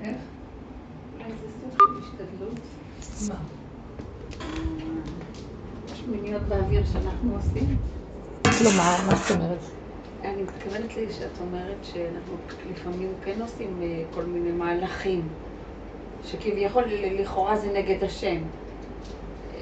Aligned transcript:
איך? 0.00 0.16
אולי 1.14 1.30
זה 1.42 1.48
סוג 1.60 1.72
של 1.72 1.98
השתדלות. 1.98 2.60
מה? 3.28 3.36
שמיניות 5.94 6.42
באוויר 6.42 6.82
שאנחנו 6.92 7.34
עושים. 7.34 7.78
כלומר, 8.42 8.96
מה 9.06 9.16
זאת 9.16 9.30
אומרת? 9.36 9.58
אני 10.24 10.42
מתכוונת 10.42 10.96
לי 10.96 11.12
שאת 11.12 11.40
אומרת 11.40 11.84
שאנחנו 11.84 12.36
לפעמים 12.70 13.08
כן 13.24 13.42
עושים 13.42 13.82
אה, 13.82 14.04
כל 14.14 14.24
מיני 14.24 14.52
מהלכים, 14.52 15.28
שכביכול 16.24 16.84
לכאורה 17.20 17.56
זה 17.56 17.72
נגד 17.72 18.04
השם. 18.04 18.42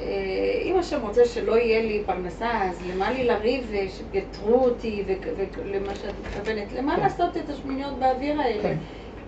אה, 0.01 0.61
אם 0.63 0.79
השם 0.79 1.01
רוצה 1.01 1.25
שלא 1.25 1.59
יהיה 1.59 1.83
לי 1.83 2.03
פרנסה, 2.07 2.63
אז 2.63 2.79
למה 2.87 3.11
לי 3.11 3.25
לריב 3.25 3.71
ושיתרו 3.71 4.65
אותי 4.65 5.05
ולמה 5.07 5.95
שאת 5.95 6.15
מתכוונת? 6.27 6.73
למה 6.73 6.97
כן. 6.97 7.03
לעשות 7.03 7.37
את 7.37 7.51
השמיניות 7.51 7.99
באוויר 7.99 8.41
האלה? 8.41 8.63
כן. 8.63 8.77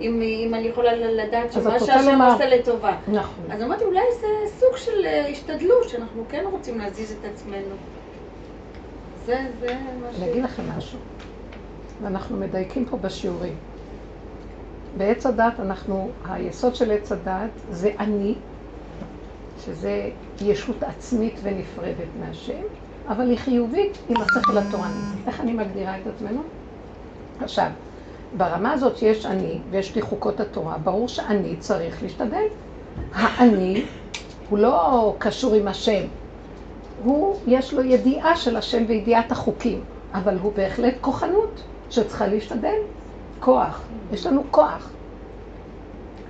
אם, 0.01 0.23
אם 0.23 0.55
אני 0.55 0.67
יכולה 0.67 0.97
לדעת 0.97 1.53
שמה 1.53 1.80
שהשם 1.80 2.23
עושה 2.23 2.47
לטובה. 2.47 2.97
נכון. 3.09 3.45
אז 3.51 3.63
אמרתי, 3.63 3.85
אולי 3.85 4.01
זה 4.21 4.27
סוג 4.59 4.77
של 4.77 5.07
אה, 5.07 5.29
השתדלות, 5.29 5.89
שאנחנו 5.89 6.25
כן 6.29 6.45
רוצים 6.51 6.79
להזיז 6.79 7.13
את 7.13 7.25
עצמנו. 7.25 7.75
זה, 9.27 9.47
זה 9.61 9.77
מה 10.01 10.13
ש... 10.13 10.16
אני 10.16 10.30
אגיד 10.30 10.45
לכם 10.45 10.63
משהו, 10.77 10.99
ואנחנו 12.02 12.37
מדייקים 12.37 12.85
פה 12.85 12.97
בשיעורים. 12.97 13.55
בעץ 14.97 15.27
הדת 15.27 15.61
אנחנו, 15.61 16.11
היסוד 16.29 16.75
של 16.75 16.91
עץ 16.91 17.13
הדת 17.13 17.51
זה 17.71 17.91
אני, 17.99 18.35
שזה 19.65 20.11
ישות 20.41 20.83
עצמית 20.83 21.41
ונפרדת 21.43 22.09
מהשם, 22.21 22.63
אבל 23.09 23.31
היא 23.31 23.39
חיובית 23.39 23.99
עם 24.09 24.17
השכל 24.17 24.59
התורני. 24.59 25.01
איך 25.27 25.41
אני 25.41 25.53
מגדירה 25.53 25.99
את 25.99 26.07
עצמנו? 26.07 26.43
עכשיו, 27.41 27.71
ברמה 28.37 28.73
הזאת 28.73 28.97
שיש 28.97 29.27
אני 29.27 29.59
ויש 29.71 29.95
לי 29.95 30.03
חוקות 30.03 30.41
התורה, 30.41 30.79
ברור 30.79 31.09
שאני 31.09 31.57
צריך 31.57 32.02
להשתדל. 32.02 32.45
האני 33.13 33.85
הוא 34.49 34.59
לא 34.59 35.15
קשור 35.19 35.55
עם 35.55 35.69
השם, 35.69 36.02
הוא, 37.05 37.37
יש 37.47 37.74
לו 37.74 37.83
ידיעה 37.83 38.37
של 38.37 38.57
השם 38.57 38.85
וידיעת 38.89 39.33
החוקים, 39.33 39.85
אבל 40.15 40.39
הוא 40.39 40.52
בהחלט 40.57 40.95
כוחנות 41.01 41.63
שצריכה 41.91 42.27
להשתדל. 42.27 42.77
כוח, 43.41 43.80
יש 44.13 44.27
לנו 44.27 44.43
כוח. 44.51 44.91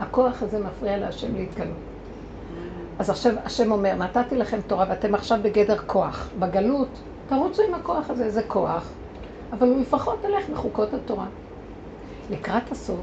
הכוח 0.00 0.42
הזה 0.42 0.58
מפריע 0.58 0.96
להשם 0.96 1.34
להתגלות. 1.34 1.89
אז 3.00 3.10
עכשיו 3.10 3.34
השם 3.44 3.72
אומר, 3.72 3.94
נתתי 3.94 4.36
לכם 4.36 4.60
תורה 4.60 4.86
ואתם 4.88 5.14
עכשיו 5.14 5.38
בגדר 5.42 5.78
כוח. 5.86 6.30
בגלות, 6.38 6.88
תרוצו 7.28 7.62
עם 7.68 7.74
הכוח 7.74 8.10
הזה, 8.10 8.30
זה 8.30 8.42
כוח, 8.42 8.88
אבל 9.52 9.68
הוא 9.68 9.80
לפחות 9.80 10.24
הולך 10.24 10.48
בחוקות 10.48 10.94
התורה. 10.94 11.26
לקראת 12.30 12.72
הסוף, 12.72 12.98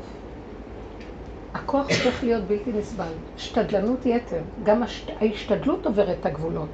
הכוח 1.53 1.85
הופך 1.89 2.23
להיות 2.23 2.43
בלתי 2.43 2.71
נסבל. 2.73 3.11
שתדלנות 3.37 4.05
יתר, 4.05 4.39
גם 4.63 4.83
השת... 4.83 5.09
ההשתדלות 5.21 5.85
עוברת 5.85 6.17
את 6.19 6.25
הגבולות. 6.25 6.69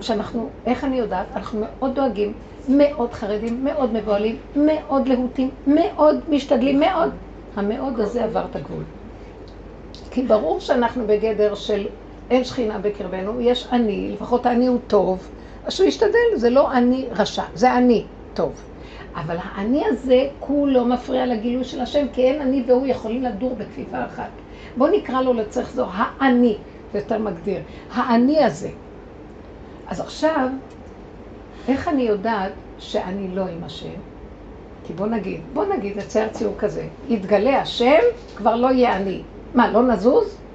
שאנחנו, 0.00 0.50
איך 0.66 0.84
אני 0.84 0.96
יודעת? 0.96 1.26
אנחנו 1.36 1.60
מאוד 1.60 1.94
דואגים, 1.94 2.32
מאוד 2.68 3.12
חרדים, 3.12 3.64
מאוד 3.64 3.92
מבוהלים, 3.92 4.38
מאוד 4.56 5.08
להוטים, 5.08 5.50
מאוד 5.66 6.20
משתדלים, 6.28 6.80
מאוד. 6.80 7.10
המאוד 7.56 8.00
הזה 8.00 8.24
עבר 8.24 8.44
את 8.50 8.56
הגבול. 8.56 8.84
כי 10.10 10.22
ברור 10.22 10.60
שאנחנו 10.60 11.06
בגדר 11.06 11.54
של 11.54 11.86
אין 12.30 12.44
שכינה 12.44 12.78
בקרבנו, 12.78 13.40
יש 13.40 13.68
אני, 13.72 14.10
לפחות 14.12 14.46
אני 14.46 14.66
הוא 14.66 14.78
טוב, 14.86 15.28
אז 15.64 15.72
שהוא 15.72 15.86
ישתדל, 15.86 16.36
זה 16.36 16.50
לא 16.50 16.72
אני 16.72 17.08
רשע, 17.10 17.44
זה 17.54 17.74
אני 17.74 18.04
טוב. 18.34 18.62
אבל 19.14 19.36
האני 19.42 19.82
הזה 19.86 20.28
כולו 20.38 20.84
מפריע 20.84 21.26
לגילוי 21.26 21.64
של 21.64 21.80
השם, 21.80 22.06
כי 22.12 22.22
אין 22.22 22.40
אני 22.40 22.64
והוא 22.66 22.86
יכולים 22.86 23.22
לדור 23.22 23.54
בכפיפה 23.54 24.04
אחת. 24.04 24.30
בואו 24.76 24.90
נקרא 24.90 25.22
לו 25.22 25.32
לצריך 25.32 25.72
זו 25.72 25.86
האני, 25.92 26.56
זה 26.92 26.98
יותר 26.98 27.18
מגדיר. 27.18 27.60
האני 27.92 28.44
הזה. 28.44 28.70
אז 29.86 30.00
עכשיו, 30.00 30.48
איך 31.68 31.88
אני 31.88 32.02
יודעת 32.02 32.52
שאני 32.78 33.28
לא 33.28 33.42
עם 33.42 33.64
השם? 33.64 34.00
כי 34.86 34.92
בוא 34.92 35.06
נגיד, 35.06 35.40
בוא 35.52 35.64
נגיד, 35.64 35.98
נצייר 35.98 36.28
ציור 36.28 36.54
כזה, 36.58 36.88
יתגלה 37.08 37.60
השם, 37.60 38.00
כבר 38.36 38.56
לא 38.56 38.66
יהיה 38.72 38.96
אני. 38.96 39.22
מה, 39.54 39.72
לא 39.72 39.82
נזוז? 39.82 40.45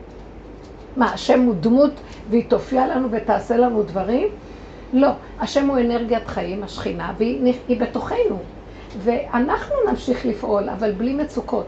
מה, 0.95 1.13
השם 1.13 1.41
הוא 1.41 1.55
דמות 1.59 1.91
והיא 2.29 2.49
תופיע 2.49 2.87
לנו 2.87 3.11
ותעשה 3.11 3.57
לנו 3.57 3.83
דברים? 3.83 4.27
לא, 4.93 5.09
השם 5.39 5.67
הוא 5.67 5.79
אנרגיית 5.79 6.27
חיים, 6.27 6.63
השכינה, 6.63 7.13
והיא 7.17 7.53
היא 7.67 7.81
בתוכנו. 7.81 8.39
ואנחנו 8.97 9.75
נמשיך 9.89 10.25
לפעול, 10.25 10.69
אבל 10.69 10.91
בלי 10.91 11.13
מצוקות, 11.13 11.67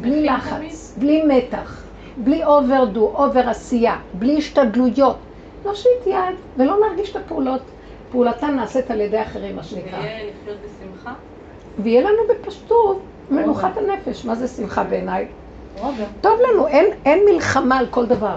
בלי 0.00 0.24
לחץ, 0.24 0.94
בלי 0.98 1.22
מתח, 1.22 1.84
בלי 2.16 2.44
overdo, 2.44 3.12
over 3.14 3.48
עשייה, 3.48 3.96
בלי 4.14 4.38
השתדלויות. 4.38 5.16
נושיט 5.64 6.06
יד 6.06 6.34
ולא 6.56 6.76
נרגיש 6.88 7.10
את 7.10 7.16
הפעולות. 7.16 7.62
פעולתן 8.10 8.56
נעשית 8.56 8.90
על 8.90 9.00
ידי 9.00 9.22
אחרים, 9.22 9.56
מה 9.56 9.62
שנקרא. 9.62 9.98
ויהיה 9.98 10.30
לחיות 10.30 10.58
בשמחה? 10.64 11.12
ויהיה 11.78 12.00
לנו 12.00 12.18
בפשטות 12.28 13.02
מנוחת 13.30 13.72
הנפש. 13.76 14.24
מה 14.24 14.34
זה 14.34 14.48
שמחה 14.48 14.84
בעיניי? 14.84 15.26
טוב 16.20 16.32
לנו, 16.50 16.66
אין, 16.66 16.86
אין 17.04 17.24
מלחמה 17.30 17.78
על 17.78 17.86
כל 17.86 18.06
דבר. 18.06 18.36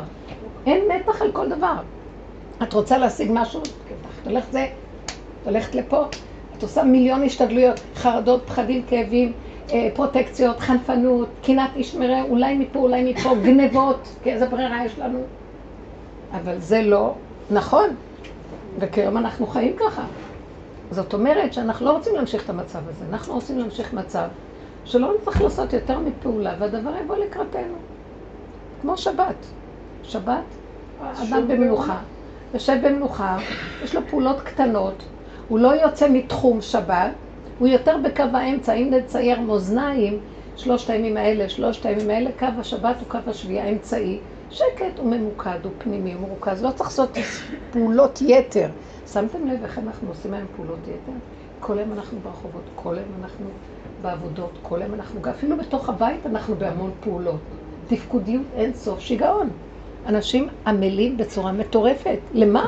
אין 0.66 0.82
מתח 0.92 1.22
על 1.22 1.32
כל 1.32 1.50
דבר. 1.50 1.76
את 2.64 2.74
רוצה 2.74 2.98
להשיג 2.98 3.30
משהו? 3.34 3.62
את 4.22 4.28
הולכת 4.28 4.52
זה, 4.52 4.68
את 5.42 5.48
הולכת 5.48 5.76
לפה, 5.76 6.04
את 6.58 6.64
עושה 6.64 6.84
מיליון 6.84 7.24
השתדלויות, 7.24 7.80
חרדות, 7.96 8.44
פחדים, 8.48 8.84
כאבים, 8.84 9.34
אה, 9.72 9.90
פרוטקציות, 9.94 10.60
חנפנות, 10.60 11.30
קנאת 11.44 11.70
איש 11.76 11.96
מרע, 11.96 12.22
אולי 12.22 12.58
מפה, 12.58 12.80
אולי 12.80 13.14
מפה, 13.14 13.36
גנבות, 13.46 14.08
כי 14.24 14.32
איזה 14.32 14.46
ברירה 14.46 14.86
יש 14.86 15.00
לנו. 15.00 15.20
אבל 16.32 16.60
זה 16.60 16.82
לא 16.82 17.14
נכון, 17.52 17.90
וכיום 18.80 19.18
אנחנו 19.18 19.48
חיים 19.48 19.76
ככה. 19.80 20.04
זאת 20.92 21.14
אומרת 21.14 21.54
שאנחנו 21.54 21.86
לא 21.86 21.92
רוצים 21.92 22.16
להמשיך 22.16 22.46
את 22.46 22.50
המצב 22.50 22.80
הזה, 22.90 23.06
אנחנו 23.10 23.34
רוצים 23.34 23.60
להמשיך 23.60 23.94
מצב 23.94 24.28
שלא 24.90 25.14
נצטרך 25.18 25.42
לעשות 25.42 25.74
יותר 25.74 26.00
מפעולה, 26.00 26.56
והדבר 26.60 26.96
יבוא 27.04 27.16
לקראתנו. 27.18 27.76
כמו 28.82 28.98
שבת. 28.98 29.46
שבת, 30.04 30.56
אדם 31.00 31.48
במנוחה, 31.48 32.02
יושב 32.54 32.78
במנוחה, 32.84 33.38
יש 33.84 33.96
לו 33.96 34.02
פעולות 34.08 34.42
קטנות, 34.42 35.04
הוא 35.48 35.60
לא 35.60 35.68
יוצא 35.68 36.08
מתחום 36.10 36.62
שבת, 36.62 37.12
הוא 37.58 37.68
יותר 37.68 37.98
בקו 38.04 38.24
האמצע, 38.34 38.74
אם 38.74 38.90
נצייר 38.94 39.40
מאזניים, 39.40 40.20
שלושת 40.56 40.90
הימים 40.90 41.18
האלה, 41.18 41.50
שלושת 41.50 41.86
הימים 41.86 42.10
האלה, 42.10 42.30
קו 42.40 42.48
השבת 42.58 43.00
הוא 43.00 43.08
קו 43.08 43.18
השביעי 43.26 43.60
האמצעי, 43.62 44.20
שקט, 44.50 45.00
הוא 45.00 45.12
ממוקד, 45.12 45.60
הוא 45.64 45.74
פנימי, 45.78 46.14
הוא 46.14 46.22
מרוכז, 46.22 46.64
לא 46.64 46.72
צריך 46.72 46.90
לעשות 46.90 47.18
פעולות 47.70 48.22
יתר. 48.22 48.70
שמתם 49.06 49.48
לב 49.48 49.64
איך 49.64 49.80
אנחנו 49.80 50.10
עושים 50.10 50.34
היום 50.34 50.48
פעולות 50.52 50.88
יתר? 50.88 51.12
כל 51.60 51.78
היום 51.78 51.94
אנחנו 51.94 52.20
ברחובות, 52.22 52.70
כל 52.76 52.98
היום 52.98 53.16
אנחנו 53.16 53.60
בעבודות, 53.98 54.60
כל 54.62 54.82
היום 54.82 54.94
אנחנו, 54.94 55.22
אפילו 55.32 55.58
בתוך 55.58 55.90
הבית 55.90 56.26
אנחנו 56.26 56.58
בהמון 56.58 56.92
פעולות. 57.00 57.42
תפקודיות 57.86 58.48
אין 58.54 58.74
סוף, 58.74 59.00
שיגעון. 59.00 59.50
אנשים 60.06 60.50
עמלים 60.68 61.18
בצורה 61.18 61.52
מטורפת. 61.52 62.20
למה? 62.32 62.66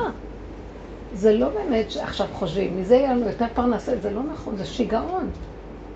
זה 1.10 1.32
לא 1.32 1.48
באמת 1.48 1.90
שעכשיו 1.90 2.26
חושבים, 2.32 2.76
מזה 2.76 2.94
יהיה 2.94 3.14
לנו 3.14 3.26
יותר 3.28 3.46
פרנסה, 3.54 3.98
זה 4.00 4.10
לא 4.10 4.22
נכון, 4.22 4.56
זה 4.56 4.64
שיגעון 4.64 5.30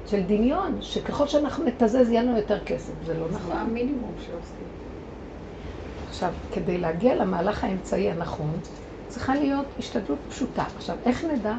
של 0.05 0.23
דמיון, 0.23 0.83
שככל 0.83 1.27
שאנחנו 1.29 1.65
נתזז 1.65 2.11
יהיה 2.11 2.23
לנו 2.23 2.37
יותר 2.37 2.65
כסף, 2.65 2.93
זה 3.03 3.15
לא 3.15 3.29
זה 3.29 3.35
נכון. 3.39 3.57
המינימום 3.57 4.19
שעושים. 4.19 4.67
עכשיו, 6.03 6.33
כדי 6.51 6.79
להגיע 6.79 7.15
למהלך 7.15 7.65
האמצעי 7.65 8.11
הנכון, 8.11 8.61
צריכה 9.07 9.35
להיות 9.35 9.75
השתדלות 9.79 10.25
פשוטה. 10.29 10.65
עכשיו, 10.77 10.97
איך 11.05 11.25
נדע? 11.25 11.55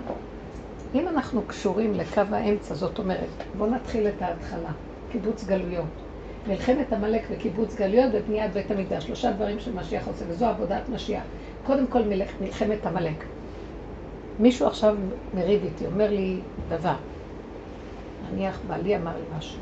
אם 0.93 1.07
אנחנו 1.07 1.47
קשורים 1.47 1.93
לקו 1.93 2.21
האמצע, 2.31 2.75
זאת 2.75 2.99
אומרת, 2.99 3.29
בואו 3.53 3.69
נתחיל 3.69 4.07
את 4.07 4.21
ההתחלה, 4.21 4.71
קיבוץ 5.09 5.43
גלויות. 5.43 6.03
מלחמת 6.47 6.93
עמלק 6.93 7.27
וקיבוץ 7.29 7.75
גלויות 7.75 8.11
ובניית 8.13 8.53
בית 8.53 8.71
המקדש, 8.71 9.05
שלושה 9.05 9.31
דברים 9.31 9.59
שמשיח 9.59 10.07
עושה, 10.07 10.25
וזו 10.27 10.45
עבודת 10.45 10.89
משיח. 10.89 11.23
קודם 11.63 11.87
כל 11.87 12.03
מלך, 12.03 12.41
מלחמת 12.41 12.85
עמלק. 12.85 13.23
מישהו 14.39 14.67
עכשיו 14.67 14.95
מריב 15.33 15.63
איתי, 15.63 15.85
אומר 15.85 16.09
לי 16.09 16.41
דבר. 16.67 16.95
נניח 18.31 18.65
בעלי 18.67 18.95
אמר 18.95 19.17
לי 19.17 19.25
משהו. 19.37 19.61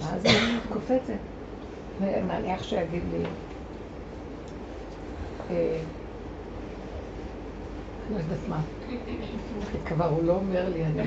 ואז 0.00 0.26
אני 0.26 0.60
קופצת. 0.72 1.12
ונניח 2.00 2.62
שיגיד 2.62 3.02
לי, 3.12 3.24
אה, 5.50 5.84
לא 8.10 8.18
יודעת 8.18 8.48
מה. 8.48 8.77
כבר 9.86 10.04
הוא 10.04 10.24
לא 10.24 10.32
אומר 10.32 10.68
לי, 10.74 10.84
אני. 10.84 11.02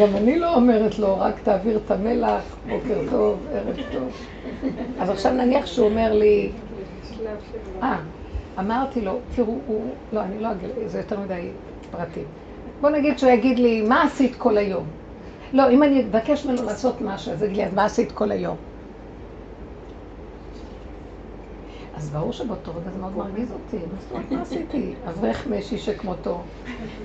גם 0.00 0.16
אני 0.16 0.38
לא 0.38 0.54
אומרת 0.54 0.98
לו, 0.98 1.18
רק 1.20 1.34
תעביר 1.42 1.80
את 1.86 1.90
המלח, 1.90 2.56
בוקר 2.68 3.00
טוב, 3.10 3.38
ערב 3.52 3.76
טוב. 3.92 4.26
אז 5.00 5.10
עכשיו 5.10 5.32
נניח 5.32 5.66
שהוא 5.66 5.88
אומר 5.88 6.12
לי, 6.12 6.50
אה, 7.82 7.96
אמרתי 8.58 9.00
לו, 9.00 9.18
תראו, 9.34 9.54
הוא, 9.66 9.94
לא, 10.12 10.20
אני 10.20 10.38
לא 10.38 10.52
אגיד, 10.52 10.70
זה 10.86 10.98
יותר 10.98 11.20
מדי 11.20 11.48
פרטים. 11.90 12.24
בוא 12.80 12.90
נגיד 12.90 13.18
שהוא 13.18 13.30
יגיד 13.30 13.58
לי, 13.58 13.82
מה 13.82 14.02
עשית 14.02 14.36
כל 14.36 14.58
היום? 14.58 14.84
לא, 15.52 15.70
אם 15.70 15.82
אני 15.82 16.04
אבקש 16.10 16.46
ממנו 16.46 16.62
לעשות 16.62 17.00
משהו, 17.00 17.32
אז 17.32 17.42
יגיד 17.42 17.56
לי, 17.56 17.64
אז 17.64 17.74
מה 17.74 17.84
עשית 17.84 18.12
כל 18.12 18.30
היום? 18.30 18.56
אז 21.96 22.10
ברור 22.10 22.32
שבאותו 22.32 22.70
רגע 22.70 22.90
זה 22.90 22.98
מאוד 22.98 23.16
מרגיז 23.16 23.52
אותי, 23.52 23.78
מה 24.30 24.42
עשיתי? 24.42 24.94
אברך 25.08 25.46
משי 25.46 25.78
שכמותו, 25.78 26.40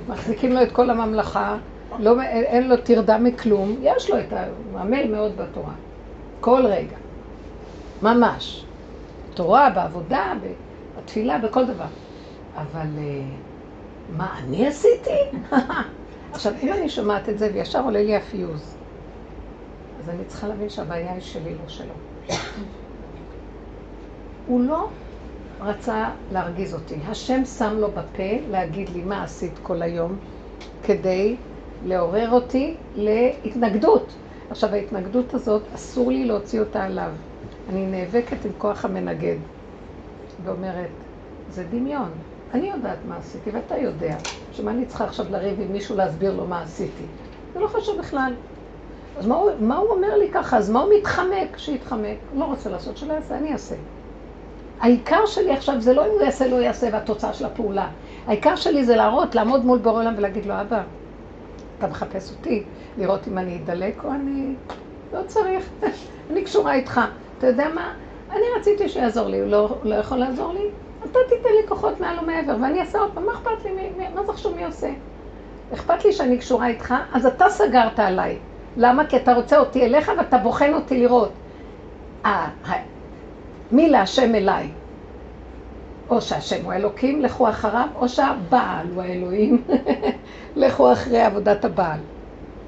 מחזיקים 0.08 0.52
לו 0.52 0.64
את 0.64 0.72
כל 0.72 0.90
הממלכה, 0.90 1.58
לא, 2.00 2.22
אין 2.22 2.70
לו 2.70 2.78
טרדה 2.78 3.18
מכלום, 3.18 3.76
יש 3.82 4.10
לו 4.10 4.20
את 4.20 4.34
ה... 4.34 4.46
הוא 4.72 4.80
עמל 4.80 5.12
מאוד 5.12 5.38
בתורה, 5.38 5.74
כל 6.40 6.66
רגע, 6.66 6.98
ממש. 8.02 8.66
תורה, 9.34 9.70
בעבודה, 9.70 10.34
בתפילה, 10.98 11.38
בכל 11.38 11.66
דבר. 11.66 11.86
אבל 12.56 12.88
אה, 12.98 13.22
מה 14.18 14.40
אני 14.40 14.68
עשיתי? 14.68 15.38
עכשיו, 16.34 16.54
אם 16.64 16.74
אני 16.74 16.90
שומעת 16.90 17.30
את 17.30 17.40
זה 17.40 17.50
וישר 17.54 17.84
עולה 17.84 18.04
לי 18.04 18.16
הפיוז, 18.16 18.76
אז 20.00 20.10
אני 20.10 20.26
צריכה 20.26 20.48
להבין 20.48 20.70
שהבעיה 20.70 21.14
היא 21.14 21.22
שלי, 21.22 21.54
לא 21.54 21.68
שלו. 21.68 21.94
הוא 24.52 24.62
לא 24.62 24.90
רצה 25.60 26.10
להרגיז 26.32 26.74
אותי. 26.74 27.00
השם 27.08 27.46
שם 27.46 27.74
לו 27.78 27.92
בפה 27.92 28.24
להגיד 28.48 28.90
לי 28.90 29.02
מה 29.04 29.24
עשית 29.24 29.60
כל 29.60 29.82
היום 29.82 30.18
כדי 30.84 31.36
לעורר 31.82 32.32
אותי 32.32 32.78
להתנגדות. 32.94 34.14
עכשיו, 34.50 34.70
ההתנגדות 34.70 35.34
הזאת, 35.34 35.64
אסור 35.74 36.12
לי 36.12 36.26
להוציא 36.26 36.60
אותה 36.60 36.84
עליו. 36.84 37.12
אני 37.70 37.86
נאבקת 37.86 38.46
עם 38.46 38.52
כוח 38.58 38.86
המנגד 38.86 39.38
ואומרת, 40.44 40.92
זה 41.48 41.64
דמיון. 41.64 42.12
אני 42.54 42.70
יודעת 42.70 43.06
מה 43.06 43.18
עשיתי 43.18 43.50
ואתה 43.50 43.78
יודע. 43.78 44.18
שמה 44.52 44.72
אני 44.72 44.86
צריכה 44.86 45.04
עכשיו 45.06 45.26
לריב 45.30 45.62
עם 45.62 45.72
מישהו 45.72 45.96
להסביר 45.96 46.34
לו 46.34 46.48
מה 46.48 46.62
עשיתי? 46.62 47.04
זה 47.54 47.60
לא 47.60 47.68
חשוב 47.68 48.00
בכלל. 48.00 48.34
אז 49.16 49.28
מה 49.28 49.36
הוא, 49.36 49.52
מה 49.60 49.78
הוא 49.78 49.92
אומר 49.92 50.18
לי 50.18 50.32
ככה? 50.34 50.58
אז 50.58 50.70
מה 50.70 50.80
הוא 50.80 50.94
מתחמק? 51.00 51.58
שיתחמק. 51.58 52.18
לא 52.34 52.46
רוצה 52.46 52.70
לעשות, 52.70 52.98
שלא 52.98 53.14
יעשה, 53.14 53.38
אני 53.38 53.54
אעשה. 53.54 53.76
העיקר 54.82 55.26
שלי 55.26 55.52
עכשיו 55.52 55.82
זה 55.82 55.94
לא 55.94 56.06
אם 56.06 56.12
הוא 56.12 56.22
יעשה, 56.22 56.48
לא 56.48 56.56
יעשה, 56.56 56.90
והתוצאה 56.92 57.34
של 57.34 57.46
הפעולה. 57.46 57.88
העיקר 58.28 58.56
שלי 58.56 58.86
זה 58.86 58.96
להראות, 58.96 59.36
לעמוד 59.36 59.66
מול 59.66 59.80
בור 59.80 59.98
עולם 59.98 60.14
ולהגיד 60.18 60.46
לו, 60.46 60.54
אבא, 60.62 60.82
אתה 61.78 61.88
מחפש 61.88 62.32
אותי, 62.32 62.64
לראות 62.98 63.28
אם 63.28 63.38
אני 63.38 63.60
אדלק 63.64 64.04
או 64.04 64.12
אני... 64.12 64.56
לא 65.14 65.20
צריך, 65.28 65.70
אני 66.32 66.44
קשורה 66.44 66.74
איתך. 66.74 67.02
אתה 67.38 67.48
יודע 67.48 67.68
מה? 67.76 67.94
אני 68.32 68.42
רציתי 68.60 68.90
שיעזור 68.90 69.28
לי, 69.28 69.40
הוא 69.40 69.50
לא, 69.50 69.76
לא 69.84 69.96
יכול 69.96 70.18
לעזור 70.18 70.54
לי? 70.54 70.70
אתה 71.04 71.20
תיתן 71.30 71.50
לי 71.62 71.68
כוחות 71.68 72.00
מעל 72.00 72.20
ומעבר, 72.20 72.56
ואני 72.62 72.80
אעשה 72.80 73.00
עוד 73.00 73.12
פעם, 73.14 73.26
מה 73.26 73.32
אכפת 73.34 73.66
לי, 73.66 73.72
מי, 73.98 74.06
מה 74.16 74.26
זה 74.26 74.34
חשוב 74.34 74.56
מי 74.56 74.66
עושה? 74.66 74.90
אכפת 75.74 76.06
לי 76.06 76.14
שאני 76.14 76.38
קשורה 76.38 76.68
איתך, 76.68 76.94
אז 77.14 77.26
אתה 77.26 77.50
סגרת 77.50 78.00
עליי. 78.00 78.38
למה? 78.78 79.06
כי 79.06 79.18
אתה 79.18 79.34
רוצה 79.34 79.60
אותי 79.60 79.86
אליך 79.86 80.12
ואתה 80.18 80.38
בוחן 80.38 80.74
אותי 80.74 81.00
לראות. 81.00 81.32
אה, 82.26 82.50
מי 83.72 83.90
להשם 83.90 84.36
אליי? 84.36 84.72
או 86.10 86.22
שהשם 86.22 86.66
הוא 86.66 86.74
אלוקים, 86.74 87.22
לכו 87.22 87.50
אחריו, 87.50 87.88
או 87.96 88.10
שהבעל 88.10 88.88
הוא 88.94 89.02
האלוהים, 89.02 89.66
לכו 90.56 90.94
אחרי 90.94 91.22
עבודת 91.22 91.66
הבעל. 91.66 92.00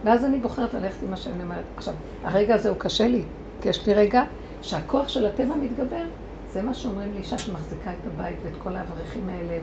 ואז 0.03 0.25
אני 0.25 0.39
בוחרת 0.39 0.73
ללכת 0.73 1.03
עם 1.03 1.13
השם, 1.13 1.31
אני 1.33 1.43
אומרת, 1.43 1.65
עכשיו, 1.77 1.93
הרגע 2.23 2.55
הזה 2.55 2.69
הוא 2.69 2.77
קשה 2.79 3.07
לי, 3.07 3.25
כי 3.61 3.69
יש 3.69 3.87
לי 3.87 3.93
רגע 3.93 4.23
שהכוח 4.61 5.07
של 5.07 5.25
הטבע 5.25 5.55
מתגבר, 5.55 6.05
זה 6.47 6.61
מה 6.61 6.73
שאומרים 6.73 7.13
לאישה 7.13 7.37
שמחזיקה 7.37 7.91
את 7.93 8.07
הבית 8.07 8.39
ואת 8.43 8.57
כל 8.57 8.75
האברכים 8.75 9.29
האלה, 9.29 9.59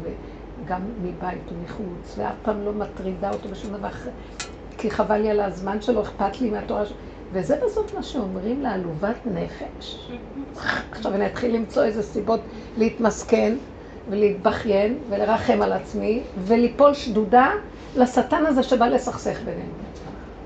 וגם 0.62 0.81
מבית 1.02 1.52
ומחוץ, 1.52 2.14
ואף 2.19 2.34
פעם 2.42 2.60
לא 2.64 2.72
מטרידה 2.72 3.31
אותו 3.31 3.48
בשום 3.48 3.72
דבר, 3.72 3.88
כי 4.78 4.90
חבל 4.90 5.19
לי 5.19 5.31
על 5.31 5.40
הזמן 5.40 5.81
שלו, 5.81 6.02
אכפת 6.02 6.40
לי 6.40 6.50
מהתורה 6.50 6.87
שלו. 6.87 6.96
וזה 7.32 7.56
בסוף 7.64 7.94
מה 7.94 8.02
שאומרים 8.02 8.60
לעלובת 8.62 9.16
נפש. 9.24 10.10
עכשיו 10.92 11.14
אני 11.14 11.26
אתחיל 11.26 11.54
למצוא 11.54 11.84
איזה 11.84 12.02
סיבות 12.02 12.40
להתמסכן 12.76 13.56
ולהתבכיין 14.08 14.98
ולרחם 15.08 15.62
על 15.62 15.72
עצמי 15.72 16.22
וליפול 16.36 16.94
שדודה 16.94 17.50
לשטן 17.96 18.46
הזה 18.46 18.62
שבא 18.62 18.86
לסכסך 18.86 19.38
בינינו. 19.44 19.72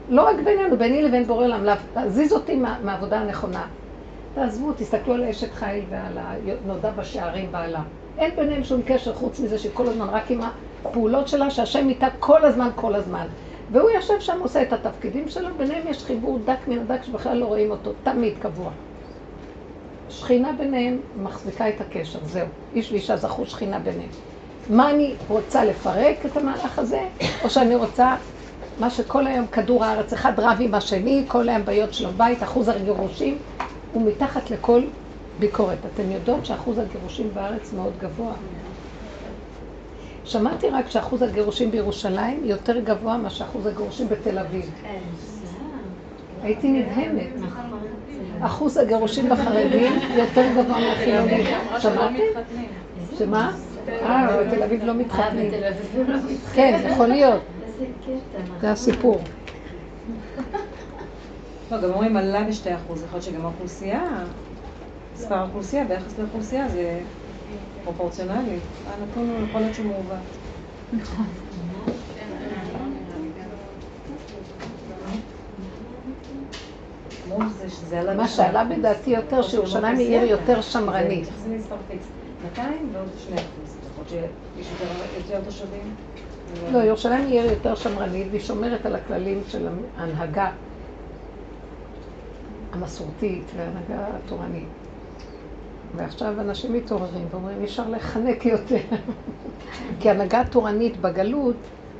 לא 0.08 0.22
רק 0.22 0.36
בינינו, 0.44 0.78
ביני 0.78 1.02
לבין 1.02 1.24
בורא 1.24 1.44
עולם, 1.44 1.64
להזיז 1.96 2.32
אותי 2.32 2.56
מה, 2.56 2.78
מהעבודה 2.82 3.18
הנכונה. 3.18 3.66
תעזבו, 4.34 4.72
תסתכלו 4.72 5.14
על 5.14 5.24
אשת 5.24 5.54
חיל 5.54 5.84
ועל 5.90 6.18
הנודע 6.18 6.90
בשערים 6.90 7.52
בעלה. 7.52 7.82
אין 8.18 8.36
ביניהם 8.36 8.64
שום 8.64 8.82
קשר 8.86 9.14
חוץ 9.14 9.40
מזה 9.40 9.58
שכל 9.58 9.88
הזמן 9.88 10.08
רק 10.08 10.30
עם 10.30 10.40
הפעולות 10.84 11.28
שלה, 11.28 11.50
שהשם 11.50 11.88
איתה 11.88 12.06
כל 12.18 12.44
הזמן, 12.44 12.68
כל 12.74 12.94
הזמן. 12.94 13.26
והוא 13.70 13.90
יושב 13.90 14.20
שם, 14.20 14.38
עושה 14.42 14.62
את 14.62 14.72
התפקידים 14.72 15.28
שלו, 15.28 15.48
ביניהם 15.58 15.88
יש 15.88 16.04
חיבור 16.04 16.38
דק 16.44 16.68
מן 16.68 16.78
הדק 16.78 17.02
שבכלל 17.02 17.36
לא 17.36 17.46
רואים 17.46 17.70
אותו, 17.70 17.92
תמיד 17.92 18.38
קבוע. 18.38 18.72
שכינה 20.08 20.52
ביניהם 20.52 21.00
מחזיקה 21.14 21.68
את 21.68 21.80
הקשר, 21.80 22.18
זהו. 22.24 22.46
איש 22.72 22.92
ואישה 22.92 23.16
זכו 23.16 23.46
שכינה 23.46 23.78
ביניהם. 23.78 24.10
מה 24.68 24.90
אני 24.90 25.16
רוצה 25.28 25.64
לפרק 25.64 26.26
את 26.26 26.36
המהלך 26.36 26.78
הזה, 26.78 27.08
או 27.44 27.50
שאני 27.50 27.74
רוצה 27.74 28.16
מה 28.78 28.90
שכל 28.90 29.26
היום 29.26 29.46
כדור 29.46 29.84
הארץ, 29.84 30.12
אחד 30.12 30.40
רב 30.40 30.56
עם 30.60 30.74
השני, 30.74 31.24
כל 31.28 31.48
היום 31.48 31.64
בעיות 31.64 31.94
של 31.94 32.06
הבית, 32.06 32.42
אחוז 32.42 32.68
הגירושים, 32.68 33.38
הוא 33.90 34.06
מתחת 34.06 34.50
לכל 34.50 34.90
ביקורת. 35.38 35.86
אתן 35.86 36.10
יודעות 36.10 36.46
שאחוז 36.46 36.78
הגירושים 36.78 37.34
בארץ 37.34 37.72
מאוד 37.72 37.98
גבוה. 37.98 38.34
שמעתי 40.24 40.70
רק 40.70 40.90
שאחוז 40.90 41.22
הגירושים 41.22 41.70
בירושלים 41.70 42.40
יותר 42.44 42.80
גבוה 42.80 43.16
מאשר 43.18 43.44
אחוז 43.44 43.66
הגירושים 43.66 44.08
בתל 44.08 44.38
אביב. 44.38 44.70
הייתי 46.42 46.68
נדהמת. 46.68 47.28
אחוז 48.40 48.76
הגירושים 48.76 49.28
בחרדים 49.28 49.92
יותר 50.16 50.42
גבוה 50.56 50.78
מהחילונים. 50.80 51.46
שמעתם? 51.78 52.22
שמה? 53.18 53.52
אה, 53.88 54.42
בתל 54.44 54.62
אביב 54.62 54.84
לא 54.84 54.94
מתחתנים. 54.94 55.50
כן, 56.54 56.80
יכול 56.90 57.06
להיות. 57.06 57.42
זה 58.60 58.70
הסיפור. 58.70 59.20
לא, 61.70 61.80
גם 61.80 61.90
אומרים 61.90 62.16
עלה 62.16 62.44
בשתי 62.44 62.74
אחוז, 62.74 63.02
יכול 63.02 63.16
להיות 63.16 63.24
שגם 63.24 63.44
האוכלוסייה, 63.44 64.02
מספר 65.14 65.34
האוכלוסייה 65.34 65.84
ביחס 65.84 66.18
לאוכלוסייה 66.18 66.68
זה 66.68 67.00
פרופורציונלי. 67.84 68.58
הנתון 68.86 69.28
הוא 69.28 69.48
יכול 69.48 69.60
להיות 69.60 69.74
שהוא 69.74 69.86
מעוות. 69.86 70.18
מה 78.16 78.28
שעלה 78.28 78.64
בדעתי 78.64 79.10
יותר, 79.10 79.42
שירושלים 79.42 79.96
היא 79.96 80.18
עיר 80.18 80.30
יותר 80.30 80.60
שמרנית. 80.60 81.24
זה 81.24 81.48
מספר 81.48 81.76
פיקס. 81.88 82.04
200 82.44 82.90
ועוד 82.92 83.08
2 83.18 83.38
אחוז. 83.38 83.76
להיות 83.96 84.08
שיש 84.08 84.66
יותר 85.16 85.44
תושבים. 85.44 85.94
לא, 86.72 86.78
ירושלים 86.78 87.26
היא 87.26 87.40
עיר 87.40 87.50
יותר 87.50 87.74
שמרנית, 87.74 88.26
והיא 88.30 88.40
שומרת 88.40 88.86
על 88.86 88.94
הכללים 88.94 89.42
של 89.48 89.68
ההנהגה 89.96 90.50
המסורתית 92.72 93.44
וההנהגה 93.56 94.06
התורנית. 94.24 94.83
ועכשיו 95.96 96.40
אנשים 96.40 96.72
מתעוררים 96.72 97.26
ואומרים, 97.30 97.60
אי 97.60 97.64
אפשר 97.64 97.88
לחנק 97.88 98.46
יותר. 98.46 98.80
כי 100.00 100.10
הנהגה 100.10 100.42
תורנית 100.50 100.96
בגלות 100.96 101.56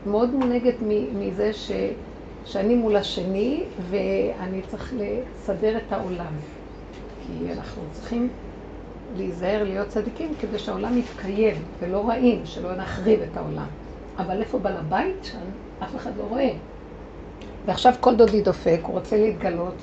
מאוד 0.06 0.34
מונהגת 0.34 0.74
מזה 1.14 1.52
ש... 1.52 1.70
שאני 2.44 2.74
מול 2.74 2.96
השני 2.96 3.64
ואני 3.90 4.62
צריך 4.62 4.94
לסדר 4.96 5.76
את 5.76 5.92
העולם. 5.92 6.32
כי 7.26 7.52
אנחנו 7.52 7.82
צריכים 7.92 8.28
להיזהר 9.16 9.64
להיות 9.64 9.88
צדיקים 9.88 10.34
כדי 10.40 10.58
שהעולם 10.58 10.98
יתקיים 10.98 11.54
ולא 11.80 12.08
רעים, 12.08 12.46
שלא 12.46 12.76
נחריב 12.76 13.20
את 13.22 13.36
העולם. 13.36 13.66
אבל 14.18 14.40
איפה 14.40 14.58
בעל 14.58 14.76
הבית 14.76 15.24
שם, 15.24 15.38
אף 15.78 15.96
אחד 15.96 16.10
לא 16.18 16.22
רואה. 16.22 16.50
ועכשיו 17.66 17.94
כל 18.00 18.16
דודי 18.16 18.42
דופק, 18.42 18.80
הוא 18.82 18.94
רוצה 18.94 19.16
להתגלות, 19.16 19.74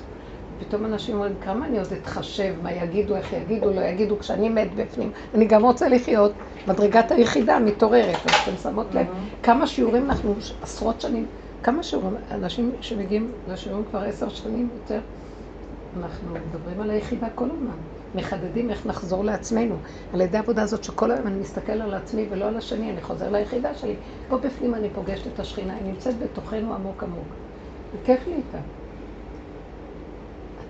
פתאום 0.68 0.84
אנשים 0.84 1.14
אומרים, 1.14 1.34
כמה 1.40 1.66
אני 1.66 1.78
עוד 1.78 1.92
אתחשב, 1.92 2.54
מה 2.62 2.72
יגידו, 2.72 3.16
איך 3.16 3.32
יגידו, 3.32 3.70
לא 3.72 3.80
יגידו, 3.80 4.18
כשאני 4.18 4.48
מת 4.48 4.74
בפנים. 4.74 5.10
אני 5.34 5.44
גם 5.44 5.62
רוצה 5.64 5.88
לחיות. 5.88 6.32
מדרגת 6.66 7.10
היחידה 7.10 7.58
מתעוררת, 7.58 8.16
אז 8.26 8.32
אתם 8.42 8.56
שמות 8.62 8.94
לב. 8.94 9.06
כמה 9.42 9.66
שיעורים 9.66 10.04
אנחנו, 10.10 10.34
עשרות 10.62 11.00
שנים, 11.00 11.26
כמה 11.62 11.82
שיעורים, 11.82 12.16
אנשים 12.30 12.72
שמגיעים 12.80 13.32
לשיעורים 13.48 13.84
כבר 13.84 13.98
עשר 13.98 14.28
שנים 14.28 14.70
יותר, 14.74 15.00
אנחנו 15.96 16.28
מדברים 16.48 16.80
על 16.80 16.90
היחידה 16.90 17.30
כל 17.30 17.50
הזמן. 17.50 17.76
מחדדים 18.14 18.70
איך 18.70 18.86
נחזור 18.86 19.24
לעצמנו. 19.24 19.76
על 20.12 20.20
ידי 20.20 20.36
העבודה 20.36 20.62
הזאת 20.62 20.84
שכל 20.84 21.10
היום 21.10 21.26
אני 21.26 21.38
מסתכל 21.40 21.72
על 21.72 21.94
עצמי 21.94 22.26
ולא 22.30 22.44
על 22.44 22.56
השני, 22.56 22.90
אני 22.90 23.02
חוזר 23.02 23.30
ליחידה 23.30 23.74
שלי. 23.74 23.96
פה 24.28 24.38
בפנים 24.38 24.74
אני 24.74 24.90
פוגשת 24.90 25.26
את 25.26 25.40
השכינה, 25.40 25.74
היא 25.74 25.84
נמצאת 25.84 26.18
בתוכנו 26.18 26.74
עמוק 26.74 27.02
עמוק. 27.02 27.34
וכיף 27.94 28.26
לי 28.26 28.34
איתה. 28.34 28.58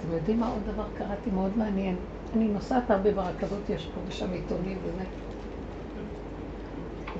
אתם 0.02 0.14
יודעים 0.14 0.40
מה 0.40 0.48
עוד 0.48 0.74
דבר 0.74 0.84
קראתי 0.98 1.30
מאוד 1.30 1.50
מעניין? 1.56 1.96
אני 2.36 2.44
נוסעת 2.44 2.90
הרבה 2.90 3.12
ברכבות, 3.12 3.70
יש 3.70 3.88
פה 3.94 4.00
ושם 4.08 4.32
עיתונים 4.32 4.78
וזה. 4.84 5.04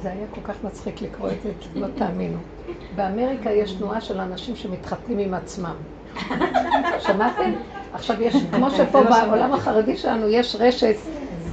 זה 0.03 0.13
היה 0.13 0.27
כל 0.35 0.41
כך 0.45 0.65
מצחיק 0.65 1.03
לקרוא 1.03 1.29
את 1.31 1.43
זה, 1.43 1.53
לא 1.75 1.87
תאמינו. 1.99 2.39
באמריקה 2.97 3.51
יש 3.51 3.73
תנועה 3.73 4.01
של 4.01 4.21
אנשים 4.21 4.57
שמתחתנים 4.57 5.19
עם 5.19 5.35
עצמם. 5.35 5.75
שמעתם? 6.99 7.53
עכשיו 7.93 8.23
יש, 8.23 8.37
כמו 8.53 8.71
שפה 8.71 9.03
בעולם 9.03 9.53
החרדי 9.53 9.97
שלנו 9.97 10.29
יש 10.29 10.57
רשת 10.59 10.97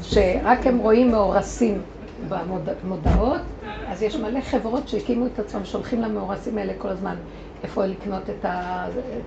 שרק 0.02 0.68
הם 0.68 0.78
רואים 0.78 1.12
מאורסים 1.12 1.82
במודעות, 2.30 3.42
אז 3.88 4.04
יש 4.04 4.16
מלא 4.16 4.42
חברות 4.42 4.88
שהקימו 4.88 5.26
את 5.26 5.40
עצמם, 5.40 5.66
שולחים 5.66 6.02
למאורסים 6.02 6.58
האלה 6.58 6.74
כל 6.78 6.88
הזמן. 6.88 7.16
איפה 7.64 7.86
לקנות 7.86 8.30
את 8.30 8.46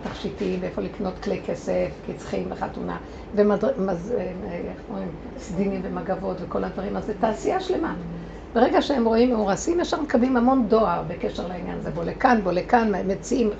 התכשיטים, 0.04 0.58
ואיפה 0.62 0.82
לקנות 0.82 1.14
כלי 1.22 1.40
כסף, 1.46 1.90
קצחים 2.06 2.46
וחתונה, 2.50 2.96
וסדינים 5.36 5.80
ומגבות 5.84 6.36
וכל 6.40 6.64
הדברים, 6.64 6.96
אז 6.96 7.06
זו 7.06 7.12
תעשייה 7.20 7.60
שלמה. 7.60 7.94
ברגע 8.54 8.82
שהם 8.82 9.04
רואים 9.04 9.32
מאורסים, 9.32 9.80
ישר 9.80 10.00
מקבלים 10.00 10.36
המון 10.36 10.68
דואר 10.68 11.02
בקשר 11.08 11.48
לעניין 11.48 11.78
הזה. 11.78 11.90
בוא 11.90 12.04
לכאן, 12.04 12.40
בוא 12.44 12.52
לכאן, 12.52 12.92
מציעים 13.06 13.50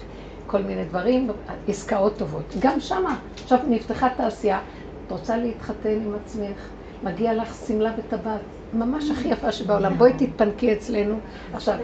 כל 0.47 0.63
מיני 0.63 0.85
דברים, 0.85 1.31
עסקאות 1.69 2.17
טובות. 2.17 2.55
גם 2.59 2.81
שמה, 2.81 3.19
עכשיו 3.43 3.59
נפתחה 3.69 4.09
תעשייה, 4.17 4.61
את 5.07 5.13
רוצה 5.13 5.37
להתחתן 5.37 5.99
עם 6.07 6.15
עצמך, 6.25 6.69
מגיע 7.03 7.35
לך 7.35 7.55
שמלה 7.67 7.93
וטבעת, 7.99 8.41
ממש 8.75 9.11
הכי 9.11 9.29
יפה 9.29 9.53
שבעולם, 9.53 9.95
בואי 9.99 10.13
תתפנקי 10.19 10.73
אצלנו. 10.73 11.15
עכשיו, 11.55 11.75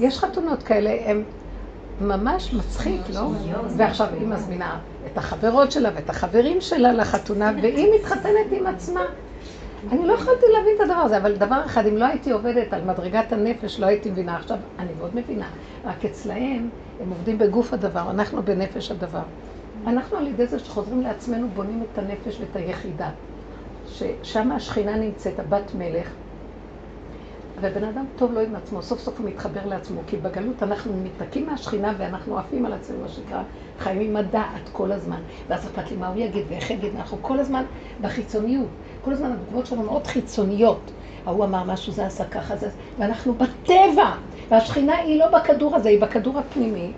יש 0.00 0.18
חתונות 0.18 0.62
כאלה, 0.62 0.90
הן 1.06 1.22
ממש 2.00 2.54
מצחיק, 2.54 3.00
לא? 3.14 3.30
ועכשיו 3.76 4.08
היא 4.12 4.26
מזמינה 4.26 4.78
את 5.06 5.18
החברות 5.18 5.72
שלה 5.72 5.90
ואת 5.94 6.10
החברים 6.10 6.60
שלה 6.60 6.92
לחתונה, 6.92 7.52
והיא 7.62 7.88
מתחתנת 8.00 8.52
עם 8.52 8.66
עצמה. 8.66 9.00
אני 9.92 10.06
לא 10.06 10.12
יכולתי 10.12 10.46
להבין 10.52 10.72
את 10.76 10.80
הדבר 10.80 11.00
הזה, 11.00 11.16
אבל 11.16 11.36
דבר 11.36 11.62
אחד, 11.66 11.86
אם 11.86 11.96
לא 11.96 12.04
הייתי 12.04 12.30
עובדת 12.30 12.72
על 12.72 12.84
מדרגת 12.84 13.32
הנפש, 13.32 13.80
לא 13.80 13.86
הייתי 13.86 14.10
מבינה. 14.10 14.36
עכשיו, 14.36 14.58
אני 14.78 14.94
מאוד 14.94 15.16
מבינה, 15.16 15.50
רק 15.84 16.04
אצלהם, 16.04 16.70
הם 17.00 17.10
עובדים 17.10 17.38
בגוף 17.38 17.72
הדבר, 17.72 18.10
אנחנו 18.10 18.42
בנפש 18.42 18.90
הדבר. 18.90 19.22
אנחנו 19.86 20.16
על 20.16 20.26
ידי 20.26 20.46
זה 20.46 20.58
שחוזרים 20.58 21.00
לעצמנו, 21.00 21.48
בונים 21.48 21.82
את 21.92 21.98
הנפש 21.98 22.40
ואת 22.40 22.56
היחידה. 22.56 23.10
ששם 23.86 24.52
השכינה 24.52 24.96
נמצאת, 24.96 25.38
הבת 25.38 25.74
מלך, 25.74 26.16
ובן 27.60 27.84
אדם 27.84 28.04
טוב 28.16 28.32
לו 28.32 28.40
עם 28.40 28.56
עצמו, 28.56 28.82
סוף 28.82 29.00
סוף 29.00 29.18
הוא 29.18 29.28
מתחבר 29.28 29.66
לעצמו, 29.66 30.00
כי 30.06 30.16
בגלות 30.16 30.62
אנחנו 30.62 30.92
מתקים 31.04 31.46
מהשכינה 31.46 31.92
ואנחנו 31.98 32.38
עפים 32.38 32.66
על 32.66 32.72
עצמנו, 32.72 33.00
מה 33.02 33.08
שנקרא, 33.08 33.42
חיים 33.78 34.00
עם 34.00 34.16
הדעת 34.16 34.68
כל 34.72 34.92
הזמן. 34.92 35.20
ואז 35.48 35.64
אכפת 35.66 35.90
לי 35.90 35.96
מה 35.96 36.08
הוא 36.08 36.16
יגיד 36.16 36.44
ואיך 36.48 36.70
יגיד, 36.70 36.94
ואנחנו 36.94 37.18
כל 37.22 37.40
הזמן 37.40 37.64
בחיצוניות. 38.00 38.68
כל 39.00 39.12
הזמן 39.12 39.32
התגובות 39.32 39.66
שלנו 39.66 39.82
מאוד 39.82 40.06
חיצוניות. 40.06 40.90
ההוא 41.26 41.44
אמר 41.44 41.64
משהו, 41.64 41.92
זה 41.92 42.06
עשה 42.06 42.24
ככה, 42.24 42.56
זה... 42.56 42.68
ואנחנו 42.98 43.34
בטבע, 43.34 44.12
והשכינה 44.50 44.96
היא 44.96 45.18
לא 45.18 45.26
בכדור 45.38 45.76
הזה, 45.76 45.88
היא 45.88 46.00
בכדור 46.00 46.38
הפנימי. 46.38 46.92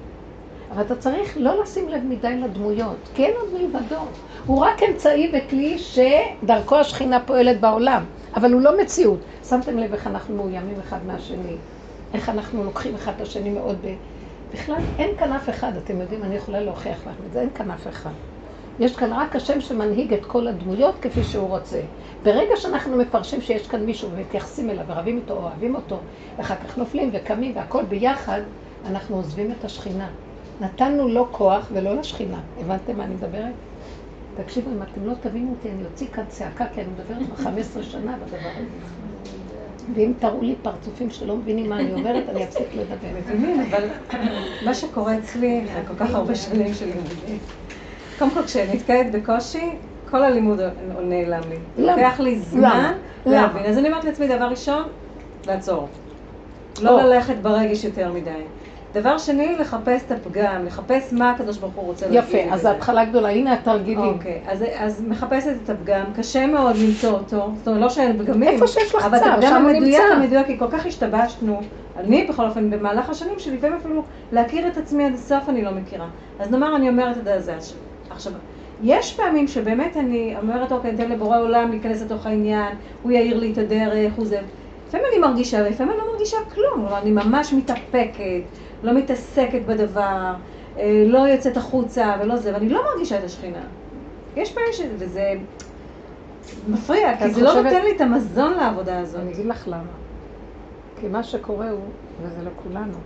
אבל 0.70 0.82
אתה 0.82 0.96
צריך 0.96 1.36
לא 1.40 1.62
לשים 1.62 1.88
לב 1.88 2.04
מדי 2.04 2.36
לדמויות, 2.36 3.08
כי 3.14 3.24
אין 3.24 3.34
עוד 3.40 3.60
מלבדו. 3.62 4.00
הוא 4.46 4.58
רק 4.58 4.82
אמצעי 4.82 5.32
וכלי 5.34 5.78
שדרכו 5.78 6.76
השכינה 6.76 7.20
פועלת 7.26 7.60
בעולם, 7.60 8.04
אבל 8.34 8.52
הוא 8.52 8.60
לא 8.60 8.80
מציאות. 8.82 9.18
שמתם 9.48 9.78
לב 9.78 9.92
איך 9.92 10.06
אנחנו 10.06 10.36
מאוימים 10.36 10.80
אחד 10.80 11.06
מהשני, 11.06 11.56
איך 12.14 12.28
אנחנו 12.28 12.64
לוקחים 12.64 12.94
אחד 12.94 13.12
את 13.16 13.20
השני 13.20 13.50
מאוד 13.50 13.78
ב... 13.82 13.94
בכלל 14.54 14.82
אין 14.98 15.16
כאן 15.18 15.32
אף 15.32 15.48
אחד, 15.48 15.76
אתם 15.76 16.00
יודעים, 16.00 16.24
אני 16.24 16.34
יכולה 16.36 16.60
להוכיח 16.60 17.06
לכם 17.06 17.24
את 17.26 17.32
זה, 17.32 17.40
אין 17.40 17.50
כאן 17.54 17.70
אף 17.70 17.86
אחד. 17.86 18.10
יש 18.78 18.96
כאן 18.96 19.12
רק 19.12 19.36
השם 19.36 19.60
שמנהיג 19.60 20.14
את 20.14 20.26
כל 20.26 20.46
הדמויות 20.46 20.98
כפי 20.98 21.24
שהוא 21.24 21.48
רוצה. 21.48 21.80
ברגע 22.22 22.56
שאנחנו 22.56 22.96
מפרשים 22.96 23.40
שיש 23.40 23.68
כאן 23.68 23.86
מישהו 23.86 24.10
ומתייחסים 24.12 24.70
אליו 24.70 24.84
ורבים 24.88 25.16
איתו, 25.16 25.34
אוהבים 25.34 25.74
אותו, 25.74 26.00
ואחר 26.38 26.56
כך 26.56 26.78
נופלים 26.78 27.10
וקמים 27.12 27.56
והכל 27.56 27.84
ביחד, 27.84 28.40
אנחנו 28.84 29.16
עוזבים 29.16 29.52
את 29.52 29.64
השכינה. 29.64 30.10
נתנו 30.60 31.08
לו 31.08 31.26
כוח 31.32 31.66
ולא 31.72 31.96
לשכינה. 31.96 32.38
הבנתם 32.60 32.96
מה 32.96 33.04
אני 33.04 33.14
מדברת? 33.14 33.52
תקשיבו, 34.36 34.70
אם 34.70 34.82
אתם 34.82 35.06
לא 35.06 35.12
תבינו 35.20 35.50
אותי, 35.50 35.68
אני 35.68 35.84
אוציא 35.92 36.06
כאן 36.12 36.24
צעקה, 36.28 36.64
כי 36.74 36.80
אני 36.80 36.88
מדברת 36.88 37.26
כבר 37.26 37.44
15 37.44 37.82
שנה 37.82 38.16
בדבר 38.16 38.48
הזה. 38.56 38.68
ואם 39.94 40.12
תראו 40.18 40.42
לי 40.42 40.54
פרצופים 40.62 41.10
שלא 41.10 41.36
מבינים 41.36 41.70
מה 41.70 41.80
אני 41.80 41.92
אומרת, 41.92 42.28
אני 42.28 42.44
אפסיק 42.44 42.66
לדבר. 42.74 43.08
מבינים, 43.18 43.60
אבל 43.60 43.88
מה 44.64 44.74
שקורה 44.74 45.18
אצלי, 45.18 45.64
אחרי 45.64 45.82
כל 45.86 46.04
כך 46.04 46.14
הרבה 46.14 46.34
שנים 46.34 46.74
של 46.74 46.86
לימודים, 46.86 47.38
קודם 48.18 48.30
כל 48.30 48.42
כשאני 48.42 48.74
נתקעת 48.74 49.12
בקושי, 49.12 49.70
כל 50.10 50.22
הלימוד 50.22 50.60
נעלם 51.02 51.42
לי. 51.48 51.56
לוקח 51.78 52.20
לי 52.20 52.38
זמן 52.38 52.92
להבין. 53.26 53.64
אז 53.64 53.78
אני 53.78 53.88
אומרת 53.88 54.04
לעצמי, 54.04 54.28
דבר 54.28 54.44
ראשון, 54.44 54.82
לעצור. 55.46 55.88
לא 56.82 57.02
ללכת 57.02 57.36
ברגש 57.42 57.84
יותר 57.84 58.12
מדי. 58.12 58.30
דבר 58.92 59.18
שני, 59.18 59.56
לחפש 59.58 60.02
את 60.06 60.12
הפגם, 60.12 60.66
לחפש 60.66 61.12
מה 61.12 61.30
הקדוש 61.30 61.58
ברוך 61.58 61.74
הוא 61.74 61.84
רוצה 61.84 62.06
להגיד. 62.06 62.20
יפה, 62.22 62.54
אז 62.54 62.64
ההתחלה 62.64 63.04
גדולה, 63.04 63.28
הנה 63.28 63.52
התרגילים. 63.52 64.14
אוקיי, 64.14 64.40
אז, 64.46 64.64
אז 64.78 65.04
מחפשת 65.08 65.52
את 65.64 65.70
הפגם, 65.70 66.04
קשה 66.16 66.46
מאוד 66.46 66.76
למצוא 66.76 67.10
אותו, 67.10 67.50
זאת 67.56 67.68
אומרת, 67.68 67.82
לא 67.82 67.88
שאין 67.88 68.18
פגמים. 68.18 68.48
איפה 68.48 68.66
שיש 68.66 68.94
לך 68.94 69.06
צער, 69.10 69.20
שם 69.20 69.22
הוא 69.22 69.30
נמצא. 69.30 69.36
אבל 69.36 69.36
הפגם 69.36 69.66
המדויק, 69.66 70.02
המדויק, 70.12 70.46
כי 70.46 70.58
כל 70.58 70.70
כך 70.70 70.86
השתבשנו, 70.86 71.60
אני 71.96 72.26
בכל 72.28 72.44
אופן, 72.44 72.70
במהלך 72.70 73.10
השנים, 73.10 73.38
שלפעמים 73.38 73.76
אפילו 73.76 74.02
להכיר 74.32 74.68
את 74.68 74.76
עצמי 74.76 75.04
עד 75.04 75.14
הסוף 75.14 75.48
אני 75.48 75.62
לא 75.62 75.70
מכירה. 75.70 76.06
אז 76.38 76.50
נאמר, 76.50 76.76
אני 76.76 76.88
אומרת 76.88 77.18
את 77.18 77.42
זה. 77.44 77.54
עכשיו, 78.10 78.32
יש 78.82 79.14
פעמים 79.14 79.48
שבאמת 79.48 79.96
אני 79.96 80.34
אומרת, 80.42 80.72
אוקיי, 80.72 80.90
ניתן 80.92 81.10
לבורא 81.10 81.38
עולם 81.38 81.70
להיכנס 81.70 82.02
לתוך 82.02 82.26
העניין, 82.26 82.74
הוא 83.02 83.12
יאיר 83.12 83.38
לי 83.38 83.52
את 83.52 83.58
הדרך, 83.58 84.12
הוא 84.16 84.26
זה. 84.26 84.40
לפעמים 84.88 85.06
אני 85.12 85.18
מרגישה, 85.20 85.62
ולפעמים 85.66 85.92
אני 85.92 85.98
לא 85.98 86.12
מרגישה 86.12 86.36
כלום, 86.54 86.86
אני 87.02 87.10
ממש 87.10 87.52
מתאפקת, 87.52 88.42
לא 88.82 88.94
מתעסקת 88.94 89.62
בדבר, 89.66 90.34
אה, 90.78 91.04
לא 91.06 91.18
יוצאת 91.18 91.56
החוצה 91.56 92.16
ולא 92.20 92.36
זה, 92.36 92.54
ואני 92.54 92.68
לא 92.68 92.80
מרגישה 92.92 93.18
את 93.18 93.24
השכינה. 93.24 93.62
יש 94.36 94.52
פעמים 94.52 94.72
ש... 94.72 94.80
וזה 94.98 95.32
מפריע, 96.68 97.18
כי 97.18 97.30
זה 97.30 97.42
לא 97.42 97.48
חושבת... 97.48 97.64
לא 97.64 97.70
נותן 97.70 97.84
לי 97.84 97.96
את 97.96 98.00
המזון 98.00 98.52
לעבודה 98.52 98.98
הזאת. 98.98 99.20
אני 99.20 99.32
אגיד 99.32 99.46
לך 99.46 99.68
למה. 99.68 99.92
כי 101.00 101.08
מה 101.08 101.22
שקורה 101.22 101.70
הוא, 101.70 101.80
וזה 102.22 102.42
לכולנו, 102.42 102.98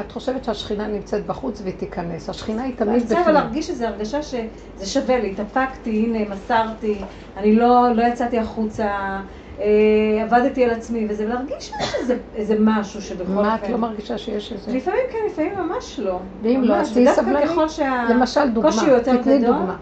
את 0.00 0.12
חושבת 0.12 0.44
שהשכינה 0.44 0.86
נמצאת 0.86 1.26
בחוץ 1.26 1.60
והיא 1.60 1.74
תיכנס. 1.78 2.28
השכינה 2.28 2.62
היא 2.62 2.76
תמיד 2.76 3.02
בפנים. 3.02 3.18
אני 3.18 3.18
רוצה 3.18 3.32
להרגיש 3.32 3.70
איזו 3.70 3.84
הרגשה 3.84 4.22
שזה 4.22 4.86
שווה 4.86 5.18
לי. 5.18 5.30
התאפקתי, 5.30 5.90
הנה, 5.90 6.34
מסרתי, 6.34 7.00
אני 7.36 7.56
לא, 7.56 7.88
לא 7.94 8.02
יצאתי 8.02 8.38
החוצה. 8.38 9.20
אה, 9.60 10.22
עבדתי 10.22 10.64
על 10.64 10.70
עצמי 10.70 11.06
וזה, 11.08 11.24
ולהרגיש 11.24 11.54
שיש 11.60 11.94
איזה, 11.94 12.18
איזה 12.34 12.56
משהו 12.60 13.02
שבכל 13.02 13.22
אופן... 13.32 13.42
מה 13.42 13.54
את 13.54 13.68
לא 13.68 13.76
מרגישה 13.78 14.18
שיש 14.18 14.52
איזה? 14.52 14.72
לפעמים 14.72 15.00
כן, 15.12 15.18
לפעמים 15.30 15.52
ממש 15.58 15.98
לא. 15.98 16.18
ואם 16.42 16.62
לא, 16.64 16.74
אז 16.74 16.92
תהיי 16.92 17.14
סבלנית. 17.14 17.50
למשל 18.10 18.50
דוגמה, 18.50 18.70
תתני 19.04 19.38
דוגמה. 19.38 19.76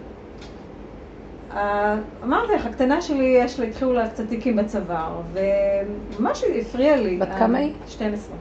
אמרתי 2.25 2.53
לך, 2.53 2.67
הקטנה 2.67 3.01
שלי, 3.01 3.25
יש 3.25 3.61
לה, 3.61 3.67
התחילו 3.67 3.93
לה 3.93 4.09
קצת 4.09 4.29
תיקים 4.29 4.57
בצוואר, 4.57 5.21
וממש 5.33 6.45
הפריע 6.61 6.97
לי. 6.97 7.17
בת 7.17 7.29
כמה 7.39 7.59
היא? 7.59 7.73
12. 7.87 8.37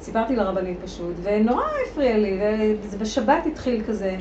סיפרתי 0.00 0.36
לרבנית 0.36 0.78
פשוט, 0.84 1.14
ונורא 1.22 1.62
הפריע 1.90 2.18
לי, 2.18 2.40
וזה 2.82 2.98
בשבת 2.98 3.46
התחיל 3.46 3.82
כזה. 3.86 4.16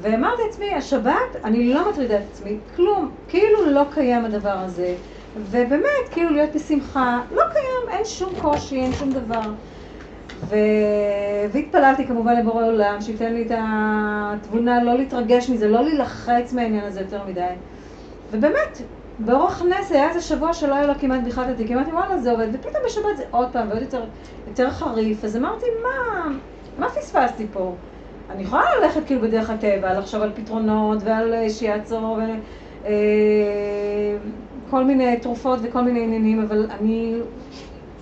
ואמרתי 0.00 0.42
לעצמי, 0.46 0.74
השבת, 0.74 1.36
אני 1.44 1.74
לא 1.74 1.90
מטרידה 1.90 2.16
את 2.16 2.22
עצמי, 2.32 2.58
כלום, 2.76 3.10
כאילו 3.28 3.70
לא 3.70 3.82
קיים 3.90 4.24
הדבר 4.24 4.58
הזה. 4.58 4.94
ובאמת, 5.36 6.08
כאילו 6.10 6.30
להיות 6.30 6.50
בשמחה, 6.54 7.20
לא 7.34 7.42
קיים, 7.52 7.98
אין 7.98 8.04
שום 8.04 8.32
קושי, 8.40 8.80
אין 8.80 8.92
שום 8.92 9.10
דבר. 9.10 9.50
ו... 10.48 10.56
והתפללתי 11.52 12.06
כמובן 12.06 12.36
לבורא 12.36 12.66
עולם, 12.66 13.00
שייתן 13.00 13.32
לי 13.32 13.42
את 13.42 13.52
התבונה 13.58 14.84
לא 14.84 14.98
להתרגש 14.98 15.50
מזה, 15.50 15.68
לא 15.68 15.82
להילחץ 15.82 16.52
מהעניין 16.52 16.84
הזה 16.84 17.00
יותר 17.00 17.24
מדי. 17.28 17.54
ובאמת, 18.30 18.82
באורח 19.18 19.62
נס 19.62 19.92
היה 19.92 20.08
איזה 20.08 20.20
שבוע 20.20 20.52
שלא 20.52 20.74
היה 20.74 20.86
לו 20.86 20.94
כמעט 21.00 21.20
בכלל 21.26 21.44
את 21.44 21.50
התיק, 21.50 21.70
אמרתי 21.70 21.92
וואלה 21.92 22.18
זה 22.18 22.30
עובד, 22.30 22.48
ופתאום 22.52 22.82
בשבת 22.86 23.16
זה 23.16 23.24
עוד 23.30 23.48
פעם 23.52 23.68
ועוד 23.68 23.82
יותר, 23.82 24.04
יותר 24.48 24.70
חריף, 24.70 25.24
אז 25.24 25.36
אמרתי 25.36 25.66
מה, 25.82 26.28
מה 26.78 26.88
פספסתי 26.88 27.46
פה? 27.52 27.74
אני 28.30 28.42
יכולה 28.42 28.62
ללכת 28.80 29.00
כאילו 29.06 29.20
בדרך 29.20 29.50
הטבע, 29.50 29.98
לחשוב 29.98 30.22
על 30.22 30.30
פתרונות 30.34 30.98
ועל 31.04 31.34
אה, 31.34 31.50
שיעצור 31.50 32.18
וכל 32.82 34.76
אה, 34.76 34.84
מיני 34.84 35.16
תרופות 35.16 35.58
וכל 35.62 35.80
מיני 35.80 36.02
עניינים, 36.02 36.42
אבל 36.42 36.66
אני... 36.80 37.14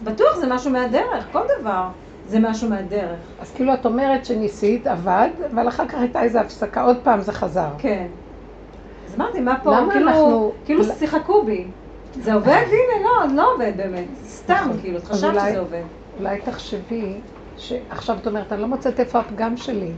בטוח 0.04 0.37
זה 0.37 0.47
משהו 0.47 0.71
מהדרך, 0.71 1.26
כל 1.33 1.42
דבר 1.61 1.88
זה 2.26 2.38
משהו 2.40 2.68
מהדרך. 2.68 3.18
אז 3.40 3.52
כאילו 3.54 3.75
את 3.75 3.87
אומרת 3.87 4.25
שניסית, 4.25 4.87
עבד, 4.87 5.28
אבל 5.54 5.68
אחר 5.68 5.88
כך 5.88 5.95
הייתה 5.95 6.23
איזו 6.23 6.38
הפסקה, 6.38 6.83
עוד 6.83 6.97
פעם 7.02 7.21
זה 7.21 7.33
חזר. 7.33 7.68
כן. 7.78 8.06
אז 9.06 9.14
אמרתי, 9.14 9.40
מה 9.40 9.59
פה, 9.62 9.76
כאילו, 9.92 10.11
אנחנו... 10.11 10.52
כאילו 10.64 10.85
שיחקו 10.85 11.42
בי. 11.42 11.66
זה 12.14 12.35
עובד? 12.35 12.49
הנה, 12.49 13.04
לא, 13.04 13.35
לא 13.35 13.54
עובד 13.54 13.73
באמת. 13.76 14.04
סתם, 14.25 14.54
נכון. 14.54 14.80
כאילו, 14.80 14.99
את 14.99 15.04
חשבת 15.04 15.35
שזה 15.35 15.59
עובד. 15.59 15.83
אולי 16.18 16.40
תחשבי 16.40 17.21
שעכשיו 17.58 18.16
את 18.18 18.26
אומרת, 18.26 18.52
אני 18.52 18.60
לא 18.60 18.68
מוצאת 18.68 19.00
איפה 19.00 19.18
הפגם 19.18 19.56
שלי. 19.56 19.92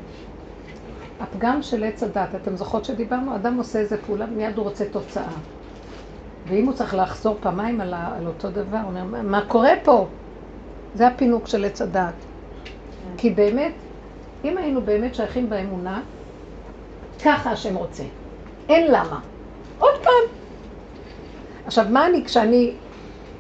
הפגם 1.21 1.63
של 1.63 1.85
עץ 1.85 2.03
הדת, 2.03 2.35
אתם 2.35 2.57
זוכרות 2.57 2.85
שדיברנו? 2.85 3.37
אדם 3.37 3.57
עושה 3.57 3.79
איזה 3.79 4.03
פעולה 4.03 4.25
ומיד 4.25 4.57
הוא 4.57 4.65
רוצה 4.65 4.85
תוצאה. 4.91 5.33
ואם 6.49 6.67
הוא 6.67 6.75
צריך 6.75 6.95
לחזור 6.95 7.37
פעמיים 7.41 7.81
על, 7.81 7.95
ה, 7.95 8.17
על 8.17 8.27
אותו 8.27 8.51
דבר, 8.51 8.79
הוא 8.79 8.89
אומר, 8.89 9.23
מה 9.23 9.47
קורה 9.49 9.73
פה? 9.85 10.07
זה 10.95 11.07
הפינוק 11.07 11.49
של 11.49 11.65
עץ 11.65 11.83
הדעת. 11.83 12.15
כי 13.17 13.31
באמת, 13.31 13.73
אם 14.45 14.59
היינו 14.59 14.83
באמת 14.83 15.15
שייכים 15.15 15.51
באמונה, 15.51 16.03
ככה 17.25 17.51
השם 17.51 17.77
רוצה. 17.77 18.05
אין 18.69 18.91
למה. 18.91 19.21
עוד 19.79 19.95
פעם. 20.03 20.39
עכשיו, 21.67 21.87
מה 21.91 22.07
אני, 22.07 22.25
כשאני 22.25 22.73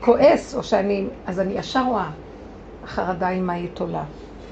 כועס, 0.00 0.54
או 0.54 0.62
שאני, 0.62 1.06
אז 1.26 1.40
אני 1.40 1.58
ישר 1.58 1.84
רואה, 1.86 2.10
החרדה 2.88 3.28
עם 3.28 3.46
מה 3.46 3.52
היא 3.52 3.68
תולה. 3.74 4.04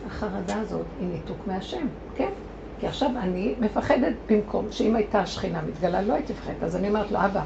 החרדה 0.06 0.60
הזאת 0.60 0.86
היא 0.98 1.08
ניתוק 1.08 1.46
מהשם, 1.46 1.86
כן? 2.14 2.30
כי 2.78 2.86
עכשיו 2.86 3.10
אני 3.18 3.56
מפחדת 3.60 4.14
במקום 4.28 4.70
שאם 4.70 4.96
הייתה 4.96 5.20
השכינה 5.20 5.62
מתגלה, 5.62 6.02
לא 6.02 6.14
הייתי 6.14 6.32
מפחדת. 6.32 6.62
אז 6.62 6.76
אני 6.76 6.88
אומרת 6.88 7.10
לו, 7.10 7.18
אבא, 7.24 7.42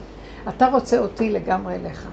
אתה 0.49 0.69
רוצה 0.69 0.99
אותי 0.99 1.31
לגמרי 1.31 1.75
אליך. 1.75 2.09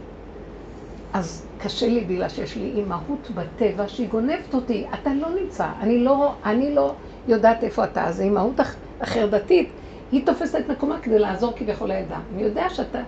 אז 1.13 1.47
קשה 1.57 1.87
לי 1.87 2.05
בגלל 2.05 2.29
שיש 2.29 2.55
לי 2.55 2.71
אימהות 2.71 3.31
בטבע 3.31 3.87
שהיא 3.87 4.09
גונבת 4.09 4.53
אותי. 4.53 4.87
אתה 4.93 5.13
לא 5.13 5.29
נמצא, 5.41 5.71
אני 5.79 6.03
לא, 6.03 6.35
אני 6.45 6.75
לא 6.75 6.95
יודעת 7.27 7.63
איפה 7.63 7.83
אתה. 7.83 8.05
אז 8.05 8.19
האימהות 8.19 8.59
החרדתית, 9.01 9.79
היא 10.11 10.25
תופסת 10.25 10.59
את 10.59 10.69
מקומה 10.69 10.99
כדי 11.01 11.19
לעזור 11.19 11.53
כביכול 11.55 11.87
לידה. 11.91 12.19
אני 12.33 12.43
יודע 12.43 12.69
שאתה, 12.69 12.99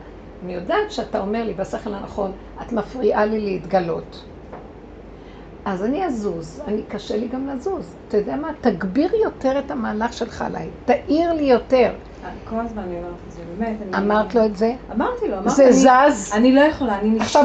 אני 0.41 0.53
יודעת 0.53 0.91
שאתה 0.91 1.19
אומר 1.19 1.43
לי 1.43 1.53
בשכל 1.53 1.93
הנכון, 1.93 2.31
את 2.61 2.71
מפריעה 2.71 3.25
לי 3.25 3.39
להתגלות. 3.39 4.29
אז 5.65 5.83
אני 5.83 6.05
אזוז, 6.05 6.61
אני 6.67 6.83
קשה 6.83 7.17
לי 7.17 7.27
גם 7.27 7.47
לזוז. 7.47 7.95
אתה 8.07 8.17
יודע 8.17 8.35
מה? 8.35 8.47
תגביר 8.61 9.11
יותר 9.23 9.59
את 9.59 9.71
המהלך 9.71 10.13
שלך 10.13 10.41
עליי, 10.41 10.69
תאיר 10.85 11.33
לי 11.33 11.43
יותר. 11.43 11.91
כל 12.43 12.55
הזמן 12.59 12.81
אני 12.83 12.97
אומרת 12.97 13.13
את 13.27 13.31
זה, 13.31 13.41
באמת. 13.57 13.95
אמרת 13.95 14.35
לו 14.35 14.45
את 14.45 14.55
זה? 14.55 14.73
אמרתי 14.91 15.27
לו, 15.27 15.33
אמרתי, 15.37 15.49
זה 15.49 15.71
זז? 15.71 16.33
אני 16.33 16.55
לא 16.55 16.61
יכולה, 16.61 16.99
אני 16.99 17.09
נשטפת 17.09 17.43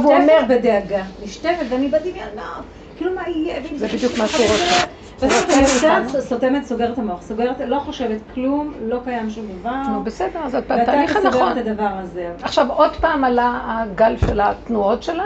בדאגה, 0.48 1.02
נשטפת 1.22 1.66
ואני 1.70 1.88
בדמיונות, 1.88 2.64
כאילו 2.96 3.14
מה 3.14 3.28
יהיה, 3.28 3.62
זה 3.76 3.88
בדיוק 3.88 4.18
מה 4.18 4.28
שהוא 4.28 4.46
רוצה. 4.46 4.86
בסוף 5.16 5.42
רוצה 5.42 5.54
אני 5.54 5.62
מאיתנו. 5.62 6.04
יוצאת, 6.04 6.20
סותמת, 6.20 6.64
סוגרת 6.64 6.98
המוח, 6.98 7.22
סוגרת, 7.22 7.60
לא 7.60 7.78
חושבת 7.78 8.20
כלום, 8.34 8.74
לא 8.80 9.00
קיים 9.04 9.30
שום 9.30 9.46
דבר, 9.60 9.82
נו, 9.92 10.04
בסדר, 10.04 10.40
אז 10.44 10.54
את 10.54 10.64
ואתה 10.70 10.82
בתהליך 10.82 11.16
הנכון. 11.16 11.52
את 11.52 11.66
הדבר 11.66 11.90
הזה. 12.02 12.32
עכשיו 12.42 12.72
עוד 12.72 12.96
פעם 12.96 13.24
עלה 13.24 13.60
הגל 13.64 14.16
של 14.16 14.40
התנועות 14.40 15.02
שלה, 15.02 15.24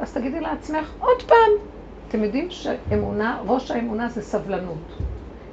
אז 0.00 0.12
תגידי 0.12 0.40
לעצמך, 0.40 0.94
עוד 0.98 1.22
פעם. 1.26 1.69
אתם 2.10 2.24
יודעים 2.24 2.50
שאמונה, 2.50 3.38
ראש 3.46 3.70
האמונה 3.70 4.08
זה 4.08 4.22
סבלנות. 4.22 4.78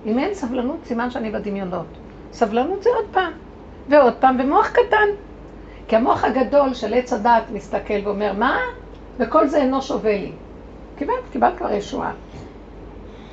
אם 0.05 0.19
אין 0.19 0.33
סבלנות, 0.33 0.77
סימן 0.85 1.11
שאני 1.11 1.31
בדמיונות. 1.31 1.85
סבלנות 2.33 2.83
זה 2.83 2.89
עוד 2.95 3.05
פעם, 3.11 3.31
ועוד 3.89 4.13
פעם, 4.13 4.37
ומוח 4.39 4.69
קטן. 4.69 5.07
כי 5.87 5.95
המוח 5.95 6.23
הגדול 6.23 6.73
של 6.73 6.93
עץ 6.93 7.13
הדעת 7.13 7.43
מסתכל 7.51 7.93
ואומר, 8.03 8.33
מה? 8.33 8.57
וכל 9.17 9.47
זה 9.47 9.57
אינו 9.57 9.81
שווה 9.81 10.17
לי. 10.17 10.31
קיבלת, 10.97 11.23
קיבלת 11.31 11.57
כבר 11.57 11.71
ישועה. 11.71 12.11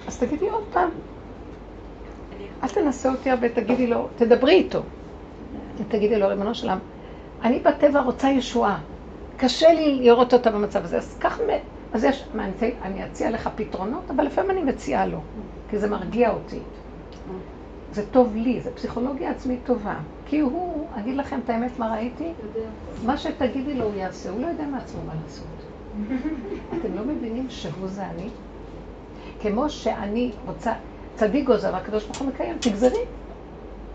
אז 0.06 0.18
תגידי 0.18 0.48
עוד 0.48 0.64
פעם. 0.72 0.90
אל 2.62 2.68
תנסה 2.68 3.10
אותי 3.10 3.30
הרבה, 3.30 3.48
תגידי 3.48 3.86
לו, 3.86 4.08
תדברי 4.16 4.52
איתו. 4.52 4.80
תגידי 5.88 6.18
לו, 6.18 6.28
ריבונו 6.28 6.54
של 6.54 6.66
עולם, 6.66 6.78
אני 7.42 7.58
בטבע 7.60 8.00
רוצה 8.00 8.28
ישועה. 8.28 8.78
קשה 9.36 9.72
לי 9.72 9.94
לראות 9.94 10.34
אותה 10.34 10.50
במצב 10.50 10.84
הזה, 10.84 10.96
אז 10.96 11.16
קח. 11.18 11.38
אז 11.94 12.04
יש, 12.04 12.24
מה, 12.34 12.44
אני, 12.44 12.70
אני 12.82 13.06
אציע 13.06 13.30
לך 13.30 13.50
פתרונות, 13.56 14.10
אבל 14.10 14.24
לפעמים 14.24 14.50
אני 14.50 14.62
מציעה 14.62 15.06
לו, 15.06 15.18
כי 15.70 15.78
זה 15.78 15.90
מרגיע 15.90 16.30
אותי. 16.30 16.58
זה 17.92 18.06
טוב 18.10 18.36
לי, 18.36 18.60
זה 18.60 18.70
פסיכולוגיה 18.70 19.30
עצמית 19.30 19.60
טובה. 19.66 19.94
כי 20.26 20.40
הוא, 20.40 20.86
אגיד 20.94 21.16
לכם 21.16 21.40
את 21.44 21.50
האמת, 21.50 21.78
מה 21.78 21.92
ראיתי? 21.94 22.32
מה 23.04 23.16
שתגידי 23.16 23.74
לו 23.74 23.84
הוא 23.84 23.94
יעשה, 23.94 24.30
הוא 24.30 24.40
לא 24.40 24.46
יודע 24.46 24.64
מעצמו 24.66 25.00
מה 25.06 25.12
לעשות. 25.22 25.46
אתם 26.78 26.94
לא 26.94 27.04
מבינים 27.04 27.46
שהוא 27.48 27.88
זה 27.88 28.06
אני? 28.06 28.28
כמו 29.40 29.70
שאני 29.70 30.30
רוצה, 30.46 30.72
צדיק 31.14 31.46
גוזר, 31.46 31.76
הקדוש 31.76 32.04
ברוך 32.04 32.18
הוא 32.18 32.28
מקיים, 32.28 32.56
תגזרי. 32.60 33.04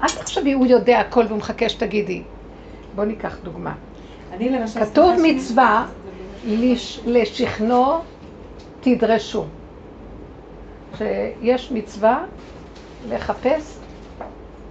אל 0.04 0.08
תחשבי, 0.08 0.52
הוא 0.52 0.66
יודע 0.66 1.00
הכל 1.00 1.26
והוא 1.28 1.38
מחכה 1.38 1.70
שתגידי. 1.70 2.24
בואו 2.96 3.08
ניקח 3.08 3.38
דוגמה. 3.44 3.76
כתוב 4.92 5.16
מצווה, 5.24 5.88
לשכנו 7.06 8.02
תדרשו. 8.82 9.46
שיש 10.98 11.72
מצווה 11.72 12.24
לחפש 13.10 13.78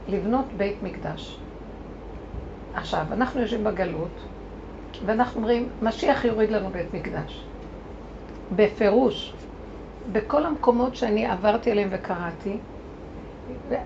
לבנות 0.08 0.44
בית 0.56 0.82
מקדש. 0.82 1.38
עכשיו, 2.74 3.04
אנחנו 3.12 3.40
יושבים 3.40 3.64
בגלות, 3.64 4.10
ואנחנו 5.06 5.40
אומרים, 5.40 5.68
משיח 5.82 6.24
יוריד 6.24 6.50
לנו 6.50 6.70
בית 6.70 6.94
מקדש. 6.94 7.42
בפירוש, 8.56 9.32
בכל 10.12 10.46
המקומות 10.46 10.96
שאני 10.96 11.26
עברתי 11.26 11.70
עליהם 11.70 11.88
וקראתי, 11.92 12.56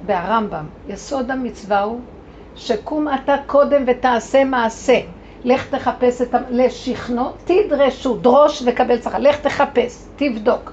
והרמב"ם, 0.06 0.64
יסוד 0.88 1.30
המצווה 1.30 1.80
הוא 1.82 2.00
שקום 2.56 3.08
אתה 3.14 3.34
קודם 3.46 3.84
ותעשה 3.86 4.44
מעשה. 4.44 5.00
לך 5.44 5.68
תחפש 5.74 6.22
את 6.22 6.34
ה... 6.34 6.38
לשכנו, 6.50 7.32
תדרשו, 7.44 8.16
דרוש 8.16 8.62
וקבל 8.66 9.00
שכר. 9.00 9.18
לך 9.18 9.36
תחפש, 9.36 10.04
תבדוק. 10.16 10.72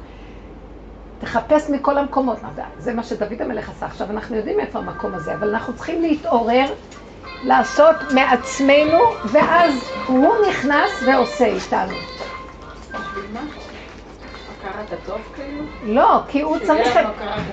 תחפש 1.20 1.70
מכל 1.70 1.98
המקומות. 1.98 2.38
זה- 2.78 2.94
מה 2.94 3.04
שדוד 3.04 3.42
המלך 3.42 3.70
עשה. 3.70 3.86
עכשיו, 3.86 4.08
אנחנו 4.10 4.36
יודעים 4.36 4.60
איפה 4.60 4.80
המקום 4.80 5.14
הזה, 5.16 5.34
אבל 5.34 5.50
אנחנו 5.50 5.74
צריכים 5.74 6.02
להתעורר, 6.02 6.66
לעשות 7.44 7.96
מעצמנו, 8.16 9.00
ואז 9.32 9.74
הוא 10.08 10.34
נכנס 10.50 11.04
ועושה 11.06 11.46
איתנו. 11.46 11.94
הטוב 14.64 15.18
כאילו? 15.36 15.64
לא, 15.84 16.20
כי 16.28 16.42
הוא 16.42 16.58
צריך 16.60 16.96
הטוב? 16.98 17.12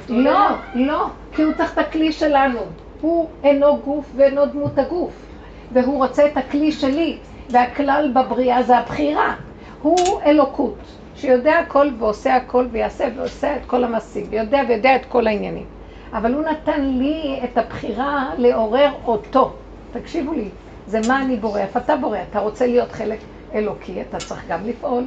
לא, 0.08 0.46
לא, 0.74 1.06
כי 1.32 1.42
הוא 1.42 1.52
צריך 1.56 1.72
את 1.72 1.78
הכלי 1.78 2.12
שלנו. 2.12 2.60
הוא 3.00 3.30
אינו 3.44 3.80
גוף 3.84 4.06
ואינו 4.16 4.46
דמות 4.46 4.78
הגוף. 4.78 5.25
והוא 5.76 5.96
רוצה 5.96 6.26
את 6.26 6.36
הכלי 6.36 6.72
שלי, 6.72 7.18
והכלל 7.50 8.12
בבריאה 8.14 8.62
זה 8.62 8.78
הבחירה. 8.78 9.34
הוא 9.82 10.20
אלוקות, 10.26 10.78
שיודע 11.14 11.58
הכל 11.58 11.90
ועושה 11.98 12.36
הכל 12.36 12.66
ויעשה 12.72 13.08
ועושה 13.16 13.56
את 13.56 13.66
כל 13.66 13.84
המעשים, 13.84 14.26
ויודע 14.30 14.60
ויודע 14.68 14.96
את 14.96 15.04
כל 15.04 15.26
העניינים. 15.26 15.64
אבל 16.12 16.34
הוא 16.34 16.42
נתן 16.42 16.84
לי 16.84 17.40
את 17.44 17.58
הבחירה 17.58 18.30
לעורר 18.38 18.90
אותו. 19.06 19.52
תקשיבו 19.92 20.32
לי, 20.32 20.48
זה 20.86 21.00
מה 21.00 21.22
אני 21.22 21.36
בורא, 21.36 21.60
איפה 21.60 21.78
אתה 21.78 21.96
בורא? 21.96 22.18
אתה 22.30 22.38
רוצה 22.38 22.66
להיות 22.66 22.92
חלק 22.92 23.18
אלוקי, 23.54 24.00
אתה 24.00 24.18
צריך 24.18 24.48
גם 24.48 24.66
לפעול. 24.66 25.04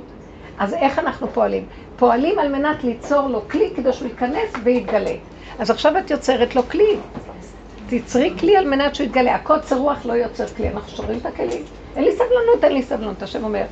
אז 0.60 0.74
איך 0.74 1.00
אנחנו 1.00 1.28
פועלים? 1.28 1.66
פועלים 1.96 2.40
על 2.40 2.52
מנת 2.52 2.84
ליצור 2.84 3.28
לו 3.28 3.42
כלי 3.48 3.74
כדי 3.76 3.94
שהוא 3.94 4.08
ייכנס 4.08 4.54
ויתגלה. 4.64 5.16
אז 5.60 5.70
עכשיו 5.70 5.98
את 5.98 6.12
יוצרת 6.12 6.56
לו 6.56 6.64
כלי. 6.64 6.98
תיצרי 7.90 8.34
כלי 8.40 8.58
על 8.58 8.68
מנת 8.68 8.96
שהוא 8.96 9.06
יתגלה. 9.06 9.36
הקוצר 9.36 9.78
רוח 9.78 10.06
לא 10.06 10.14
יוצר 10.14 10.48
כלי, 10.48 10.70
אנחנו 10.70 10.90
שוברים 10.90 11.20
את 11.20 11.26
הכלים. 11.26 11.64
אין 11.96 12.04
לי 12.04 12.12
סבלנות, 12.12 12.64
אין 12.64 12.74
לי 12.74 12.84
סבלנות. 12.84 13.24
השם 13.24 13.44
אומר, 13.44 13.64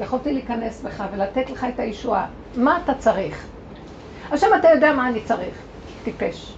יכולתי 0.00 0.32
להיכנס 0.32 0.82
בך 0.82 1.04
ולתת 1.12 1.50
לך 1.50 1.66
את 1.74 1.80
הישועה. 1.80 2.26
מה 2.56 2.78
אתה 2.84 2.94
צריך? 2.94 3.46
עכשיו 4.30 4.48
אתה 4.54 4.68
יודע 4.68 4.92
מה 4.92 5.08
אני 5.08 5.20
צריך. 5.20 5.62
טיפש. 6.04 6.54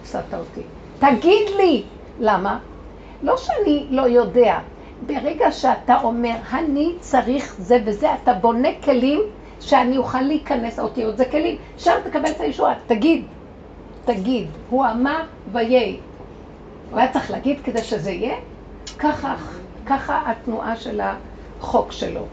הפסדת 0.00 0.34
אותי. 0.34 0.60
תגיד 0.98 1.48
לי! 1.56 1.82
למה? 2.20 2.58
לא 3.22 3.36
שאני 3.36 3.86
לא 3.90 4.02
יודע. 4.02 4.58
ברגע 5.06 5.52
שאתה 5.52 6.00
אומר, 6.02 6.34
אני 6.52 6.92
צריך 7.00 7.54
זה 7.58 7.78
וזה, 7.84 8.08
אתה 8.22 8.32
בונה 8.32 8.68
כלים 8.84 9.20
שאני 9.60 9.96
אוכל 9.96 10.20
להיכנס, 10.20 10.78
האותיות 10.78 11.16
זה 11.16 11.24
כלים, 11.24 11.56
שם 11.78 11.94
תקבל 12.04 12.30
את 12.30 12.40
הישועה. 12.40 12.74
תגיד, 12.86 13.24
תגיד, 14.04 14.48
הוא 14.70 14.86
אמר 14.86 15.22
ויהי. 15.52 16.00
הוא 16.90 16.98
היה 16.98 17.12
צריך 17.12 17.30
להגיד 17.30 17.60
כדי 17.64 17.82
שזה 17.82 18.10
יהיה? 18.10 18.34
ככה, 18.98 19.36
ככה 19.86 20.30
התנועה 20.30 20.76
של 20.76 21.00
החוק 21.00 21.92
שלו, 21.92 22.26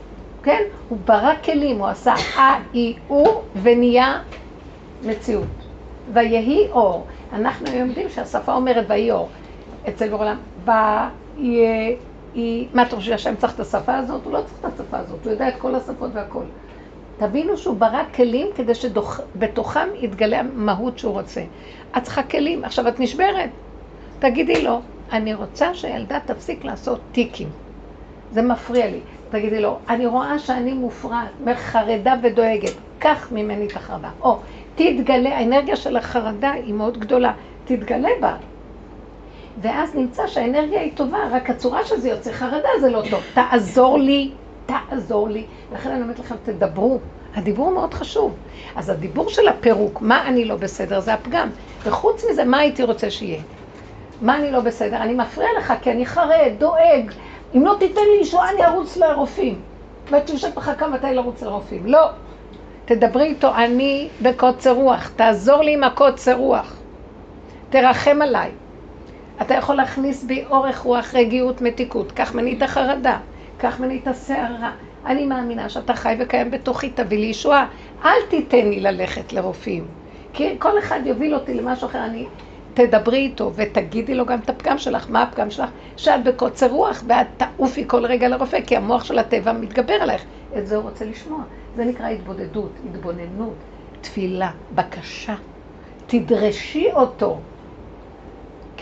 כן? 0.44 0.62
הוא 0.90 0.98
ברא 1.06 1.34
כלים, 1.44 1.80
הוא 1.80 1.88
עשה 1.88 2.14
אה, 2.38 2.60
אי, 2.74 2.96
הוא, 3.08 3.28
ונהיה 3.62 4.20
מציאות. 5.04 5.48
ויהי 6.14 6.68
אור. 6.72 7.06
אנחנו 7.34 7.68
היום 7.68 7.90
יודעים 7.90 8.10
שהשפה 8.10 8.54
אומרת 8.54 8.86
ויהי 8.90 9.12
אור. 9.12 9.30
אצל 9.90 10.10
בעולם, 10.10 10.38
ויהי, 10.66 12.68
מה 12.74 12.82
אתה 12.82 12.96
חושב 12.96 13.12
שהשם 13.12 13.36
צריך 13.36 13.56
את 13.56 13.60
השפה 13.60 13.98
הזאת? 13.98 14.26
הוא 14.26 14.34
לא 14.34 14.42
צריך 14.42 14.60
את 14.60 14.66
השפה 14.66 14.98
הזאת, 14.98 15.26
הוא 15.26 15.32
יודע 15.32 15.48
את 15.48 15.54
כל 15.58 15.76
השפות 15.76 16.10
והכל. 16.14 16.44
תבינו 17.18 17.58
שהוא 17.58 17.78
ברא 17.78 18.04
כלים 18.16 18.48
כדי 18.56 18.76
שבתוכם 18.76 19.88
יתגלה 19.96 20.40
המהות 20.40 21.00
שהוא 21.00 21.14
רוצה. 21.14 21.44
את 21.98 22.04
צריכה 22.04 22.24
כלים, 22.24 22.64
עכשיו 22.64 22.88
את 22.88 23.00
נשברת. 23.00 23.50
תגידי 24.20 24.62
לו, 24.62 24.82
אני 25.12 25.34
רוצה 25.34 25.74
שהילדה 25.74 26.20
תפסיק 26.26 26.66
לעשות 26.66 27.00
טיקים. 27.12 27.50
זה 28.32 28.42
מפריע 28.42 28.88
לי. 28.88 29.00
תגידי 29.30 29.62
לו, 29.62 29.80
אני 29.90 30.06
רואה 30.06 30.40
שאני 30.40 30.74
מופרעת, 30.74 31.30
חרדה 31.56 32.14
ודואגת, 32.24 32.74
קח 33.00 33.28
ממני 33.32 33.66
את 33.66 33.76
החרדה. 33.76 34.10
או, 34.22 34.40
תתגלה, 34.76 35.38
האנרגיה 35.38 35.76
של 35.76 35.98
החרדה 35.98 36.52
היא 36.52 36.74
מאוד 36.74 36.98
גדולה, 36.98 37.34
תתגלה 37.66 38.10
בה. 38.22 38.36
ואז 39.62 39.96
נמצא 39.96 40.28
שהאנרגיה 40.28 40.82
היא 40.82 40.92
טובה, 40.96 41.18
רק 41.32 41.50
הצורה 41.50 41.86
שזה 41.86 42.10
יוצא 42.10 42.32
חרדה 42.32 42.70
זה 42.82 42.90
לא 42.90 43.04
טוב. 43.10 43.24
תעזור 43.34 43.98
לי, 43.98 44.32
תעזור 44.66 45.30
לי. 45.30 45.46
לכן 45.74 45.90
אני 45.92 46.02
אומרת 46.02 46.20
לכם, 46.20 46.36
תדברו. 46.44 47.00
הדיבור 47.36 47.72
מאוד 47.72 47.94
חשוב. 47.94 48.36
אז 48.76 48.90
הדיבור 48.90 49.30
של 49.30 49.48
הפירוק, 49.48 50.02
מה 50.02 50.28
אני 50.28 50.46
לא 50.46 50.56
בסדר, 50.56 51.00
זה 51.00 51.14
הפגם. 51.14 51.50
וחוץ 51.84 52.24
מזה, 52.32 52.44
מה 52.44 52.58
הייתי 52.58 52.84
רוצה 52.84 53.10
שיהיה? 53.12 53.42
מה 54.22 54.38
אני 54.38 54.52
לא 54.52 54.60
בסדר? 54.60 54.98
אני 54.98 55.14
מפריע 55.14 55.50
לך 55.58 55.74
כי 55.82 55.92
אני 55.92 56.06
חרד, 56.06 56.52
דואג. 56.58 57.12
אם 57.56 57.66
לא 57.66 57.76
תיתן 57.80 58.02
לי 58.02 58.22
ישועה, 58.22 58.50
אני 58.50 58.66
ארוץ 58.66 58.98
לרופאים. 58.98 59.62
ואת 60.12 60.30
יושבת 60.30 60.58
מחכה 60.58 60.88
מתי 60.88 61.14
לרוץ 61.14 61.42
לרופאים. 61.42 61.86
לא. 61.86 62.10
תדברי 62.86 63.24
איתו, 63.24 63.56
אני 63.56 64.10
בקוצר 64.22 64.72
רוח, 64.72 65.12
תעזור 65.16 65.62
לי 65.62 65.74
עם 65.74 65.84
הקוצר 65.84 66.34
רוח. 66.34 66.76
תרחם 67.70 68.22
עליי. 68.22 68.52
אתה 69.42 69.54
יכול 69.54 69.76
להכניס 69.76 70.24
בי 70.24 70.46
אורך 70.50 70.80
רוח, 70.80 71.16
רגיעות, 71.16 71.62
מתיקות. 71.62 72.12
קח 72.12 72.36
ממני 72.36 72.58
את 72.58 72.62
החרדה, 72.62 73.18
קח 73.58 73.80
ממני. 73.80 74.02
אני 75.06 75.26
מאמינה 75.26 75.70
שאתה 75.70 75.94
חי 75.94 76.16
וקיים 76.20 76.52
בתוכי, 76.52 76.90
תביא 76.90 77.18
לי 77.18 77.26
ישועה. 77.26 77.68
אל 78.06 78.22
תיתן 78.30 78.70
לי 78.70 78.80
ללכת 78.80 79.34
לרופאים. 79.34 79.88
כי 80.34 80.56
כל 80.60 80.80
אחד 80.80 81.00
יוביל 81.06 81.36
אותי 81.36 81.54
למשהו 81.54 81.88
אחר. 81.88 82.06
אני... 82.06 82.28
תדברי 82.78 83.18
איתו 83.18 83.52
ותגידי 83.56 84.16
לו 84.16 84.26
גם 84.26 84.40
את 84.40 84.50
הפגם 84.50 84.78
שלך. 84.78 85.10
מה 85.10 85.24
הפגם 85.24 85.52
שלך? 85.52 85.70
שאת 85.98 86.24
בקוצר 86.24 86.70
רוח 86.70 87.04
ואת 87.08 87.28
תעופי 87.38 87.84
כל 87.88 88.06
רגע 88.06 88.28
לרופא, 88.28 88.62
כי 88.62 88.78
המוח 88.78 89.04
של 89.04 89.20
הטבע 89.20 89.52
מתגבר 89.52 89.94
עלייך. 89.94 90.24
את 90.58 90.68
זה 90.68 90.76
הוא 90.76 90.84
רוצה 90.84 91.06
לשמוע. 91.06 91.40
זה 91.76 91.86
נקרא 91.86 92.08
התבודדות, 92.08 92.72
התבוננות, 92.86 93.54
תפילה, 94.02 94.52
בקשה. 94.76 95.36
תדרשי 96.08 96.88
אותו. 96.94 97.40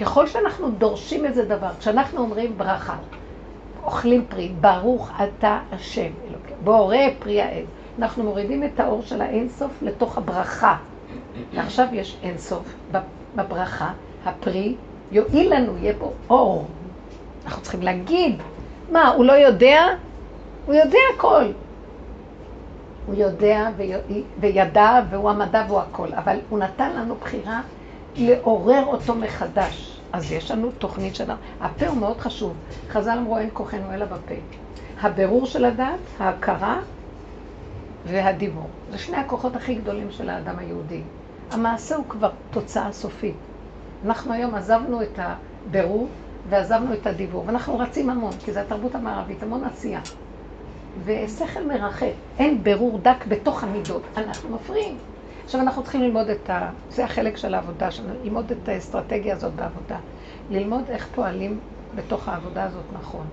ככל 0.01 0.27
שאנחנו 0.27 0.69
דורשים 0.69 1.25
איזה 1.25 1.45
דבר, 1.45 1.69
כשאנחנו 1.79 2.19
אומרים 2.19 2.57
ברכה, 2.57 2.95
אוכלים 3.83 4.25
פרי, 4.29 4.51
ברוך 4.61 5.11
אתה 5.23 5.59
השם, 5.71 6.11
בורא 6.63 6.97
פרי 7.19 7.41
העץ. 7.41 7.65
אנחנו 7.99 8.23
מורידים 8.23 8.63
את 8.63 8.79
האור 8.79 9.01
של 9.01 9.21
האינסוף 9.21 9.71
לתוך 9.81 10.17
הברכה. 10.17 10.77
ועכשיו 11.53 11.87
יש 11.91 12.17
אינסוף 12.23 12.75
בברכה, 13.35 13.91
הפרי 14.25 14.75
יועיל 15.11 15.53
לנו, 15.53 15.77
יהיה 15.77 15.93
פה 15.99 16.11
אור. 16.29 16.67
אנחנו 17.45 17.61
צריכים 17.61 17.81
להגיד, 17.81 18.41
מה, 18.91 19.07
הוא 19.07 19.25
לא 19.25 19.33
יודע? 19.33 19.85
הוא 20.65 20.75
יודע 20.75 20.99
הכל. 21.15 21.45
הוא 23.05 23.15
יודע 23.15 23.69
וידע 24.39 25.01
והוא 25.09 25.29
המדע 25.29 25.65
והוא 25.67 25.79
הכל, 25.79 26.13
אבל 26.13 26.37
הוא 26.49 26.59
נתן 26.59 26.95
לנו 26.95 27.15
בחירה 27.15 27.61
לעורר 28.15 28.85
אותו 28.85 29.15
מחדש. 29.15 29.99
אז 30.13 30.31
יש 30.31 30.51
לנו 30.51 30.71
תוכנית 30.77 31.15
שלנו. 31.15 31.39
הפה 31.61 31.87
הוא 31.87 31.97
מאוד 31.97 32.17
חשוב. 32.17 32.53
חז"ל 32.89 33.17
אמרו 33.17 33.37
אין 33.37 33.49
כוחנו 33.53 33.93
אלא 33.93 34.05
בפה. 34.05 34.35
הבירור 35.01 35.45
של 35.45 35.65
הדעת, 35.65 35.99
ההכרה 36.19 36.79
והדיבור. 38.05 38.67
זה 38.91 38.97
שני 38.97 39.17
הכוחות 39.17 39.55
הכי 39.55 39.75
גדולים 39.75 40.11
של 40.11 40.29
האדם 40.29 40.59
היהודי. 40.59 41.01
המעשה 41.51 41.95
הוא 41.95 42.05
כבר 42.09 42.31
תוצאה 42.51 42.91
סופית. 42.91 43.35
אנחנו 44.05 44.33
היום 44.33 44.55
עזבנו 44.55 45.01
את 45.01 45.19
הבירור 45.19 46.07
ועזבנו 46.49 46.93
את 46.93 47.07
הדיבור, 47.07 47.43
ואנחנו 47.47 47.79
רצים 47.79 48.09
המון, 48.09 48.31
כי 48.45 48.53
זו 48.53 48.59
התרבות 48.59 48.95
המערבית, 48.95 49.43
המון 49.43 49.63
עשייה. 49.63 49.99
ושכל 51.05 51.67
מרחק, 51.67 52.11
אין 52.39 52.63
בירור 52.63 52.99
דק 52.99 53.25
בתוך 53.27 53.63
המידות, 53.63 54.01
אנחנו 54.17 54.49
מפריעים. 54.49 54.97
עכשיו 55.45 55.61
אנחנו 55.61 55.83
צריכים 55.83 56.01
ללמוד 56.01 56.29
את 56.29 56.49
ה... 56.49 56.69
זה 56.89 57.05
החלק 57.05 57.37
של 57.37 57.53
העבודה 57.53 57.91
שלנו, 57.91 58.13
ללמוד 58.23 58.51
את 58.51 58.69
האסטרטגיה 58.69 59.33
הזאת 59.33 59.53
בעבודה. 59.53 59.97
ללמוד 60.49 60.83
איך 60.89 61.07
פועלים 61.15 61.59
בתוך 61.95 62.29
העבודה 62.29 62.63
הזאת 62.63 62.83
נכון. 62.93 63.25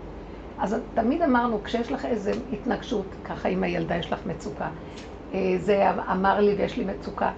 אז 0.59 0.77
תמיד 0.95 1.23
אמרנו, 1.23 1.63
כשיש 1.65 1.93
לך 1.93 2.05
איזו 2.05 2.31
התנגשות, 2.53 3.07
ככה 3.25 3.49
עם 3.49 3.63
הילדה 3.63 3.97
יש 3.97 4.13
לך 4.13 4.27
מצוקה, 4.27 4.69
אה, 5.35 5.55
זה 5.59 5.91
אמר 6.13 6.41
לי 6.41 6.55
ויש 6.55 6.77
לי 6.77 6.85
מצוקה, 6.85 7.31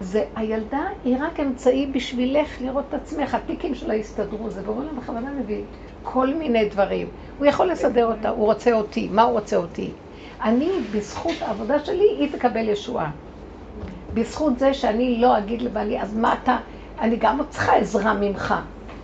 זה, 0.00 0.24
הילדה 0.36 0.84
היא 1.04 1.16
רק 1.20 1.40
אמצעי 1.40 1.86
בשבילך 1.86 2.60
לראות 2.60 2.84
את 2.88 2.94
עצמך, 2.94 3.34
הטיקים 3.34 3.74
שלה 3.74 3.94
יסתדרו, 3.94 4.50
זה 4.50 4.62
ברור 4.62 4.82
להם 4.82 4.96
בכוונה 4.96 5.30
מביא 5.30 5.62
כל 6.02 6.34
מיני 6.34 6.68
דברים. 6.68 7.08
הוא 7.38 7.46
יכול 7.46 7.70
לסדר 7.70 8.06
אותה, 8.06 8.28
הוא 8.28 8.46
רוצה 8.46 8.72
אותי, 8.72 9.08
מה 9.12 9.22
הוא 9.22 9.32
רוצה 9.32 9.56
אותי? 9.56 9.90
אני, 10.42 10.70
בזכות 10.90 11.36
העבודה 11.40 11.84
שלי, 11.84 12.08
היא 12.18 12.32
תקבל 12.32 12.68
ישועה. 12.68 13.10
בזכות 14.14 14.58
זה 14.58 14.74
שאני 14.74 15.20
לא 15.20 15.38
אגיד 15.38 15.62
לבעלי, 15.62 16.00
אז 16.00 16.16
מה 16.16 16.34
אתה, 16.42 16.56
אני 17.00 17.16
גם 17.16 17.40
צריכה 17.50 17.76
עזרה 17.76 18.14
ממך. 18.14 18.54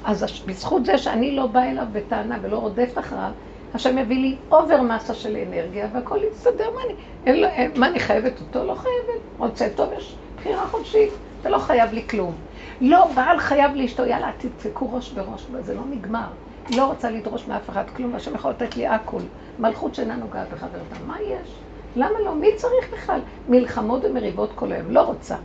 אז 0.04 0.42
בזכות 0.46 0.84
זה 0.84 0.98
שאני 0.98 1.36
לא 1.36 1.46
באה 1.46 1.70
אליו 1.70 1.86
בטענה 1.92 2.38
ולא 2.42 2.56
רודפת 2.56 2.98
אחריו, 2.98 3.30
השם 3.74 3.98
יביא 3.98 4.16
לי 4.16 4.36
אובר 4.50 4.82
מסה 4.82 5.14
של 5.14 5.36
אנרגיה 5.36 5.88
והכל 5.92 6.18
יסתדר, 6.32 6.70
מה 6.74 6.80
אני, 6.86 6.94
אין, 7.26 7.44
אין, 7.44 7.70
מה 7.76 7.88
אני 7.88 8.00
חייבת 8.00 8.40
אותו? 8.40 8.64
לא 8.64 8.74
חייבת. 8.74 9.22
רוצה 9.38 9.68
טוב, 9.76 9.92
יש 9.98 10.16
בחירה 10.38 10.66
חודשית, 10.66 11.12
אתה 11.40 11.50
לא 11.50 11.58
חייב 11.58 11.92
לי 11.92 12.08
כלום. 12.08 12.34
לא, 12.80 13.10
בעל 13.14 13.38
חייב 13.38 13.74
לאשתו, 13.74 14.06
יאללה, 14.06 14.30
תדפקו 14.38 14.92
ראש 14.92 15.12
בראש, 15.12 15.46
זה 15.60 15.74
לא 15.74 15.82
נגמר. 15.90 16.26
לא 16.70 16.86
רוצה 16.86 17.10
לדרוש 17.10 17.48
מאף 17.48 17.70
אחד 17.70 17.84
כלום, 17.96 18.14
השם 18.14 18.34
יכול 18.34 18.50
לתת 18.50 18.76
לי 18.76 18.86
הכול. 18.86 19.22
מלכות 19.58 19.94
שאינה 19.94 20.16
נוגעת 20.16 20.48
בחברתה, 20.52 20.96
מה 21.06 21.20
יש? 21.20 21.54
למה 21.96 22.20
לא? 22.24 22.34
מי 22.34 22.48
צריך 22.56 22.92
בכלל? 22.92 23.20
מלחמות 23.48 24.04
ומריבות 24.04 24.50
כל 24.54 24.72
היום, 24.72 24.90
לא 24.90 25.00
רוצה. 25.02 25.36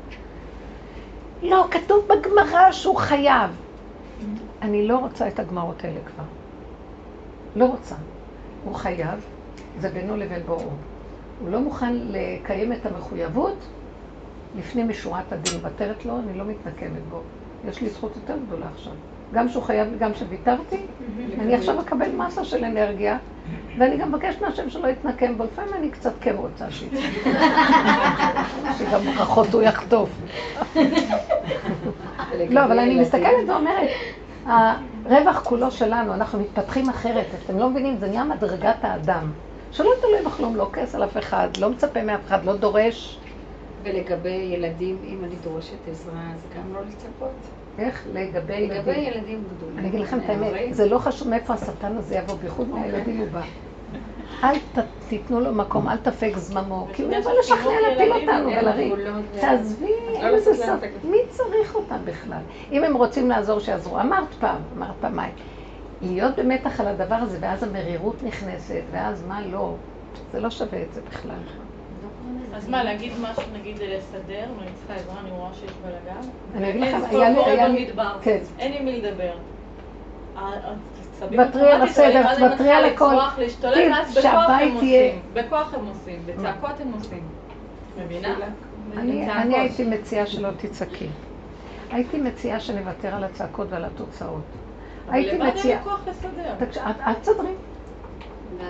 לא, 1.41 1.67
כתוב 1.71 2.05
בגמרא 2.07 2.71
שהוא 2.71 2.95
חייב. 2.95 3.51
אני 4.61 4.87
לא 4.87 4.97
רוצה 4.97 5.27
את 5.27 5.39
הגמרות 5.39 5.83
האלה 5.83 5.99
כבר. 6.05 6.23
לא 7.55 7.65
רוצה. 7.65 7.95
הוא 8.63 8.75
חייב, 8.75 9.25
זה 9.79 9.89
בינו 9.89 10.17
לבין 10.17 10.43
בוראו. 10.45 10.69
הוא 11.39 11.49
לא 11.49 11.59
מוכן 11.59 11.93
לקיים 11.95 12.73
את 12.73 12.85
המחויבות 12.85 13.57
לפני 14.55 14.83
משורת 14.83 15.31
הדין. 15.31 15.53
מוותרת 15.57 16.05
לו, 16.05 16.19
אני 16.19 16.37
לא 16.37 16.45
מתנקמת 16.45 17.07
בו. 17.09 17.21
יש 17.63 17.81
לי 17.81 17.89
זכות 17.89 18.15
יותר 18.15 18.37
גדולה 18.47 18.65
עכשיו. 18.73 18.93
גם 19.33 19.49
שהוא 19.49 19.63
חייב 19.63 19.87
וגם 19.95 20.13
שוויתרתי, 20.13 20.77
אני 21.39 21.55
עכשיו 21.55 21.81
אקבל 21.81 22.11
מסה 22.11 22.45
של 22.45 22.65
אנרגיה, 22.65 23.17
ואני 23.77 23.97
גם 23.97 24.09
מבקשת 24.09 24.41
מהשם 24.41 24.69
שלא 24.69 24.87
יתנקם 24.87 25.37
בו. 25.37 25.43
לפעמים 25.43 25.73
אני 25.73 25.91
קצת 25.91 26.13
כן 26.21 26.35
רוצה 26.35 26.71
שיצא. 26.71 26.97
שגם 28.77 29.01
ברכות 29.17 29.53
הוא 29.53 29.61
יחטוף. 29.61 30.09
לא, 32.49 32.63
אבל 32.63 32.79
אני 32.79 33.01
מסתכלת 33.01 33.47
ואומרת, 33.47 33.89
הרווח 34.45 35.43
כולו 35.43 35.71
שלנו, 35.71 36.13
אנחנו 36.13 36.39
מתפתחים 36.39 36.89
אחרת. 36.89 37.25
אתם 37.45 37.59
לא 37.59 37.69
מבינים, 37.69 37.97
זה 37.97 38.07
נהיה 38.07 38.23
מדרגת 38.23 38.77
האדם. 38.81 39.31
שלא 39.71 39.89
תלוי 40.01 40.25
בכלום, 40.25 40.55
לא 40.55 40.69
כעס 40.73 40.95
על 40.95 41.03
אף 41.03 41.17
אחד, 41.17 41.47
לא 41.57 41.69
מצפה 41.69 42.03
מאף 42.03 42.19
אחד, 42.27 42.45
לא 42.45 42.55
דורש. 42.55 43.19
ולגבי 43.83 44.29
ילדים, 44.29 44.97
אם 45.03 45.23
אני 45.23 45.35
דורשת 45.35 45.87
עזרה, 45.87 46.31
אז 46.35 46.47
גם 46.57 46.73
לא 46.73 46.81
לצפות. 46.85 47.29
איך? 47.77 48.07
לגבי 48.13 48.53
ילדים. 48.53 48.71
לגבי 48.71 48.97
ילדים 48.99 49.43
גדולים. 49.55 49.79
אני 49.79 49.87
אגיד 49.87 49.99
לכם 49.99 50.17
את 50.19 50.29
האמת, 50.29 50.75
זה 50.75 50.85
לא 50.85 50.97
חשוב 50.97 51.27
מאיפה 51.27 51.53
השטן 51.53 51.97
הזה 51.97 52.15
יבוא, 52.15 52.35
בייחוד 52.35 52.69
מהילדים 52.69 53.17
הוא 53.17 53.27
בא. 53.27 53.41
אל 54.43 54.55
תיתנו 55.09 55.39
לו 55.39 55.53
מקום, 55.53 55.89
אל 55.89 55.97
תפק 55.97 56.31
זממו, 56.35 56.87
כי 56.93 57.03
הוא 57.03 57.13
יבוא 57.13 57.31
לשכנע 57.39 57.81
להפיל 57.89 58.13
אותנו 58.13 58.49
ולריב. 58.49 58.95
תעזבי, 59.39 59.93
אין 60.15 60.33
לזה 60.33 60.53
סוף. 60.53 60.83
מי 61.03 61.17
צריך 61.29 61.75
אותם 61.75 61.97
בכלל? 62.05 62.41
אם 62.71 62.83
הם 62.83 62.95
רוצים 62.95 63.29
לעזור, 63.29 63.59
שיעזרו. 63.59 63.99
אמרת 63.99 64.33
פעם, 64.39 64.61
אמרת 64.77 64.95
פעמיים. 64.99 65.33
להיות 66.01 66.39
במתח 66.39 66.79
על 66.79 66.87
הדבר 66.87 67.15
הזה, 67.15 67.37
ואז 67.41 67.63
המרירות 67.63 68.23
נכנסת, 68.23 68.81
ואז 68.91 69.23
מה 69.27 69.41
לא, 69.41 69.75
זה 70.31 70.39
לא 70.39 70.49
שווה 70.49 70.81
את 70.81 70.93
זה 70.93 71.01
בכלל. 71.01 71.39
אז 72.55 72.69
מה, 72.69 72.83
להגיד 72.83 73.11
משהו, 73.21 73.43
נגיד 73.53 73.75
לסדר, 73.75 74.43
אני 74.61 74.71
צריכה 74.75 74.93
עזרה, 74.93 75.15
אני 75.21 75.29
רואה 75.31 75.49
שיש 75.53 75.71
בלאגן? 75.81 76.29
אני 76.55 76.69
אגיד 76.69 76.81
לכם, 76.81 77.15
היה 77.45 77.67
לי... 77.67 77.89
כן. 78.21 78.37
אין 78.59 78.73
עם 78.73 78.85
מי 78.85 79.01
לדבר. 79.01 79.33
תוותרי 81.19 81.71
על 81.71 81.81
הסדר, 81.81 82.35
תוותרי 82.35 82.71
על 82.71 82.85
הכל. 82.85 83.15
שהבית 84.09 84.83
יהיה... 84.83 85.13
בכוח 85.33 85.73
הם 85.73 85.85
עושים, 85.87 86.19
בצעקות 86.25 86.81
הם 86.81 86.91
עושים. 86.97 87.23
מבינה? 87.97 88.35
אני 88.97 89.59
הייתי 89.59 89.83
מציעה 89.83 90.25
שלא 90.25 90.49
תצעקי. 90.57 91.07
הייתי 91.91 92.17
מציעה 92.17 92.59
שנוותר 92.59 93.15
על 93.15 93.23
הצעקות 93.23 93.67
ועל 93.69 93.85
התוצאות. 93.85 94.43
הייתי 95.09 95.37
מציעה... 95.37 95.47
אבל 95.47 95.49
לבד 95.49 95.57
אין 95.57 95.77
לי 95.77 95.83
כוח 95.83 96.01
לסדר. 96.07 96.81
אל 97.07 97.13
תסדרי. 97.13 97.51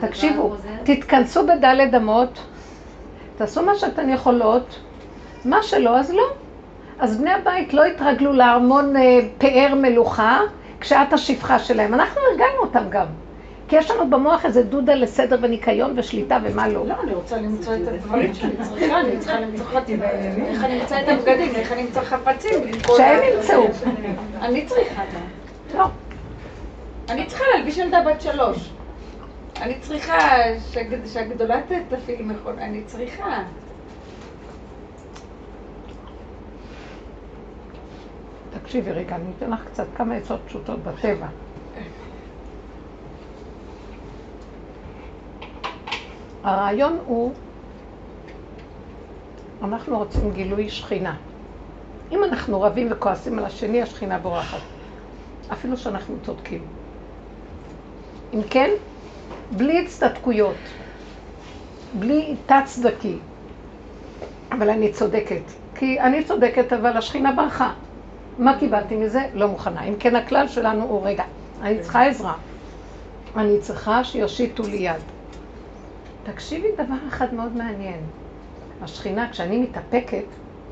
תקשיבו, 0.01 0.55
תתכנסו 0.83 1.47
בדלת 1.47 1.93
אמות. 1.93 2.39
תעשו 3.37 3.63
מה 3.63 3.75
שאתן 3.75 4.09
יכולות, 4.09 4.79
מה 5.45 5.63
שלא, 5.63 5.97
אז 5.97 6.11
לא. 6.11 6.23
אז 6.99 7.17
בני 7.17 7.31
הבית 7.31 7.73
לא 7.73 7.85
התרגלו 7.85 8.33
לארמון 8.33 8.97
אה, 8.97 9.19
פאר 9.37 9.75
מלוכה, 9.75 10.39
כשאת 10.79 11.13
השפחה 11.13 11.59
שלהם. 11.59 11.93
אנחנו 11.93 12.21
הרגלנו 12.31 12.59
אותם 12.61 12.83
גם. 12.89 13.05
כי 13.67 13.75
יש 13.75 13.91
לנו 13.91 14.09
במוח 14.09 14.45
איזה 14.45 14.63
דודה 14.63 14.95
לסדר 14.95 15.37
וניקיון 15.41 15.93
ושליטה 15.99 16.39
ומה 16.43 16.67
לא. 16.67 16.87
לא, 16.87 16.95
אני 17.03 17.13
רוצה 17.13 17.37
למצוא 17.37 17.73
את 17.75 17.87
הדברים 17.87 18.33
שאני 18.33 18.53
צריכה, 18.61 18.99
אני 18.99 19.17
צריכה 19.19 19.39
למצוא 19.39 19.65
חטים, 19.65 20.03
איך 20.03 20.63
אני 20.63 20.81
אמצא 20.81 21.01
את 21.01 21.09
הבגדים, 21.09 21.55
איך 21.55 21.71
אני 21.71 21.81
אמצא 21.81 22.01
חפצים. 22.01 22.53
שהם 22.97 23.19
ימצאו. 23.33 23.63
אני 24.41 24.65
צריכה. 24.65 25.03
לא. 25.77 25.85
אני 27.09 27.25
צריכה 27.25 27.43
להלביש 27.53 27.77
ילדה 27.77 28.01
בת 28.01 28.21
שלוש. 28.21 28.69
אני 29.61 29.79
צריכה 29.79 30.17
שהגדולה 31.13 31.61
תפעיל 31.89 32.21
מכון, 32.25 32.59
אני 32.59 32.83
צריכה. 32.85 33.43
תקשיבי 38.49 38.91
רגע, 38.91 39.15
אני 39.15 39.25
אתן 39.37 39.51
לך 39.51 39.65
קצת 39.65 39.87
כמה 39.95 40.15
עצות 40.15 40.39
פשוטות 40.47 40.79
בטבע. 40.83 41.27
הרעיון 46.43 46.97
הוא, 47.05 47.33
אנחנו 49.63 49.97
רוצים 49.97 50.31
גילוי 50.31 50.69
שכינה. 50.69 51.15
אם 52.11 52.23
אנחנו 52.23 52.61
רבים 52.61 52.87
וכועסים 52.91 53.39
על 53.39 53.45
השני, 53.45 53.81
השכינה 53.81 54.17
בורחת. 54.19 54.59
אפילו 55.53 55.77
שאנחנו 55.77 56.15
צודקים. 56.25 56.61
אם 58.33 58.41
כן, 58.49 58.69
בלי 59.57 59.85
הצטדקויות, 59.85 60.55
בלי 61.93 62.35
תת-צדקי. 62.45 63.17
אבל 64.51 64.69
אני 64.69 64.91
צודקת. 64.91 65.41
כי 65.75 66.01
אני 66.01 66.23
צודקת, 66.23 66.73
אבל 66.73 66.97
השכינה 66.97 67.31
ברחה. 67.31 67.73
מה 68.37 68.59
קיבלתי 68.59 68.95
מזה? 68.95 69.21
לא 69.33 69.47
מוכנה. 69.47 69.83
אם 69.83 69.95
כן, 69.99 70.15
הכלל 70.15 70.47
שלנו 70.47 70.83
הוא, 70.83 71.05
רגע, 71.05 71.23
אני 71.61 71.79
צריכה 71.81 72.05
עזרה. 72.05 72.33
אני 73.35 73.59
צריכה 73.61 74.03
שיושיטו 74.03 74.63
לי 74.63 74.77
יד. 74.77 75.01
תקשיבי 76.23 76.67
דבר 76.77 77.07
אחד 77.07 77.33
מאוד 77.33 77.55
מעניין. 77.55 77.99
השכינה, 78.81 79.29
כשאני 79.31 79.57
מתאפקת, 79.57 80.25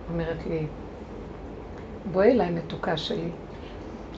אומרת 0.09 0.37
לי, 0.49 0.65
בואי 2.11 2.31
אליי 2.31 2.51
מתוקה 2.51 2.97
שלי. 2.97 3.29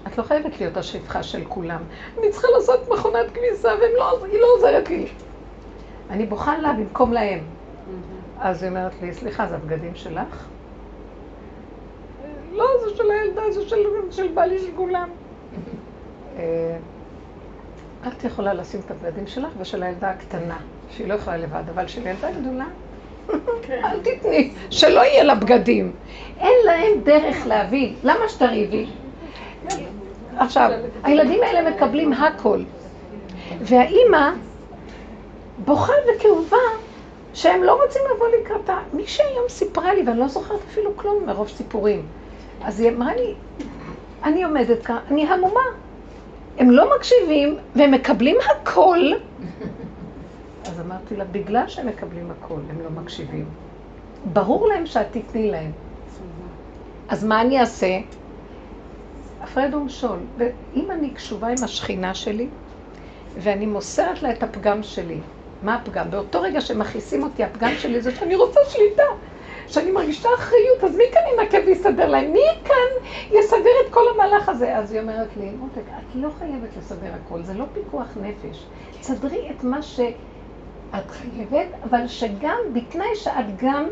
את 0.07 0.17
לא 0.17 0.23
חייבת 0.23 0.59
להיות 0.59 0.77
השפחה 0.77 1.23
של 1.23 1.43
כולם. 1.49 1.81
אני 2.19 2.31
צריכה 2.31 2.47
לעשות 2.55 2.89
מכונת 2.89 3.31
כביסה 3.33 3.69
והיא 3.79 3.93
לא, 3.97 4.17
לא 4.41 4.47
עוזרת 4.55 4.89
לי. 4.89 5.07
אני 6.09 6.25
בוכה 6.25 6.57
לה 6.57 6.73
במקום 6.73 7.13
להם. 7.13 7.39
אז 8.39 8.63
היא 8.63 8.69
אומרת 8.69 8.91
לי, 9.01 9.13
סליחה, 9.13 9.47
זה 9.47 9.55
הבגדים 9.55 9.95
שלך? 9.95 10.47
לא, 12.53 12.65
זה 12.83 12.95
של 12.95 13.11
הילדה, 13.11 13.51
זה 13.51 13.69
של, 13.69 13.75
של 14.11 14.27
בעלי 14.33 14.59
של 14.59 14.71
כולם. 14.75 15.09
אה, 16.37 16.77
את 18.07 18.23
יכולה 18.23 18.53
לשים 18.53 18.79
את 18.85 18.91
הבגדים 18.91 19.27
שלך 19.27 19.49
ושל 19.57 19.83
הילדה 19.83 20.09
הקטנה, 20.09 20.57
שהיא 20.89 21.07
לא 21.07 21.13
יכולה 21.13 21.37
לבד, 21.37 21.63
אבל 21.73 21.87
של 21.87 22.07
ילדה 22.07 22.31
גדולה, 22.31 22.65
כן. 23.61 23.81
אל 23.85 23.99
תתני, 23.99 24.51
שלא 24.69 24.99
יהיה 24.99 25.23
לה 25.23 25.35
בגדים. 25.35 25.91
אין 26.39 26.65
להם 26.65 27.01
דרך 27.03 27.47
להבין. 27.47 27.95
למה 28.03 28.29
שתריבי? 28.29 28.85
עכשיו, 30.37 30.69
הילדים 31.03 31.43
האלה 31.43 31.71
מקבלים 31.71 32.13
הכל. 32.13 32.59
והאימא 33.61 34.31
בוכה 35.65 35.93
וכאובה 36.09 36.57
שהם 37.33 37.63
לא 37.63 37.83
רוצים 37.83 38.01
לבוא 38.15 38.27
לקראתה. 38.27 38.77
מי 38.93 39.07
שהיום 39.07 39.49
סיפרה 39.49 39.93
לי, 39.93 40.03
ואני 40.07 40.19
לא 40.19 40.27
זוכרת 40.27 40.59
אפילו 40.71 40.97
כלום 40.97 41.23
מרוב 41.25 41.47
סיפורים, 41.47 42.05
אז 42.63 42.79
היא 42.79 42.89
אמרה 42.89 43.15
לי, 43.15 43.33
אני 44.23 44.43
עומדת 44.43 44.85
כאן, 44.85 44.97
אני 45.11 45.27
המומה. 45.27 45.61
הם 46.57 46.71
לא 46.71 46.95
מקשיבים 46.97 47.57
והם 47.75 47.91
מקבלים 47.91 48.35
הכל. 48.51 49.11
אז 50.65 50.79
אמרתי 50.79 51.15
לה, 51.15 51.25
בגלל 51.25 51.67
שהם 51.67 51.87
מקבלים 51.87 52.31
הכל, 52.31 52.59
הם 52.69 52.81
לא 52.83 53.01
מקשיבים. 53.01 53.45
ברור 54.33 54.67
להם 54.67 54.85
שאת 54.85 55.07
תתני 55.11 55.51
להם. 55.51 55.71
אז 57.09 57.23
מה 57.23 57.41
אני 57.41 57.59
אעשה? 57.59 57.99
הפרד 59.43 59.73
ומשול. 59.73 60.19
ואם 60.37 60.91
אני 60.91 61.09
קשובה 61.09 61.47
עם 61.47 61.63
השכינה 61.63 62.13
שלי, 62.13 62.47
ואני 63.37 63.65
מוסרת 63.65 64.21
לה 64.21 64.31
את 64.31 64.43
הפגם 64.43 64.83
שלי, 64.83 65.19
מה 65.61 65.75
הפגם? 65.75 66.11
באותו 66.11 66.41
רגע 66.41 66.61
שמכעיסים 66.61 67.23
אותי, 67.23 67.43
הפגם 67.43 67.71
שלי 67.77 68.01
זה 68.01 68.15
שאני 68.15 68.35
רוצה 68.35 68.59
שליטה. 68.69 69.03
שאני 69.67 69.91
מרגישה 69.91 70.29
אחריות, 70.37 70.83
אז 70.83 70.95
מי 70.95 71.03
כאן 71.13 71.21
ינקה 71.33 71.57
ויסדר 71.65 72.09
להם? 72.09 72.31
מי 72.31 72.39
כאן 72.65 73.07
יסדר 73.31 73.69
את 73.85 73.93
כל 73.93 74.01
המהלך 74.13 74.49
הזה? 74.49 74.77
אז 74.77 74.91
היא 74.91 75.01
אומרת 75.01 75.27
לי, 75.37 75.49
מותק, 75.49 75.81
את 75.87 76.15
לא 76.15 76.29
חייבת 76.39 76.77
לסדר 76.77 77.11
הכל, 77.13 77.43
זה 77.43 77.53
לא 77.53 77.65
פיקוח 77.73 78.17
נפש. 78.21 78.65
תסדרי 78.99 79.49
את 79.49 79.63
מה 79.63 79.81
שאת 79.81 81.09
חייבת, 81.09 81.67
אבל 81.83 82.07
שגם, 82.07 82.57
בתנאי 82.73 83.15
שאת 83.15 83.45
גם 83.57 83.87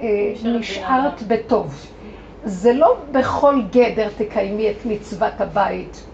אה, 0.00 0.32
נשארת 0.44 1.22
בטוב. 1.22 1.86
זה 2.46 2.72
לא 2.72 2.96
בכל 3.12 3.62
גדר 3.70 4.08
תקיימי 4.16 4.70
את 4.70 4.86
מצוות 4.86 5.40
הבית. 5.40 6.04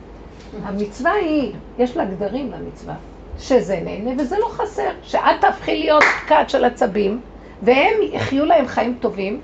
המצווה 0.63 1.13
היא, 1.13 1.53
יש 1.79 1.97
לה 1.97 2.05
גדרים 2.05 2.53
למצווה, 2.53 2.95
שזה 3.39 3.81
נהנה 3.85 4.23
וזה 4.23 4.39
לא 4.39 4.49
חסר. 4.49 4.91
שאת 5.03 5.41
תהפכי 5.41 5.79
להיות 5.79 6.05
כת 6.27 6.45
של 6.49 6.65
עצבים, 6.65 7.21
והם 7.63 7.95
יחיו 8.13 8.45
להם 8.45 8.67
חיים 8.67 8.99
טובים, 9.01 9.41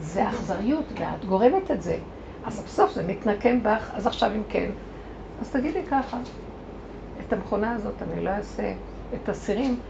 זה 0.00 0.28
אכזריות, 0.28 0.84
ואת 0.98 1.24
גורמת 1.24 1.70
את 1.70 1.82
זה. 1.82 1.96
אז 2.44 2.62
בסוף 2.66 2.92
זה 2.92 3.02
מתנקם 3.02 3.62
בך, 3.62 3.90
אז 3.94 4.06
עכשיו 4.06 4.30
אם 4.36 4.42
כן, 4.48 4.70
אז 5.40 5.50
תגידי 5.50 5.82
ככה, 5.90 6.18
את 7.20 7.32
המכונה 7.32 7.72
הזאת 7.72 8.02
אני 8.02 8.24
לא 8.24 8.30
אעשה, 8.30 8.72
את 9.14 9.28
הסירים, 9.28 9.80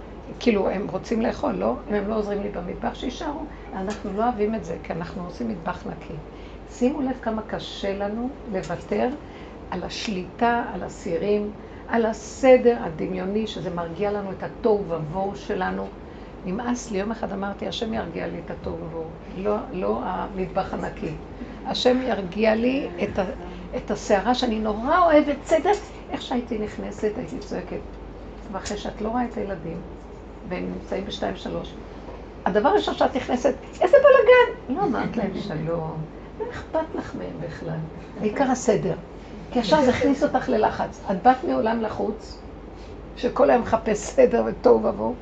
כאילו 0.40 0.70
הם 0.70 0.86
רוצים 0.90 1.22
לאכול, 1.22 1.52
לא? 1.52 1.74
אם 1.90 1.94
הם 1.94 2.08
לא 2.08 2.14
עוזרים 2.14 2.42
לי 2.42 2.48
במטבח, 2.48 2.94
שיישארו. 2.94 3.40
אנחנו 3.74 4.10
לא 4.16 4.24
אוהבים 4.24 4.54
את 4.54 4.64
זה, 4.64 4.76
כי 4.82 4.92
אנחנו 4.92 5.24
עושים 5.24 5.48
מטבח 5.48 5.86
נקי. 5.86 6.14
שימו 6.70 7.00
לב 7.00 7.18
כמה 7.22 7.42
קשה 7.42 7.98
לנו 7.98 8.28
לוותר 8.52 9.08
על 9.70 9.82
השליטה, 9.82 10.64
על 10.74 10.82
הסירים, 10.82 11.50
על 11.88 12.06
הסדר 12.06 12.76
הדמיוני, 12.80 13.46
שזה 13.46 13.70
מרגיע 13.70 14.12
לנו 14.12 14.32
את 14.32 14.42
התוהו 14.42 14.84
ובוהו 14.88 15.36
שלנו. 15.36 15.86
נמאס 16.46 16.90
לי, 16.90 16.98
יום 16.98 17.10
אחד 17.10 17.32
אמרתי, 17.32 17.68
השם 17.68 17.94
ירגיע 17.94 18.26
לי 18.26 18.38
את 18.44 18.50
התוהו 18.50 18.76
ובוהו, 18.84 19.04
לא, 19.36 19.56
לא 19.72 20.00
המטבח 20.04 20.74
הנקי. 20.74 21.10
השם 21.66 22.02
ירגיע 22.02 22.54
לי 22.54 22.88
את, 23.02 23.18
ה, 23.18 23.24
את 23.76 23.90
הסערה 23.90 24.34
שאני 24.34 24.58
נורא 24.58 24.98
אוהבת 24.98 25.36
סדר. 25.44 25.72
איך 26.10 26.22
שהייתי 26.22 26.58
נכנסת, 26.58 27.12
הייתי 27.16 27.38
צועקת. 27.38 27.80
ואחרי 28.52 28.76
שאת 28.76 29.00
לא 29.00 29.08
רואה 29.08 29.24
את 29.24 29.36
הילדים, 29.36 29.76
והם 30.52 30.72
נמצאים 30.74 31.04
בשתיים 31.04 31.36
שלוש, 31.36 31.74
הדבר 32.46 32.68
הראשון 32.68 32.94
שאת 32.94 33.16
נכנסת, 33.16 33.54
איזה 33.80 33.96
בלאגן! 33.96 34.74
לא 34.80 34.84
אמרת 34.84 35.16
להם 35.16 35.30
שלום, 35.40 35.96
לא 36.40 36.44
אכפת 36.50 36.94
לך 36.94 37.14
מהם 37.14 37.48
בכלל. 37.48 37.78
העיקר 38.20 38.50
הסדר. 38.50 38.94
כי 39.52 39.58
עכשיו 39.58 39.84
זה 39.84 39.90
הכניס 39.90 40.22
אותך 40.22 40.48
ללחץ. 40.48 41.00
את 41.10 41.22
באת 41.22 41.44
מעולם 41.44 41.82
לחוץ, 41.82 42.38
שכל 43.16 43.50
היום 43.50 43.62
מחפש 43.62 43.98
סדר 43.98 44.44
וטוב 44.46 44.84
ובוהו, 44.84 45.14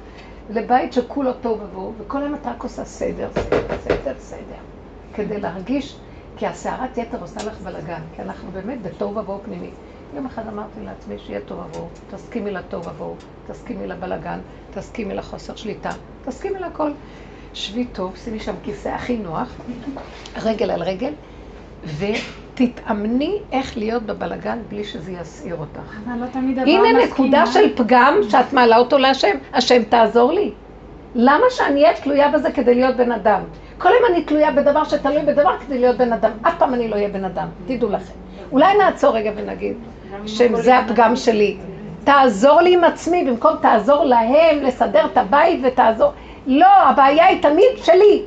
לבית 0.51 0.93
שכולו 0.93 1.33
טוב 1.33 1.61
ובוהו, 1.63 1.95
וכל 1.99 2.23
היום 2.23 2.35
אתה 2.35 2.51
רק 2.51 2.63
עושה 2.63 2.85
סדר, 2.85 3.29
סדר, 3.35 3.77
סדר, 3.85 4.15
סדר, 4.19 4.61
כדי 5.15 5.41
להרגיש, 5.41 5.97
כי 6.37 6.47
הסערת 6.47 6.99
יתר 6.99 7.21
עושה 7.21 7.43
לך 7.45 7.61
בלאגן, 7.61 8.01
כי 8.17 8.23
אנחנו 8.23 8.51
באמת 8.51 8.83
בטוב 8.83 9.17
ובוהו 9.17 9.41
פנימי. 9.45 9.71
יום 10.17 10.27
אחד 10.27 10.43
אמרתי 10.53 10.81
לעצמי 10.85 11.15
שיהיה 11.19 11.41
טוב 11.41 11.61
עבור, 11.61 11.89
תסכימי 12.11 12.51
לטוב 12.51 12.89
עבור, 12.89 13.17
תסכימי 13.47 13.87
לבלגן, 13.87 14.39
תסכימי 14.75 15.15
לחוסר 15.15 15.57
שליטה, 15.57 15.91
תסכימי 16.25 16.59
לכל. 16.59 16.91
שבי 17.55 17.85
טוב, 17.85 18.17
שימי 18.17 18.41
שם 18.41 18.55
כיסא 18.63 18.89
הכי 18.89 19.17
נוח, 19.17 19.53
רגל 20.43 20.71
על 20.71 20.83
רגל, 20.83 21.13
ותתאמני 21.99 23.39
איך 23.53 23.77
להיות 23.77 24.03
בבלגן 24.03 24.59
בלי 24.69 24.85
שזה 24.85 25.13
יסעיר 25.13 25.57
אותך. 25.57 25.97
אבל 26.07 26.21
לא 26.21 26.27
תמיד 26.27 26.57
דבר 26.57 26.71
הנה 26.71 27.05
נקודה 27.05 27.47
של 27.47 27.77
פגם 27.77 28.15
שאת 28.31 28.53
מעלה 28.53 28.77
אותו 28.77 28.99
להשם, 28.99 29.37
השם 29.53 29.83
תעזור 29.83 30.33
לי. 30.33 30.53
למה 31.15 31.45
שאני 31.51 31.85
אהיה 31.85 31.97
תלויה 31.97 32.29
בזה 32.29 32.53
כדי 32.53 32.75
להיות 32.75 32.97
בן 32.97 33.13
אדם? 33.13 33.43
כל 33.79 33.89
יום 33.89 34.15
אני 34.15 34.25
תלויה 34.25 34.53
בדבר 34.53 34.85
שתלוי 34.85 35.23
בדבר 35.23 35.59
כדי 35.59 35.79
להיות 35.79 35.97
בן 35.97 36.13
אדם. 36.13 36.31
אף 36.43 36.59
פעם 36.59 36.75
אני 36.75 36.89
לא 36.89 36.95
אהיה 36.95 37.09
בן 37.09 37.25
אדם, 37.25 37.49
תדעו 37.67 37.91
לכם. 37.91 38.15
אולי 38.53 38.79
נעצור 38.79 39.15
רגע 39.15 39.31
ונגיד, 39.37 39.77
שזה 40.27 40.79
הפגם 40.79 41.17
שלי. 41.17 41.57
תעזור 42.05 42.61
לי 42.61 42.75
עם 42.75 42.85
עצמי, 42.85 43.25
במקום 43.25 43.53
תעזור 43.63 44.05
להם 44.05 44.63
לסדר 44.63 45.07
את 45.07 45.17
הבית 45.17 45.61
ותעזור... 45.63 46.13
לא, 46.47 46.67
הבעיה 46.67 47.27
היא 47.27 47.43
תמיד 47.43 47.67
שלי. 47.85 48.23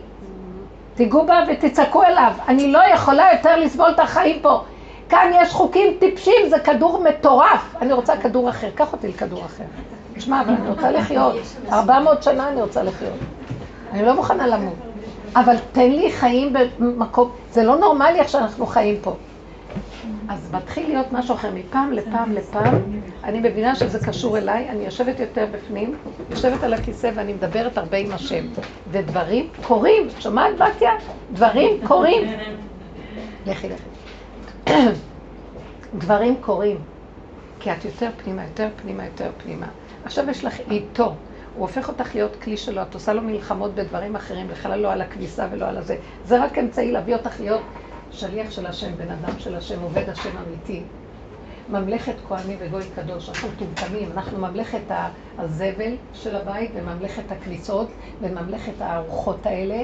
תיגעו 0.96 1.26
בה 1.26 1.44
ותצעקו 1.48 2.04
אליו. 2.04 2.32
אני 2.48 2.72
לא 2.72 2.80
יכולה 2.94 3.26
יותר 3.34 3.56
לסבול 3.56 3.90
את 3.90 4.00
החיים 4.00 4.40
פה. 4.42 4.64
כאן 5.10 5.32
יש 5.42 5.52
חוקים 5.52 5.94
טיפשים, 6.00 6.50
זה 6.50 6.60
כדור 6.60 7.04
מטורף. 7.04 7.76
אני 7.82 7.94
רוצה 7.94 8.18
כדור 8.18 8.50
אחר, 8.50 8.70
קח 8.76 8.94
אותי 8.94 9.08
לכדור 9.08 9.46
אחר. 9.46 9.64
תשמע, 10.16 10.42
אבל 10.42 10.54
אני 10.54 10.70
רוצה 10.70 10.92
לחיות. 10.92 11.36
400 11.72 12.24
שנה 12.24 12.50
אני 12.50 12.62
רוצה 12.62 12.84
לחיות. 12.84 13.14
אני 13.92 14.06
לא 14.06 14.14
מוכנה 14.16 14.48
למות. 14.48 14.74
אבל 15.36 15.56
תן 15.72 15.92
לי 15.92 16.12
חיים 16.12 16.54
במקום, 16.80 17.32
זה 17.52 17.64
לא 17.64 17.76
נורמלי 17.76 18.20
איך 18.20 18.30
שאנחנו 18.30 18.66
חיים 18.66 18.96
פה. 19.02 19.16
אז 20.30 20.52
מתחיל 20.54 20.88
להיות 20.88 21.12
משהו 21.12 21.36
אחר, 21.36 21.52
מפעם 21.54 21.92
לפעם 21.92 22.32
לפעם, 22.32 22.76
אני 23.24 23.40
מבינה 23.40 23.76
שזה 23.76 24.00
קשור 24.08 24.38
אליי, 24.38 24.70
אני 24.70 24.86
יושבת 24.86 25.20
יותר 25.20 25.48
בפנים, 25.52 25.96
יושבת 26.30 26.64
על 26.64 26.74
הכיסא 26.74 27.12
ואני 27.16 27.34
מדברת 27.34 27.78
הרבה 27.78 27.98
עם 27.98 28.12
השם. 28.12 28.46
ודברים 28.88 29.50
קורים, 29.62 30.08
שומעת 30.20 30.56
בתיה? 30.56 30.92
דברים 31.32 31.88
קורים. 31.88 32.28
לכי 33.46 33.70
לכי. 33.70 33.90
דברים 35.94 36.36
קורים. 36.42 36.78
כי 37.60 37.72
את 37.72 37.86
יותר 37.86 38.10
פנימה, 38.18 38.44
יותר 38.44 38.70
פנימה, 38.76 39.06
יותר 39.06 39.32
פנימה. 39.38 39.68
עכשיו 40.04 40.30
יש 40.30 40.46
לך 40.46 40.60
איתו. 40.60 41.16
הוא 41.54 41.62
הופך 41.62 41.90
אותך 41.90 42.16
להיות 42.16 42.36
כלי 42.36 42.58
שלו, 42.58 42.82
את 42.82 42.94
עושה 42.94 43.14
לו 43.14 43.22
מלחמות 43.22 43.76
בדברים 43.76 44.16
אחרים, 44.16 44.48
בכלל 44.48 44.80
לא 44.80 44.92
על 44.92 45.02
הכביסה 45.02 45.48
ולא 45.52 45.66
על 45.66 45.78
הזה. 45.78 45.96
זה 46.24 46.44
רק 46.44 46.58
אמצעי 46.58 46.92
להביא 46.92 47.16
אותך 47.16 47.40
להיות 47.40 47.62
שליח 48.14 48.52
של 48.52 48.66
השם, 48.66 48.96
בן 48.98 49.10
אדם 49.12 49.40
של 49.40 49.56
השם, 49.56 49.82
עובד 49.82 50.10
השם 50.10 50.38
אמיתי. 50.48 50.84
ממלכת 51.70 52.16
כהנים 52.28 52.58
וגוי 52.62 52.84
קדוש, 52.96 53.30
אנחנו 53.30 53.50
מטומטמים, 53.50 54.12
אנחנו 54.12 54.38
ממלכת 54.40 54.92
הזבל 55.38 55.92
של 56.14 56.36
הבית 56.36 56.72
וממלכת 56.76 57.32
הכניסות 57.32 57.88
וממלכת 58.22 58.82
הארוחות 58.82 59.46
האלה 59.46 59.84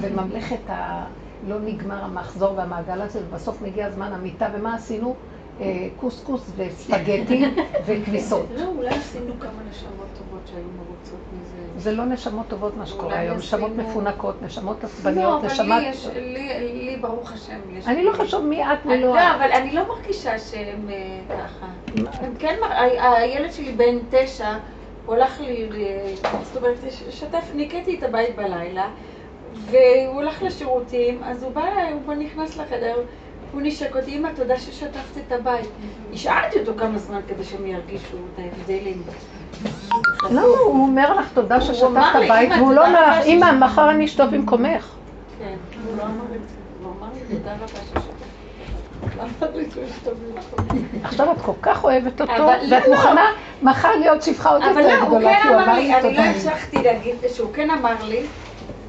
וממלכת 0.00 0.70
ה... 0.70 1.04
לא 1.42 1.60
נגמר 1.60 2.04
המחזור 2.04 2.56
והמעגל 2.56 3.00
הזה 3.00 3.20
ובסוף 3.26 3.62
מגיע 3.62 3.90
זמן 3.90 4.12
המיטה 4.12 4.48
ומה 4.54 4.74
עשינו? 4.74 5.16
אה, 5.60 5.88
קוסקוס 5.96 6.50
וספגטי 6.56 7.44
וכניסות. 7.86 8.46
לא, 8.56 8.64
אולי 8.66 8.88
עשינו 8.88 9.32
כמה 9.40 9.50
נשמות 9.70 10.06
טובות 10.18 10.40
שהיו 10.46 10.64
מרוצות 10.76 11.20
מזה. 11.32 11.80
זה 11.80 11.92
לא 11.92 12.04
נשמות 12.04 12.46
טובות 12.48 12.76
מה 12.76 12.86
שקורה 12.86 13.18
היום, 13.18 13.36
נשמות 13.36 13.70
מפונקות, 13.76 14.42
נשמות 14.42 14.84
עצבניות, 14.84 15.44
נשמת... 15.44 15.66
לא, 15.66 15.74
אבל 15.76 16.20
לי, 16.60 16.96
ברוך 17.00 17.32
השם, 17.32 17.60
יש... 17.72 17.86
אני 17.86 18.04
לא 18.04 18.12
חשוב 18.12 18.44
מי 18.44 18.64
את 18.64 18.78
ולא. 18.84 19.14
לא, 19.14 19.34
אבל 19.34 19.52
אני 19.52 19.72
לא 19.72 19.88
מרגישה 19.88 20.38
שהם 20.38 20.88
אה, 20.90 21.36
ככה. 21.36 21.66
כן, 22.38 22.56
הילד 22.98 23.52
שלי 23.52 23.72
בן 23.72 23.98
תשע, 24.10 24.52
הוא 25.06 25.14
הלך 25.14 25.40
לי, 25.40 25.68
זאת 26.42 26.56
אומרת, 26.56 26.76
שתף, 27.10 27.50
ניקטתי 27.54 27.98
את 27.98 28.02
הבית 28.02 28.36
בלילה, 28.36 28.88
והוא 29.54 30.20
הלך 30.20 30.42
לשירותים, 30.42 31.20
אז 31.24 31.42
הוא 31.42 31.52
בא, 31.52 31.64
הוא 32.06 32.14
נכנס 32.14 32.56
לחדר. 32.56 32.96
נשק 33.54 33.96
אותי, 33.96 34.16
אמא, 34.16 34.28
תודה 34.36 34.58
ששטפת 34.58 35.18
את 35.26 35.32
הבית. 35.32 35.68
השארתי 36.12 36.60
אותו 36.60 36.72
כמה 36.78 36.98
זמן 36.98 37.20
כדי 37.28 37.44
שהם 37.44 37.66
ירגישו 37.66 38.16
את 38.16 38.38
ההבדלים. 38.38 39.02
לא, 40.30 40.40
הוא 40.40 40.86
אומר 40.86 41.14
לך 41.14 41.28
תודה 41.34 41.60
ששטפת 41.60 42.14
הבית, 42.14 42.50
והוא 42.58 42.72
לא 42.72 42.86
אומר 42.86 43.10
לך, 43.10 43.26
אמא, 43.26 43.52
מחר 43.52 43.90
אני 43.90 44.04
אשטוף 44.04 44.30
במקומך. 44.30 44.88
כן, 45.38 45.56
הוא 45.86 45.96
לא 45.96 46.02
אמר 46.02 46.24
את 46.36 46.48
זה. 46.48 46.54
הוא 46.82 46.92
אמר 46.98 47.08
לי 47.14 47.36
תודה 47.36 47.54
רבה 47.54 47.66
ששטפת. 47.66 48.20
עכשיו 51.02 51.32
את 51.32 51.40
כל 51.42 51.52
כך 51.62 51.84
אוהבת 51.84 52.20
אותו, 52.20 52.32
ואת 52.70 52.88
לא. 52.88 52.94
מוכנה 52.94 53.24
מחר 53.62 53.96
להיות 53.96 54.22
שפחה 54.22 54.50
עוד 54.50 54.62
יותר 54.62 55.04
גדולה, 55.06 55.06
אבל 55.06 55.20
לא, 55.20 55.28
הוא 55.28 55.42
כן 55.42 55.54
אמר 55.54 55.74
לי, 55.74 55.94
אני 55.94 56.16
לא 56.16 56.22
המשכתי 56.22 56.82
להגיד 56.82 57.14
שהוא 57.34 57.52
כן 57.52 57.70
אמר 57.70 58.04
לי 58.04 58.22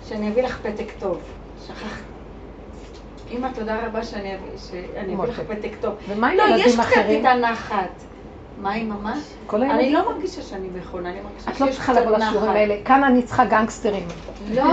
שאני 0.07 0.29
אביא 0.29 0.43
לך 0.43 0.59
פתק 0.61 0.91
טוב. 0.99 1.19
שכחתי. 1.67 2.10
אמא, 3.31 3.47
תודה 3.55 3.75
רבה 3.85 4.03
שאני 4.03 4.35
אביא 5.15 5.27
לך 5.27 5.41
פתק 5.47 5.71
טוב. 5.81 5.93
ומה 6.09 6.29
עם 6.29 6.37
ילדים 6.39 6.79
אחרים? 6.79 7.07
לא, 7.07 7.13
יש 7.13 7.19
קצת 7.19 7.19
את 7.19 7.25
הנחת. 7.25 8.03
מה 8.61 8.73
עם 8.73 8.89
ממש? 8.89 9.17
אני 9.53 9.93
לא 9.93 10.11
מרגישה 10.11 10.41
שאני 10.41 10.67
מכונה, 10.79 11.09
אני 11.09 11.19
מרגישה 11.21 11.45
שיש 11.45 11.53
קצת 11.53 11.61
נחת. 11.61 11.61
את 11.61 11.67
לא 11.67 11.71
צריכה 11.71 11.93
לבוא 11.93 12.17
לשיעורים 12.17 12.51
האלה, 12.51 12.75
כאן 12.85 13.03
אני 13.03 13.23
צריכה 13.23 13.45
גנגסטרים. 13.45 14.07
לא, 14.51 14.63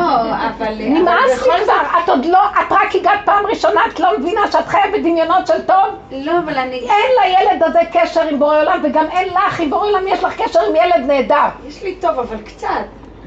אבל... 0.48 0.74
נמאס 0.94 1.46
לי 1.46 1.64
כבר, 1.64 1.98
את 2.04 2.08
עוד 2.08 2.24
לא, 2.24 2.38
את 2.50 2.72
רק 2.72 2.94
הגעת 2.94 3.20
פעם 3.24 3.46
ראשונה, 3.46 3.80
את 3.92 4.00
לא 4.00 4.18
מבינה 4.18 4.40
שאת 4.52 4.66
חייבת 4.66 4.98
בדמיונות 4.98 5.46
של 5.46 5.62
טוב? 5.66 5.84
לא, 6.10 6.38
אבל 6.44 6.58
אני... 6.58 6.76
אין 6.76 7.10
לילד 7.22 7.62
הזה 7.62 7.80
קשר 7.92 8.22
עם 8.22 8.38
בורא 8.38 8.60
עולם, 8.60 8.80
וגם 8.84 9.06
אין 9.10 9.28
לך 9.28 9.60
עם 9.60 9.70
בורא 9.70 9.88
עולם, 9.88 10.02
יש 10.08 10.24
לך 10.24 10.42
קשר 10.42 10.60
עם 10.68 10.76
ילד 10.76 11.06
נהדר. 11.06 11.48
יש 11.66 11.82
לי 11.82 11.94
טוב, 11.94 12.18
אבל 12.18 12.42
קצת. 12.42 12.68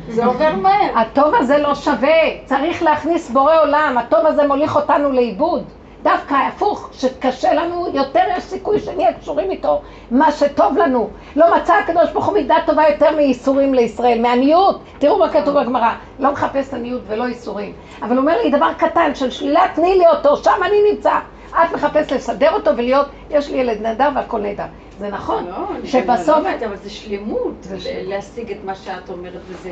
זה 0.10 0.26
עובר 0.26 0.56
מהר. 0.56 0.98
הטוב 1.00 1.36
הזה 1.36 1.58
לא 1.58 1.76
שווה, 1.76 2.20
צריך 2.46 2.84
להכניס 2.84 3.30
בורא 3.30 3.62
עולם, 3.62 3.96
הטוב 3.98 4.26
הזה 4.26 4.48
מוליך 4.48 4.76
אותנו 4.76 5.12
לאיבוד. 5.12 5.64
דווקא 6.04 6.34
הפוך, 6.34 6.90
שקשה 6.94 7.54
לנו, 7.54 7.88
יותר 7.94 8.24
יש 8.38 8.44
סיכוי 8.44 8.80
שנהיה 8.80 9.14
קשורים 9.14 9.52
איתו, 9.52 9.82
מה 10.12 10.32
שטוב 10.32 10.78
לנו. 10.78 11.10
לא 11.36 11.56
מצא 11.56 11.74
הקדוש 11.74 12.12
ברוך 12.12 12.26
הוא 12.26 12.34
מידה 12.34 12.56
טובה 12.66 12.84
יותר 12.90 13.16
מייסורים 13.16 13.74
לישראל, 13.74 14.22
מעניות. 14.22 14.80
תראו 15.00 15.20
מה 15.20 15.30
כתוב 15.30 15.60
בגמרא, 15.60 15.92
לא 16.20 16.32
מחפש 16.32 16.74
עניות 16.74 17.02
ולא 17.08 17.24
ייסורים. 17.24 17.74
אבל 18.02 18.12
הוא 18.12 18.22
אומר 18.22 18.42
לי 18.44 18.52
דבר 18.52 18.74
קטן 18.78 19.16
של 19.16 19.30
שלילה, 19.30 19.62
תני 19.76 19.98
לי 19.98 20.08
אותו, 20.08 20.38
שם 20.38 20.64
אני 20.66 20.92
נמצא. 20.92 21.14
את 21.54 21.74
מחפש 21.74 22.12
לסדר 22.12 22.54
אותו 22.54 22.78
ולהיות, 22.78 23.08
יש 23.30 23.50
לי 23.50 23.58
ילד 23.58 23.82
נהדר 23.82 24.10
והכל 24.16 24.42
נהדר. 24.42 24.66
זה 25.00 25.10
נכון, 25.10 25.46
לא, 25.48 25.68
שבסוף... 25.86 26.38
לא 26.38 26.66
אבל 26.68 26.76
זה 26.76 26.90
שלמות, 26.90 27.68
להשיג 27.86 28.52
את 28.52 28.58
מה 28.64 28.76
שאת 28.76 29.10
אומרת 29.10 29.42
וזה. 29.48 29.72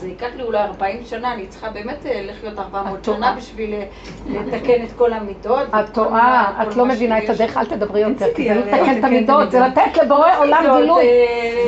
זה 0.00 0.08
ייקח 0.08 0.26
לי 0.36 0.42
אולי 0.42 0.58
40 0.58 1.04
שנה, 1.04 1.34
אני 1.34 1.46
צריכה 1.46 1.70
באמת 1.70 2.06
אה, 2.06 2.20
לחיות 2.22 2.58
400 2.58 3.04
שנה 3.04 3.34
בשביל 3.38 3.74
אה, 3.74 3.84
לתקן 4.30 4.84
את 4.84 4.92
כל 4.96 5.12
המידות. 5.12 5.68
את 5.80 5.94
טועה, 5.94 6.62
את 6.62 6.76
לא 6.76 6.86
מבינה 6.86 7.18
את 7.18 7.30
הדרך, 7.30 7.56
אל 7.56 7.64
תדברי 7.64 8.00
יותר, 8.00 8.26
כי 8.36 8.54
זה 8.54 8.54
לתקן 8.54 8.98
את 8.98 9.04
המידות, 9.04 9.50
זה 9.50 9.60
לתת 9.60 9.96
לבורא 10.02 10.38
עולם 10.38 10.64
גילוי. 10.76 11.04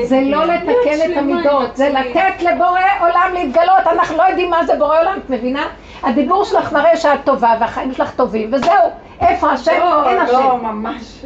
זה 0.05 0.21
לא 0.21 0.45
לתקן 0.45 1.13
את 1.13 1.17
המידות, 1.17 1.77
זה 1.77 1.89
לתת 1.89 2.43
לבורא 2.43 2.81
עולם 3.01 3.31
להתגלות, 3.35 3.87
אנחנו 3.93 4.17
לא 4.17 4.23
יודעים 4.23 4.51
מה 4.51 4.67
זה 4.67 4.75
בורא 4.79 5.01
עולם, 5.01 5.19
את 5.25 5.31
מבינה? 5.31 5.67
הדיבור 6.03 6.45
שלך 6.45 6.73
מראה 6.73 6.97
שאת 6.97 7.25
טובה 7.25 7.55
והחיים 7.61 7.93
שלך 7.93 8.15
טובים, 8.15 8.51
וזהו. 8.53 9.06
איפה 9.20 9.50
השם? 9.50 9.72
לא, 9.81 10.09
אין 10.09 10.18
השם. 10.18 10.33
לא, 10.33 10.57
ממש. 10.57 11.24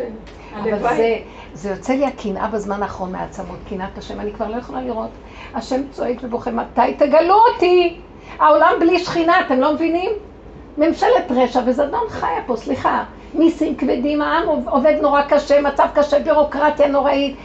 אבל 0.61 0.79
זה... 0.97 1.17
זה 1.55 1.71
יוצא 1.71 1.93
לי 1.93 2.07
הקנאה 2.07 2.47
בזמן 2.49 2.83
האחרון 2.83 3.13
מהעצמות, 3.13 3.59
קנאת 3.69 3.99
השם, 3.99 4.21
אני 4.21 4.33
כבר 4.33 4.49
לא 4.49 4.57
יכולה 4.57 4.81
לראות. 4.81 5.11
השם 5.55 5.81
צועק 5.91 6.17
ובוכה, 6.23 6.51
מתי 6.51 6.95
תגלו 6.99 7.35
אותי? 7.35 8.01
העולם 8.39 8.73
בלי 8.81 8.99
שכינה, 8.99 9.41
אתם 9.41 9.61
לא 9.61 9.75
מבינים? 9.75 10.11
ממשלת 10.79 11.31
רשע 11.31 11.61
וזדון 11.67 12.09
חיה 12.09 12.43
פה, 12.47 12.57
סליחה. 12.57 13.05
מיסים 13.35 13.77
כבדים, 13.77 14.23
העם 14.23 14.49
עובד 14.67 14.95
נורא 15.03 15.23
קשה, 15.23 15.61
מצב 15.61 15.87
קשה, 15.95 16.19
בירוקרטיה 16.19 16.89
נוראית, 16.89 17.37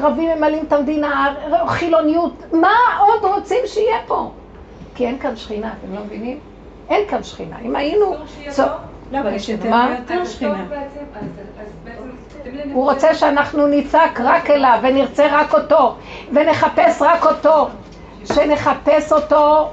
רבים 0.00 0.30
ממלאים 0.36 0.64
את 0.68 0.72
המדינה, 0.72 1.34
חילוניות, 1.66 2.32
מה 2.52 2.74
עוד 3.00 3.34
רוצים 3.34 3.58
שיהיה 3.66 3.98
פה? 4.06 4.30
כי 4.94 5.06
אין 5.06 5.18
כאן 5.18 5.36
שכינה, 5.36 5.72
אתם 5.80 5.94
לא 5.94 6.00
מבינים? 6.04 6.38
אין 6.88 7.08
כאן 7.08 7.22
שכינה. 7.22 7.56
אם 7.64 7.76
היינו... 7.76 8.14
לא, 9.12 9.20
אבל 9.20 9.34
יש 9.34 9.48
יותר 9.48 9.70
ויותר 9.88 10.24
שכינה. 10.24 10.64
הוא 12.72 12.90
רוצה 12.90 13.14
שאנחנו 13.14 13.66
נצעק 13.66 14.20
רק 14.20 14.50
אליו 14.50 14.78
ונרצה 14.82 15.26
רק 15.30 15.54
אותו 15.54 15.94
ונחפש 16.32 17.02
רק 17.02 17.24
אותו, 17.26 17.68
שנחפש 18.24 19.12
אותו 19.12 19.70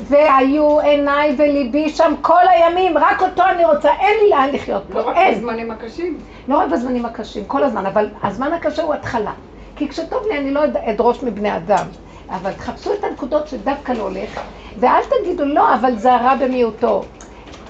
והיו 0.00 0.80
עיניי 0.80 1.34
וליבי 1.38 1.88
שם 1.88 2.14
כל 2.20 2.48
הימים, 2.48 2.98
רק 2.98 3.22
אותו 3.22 3.42
אני 3.42 3.64
רוצה, 3.64 3.90
אין 4.00 4.16
לי 4.22 4.30
לאן 4.30 4.48
לחיות 4.52 4.82
פה, 4.92 5.00
לא 5.00 5.08
רק 5.08 5.16
אין. 5.16 5.34
בזמנים 5.34 5.70
הקשים. 5.70 6.18
לא 6.48 6.58
רק 6.58 6.68
בזמנים 6.68 7.06
הקשים, 7.06 7.44
כל 7.44 7.62
הזמן, 7.62 7.86
אבל 7.86 8.08
הזמן 8.22 8.52
הקשה 8.52 8.82
הוא 8.82 8.94
התחלה. 8.94 9.32
כי 9.76 9.88
כשטוב 9.88 10.22
לי 10.30 10.38
אני 10.38 10.50
לא 10.50 10.60
אדרוש 10.84 11.22
מבני 11.22 11.56
אדם, 11.56 11.86
אבל 12.30 12.52
תחפשו 12.52 12.92
את 12.92 13.04
הנקודות 13.04 13.48
שדווקא 13.48 13.92
לא 13.92 14.02
הולך, 14.02 14.40
ואל 14.78 15.02
תגידו 15.20 15.44
לא, 15.44 15.74
אבל 15.74 15.96
זה 15.96 16.14
הרע 16.14 16.34
במיעוטו. 16.34 17.04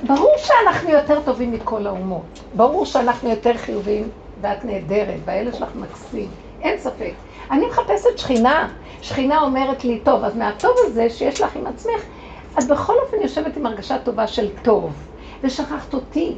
ברור 0.06 0.34
שאנחנו 0.36 0.90
יותר 0.90 1.20
טובים 1.24 1.52
מכל 1.52 1.86
האומות, 1.86 2.40
ברור 2.54 2.86
שאנחנו 2.86 3.30
יותר 3.30 3.56
חיוביים 3.56 4.08
ואת 4.40 4.64
נהדרת, 4.64 5.20
והילד 5.24 5.54
שלך 5.54 5.74
מקסים, 5.74 6.30
אין 6.62 6.78
ספק. 6.78 7.12
אני 7.50 7.66
מחפשת 7.66 8.18
שכינה, 8.18 8.68
שכינה 9.02 9.40
אומרת 9.40 9.84
לי, 9.84 10.00
טוב, 10.00 10.24
אז 10.24 10.36
מהטוב 10.36 10.70
הזה 10.78 11.10
שיש 11.10 11.40
לך 11.40 11.56
עם 11.56 11.66
עצמך, 11.66 12.02
את 12.58 12.64
בכל 12.68 12.94
אופן 13.04 13.16
יושבת 13.22 13.56
עם 13.56 13.66
הרגשה 13.66 13.98
טובה 13.98 14.26
של 14.26 14.48
טוב, 14.62 14.92
ושכחת 15.42 15.94
אותי. 15.94 16.36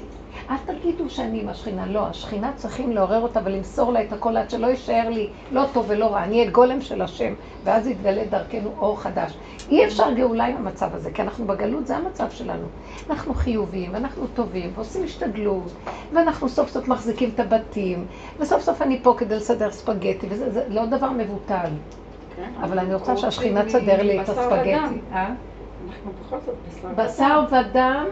אל 0.51 0.57
תגידו 0.67 1.11
שאני 1.11 1.41
עם 1.41 1.49
השכינה, 1.49 1.87
לא, 1.87 2.07
השכינה 2.07 2.53
צריכים 2.57 2.93
לעורר 2.93 3.21
אותה 3.21 3.41
ולמסור 3.45 3.93
לה 3.93 4.03
את 4.03 4.13
הכל 4.13 4.37
עד 4.37 4.51
שלא 4.51 4.67
יישאר 4.67 5.09
לי 5.09 5.29
לא 5.51 5.65
טוב 5.73 5.85
ולא 5.89 6.07
רע, 6.07 6.25
אני 6.25 6.39
אהיה 6.41 6.51
גולם 6.51 6.81
של 6.81 7.03
השם, 7.03 7.35
ואז 7.65 7.87
יתגלה 7.87 8.25
דרכנו 8.25 8.75
אור 8.79 9.01
חדש. 9.01 9.39
אי 9.69 9.85
אפשר 9.85 10.13
גאולה 10.13 10.45
עם 10.45 10.57
המצב 10.57 10.95
הזה, 10.95 11.11
כי 11.11 11.23
אנחנו 11.23 11.47
בגלות, 11.47 11.87
זה 11.87 11.97
המצב 11.97 12.31
שלנו. 12.31 12.67
אנחנו 13.11 13.35
חיוביים, 13.35 13.91
ואנחנו 13.95 14.27
טובים, 14.27 14.73
ועושים 14.75 15.05
השתדלות, 15.05 15.73
ואנחנו 16.13 16.49
סוף 16.49 16.71
סוף 16.71 16.89
מחזיקים 16.89 17.31
את 17.35 17.41
הבתים, 17.41 18.07
וסוף 18.39 18.63
סוף 18.63 18.83
אני 18.83 19.03
פה 19.03 19.15
כדי 19.19 19.37
לסדר 19.37 19.71
ספגטי, 19.71 20.27
וזה 20.31 20.65
לא 20.69 20.87
דבר 20.87 21.11
מבוטל. 21.11 21.71
כן, 22.37 22.53
אבל 22.63 22.79
אני 22.79 22.95
רוצה 22.95 23.17
שהשכינה 23.17 23.65
תסדר 23.65 24.03
לי 24.03 24.21
את 24.21 24.29
הספגטי. 24.29 25.01
אנחנו 25.89 26.13
בכל 26.21 26.37
זאת 26.47 26.57
בשר 26.97 27.41
ודם. 27.51 28.07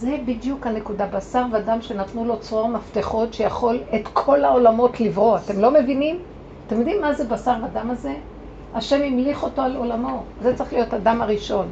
זה 0.00 0.16
בדיוק 0.24 0.66
הנקודה, 0.66 1.06
בשר 1.06 1.44
ודם 1.52 1.78
שנתנו 1.82 2.24
לו 2.24 2.40
צרור 2.40 2.68
מפתחות 2.68 3.34
שיכול 3.34 3.78
את 3.94 4.08
כל 4.12 4.44
העולמות 4.44 5.00
לברוא. 5.00 5.38
אתם 5.38 5.60
לא 5.60 5.70
מבינים? 5.70 6.18
אתם 6.66 6.78
יודעים 6.78 7.00
מה 7.00 7.12
זה 7.12 7.24
בשר 7.24 7.54
ודם 7.64 7.90
הזה? 7.90 8.14
השם 8.74 9.02
המליך 9.02 9.42
אותו 9.42 9.62
על 9.62 9.76
עולמו. 9.76 10.22
זה 10.42 10.56
צריך 10.56 10.72
להיות 10.72 10.92
הדם 10.92 11.22
הראשון. 11.22 11.66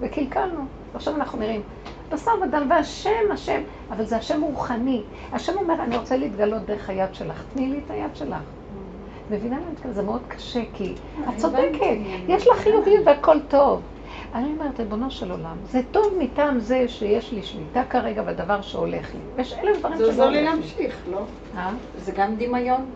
וקלקלנו. 0.00 0.60
עכשיו 0.94 1.14
אנחנו 1.14 1.38
נראים. 1.38 1.60
בשר 2.12 2.30
ודם, 2.42 2.66
והשם, 2.70 3.32
השם, 3.32 3.60
אבל 3.90 4.04
זה 4.04 4.16
השם 4.16 4.42
רוחני. 4.42 5.02
השם 5.32 5.52
אומר, 5.56 5.74
אני 5.82 5.96
רוצה 5.96 6.16
להתגלות 6.16 6.62
דרך 6.66 6.90
היד 6.90 7.14
שלך, 7.14 7.42
תני 7.54 7.66
לי 7.66 7.80
את 7.86 7.90
היד 7.90 8.16
שלך. 8.16 8.42
מבינה 9.30 9.56
מה 9.84 9.92
זה 9.92 10.02
מאוד 10.02 10.20
קשה, 10.28 10.60
כי 10.74 10.94
את 11.28 11.36
צודקת, 11.36 11.96
יש 12.28 12.46
לך 12.46 12.56
חיוביות 12.56 13.06
והכל 13.06 13.36
טוב. 13.48 13.80
אני 14.34 14.52
אומרת, 14.52 14.80
ריבונו 14.80 15.10
של 15.10 15.30
עולם, 15.30 15.56
זה 15.64 15.80
טוב 15.90 16.14
מטעם 16.18 16.60
זה 16.60 16.88
שיש 16.88 17.32
לי 17.32 17.42
שליטה 17.42 17.82
כרגע 17.90 18.22
בדבר 18.22 18.60
שהולך 18.60 19.14
לי. 19.14 19.42
יש 19.42 19.52
אלף 19.52 19.78
דברים 19.78 19.78
שלא 19.78 19.88
הולך 19.88 19.98
לי. 19.98 19.98
זה 19.98 20.04
עוזר 20.04 20.28
לי 20.30 20.44
להמשיך, 20.44 21.02
לא? 21.10 21.24
אה? 21.56 21.70
זה 21.98 22.12
גם 22.12 22.36
דמיון? 22.36 22.86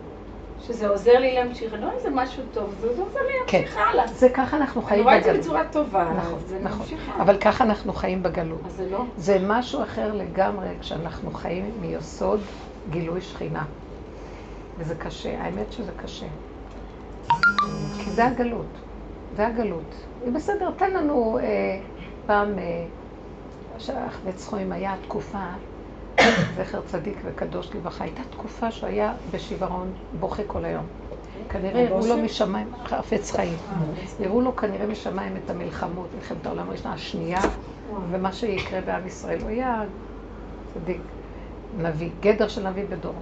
שזה 0.67 0.87
עוזר 0.87 1.19
לי 1.19 1.35
להמשיך, 1.35 1.73
אני 1.73 1.81
לא 1.81 1.91
איזה 1.91 2.09
משהו 2.09 2.43
טוב, 2.53 2.75
זה 2.81 2.87
עוזר 2.87 3.01
לי 3.03 3.33
כן. 3.47 3.57
להמשיך 3.57 3.77
הלאה. 3.77 4.07
זה 4.07 4.29
ככה 4.29 4.57
אנחנו 4.57 4.81
אני 4.81 4.89
חיים 4.89 5.03
רואה 5.03 5.17
את 5.17 5.23
זה 5.23 5.29
בגלות. 5.29 5.45
בצורה 5.45 5.63
טובה, 5.71 6.09
נכון, 6.17 6.39
אני 6.51 6.59
נכון. 6.59 6.85
אבל 7.19 7.37
ככה 7.37 7.63
אנחנו 7.63 7.93
חיים 7.93 8.23
בגלות. 8.23 8.61
אז 8.65 8.71
זה 8.75 8.89
לא. 8.89 9.03
זה 9.17 9.37
משהו 9.47 9.83
אחר 9.83 10.13
לגמרי 10.13 10.67
כשאנחנו 10.81 11.31
חיים 11.31 11.71
מיסוד 11.81 12.39
גילוי 12.89 13.21
שכינה. 13.21 13.63
וזה 14.77 14.95
קשה, 14.95 15.41
האמת 15.41 15.71
שזה 15.71 15.91
קשה. 16.03 16.25
כי 18.03 18.09
זה 18.11 18.25
הגלות, 18.25 18.65
זה 19.35 19.47
הגלות. 19.47 19.95
בסדר, 20.29 20.71
תן 20.77 20.93
לנו 20.93 21.39
אה, 21.39 21.79
פעם, 22.25 22.59
אה, 22.59 22.85
שהחבץ 23.77 24.47
חויים 24.47 24.71
היה 24.71 24.95
תקופה, 25.03 25.45
זכר 26.55 26.81
צדיק 26.81 27.17
וקדוש 27.23 27.75
לברכה, 27.75 28.03
הייתה 28.03 28.23
תקופה 28.23 28.71
שהוא 28.71 28.89
היה 28.89 29.13
בשיוורון, 29.31 29.93
בוכה 30.19 30.43
כל 30.47 30.65
היום. 30.65 30.85
כנראה 31.49 31.87
הראו 31.87 32.07
לו 32.07 32.17
משמיים, 32.17 32.71
חפץ 32.85 33.31
חיים. 33.31 33.57
הראו 34.19 34.41
לו 34.41 34.55
כנראה 34.55 34.87
משמיים 34.87 35.37
את 35.37 35.49
המלחמות, 35.49 36.15
מלחמת 36.15 36.45
העולם 36.45 36.69
הראשונה, 36.69 36.93
השנייה, 36.93 37.39
ומה 38.11 38.33
שיקרה 38.33 38.81
בעם 38.81 39.07
ישראל. 39.07 39.41
הוא 39.41 39.49
היה 39.49 39.83
צדיק, 40.73 41.01
נביא, 41.77 42.09
גדר 42.19 42.47
של 42.47 42.69
נביא 42.69 42.83
בדורו. 42.89 43.21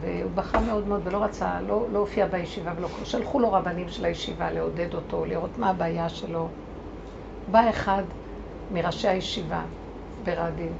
והוא 0.00 0.30
בכה 0.34 0.60
מאוד 0.60 0.88
מאוד 0.88 1.00
ולא 1.04 1.24
רצה, 1.24 1.60
לא, 1.60 1.86
לא 1.92 1.98
הופיע 1.98 2.26
בישיבה 2.26 2.72
ולא... 2.76 2.88
שלחו 3.04 3.40
לו 3.40 3.52
רבנים 3.52 3.88
של 3.88 4.04
הישיבה 4.04 4.50
לעודד 4.50 4.94
אותו, 4.94 5.24
לראות 5.24 5.58
מה 5.58 5.70
הבעיה 5.70 6.08
שלו. 6.08 6.48
בא 7.50 7.70
אחד 7.70 8.02
מראשי 8.72 9.08
הישיבה 9.08 9.62
ברדין, 10.24 10.72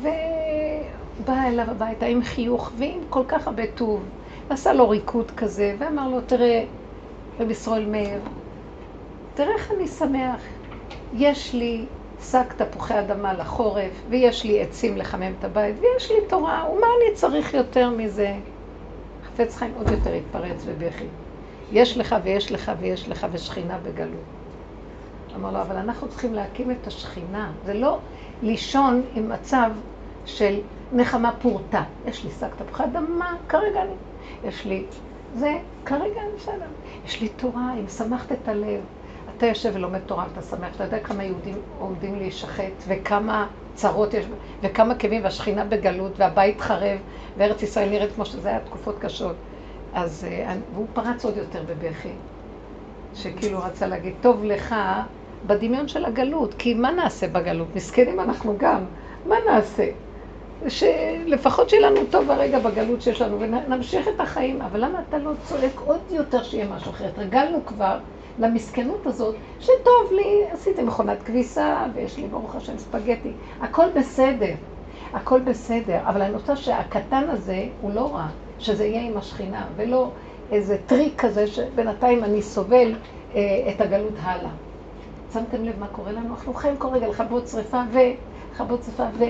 ובא 0.00 1.46
אליו 1.46 1.70
הביתה 1.70 2.06
עם 2.06 2.22
חיוך 2.22 2.72
ועם 2.78 3.00
כל 3.10 3.24
כך 3.28 3.46
הרבה 3.46 3.62
טוב, 3.74 4.02
ועשה 4.50 4.72
לו 4.72 4.88
ריקוד 4.88 5.30
כזה, 5.30 5.76
ואמר 5.78 6.08
לו, 6.08 6.20
תראה, 6.20 6.64
רב 7.40 7.50
ישראל 7.50 7.86
מאיר, 7.86 8.20
תראה 9.34 9.54
איך 9.54 9.70
אני 9.76 9.88
שמח. 9.88 10.42
יש 11.12 11.54
לי 11.54 11.86
שק 12.22 12.52
תפוחי 12.56 12.98
אדמה 12.98 13.32
לחורף, 13.32 14.02
ויש 14.08 14.44
לי 14.44 14.62
עצים 14.62 14.96
לחמם 14.96 15.32
את 15.38 15.44
הבית, 15.44 15.76
ויש 15.80 16.10
לי 16.10 16.16
תורה, 16.28 16.64
ומה 16.70 16.86
אני 16.86 17.14
צריך 17.14 17.54
יותר 17.54 17.90
מזה? 17.90 18.34
חפץ 19.24 19.56
חיים 19.56 19.72
עוד 19.76 19.90
יותר 19.90 20.12
התפרץ 20.12 20.64
בבכי. 20.64 21.06
יש 21.72 21.96
לך 21.96 22.16
ויש 22.22 22.52
לך 22.52 22.72
ויש 22.80 23.08
לך 23.08 23.26
ושכינה 23.32 23.78
בגלות. 23.78 24.24
אמר 25.36 25.50
לו, 25.52 25.60
אבל 25.60 25.76
אנחנו 25.76 26.08
צריכים 26.08 26.34
להקים 26.34 26.70
את 26.70 26.86
השכינה. 26.86 27.52
זה 27.64 27.74
לא 27.74 27.98
לישון 28.42 29.02
עם 29.14 29.28
מצב 29.28 29.70
של 30.26 30.60
נחמה 30.92 31.32
פורתה. 31.42 31.82
יש 32.06 32.24
לי 32.24 32.30
שק 32.30 32.48
תפוחי 32.58 32.84
אדמה, 32.84 33.36
כרגע 33.48 33.82
אני... 33.82 33.92
יש 34.44 34.64
לי... 34.64 34.84
זה, 35.34 35.58
כרגע 35.84 36.20
אני 36.20 36.30
בסדר. 36.36 36.66
יש 37.04 37.20
לי 37.20 37.28
תורה, 37.28 37.72
אם 37.80 37.88
שמחת 37.88 38.32
את 38.32 38.48
הלב. 38.48 38.80
אתה 39.40 39.48
יושב 39.48 39.70
ולומד 39.74 39.98
תורה, 40.06 40.26
אתה 40.32 40.42
שמח, 40.42 40.74
אתה 40.74 40.84
יודע 40.84 40.98
כמה 40.98 41.24
יהודים 41.24 41.56
עומדים 41.78 42.18
להישחט, 42.18 42.72
וכמה 42.88 43.46
צרות 43.74 44.14
יש, 44.14 44.26
וכמה 44.62 44.94
כאבים, 44.94 45.24
והשכינה 45.24 45.64
בגלות, 45.64 46.12
והבית 46.16 46.60
חרב, 46.60 46.98
וארץ 47.36 47.62
ישראל 47.62 47.88
נראית 47.88 48.12
כמו 48.14 48.24
שזה 48.24 48.48
היה 48.48 48.60
תקופות 48.60 48.98
קשות. 48.98 49.36
אז, 49.94 50.26
אה, 50.30 50.54
והוא 50.74 50.86
פרץ 50.92 51.24
עוד 51.24 51.36
יותר 51.36 51.62
בבכי, 51.62 52.08
שכאילו 53.14 53.58
רצה 53.62 53.86
להגיד, 53.86 54.14
טוב 54.20 54.44
לך 54.44 54.74
בדמיון 55.46 55.88
של 55.88 56.04
הגלות, 56.04 56.54
כי 56.54 56.74
מה 56.74 56.90
נעשה 56.90 57.28
בגלות? 57.28 57.76
מסכנים 57.76 58.20
אנחנו 58.20 58.54
גם, 58.58 58.84
מה 59.26 59.36
נעשה? 59.50 59.90
שלפחות 60.68 61.68
שיהיה 61.68 61.90
לנו 61.90 62.00
טוב 62.10 62.30
הרגע 62.30 62.58
בגלות 62.58 63.02
שיש 63.02 63.22
לנו, 63.22 63.40
ונמשיך 63.40 64.08
את 64.08 64.20
החיים, 64.20 64.62
אבל 64.62 64.84
למה 64.84 64.98
אתה 65.08 65.18
לא 65.18 65.32
צועק 65.42 65.80
עוד 65.80 66.00
יותר 66.10 66.42
שיהיה 66.42 66.66
משהו 66.68 66.90
אחר? 66.90 67.06
התרגלנו 67.06 67.66
כבר. 67.66 67.98
למסכנות 68.38 69.06
הזאת, 69.06 69.34
שטוב 69.60 70.12
לי, 70.16 70.44
עשיתי 70.52 70.82
מכונת 70.82 71.22
כביסה, 71.22 71.86
ויש 71.94 72.16
לי 72.16 72.28
ברוך 72.28 72.56
השם 72.56 72.78
ספגטי. 72.78 73.32
הכל 73.60 73.86
בסדר, 73.96 74.54
הכל 75.12 75.40
בסדר, 75.40 75.98
אבל 76.04 76.22
אני 76.22 76.34
רוצה 76.34 76.56
שהקטן 76.56 77.24
הזה 77.28 77.68
הוא 77.80 77.90
לא 77.94 78.14
רע, 78.14 78.26
שזה 78.58 78.84
יהיה 78.84 79.10
עם 79.10 79.16
השכינה, 79.16 79.66
ולא 79.76 80.12
איזה 80.50 80.76
טריק 80.86 81.20
כזה 81.20 81.46
שבינתיים 81.46 82.24
אני 82.24 82.42
סובל 82.42 82.94
אה, 83.34 83.40
את 83.74 83.80
הגלות 83.80 84.14
הלאה. 84.22 84.50
שמתם 85.32 85.64
לב 85.64 85.78
מה 85.78 85.86
קורה 85.88 86.12
לנו? 86.12 86.30
אנחנו 86.30 86.54
חיים 86.54 86.76
כל 86.76 86.88
רגע 86.88 87.08
לכבות 87.08 87.48
שרפה 87.48 87.80
ולכבות 87.92 88.84
שרפה 88.84 89.04
ו... 89.18 89.24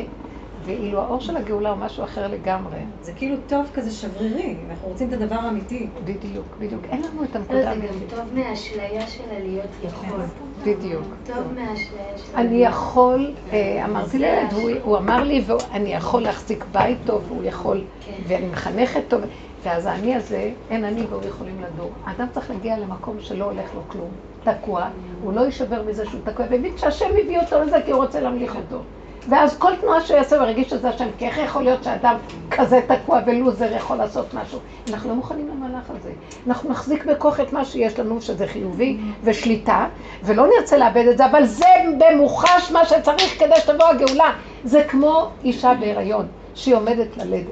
ואילו 0.64 1.00
האור 1.00 1.20
של 1.20 1.36
הגאולה 1.36 1.70
הוא 1.70 1.78
משהו 1.78 2.04
אחר 2.04 2.26
לגמרי. 2.28 2.78
זה 3.02 3.12
כאילו 3.12 3.36
טוב 3.48 3.66
כזה 3.74 3.90
שברירי, 3.90 4.56
אנחנו 4.70 4.88
רוצים 4.88 5.08
את 5.08 5.22
הדבר 5.22 5.34
האמיתי. 5.34 5.86
בדיוק, 6.04 6.56
בדיוק. 6.60 6.84
אין 6.84 7.02
לנו 7.02 7.24
את 7.24 7.36
הנקודה 7.36 7.62
זה 7.62 7.70
האמיתית. 7.70 7.90
גם 8.12 8.18
טוב 8.18 8.34
מהאשליה 8.34 9.06
של 9.06 9.22
הלהיות 9.36 9.70
יכול. 9.84 10.18
בדיוק. 10.66 11.02
טוב 11.26 11.36
מהאשליה 11.54 11.78
של 12.16 12.36
אני 12.36 12.56
יכול, 12.64 13.30
אה, 13.52 13.84
אמרתי 13.84 14.18
לילד, 14.18 14.52
הוא- 14.52 14.70
הוא 14.82 14.96
אמר 14.98 15.24
לי, 15.24 15.44
ואני 15.46 15.94
יכול 15.94 16.22
להחזיק 16.22 16.64
בית 16.72 16.98
טוב, 17.06 17.24
והוא 17.28 17.44
יכול, 17.44 17.80
כן. 18.06 18.12
ואני 18.28 18.46
מחנכת 18.46 19.00
טוב, 19.08 19.20
ואז 19.64 19.86
האני 19.86 20.14
הזה, 20.14 20.50
אין 20.70 20.84
אני 20.84 21.06
והוא 21.10 21.22
יכולים 21.28 21.60
לדור. 21.62 21.90
האדם 22.04 22.26
צריך 22.32 22.50
להגיע 22.50 22.78
למקום 22.78 23.16
שלא 23.20 23.44
הולך 23.44 23.74
לו 23.74 23.80
כלום, 23.88 24.10
תקוע, 24.44 24.88
הוא 25.22 25.32
לא 25.32 25.40
יישבר 25.40 25.82
מזה 25.82 26.06
שהוא 26.06 26.20
תקוע, 26.24 26.46
והבין 26.50 26.78
שהשם 26.78 27.06
הביא 27.22 27.40
אותו 27.40 27.60
לזה 27.62 27.76
כי 27.84 27.90
הוא 27.90 28.02
רוצה 28.04 28.20
להמליך 28.20 28.56
אותו. 28.56 28.82
ואז 29.28 29.58
כל 29.58 29.76
תנועה 29.80 30.00
שהוא 30.00 30.16
יעשה 30.16 30.36
הוא 30.36 30.46
ירגיש 30.46 30.70
שזה 30.70 30.88
השם, 30.88 31.06
כי 31.18 31.26
איך 31.26 31.38
יכול 31.38 31.62
להיות 31.62 31.84
שאדם 31.84 32.16
כזה 32.50 32.80
תקוע 32.86 33.20
ולוזר 33.26 33.72
יכול 33.76 33.96
לעשות 33.96 34.34
משהו? 34.34 34.58
אנחנו 34.90 35.08
לא 35.08 35.14
מוכנים 35.14 35.48
למהלך 35.48 35.90
הזה. 35.90 36.10
אנחנו 36.46 36.70
נחזיק 36.70 37.04
בכוח 37.04 37.40
את 37.40 37.52
מה 37.52 37.64
שיש 37.64 37.98
לנו, 37.98 38.20
שזה 38.20 38.46
חיובי 38.46 38.98
ושליטה, 39.24 39.86
ולא 40.22 40.46
נרצה 40.56 40.78
לאבד 40.78 41.06
את 41.10 41.18
זה, 41.18 41.26
אבל 41.26 41.44
זה 41.44 41.66
במוחש 41.98 42.70
מה 42.70 42.84
שצריך 42.84 43.38
כדי 43.38 43.56
שתבוא 43.56 43.86
הגאולה. 43.86 44.32
זה 44.64 44.84
כמו 44.88 45.30
אישה 45.44 45.74
בהיריון, 45.80 46.26
שהיא 46.54 46.74
עומדת 46.74 47.16
ללדת. 47.16 47.46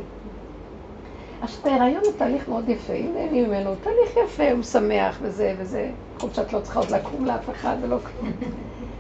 עכשיו, 1.41 1.73
ההיריון 1.73 2.03
הוא 2.05 2.13
תהליך 2.19 2.49
מאוד 2.49 2.69
יפה, 2.69 2.93
אם 2.93 3.15
נהנים 3.15 3.45
ממנו, 3.45 3.71
הוא 3.71 3.77
תהליך 3.81 4.17
יפה, 4.25 4.51
הוא 4.53 4.63
שמח 4.63 5.19
וזה 5.23 5.55
וזה, 5.59 5.91
חוץ 6.19 6.37
שאת 6.37 6.53
לא 6.53 6.61
צריכה 6.61 6.81
עוד 6.81 6.91
לקום 6.91 7.25
לאף 7.25 7.51
אחד 7.51 7.77
ולא 7.83 7.99
כלום. 7.99 8.33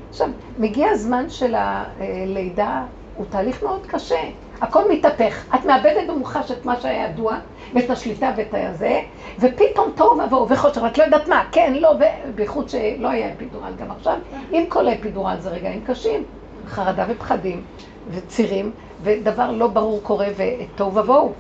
עכשיו, 0.08 0.28
מגיע 0.58 0.88
הזמן 0.90 1.30
של 1.30 1.54
הלידה, 1.56 2.84
הוא 3.14 3.26
תהליך 3.30 3.62
מאוד 3.62 3.86
קשה. 3.86 4.20
הכל 4.60 4.92
מתהפך. 4.92 5.54
את 5.54 5.64
מאבדת 5.64 6.08
במוחש 6.08 6.50
את 6.50 6.64
מה 6.64 6.80
שהיה 6.80 7.04
ידוע, 7.04 7.38
ואת 7.74 7.90
השליטה 7.90 8.32
ואת 8.36 8.54
הזה, 8.54 9.00
ופתאום 9.38 9.92
תוהו 9.96 10.18
ובוהו 10.18 10.48
וחושך, 10.48 10.82
ואת 10.82 10.98
לא 10.98 11.04
יודעת 11.04 11.28
מה, 11.28 11.44
כן, 11.52 11.74
לא, 11.80 11.94
ובייחוד 12.28 12.68
שלא 12.68 13.08
היה 13.08 13.32
אפידורל 13.32 13.72
גם 13.78 13.90
עכשיו, 13.90 14.18
עם 14.52 14.66
כל 14.68 14.88
האפידורל 14.88 15.36
זה 15.40 15.50
רגעים 15.50 15.84
קשים, 15.84 16.24
חרדה 16.66 17.04
ופחדים, 17.08 17.62
וצירים, 18.10 18.72
ודבר 19.02 19.50
לא 19.50 19.66
ברור 19.66 20.00
קורה, 20.02 20.26
ותוהו 20.36 20.94
ובוהו, 20.94 21.32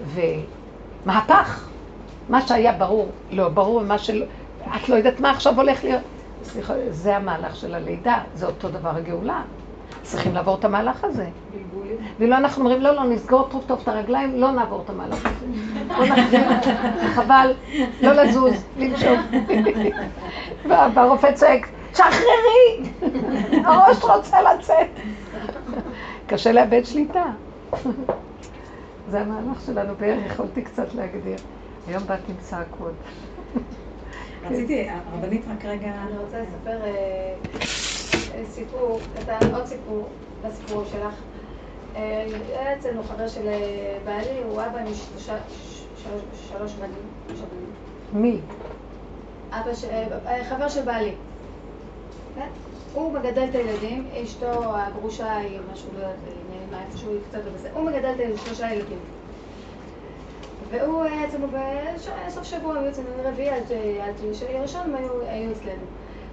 ומהפך. 0.00 1.68
מה 2.28 2.46
שהיה 2.46 2.72
ברור, 2.72 3.08
לא 3.30 3.48
ברור, 3.48 3.76
ומה 3.76 3.98
שלא, 3.98 4.24
את 4.76 4.88
לא 4.88 4.94
יודעת 4.94 5.20
מה 5.20 5.30
עכשיו 5.30 5.56
הולך 5.56 5.84
להיות. 5.84 6.02
סליחה, 6.46 6.74
זה 6.90 7.16
המהלך 7.16 7.56
של 7.56 7.74
הלידה, 7.74 8.18
זה 8.34 8.46
אותו 8.46 8.68
דבר 8.68 8.96
הגאולה. 8.96 9.42
צריכים 10.02 10.34
לעבור 10.34 10.54
את 10.54 10.64
המהלך 10.64 11.04
הזה. 11.04 11.28
ואילו 12.18 12.36
אנחנו 12.36 12.64
אומרים, 12.64 12.80
לא, 12.80 12.94
לא, 12.94 13.04
נסגור 13.04 13.48
טוב 13.50 13.64
טוב 13.66 13.80
את 13.82 13.88
הרגליים, 13.88 14.34
לא 14.40 14.50
נעבור 14.50 14.82
את 14.84 14.90
המהלך 14.90 15.26
הזה. 15.26 15.46
לא 15.88 16.06
נחזיר, 16.06 16.40
חבל, 17.14 17.54
לא 18.02 18.12
לזוז, 18.12 18.64
לנשום. 18.76 19.18
והרופא 20.94 21.32
צועק, 21.32 21.68
שחררי! 21.94 22.90
הראש 23.64 24.04
רוצה 24.04 24.42
לצאת. 24.42 24.88
קשה 26.26 26.52
לאבד 26.52 26.84
שליטה. 26.84 27.24
זה 29.10 29.20
המהלך 29.20 29.60
שלנו 29.66 29.94
בערך, 29.98 30.32
יכולתי 30.32 30.62
קצת 30.62 30.94
להגדיר. 30.94 31.38
היום 31.88 32.02
באתי 32.06 32.32
עם 32.32 32.36
צעקות. 32.40 32.94
רציתי, 34.50 34.88
הרבנית 34.90 35.42
רק 35.48 35.64
רגע... 35.64 35.92
אני 36.08 36.18
רוצה 36.18 36.40
לספר 36.40 36.84
אה, 36.84 37.34
אה, 38.34 38.44
סיפור, 38.50 39.00
קטן, 39.18 39.54
עוד 39.54 39.66
סיפור 39.66 40.08
לסיפור 40.44 40.84
שלך. 40.84 41.14
אה, 41.96 42.26
היה 42.48 42.76
אצלנו 42.76 43.02
חבר 43.02 43.28
של 43.28 43.48
בעלי, 44.04 44.42
הוא 44.44 44.60
אבא 44.62 44.78
עם 44.78 44.86
שלוש- 45.18 46.74
בנים. 46.74 47.06
מי? 48.12 48.40
אבא 49.50 49.74
ש... 49.74 49.84
חבר 50.48 50.68
של 50.68 50.82
בעלי. 50.82 51.14
כן? 52.34 52.48
הוא 52.94 53.12
מגדל 53.12 53.44
את 53.50 53.54
הילדים, 53.54 54.08
אשתו 54.24 54.76
הגרושה 54.76 55.36
היא 55.36 55.58
משהו, 55.72 55.88
לא 55.94 55.98
יודעת, 55.98 56.16
איפשהו, 56.90 57.10
היא 57.12 57.20
קצת 57.30 57.38
לא. 57.46 57.70
הוא 57.74 57.84
מגדל 57.90 58.12
את 58.34 58.38
שלושה 58.46 58.72
ילדים. 58.74 58.98
והוא 60.70 61.04
היה 61.04 61.24
אצלנו 61.28 61.46
בסוף 62.26 62.44
שבוע, 62.44 62.78
היו 62.78 62.88
אצלנו 62.88 63.08
רביעי 63.24 63.50
עד 63.50 63.62
עד 64.02 64.34
שלי 64.34 64.60
ראשון, 64.60 64.80
הם 64.80 64.94
היו 64.94 65.20
היו 65.20 65.52
אצלנו. 65.52 65.86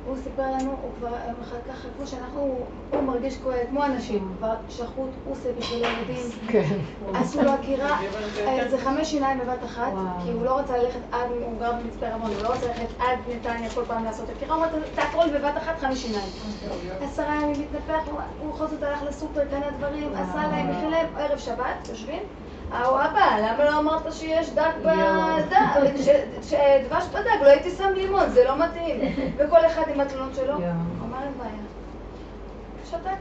הוא 0.05 0.17
סיפר 0.23 0.51
לנו, 0.51 0.71
הוא 0.81 0.91
כבר 0.99 1.07
יום 1.07 1.35
אחד 1.41 1.57
ככה, 1.67 1.87
כמו 1.97 2.07
שאנחנו, 2.07 2.57
הוא 2.89 3.01
מרגיש 3.01 3.37
כמו 3.69 3.85
אנשים, 3.85 4.33
כבר 4.37 4.53
שחוט, 4.69 5.09
הוא 5.23 5.33
עושה 5.33 5.49
בשביל 5.59 5.85
הילדים. 5.85 6.29
כן. 6.51 6.77
עשו 7.13 7.41
לו 7.41 7.51
עקירה, 7.51 7.99
אה, 8.47 8.69
זה 8.69 8.77
חמש 8.77 9.11
שיניים 9.11 9.39
בבת 9.39 9.63
אחת, 9.63 9.91
כי 10.23 10.31
הוא 10.31 10.45
לא 10.45 10.59
רצה 10.59 10.77
ללכת 10.77 10.99
עד, 11.11 11.29
הוא 11.45 11.59
גר 11.59 11.71
במצפה 11.71 12.09
רמון, 12.09 12.31
הוא 12.31 12.43
לא 12.43 12.49
רצה 12.49 12.67
ללכת 12.67 12.87
עד 12.99 13.19
נתניה 13.27 13.69
כל 13.69 13.85
פעם 13.87 14.03
לעשות 14.03 14.29
עקירה, 14.29 14.55
הוא 14.55 14.65
רצה 14.65 14.77
תיאטרון 14.95 15.29
בבת 15.33 15.57
אחת, 15.57 15.79
חמש 15.79 16.01
שיניים. 16.01 16.29
עשרה 17.01 17.35
ימים 17.35 17.61
מתנפח, 17.61 18.09
הוא 18.39 18.53
בכל 18.53 18.67
זאת 18.67 18.83
הלך 18.83 19.03
לסופר, 19.03 19.45
קנה 19.45 19.71
דברים, 19.77 20.13
עשה 20.15 20.47
להם, 20.51 20.71
הכין 20.71 20.91
להם, 20.91 21.07
ערב 21.17 21.37
שבת, 21.37 21.89
יושבים. 21.89 22.23
ההוא 22.73 22.99
אבא, 22.99 23.37
למה 23.39 23.65
לא 23.65 23.79
אמרת 23.79 24.13
שיש 24.13 24.49
דג 24.49 24.71
בדג, 24.79 26.01
שדבש 26.41 27.05
בדג, 27.07 27.41
לא 27.41 27.47
הייתי 27.47 27.71
שם 27.71 27.89
לימון, 27.95 28.29
זה 28.29 28.43
לא 28.43 28.65
מתאים. 28.65 29.01
וכל 29.37 29.65
אחד 29.65 29.83
עם 29.93 29.99
התלונות 29.99 30.35
שלו, 30.35 30.53
אמר 30.53 31.23
אין 31.23 31.33
בעיה. 31.37 31.63
שתק. 32.85 33.17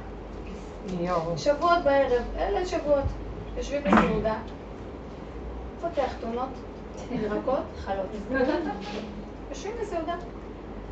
שבועות 1.36 1.78
בערב, 1.84 2.22
אלה 2.38 2.66
שבועות. 2.66 3.04
יושבים 3.56 3.82
בסעודה, 3.84 4.34
פותח 5.80 6.12
תונות, 6.20 6.48
ירקות, 7.10 7.62
חלות. 7.84 8.06
יושבים 9.50 9.72
בסעודה. 9.80 10.14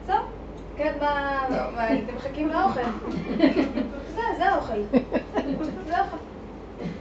זהו. 0.07 0.17
כן, 0.77 0.93
מה, 1.01 1.47
אתם 1.77 2.17
מחכים 2.17 2.49
לאוכל. 2.49 2.81
זה, 4.15 4.21
זה 4.39 4.49
האוכל. 4.49 4.83
זה 5.87 5.97
האוכל. 5.97 6.17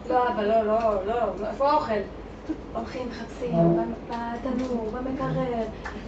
לא, 0.09 0.27
אבל 0.27 0.47
לא, 0.47 0.61
לא, 0.63 1.05
לא, 1.05 1.47
איפה 1.49 1.69
האוכל? 1.71 1.93
הולכים, 2.73 3.07
מחפשים, 3.09 3.79
בתנור, 4.09 4.91
במקרר, 4.93 5.43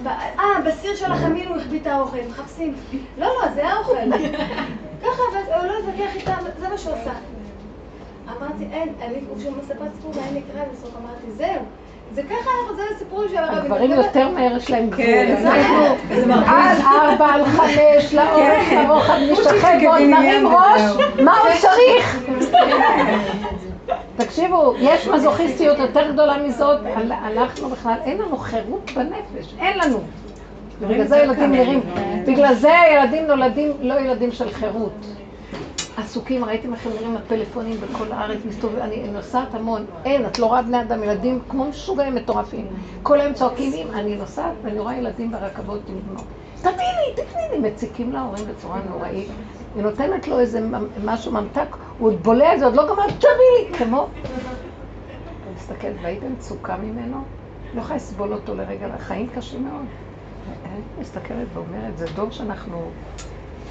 אה, 0.08 0.62
בסיר 0.66 0.96
של 0.96 1.12
החמין 1.12 1.48
הוא 1.48 1.58
החביא 1.58 1.80
את 1.80 1.88
האוכל, 1.88 2.18
מחפשים. 2.30 2.74
לא, 3.18 3.28
לא, 3.28 3.48
זה 3.56 3.68
האוכל. 3.68 3.94
ככה, 5.04 5.22
הוא 5.58 5.68
לא 5.68 5.74
התווכח 5.80 6.16
איתם, 6.16 6.38
זה 6.60 6.70
מה 6.70 6.78
שהוא 6.78 6.94
עושה. 6.94 7.12
אמרתי, 8.38 8.68
אין, 8.72 8.94
אני, 9.02 9.20
כשהוא 9.38 9.54
מספר 9.58 9.86
סיפור, 9.96 10.12
ואין 10.16 10.34
לי 10.34 10.42
קרב 10.42 10.68
בסוף, 10.74 10.90
אמרתי, 11.02 11.32
זהו. 11.38 11.62
זה 12.14 12.24
ככה, 12.24 12.50
זה 12.76 12.82
הסיפור 12.96 13.28
של 13.28 13.38
הרבי. 13.38 13.58
הגברים 13.58 13.92
יותר 13.92 14.30
מהר 14.30 14.58
יש 14.58 14.72
להם 14.72 14.90
גבול. 14.90 15.06
כן, 15.06 15.44
על 16.48 16.78
ארבע, 16.82 17.26
על 17.26 17.46
חמש, 17.46 18.14
לאורך, 18.14 18.70
כן. 18.70 18.86
לרוחב, 18.88 19.18
נשחק 19.32 19.76
בו, 19.84 19.98
נרים 19.98 20.48
ראש, 20.48 20.82
מה 21.24 21.38
הוא 21.38 21.50
צריך? 21.62 22.20
תקשיבו, 24.24 24.74
יש 24.80 25.08
מזוכיסטיות 25.08 25.80
יותר 25.80 26.12
גדולה 26.12 26.38
מזאת, 26.44 26.80
אנחנו 27.12 27.70
בכלל, 27.70 27.96
אין 28.06 28.18
לנו 28.18 28.38
חירות 28.38 28.92
בנפש, 28.96 29.56
אין 29.60 29.80
לנו. 29.80 30.00
בגלל 30.82 31.08
זה 31.08 31.18
ילדים 31.18 31.52
נראים, 31.52 31.82
בגלל 32.28 32.54
זה 32.54 32.80
הילדים 32.80 33.28
נולדים 33.28 33.72
לא 33.82 34.00
ילדים 34.00 34.32
של 34.32 34.52
חירות. 34.52 35.06
עסוקים, 35.98 36.46
ראיתם 36.46 36.74
איך 36.74 36.86
הם 36.86 36.92
נראים 36.94 37.18
הפלאפונים 37.18 37.78
בכל 37.82 38.12
הארץ, 38.12 38.38
מסתובב, 38.46 38.78
אני 38.80 39.04
נוסעת 39.08 39.56
המון, 39.56 39.86
אין, 40.06 40.26
את 40.26 40.40
לא 40.40 40.46
רואה 40.46 40.62
בני 40.62 40.82
אדם, 40.82 41.04
ילדים 41.04 41.40
כמו 41.50 41.66
משוגעים 41.66 42.16
מטורפים. 42.16 42.68
כל 43.04 43.20
היום 43.22 43.34
צועקים, 43.34 43.88
אני 43.94 44.16
נוסעת 44.16 44.54
ואני 44.64 44.80
רואה 44.80 44.98
ילדים 44.98 45.32
ברכבות 45.32 45.82
עם 45.90 45.96
בנות. 46.08 46.24
תקני 46.62 46.84
לי, 47.52 47.70
מציקים 47.70 48.12
להורים 48.12 48.46
בצורה 48.46 48.80
נוראית. 48.90 49.30
היא 49.76 49.84
נותנת 49.84 50.28
לו 50.28 50.40
איזה 50.40 50.60
משהו 51.04 51.32
ממתק, 51.32 51.76
הוא 51.98 52.08
עוד 52.08 52.24
בולע 52.24 52.54
את 52.54 52.60
זה, 52.60 52.66
עוד 52.66 52.76
לא 52.76 52.84
גמר, 52.88 53.08
תביאי 53.08 53.70
לי, 53.72 53.78
כמו... 53.78 54.08
אני 55.46 55.54
מסתכלת, 55.54 55.96
והייתי 56.02 56.28
מצוקה 56.28 56.78
ממנו, 56.78 57.24
לא 57.74 57.82
יכולה 57.82 57.96
לסבול 57.96 58.34
אותו 58.34 58.56
לרגע, 58.56 58.88
החיים 58.88 59.30
קשים 59.30 59.64
מאוד. 59.64 59.86
אני 60.66 60.82
מסתכלת 60.98 61.48
ואומרת, 61.54 61.98
זה 61.98 62.06
דור 62.16 62.32
שאנחנו... 62.32 62.92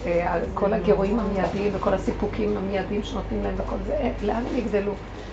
אה, 0.06 0.38
כל 0.54 0.72
הגירויים 0.72 1.18
המיידיים 1.18 1.70
וכל 1.74 1.94
הסיפוקים 1.94 2.56
המיידיים 2.56 3.02
שנותנים 3.02 3.42
להם 3.44 3.54
וכל 3.56 3.76
זה, 3.86 3.92
אה, 3.92 4.10
לאן 4.22 4.42
הם 4.50 4.56
יגדלו? 4.56 4.92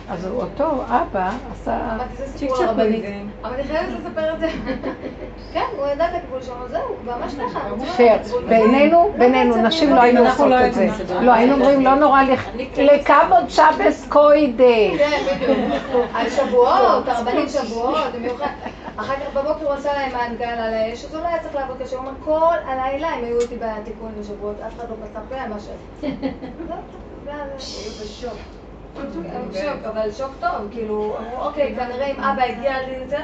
אז 0.10 0.28
אותו 0.28 0.84
אבא 0.88 1.32
עשה 1.52 1.98
צ'יק 2.36 2.52
צ'ק 2.52 2.62
רבנית. 2.62 3.06
אבל 3.44 3.54
אני 3.54 3.64
חייבת 3.64 3.90
לספר 4.00 4.34
את 4.34 4.40
זה. 4.40 4.48
כן, 5.54 5.66
הוא 5.78 5.88
ידע 5.88 6.06
את 6.06 6.24
הגבול 6.24 6.42
שלו, 6.42 6.70
זהו, 6.70 6.98
ממש 7.04 7.34
ככה. 7.34 7.60
פייר. 7.96 8.18
בינינו, 8.48 9.12
בינינו, 9.18 9.56
נשים 9.56 9.96
לא 9.96 10.02
היינו 10.02 10.28
עושות 10.28 10.52
את 10.68 10.74
זה. 10.74 10.88
לא, 11.22 11.34
היינו 11.34 11.54
אומרים, 11.54 11.86
לא 11.86 11.96
נורא 11.96 12.22
לכבוד 12.78 13.50
שבס 13.50 14.08
קוידה. 14.10 14.64
כן, 14.98 15.20
בדיוק. 15.36 16.06
על 16.14 16.30
שבועות, 16.30 17.08
הרבנים 17.08 17.48
שבועות, 17.48 17.98
במיוחד. 18.16 18.48
אחר 18.98 19.16
כך 19.16 19.34
בבוקר 19.34 19.66
הוא 19.66 19.74
עשה 19.74 19.94
להם 19.94 20.32
מנגל 20.32 20.46
על 20.46 20.74
האש, 20.74 21.06
אז 21.06 21.14
הוא 21.14 21.24
לא 21.24 21.28
היה 21.28 21.40
צריך 21.40 21.56
לעבוד 21.56 21.78
קשה. 21.82 21.98
הוא 21.98 22.06
אומר, 22.06 22.20
כל 22.26 22.56
הלילה 22.66 23.08
הם 23.08 23.24
היו 23.24 23.40
איתי 23.42 23.56
בתיקון 23.56 24.12
בשבועות, 24.20 24.56
אף 24.68 24.76
אחד 24.80 24.90
לא 24.90 24.96
פצע 24.96 25.20
פה 25.30 25.36
על 25.36 25.50
מה 25.50 25.60
ש... 25.60 25.68
היו 27.28 27.92
בשוק. 28.04 28.38
שוק, 29.54 29.86
אבל 29.88 30.12
שוק 30.12 30.32
טוב, 30.40 30.72
כאילו, 30.72 31.18
אמרו, 31.20 31.46
אוקיי, 31.48 31.76
כנראה 31.76 32.06
אם 32.06 32.20
אבא 32.20 32.44
הגיע 32.44 32.74
לזה, 32.88 33.18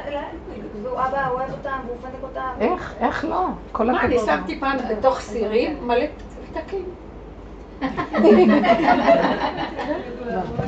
והוא 0.84 1.00
אבא 1.00 1.30
אוהב 1.30 1.52
אותם, 1.52 1.80
והוא 1.86 1.98
מפנק 1.98 2.24
אותם. 2.24 2.50
איך, 2.60 2.96
איך 3.00 3.26
לא? 3.26 3.48
כל 3.72 3.90
הכבוד. 3.90 4.02
מה, 4.02 4.06
אני 4.06 4.20
שמתי 4.20 4.60
פעם 4.60 4.78
בתוך 4.90 5.20
סירים 5.20 5.88
מלא 5.88 6.06
פתקים. 6.54 6.86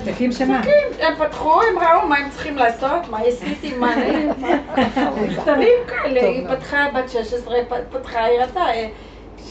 פתקים 0.05 0.31
שמה? 0.31 0.61
הם 0.99 1.15
פתחו, 1.15 1.61
הם 1.61 1.79
ראו 1.79 2.07
מה 2.07 2.17
הם 2.17 2.29
צריכים 2.29 2.57
לעשות, 2.57 3.09
מה 3.09 3.19
עשיתי, 3.19 3.75
מה 3.77 3.93
אני... 3.93 4.25
מכתבים 5.27 5.77
כאלה, 5.87 6.21
היא 6.21 6.47
פתחה, 6.47 6.87
בת 6.93 7.09
16, 7.09 7.55
פתחה, 7.89 8.23
היא 8.23 8.39
ראתה. 8.39 8.65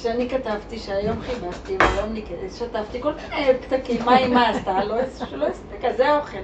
שאני 0.03 0.29
כתבתי 0.29 0.79
שהיום 0.79 1.21
חיבשתי 1.21 1.77
והיום 1.81 2.15
שטפתי 2.59 3.01
כל 3.01 3.13
מיני 3.13 3.53
פתקים, 3.61 4.05
מה 4.05 4.19
אימא 4.19 4.39
עשתה, 4.39 4.85
לא 4.85 5.47
הספיקה, 5.47 5.93
זה 5.97 6.09
האוכל. 6.09 6.39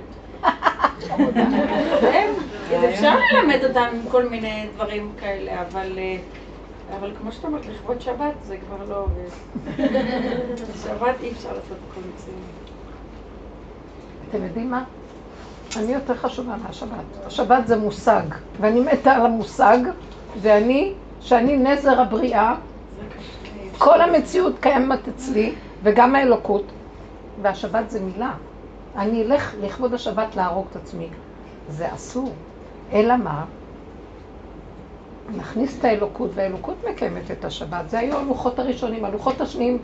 אפשר 2.89 3.15
ללמד 3.33 3.65
אותם 3.65 3.89
כל 4.11 4.29
מיני 4.29 4.67
דברים 4.75 5.13
כאלה, 5.21 5.63
אבל... 5.63 5.99
אבל 6.99 7.13
כמו 7.21 7.33
שאתה 7.33 7.47
אומרת, 7.47 7.67
לכבוד 7.67 8.01
שבת 8.01 8.35
זה 8.47 8.57
כבר 8.57 8.85
לא 8.89 8.97
עובד. 8.97 9.29
שבת 10.85 11.15
אי 11.23 11.33
אפשר 11.33 11.49
לעשות 11.49 11.79
מצוין. 11.99 12.37
אתם 14.29 14.45
יודעים 14.45 14.71
מה? 14.71 14.85
אני 15.77 15.93
יותר 15.93 16.17
חשובה 16.17 16.57
מהשבת. 16.67 17.27
השבת 17.27 17.67
זה 17.67 17.77
מושג, 17.77 18.23
ואני 18.61 18.81
מתה 18.81 19.13
על 19.13 19.27
המושג, 19.27 19.79
ואני, 20.41 20.93
שאני 21.21 21.57
נזר 21.57 22.01
הבריאה, 22.01 22.55
כל 23.79 24.01
המציאות 24.01 24.59
קיימת 24.61 25.09
אצלי, 25.09 25.55
וגם 25.83 26.15
האלוקות, 26.15 26.65
והשבת 27.43 27.91
זה 27.91 28.01
מילה. 28.01 28.33
אני 28.97 29.23
אלך 29.23 29.55
לכבוד 29.61 29.95
השבת 29.95 30.37
להרוג 30.37 30.67
את 30.71 30.77
עצמי. 30.77 31.09
זה 31.69 31.95
אסור. 31.95 32.33
אלא 32.93 33.17
מה? 33.17 33.45
נכניס 35.37 35.79
את 35.79 35.85
האלוקות, 35.85 36.31
והאלוקות 36.35 36.77
מקיימת 36.91 37.31
את 37.31 37.45
השבת. 37.45 37.91
זה 37.91 37.99
היו 37.99 38.19
הלוחות 38.19 38.59
הראשונים, 38.59 39.05
הלוחות 39.05 39.41
השניים, 39.41 39.79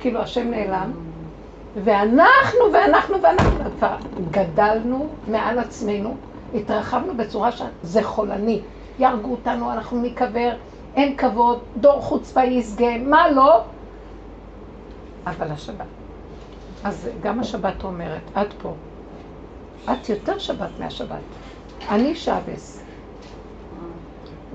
כאילו 0.00 0.20
השם 0.20 0.50
נעלם. 0.50 0.92
ואנחנו, 1.84 2.60
ואנחנו, 2.72 3.22
ואנחנו, 3.22 3.64
כבר 3.78 3.96
גדלנו 4.30 5.08
מעל 5.28 5.58
עצמנו, 5.58 6.16
התרחבנו 6.54 7.16
בצורה 7.16 7.50
שזה 7.52 8.02
חולני. 8.02 8.60
יהרגו 8.98 9.30
אותנו, 9.30 9.72
אנחנו 9.72 10.02
ניקבר, 10.02 10.52
אין 10.94 11.16
כבוד, 11.16 11.58
דור 11.76 12.00
חוצפה 12.00 12.44
יסגה, 12.44 12.98
מה 12.98 13.30
לא? 13.30 13.60
אבל 15.26 15.50
השבת. 15.50 15.86
אז 16.84 17.08
גם 17.22 17.40
השבת 17.40 17.84
אומרת, 17.84 18.20
את 18.42 18.52
פה. 18.62 18.74
את 19.84 20.08
יותר 20.08 20.38
שבת 20.38 20.70
מהשבת. 20.78 21.20
אני 21.90 22.14
שבס. 22.14 22.81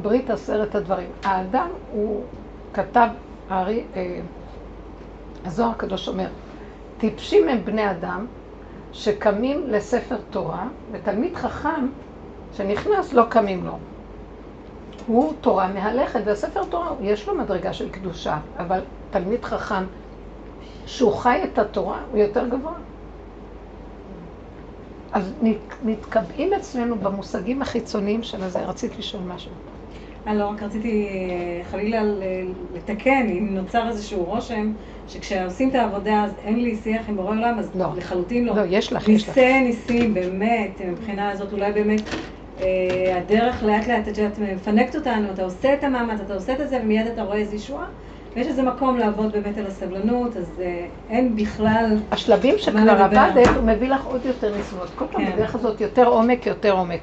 ברית 0.01 0.29
עשרת 0.29 0.75
הדברים. 0.75 1.09
האדם 1.23 1.69
הוא 1.91 2.23
כתב, 2.73 3.07
הארי, 3.49 3.83
אה, 3.95 4.19
הזוהר 5.45 5.69
הקדוש 5.69 6.07
אומר, 6.07 6.27
טיפשים 6.97 7.49
הם 7.49 7.65
בני 7.65 7.91
אדם 7.91 8.25
שקמים 8.93 9.63
לספר 9.67 10.17
תורה, 10.29 10.67
ותלמיד 10.91 11.35
חכם 11.35 11.87
שנכנס 12.57 13.13
לא 13.13 13.23
קמים 13.29 13.65
לו. 13.65 13.77
הוא 15.07 15.33
תורה 15.41 15.67
מהלכת, 15.67 16.19
והספר 16.25 16.63
תורה, 16.63 16.91
יש 17.01 17.27
לו 17.27 17.35
מדרגה 17.35 17.73
של 17.73 17.89
קדושה, 17.89 18.37
אבל 18.57 18.79
תלמיד 19.11 19.45
חכם 19.45 19.83
שהוא 20.85 21.13
חי 21.13 21.41
את 21.43 21.59
התורה, 21.59 21.99
הוא 22.11 22.19
יותר 22.19 22.47
גבוה. 22.47 22.73
אז 25.11 25.33
נתקבעים 25.83 26.53
אצלנו 26.53 26.95
במושגים 26.95 27.61
החיצוניים 27.61 28.23
של 28.23 28.43
הזה. 28.43 28.65
רצית 28.65 28.99
לשאול 28.99 29.23
משהו. 29.23 29.51
אני 30.28 30.38
לא 30.38 30.45
רק 30.45 30.63
רציתי 30.63 31.07
אה, 31.09 31.63
חלילה 31.71 32.01
לתקן, 32.75 33.28
אם 33.30 33.47
נוצר 33.51 33.88
איזשהו 33.88 34.23
רושם, 34.23 34.73
שכשעושים 35.07 35.69
את 35.69 35.75
העבודה 35.75 36.23
אז 36.23 36.32
אין 36.45 36.59
לי 36.59 36.75
שיח 36.75 37.09
עם 37.09 37.15
בורא 37.15 37.30
עולם, 37.30 37.59
אז 37.59 37.71
לא. 37.75 37.86
לחלוטין 37.97 38.45
לא. 38.45 38.55
לא, 38.55 38.61
יש 38.69 38.93
לך, 38.93 39.09
יש 39.09 39.30
לך. 39.30 39.38
ניסי 39.38 39.59
ניסים, 39.61 40.13
באמת, 40.13 40.82
מבחינה 40.88 41.30
הזאת, 41.30 41.53
אולי 41.53 41.71
באמת 41.71 42.01
אה, 42.61 43.17
הדרך 43.17 43.63
לאט 43.63 43.88
לאט, 43.88 44.07
את 44.07 44.17
יודעת, 44.17 44.39
מפנקת 44.39 44.95
אותנו, 44.95 45.32
אתה 45.34 45.43
עושה 45.43 45.73
את 45.73 45.84
המאמץ, 45.84 46.19
אתה 46.25 46.34
עושה 46.34 46.53
את 46.63 46.69
זה, 46.69 46.80
ומיד 46.84 47.07
אתה 47.07 47.23
רואה 47.23 47.38
איזו 47.38 47.55
ישועה. 47.55 47.86
ויש 48.36 48.47
איזה 48.47 48.63
מקום 48.63 48.97
לעבוד 48.97 49.32
באמת 49.32 49.57
על 49.57 49.65
הסבלנות, 49.67 50.38
אז 50.38 50.61
אה, 50.61 50.86
אין 51.09 51.36
בכלל... 51.36 51.97
השלבים 52.11 52.55
שכבר. 52.57 52.89
עבדת, 52.89 53.47
הוא 53.55 53.63
מביא 53.63 53.89
לך 53.89 54.05
עוד 54.05 54.25
יותר 54.25 54.57
ניסיונות. 54.57 54.89
כל 54.95 55.05
פעם 55.11 55.25
כן. 55.25 55.32
בדרך 55.32 55.55
הזאת 55.55 55.82
יותר 55.82 56.07
עומק, 56.07 56.45
יותר 56.45 56.71
עומק. 56.71 56.99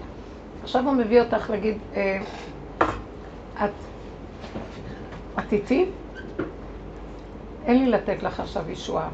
עכשיו 0.63 0.85
הוא 0.85 0.93
מביא 0.93 1.21
אותך 1.21 1.51
להגיד, 1.51 1.77
אה, 1.97 2.19
את 3.65 3.71
את 5.39 5.53
איתי? 5.53 5.87
אין 7.67 7.85
לי 7.85 7.91
לתת 7.91 8.23
לך 8.23 8.41
עכשיו 8.41 8.71
ישועה. 8.71 9.09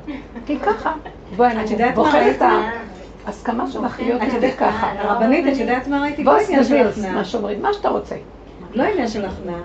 כי 0.46 0.58
ככה, 0.58 0.94
בואי, 1.36 1.52
את 1.52 1.70
אני 1.70 1.92
בוחרת? 1.94 2.36
את 2.36 2.42
ההסכמה 3.26 3.70
שלך 3.70 4.00
להיות 4.00 4.22
את 4.22 4.34
איתי 4.34 4.52
ככה. 4.56 4.92
הרבנית, 4.92 5.46
את 5.52 5.58
יודעת 5.58 5.88
מה 5.88 6.02
ראיתי? 6.02 6.24
בוא 6.24 6.32
עניין 6.32 6.46
של 6.46 6.60
נסביר 6.60 6.88
הכנעה. 6.88 7.12
מה 7.12 7.24
שאומרים, 7.24 7.62
מה 7.62 7.72
שאתה 7.72 7.88
רוצה. 7.88 8.16
לא 8.74 8.82
עניין 8.82 9.08
של 9.08 9.24
הכנעה. 9.24 9.60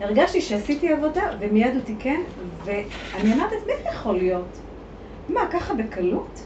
הרגשתי 0.00 0.40
שעשיתי 0.40 0.92
עבודה, 0.92 1.22
ומיד 1.40 1.74
הוא 1.74 1.82
תיקן, 1.84 2.20
ואני 2.64 3.34
אמרת, 3.34 3.52
אז 3.52 3.68
איך 3.68 3.94
יכול 3.94 4.16
להיות? 4.16 4.58
מה, 5.28 5.40
ככה 5.50 5.74
בקלות? 5.74 6.42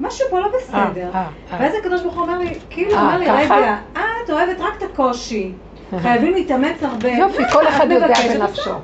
משהו 0.00 0.26
פה 0.30 0.40
לא 0.40 0.48
בסדר. 0.56 1.10
אה, 1.14 1.26
אה. 1.52 1.58
ואז 1.60 1.74
הקדוש 1.74 2.02
ברוך 2.02 2.14
הוא 2.14 2.22
אומר 2.22 2.38
לי, 2.38 2.54
כאילו 2.70 2.92
אה, 2.92 3.00
אמר 3.00 3.18
לי? 3.18 3.30
רגע, 3.30 3.78
את 4.24 4.30
אוהבת 4.30 4.60
רק 4.60 4.74
את 4.78 4.82
הקושי. 4.82 5.52
חייבים 5.98 6.32
להתאמץ 6.32 6.82
הרבה. 6.82 7.08
יופי, 7.08 7.42
כל 7.52 7.68
אחד 7.68 7.86
יודע? 7.90 8.14
בנפשו. 8.34 8.74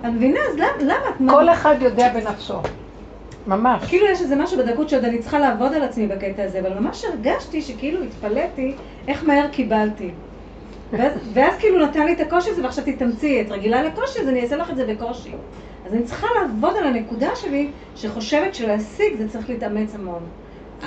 את 0.00 0.04
מבינה? 0.04 0.40
אז 0.48 0.56
למה? 0.80 1.32
כל 1.32 1.48
אחד 1.48 1.74
יודע 1.80 2.12
בנפשו. 2.12 2.60
ממש. 3.46 3.84
כאילו 3.88 4.06
יש 4.06 4.20
איזה 4.20 4.36
משהו 4.36 4.58
בדקות 4.58 4.88
שעוד 4.88 5.04
אני 5.04 5.18
צריכה 5.18 5.38
לעבוד 5.38 5.74
על 5.74 5.82
עצמי 5.82 6.06
בקטע 6.06 6.42
הזה, 6.42 6.60
אבל 6.60 6.78
ממש 6.78 7.04
הרגשתי 7.04 7.62
שכאילו 7.62 8.02
התפלאתי 8.02 8.74
איך 9.08 9.24
מהר 9.24 9.48
קיבלתי. 9.48 10.10
ואז, 10.92 11.12
ואז 11.32 11.54
כאילו 11.58 11.86
נתן 11.86 12.06
לי 12.06 12.12
את 12.12 12.20
הקושי 12.20 12.50
הזה, 12.50 12.62
ועכשיו 12.62 12.84
תתאמצי, 12.84 13.40
את 13.40 13.50
רגילה 13.50 13.82
לקושי, 13.82 14.20
אז 14.20 14.28
אני 14.28 14.42
אעשה 14.42 14.56
לך 14.56 14.70
את 14.70 14.76
זה 14.76 14.86
בקושי. 14.86 15.32
אז 15.86 15.94
אני 15.94 16.02
צריכה 16.02 16.26
לעבוד 16.40 16.76
על 16.76 16.86
הנקודה 16.86 17.36
שלי, 17.36 17.70
שחושבת 17.96 18.54
שלהשיג 18.54 19.16
זה 19.18 19.28
צריך 19.28 19.48
להתאמץ 19.50 19.94
המון. 19.94 20.22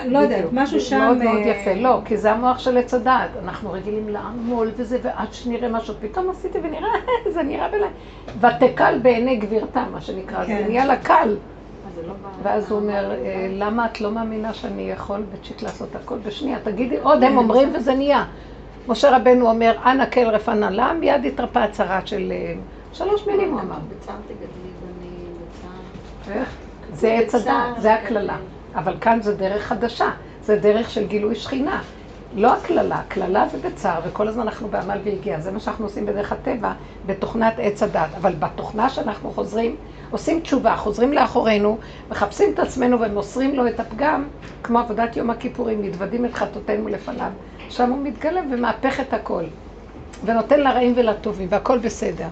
לא 0.05 0.19
יודעת. 0.19 0.45
משהו 0.51 0.79
שם... 0.79 0.97
מאוד 0.99 1.17
מאוד 1.17 1.37
אה, 1.37 1.47
יפה. 1.47 1.73
לא, 1.73 1.99
כי 2.05 2.17
זה 2.17 2.31
המוח 2.31 2.59
של 2.59 2.77
עץ 2.77 2.93
הדעת. 2.93 3.29
אנחנו 3.43 3.71
רגילים 3.71 4.09
לעמול 4.09 4.71
וזה, 4.75 4.97
ועד 5.01 5.33
שנראה 5.33 5.69
משהו, 5.69 5.93
פתאום 6.01 6.29
עשיתי 6.29 6.57
ונראה, 6.63 6.89
זה 7.33 7.43
נראה 7.43 7.67
בלי... 7.69 7.85
ותקל 8.39 8.99
בעיני 9.01 9.35
גבירתה, 9.35 9.83
מה 9.91 10.01
שנקרא. 10.01 10.39
זה 10.39 10.47
כן. 10.47 10.63
נהיה 10.67 10.85
לה 10.85 10.97
קל. 10.97 11.35
לא 12.07 12.13
ואז 12.43 12.71
הוא 12.71 12.79
אומר, 12.79 13.11
אה, 13.11 13.47
למה 13.51 13.85
את 13.85 14.01
לא 14.01 14.11
מאמינה 14.11 14.53
שאני 14.53 14.91
יכול 14.91 15.23
בצ'יק 15.33 15.61
לעשות 15.61 15.95
הכל 15.95 16.17
בשנייה? 16.17 16.59
תגידי 16.63 16.97
עוד, 16.99 17.23
הם 17.23 17.37
אומרים 17.37 17.73
וזה 17.75 17.93
נהיה. 17.93 18.25
משה 18.87 19.17
רבנו 19.17 19.49
אומר, 19.49 19.75
אנא 19.85 20.05
כל 20.05 20.27
רפא 20.29 20.51
לה, 20.51 20.93
מיד 20.93 21.25
התרפא 21.25 21.59
הצהרה 21.59 22.01
של... 22.05 22.31
אה, 22.31 22.53
שלוש 22.93 23.27
מילים 23.27 23.53
הוא 23.53 23.61
אמר. 23.61 23.75
בצער 23.89 24.15
תגדלי 24.27 24.71
בני, 24.81 25.07
בצער. 25.47 26.37
איך? 26.37 26.55
זה 26.93 27.13
עץ 27.13 27.35
הדעת, 27.35 27.81
זה 27.81 27.93
הקללה. 27.93 28.37
אבל 28.75 28.97
כאן 29.01 29.21
זה 29.21 29.35
דרך 29.35 29.63
חדשה, 29.63 30.09
זה 30.43 30.55
דרך 30.55 30.89
של 30.89 31.07
גילוי 31.07 31.35
שכינה. 31.35 31.81
לא 32.33 32.53
הקללה, 32.53 32.95
הקללה 32.95 33.47
זה 33.47 33.57
בצער, 33.57 34.01
וכל 34.05 34.27
הזמן 34.27 34.41
אנחנו 34.41 34.67
בעמל 34.67 34.99
והגיע. 35.03 35.39
זה 35.39 35.51
מה 35.51 35.59
שאנחנו 35.59 35.85
עושים 35.85 36.05
בדרך 36.05 36.31
הטבע, 36.31 36.73
בתוכנת 37.05 37.53
עץ 37.57 37.83
הדת. 37.83 38.09
אבל 38.17 38.33
בתוכנה 38.35 38.89
שאנחנו 38.89 39.31
חוזרים, 39.31 39.75
עושים 40.09 40.39
תשובה, 40.39 40.75
חוזרים 40.75 41.13
לאחורינו, 41.13 41.79
מחפשים 42.11 42.53
את 42.53 42.59
עצמנו 42.59 42.99
ומוסרים 43.01 43.55
לו 43.55 43.67
את 43.67 43.79
הפגם, 43.79 44.27
כמו 44.63 44.79
עבודת 44.79 45.17
יום 45.17 45.29
הכיפורים, 45.29 45.81
מתוודים 45.81 46.25
את 46.25 46.33
חטאותינו 46.33 46.87
לפניו. 46.87 47.31
שם 47.69 47.89
הוא 47.89 48.03
מתגלה 48.03 48.41
ומהפך 48.51 48.99
את 48.99 49.13
הכל. 49.13 49.43
ונותן 50.23 50.59
לרעים 50.59 50.93
ולטובים, 50.95 51.47
והכל 51.51 51.79
בסדר. 51.79 52.27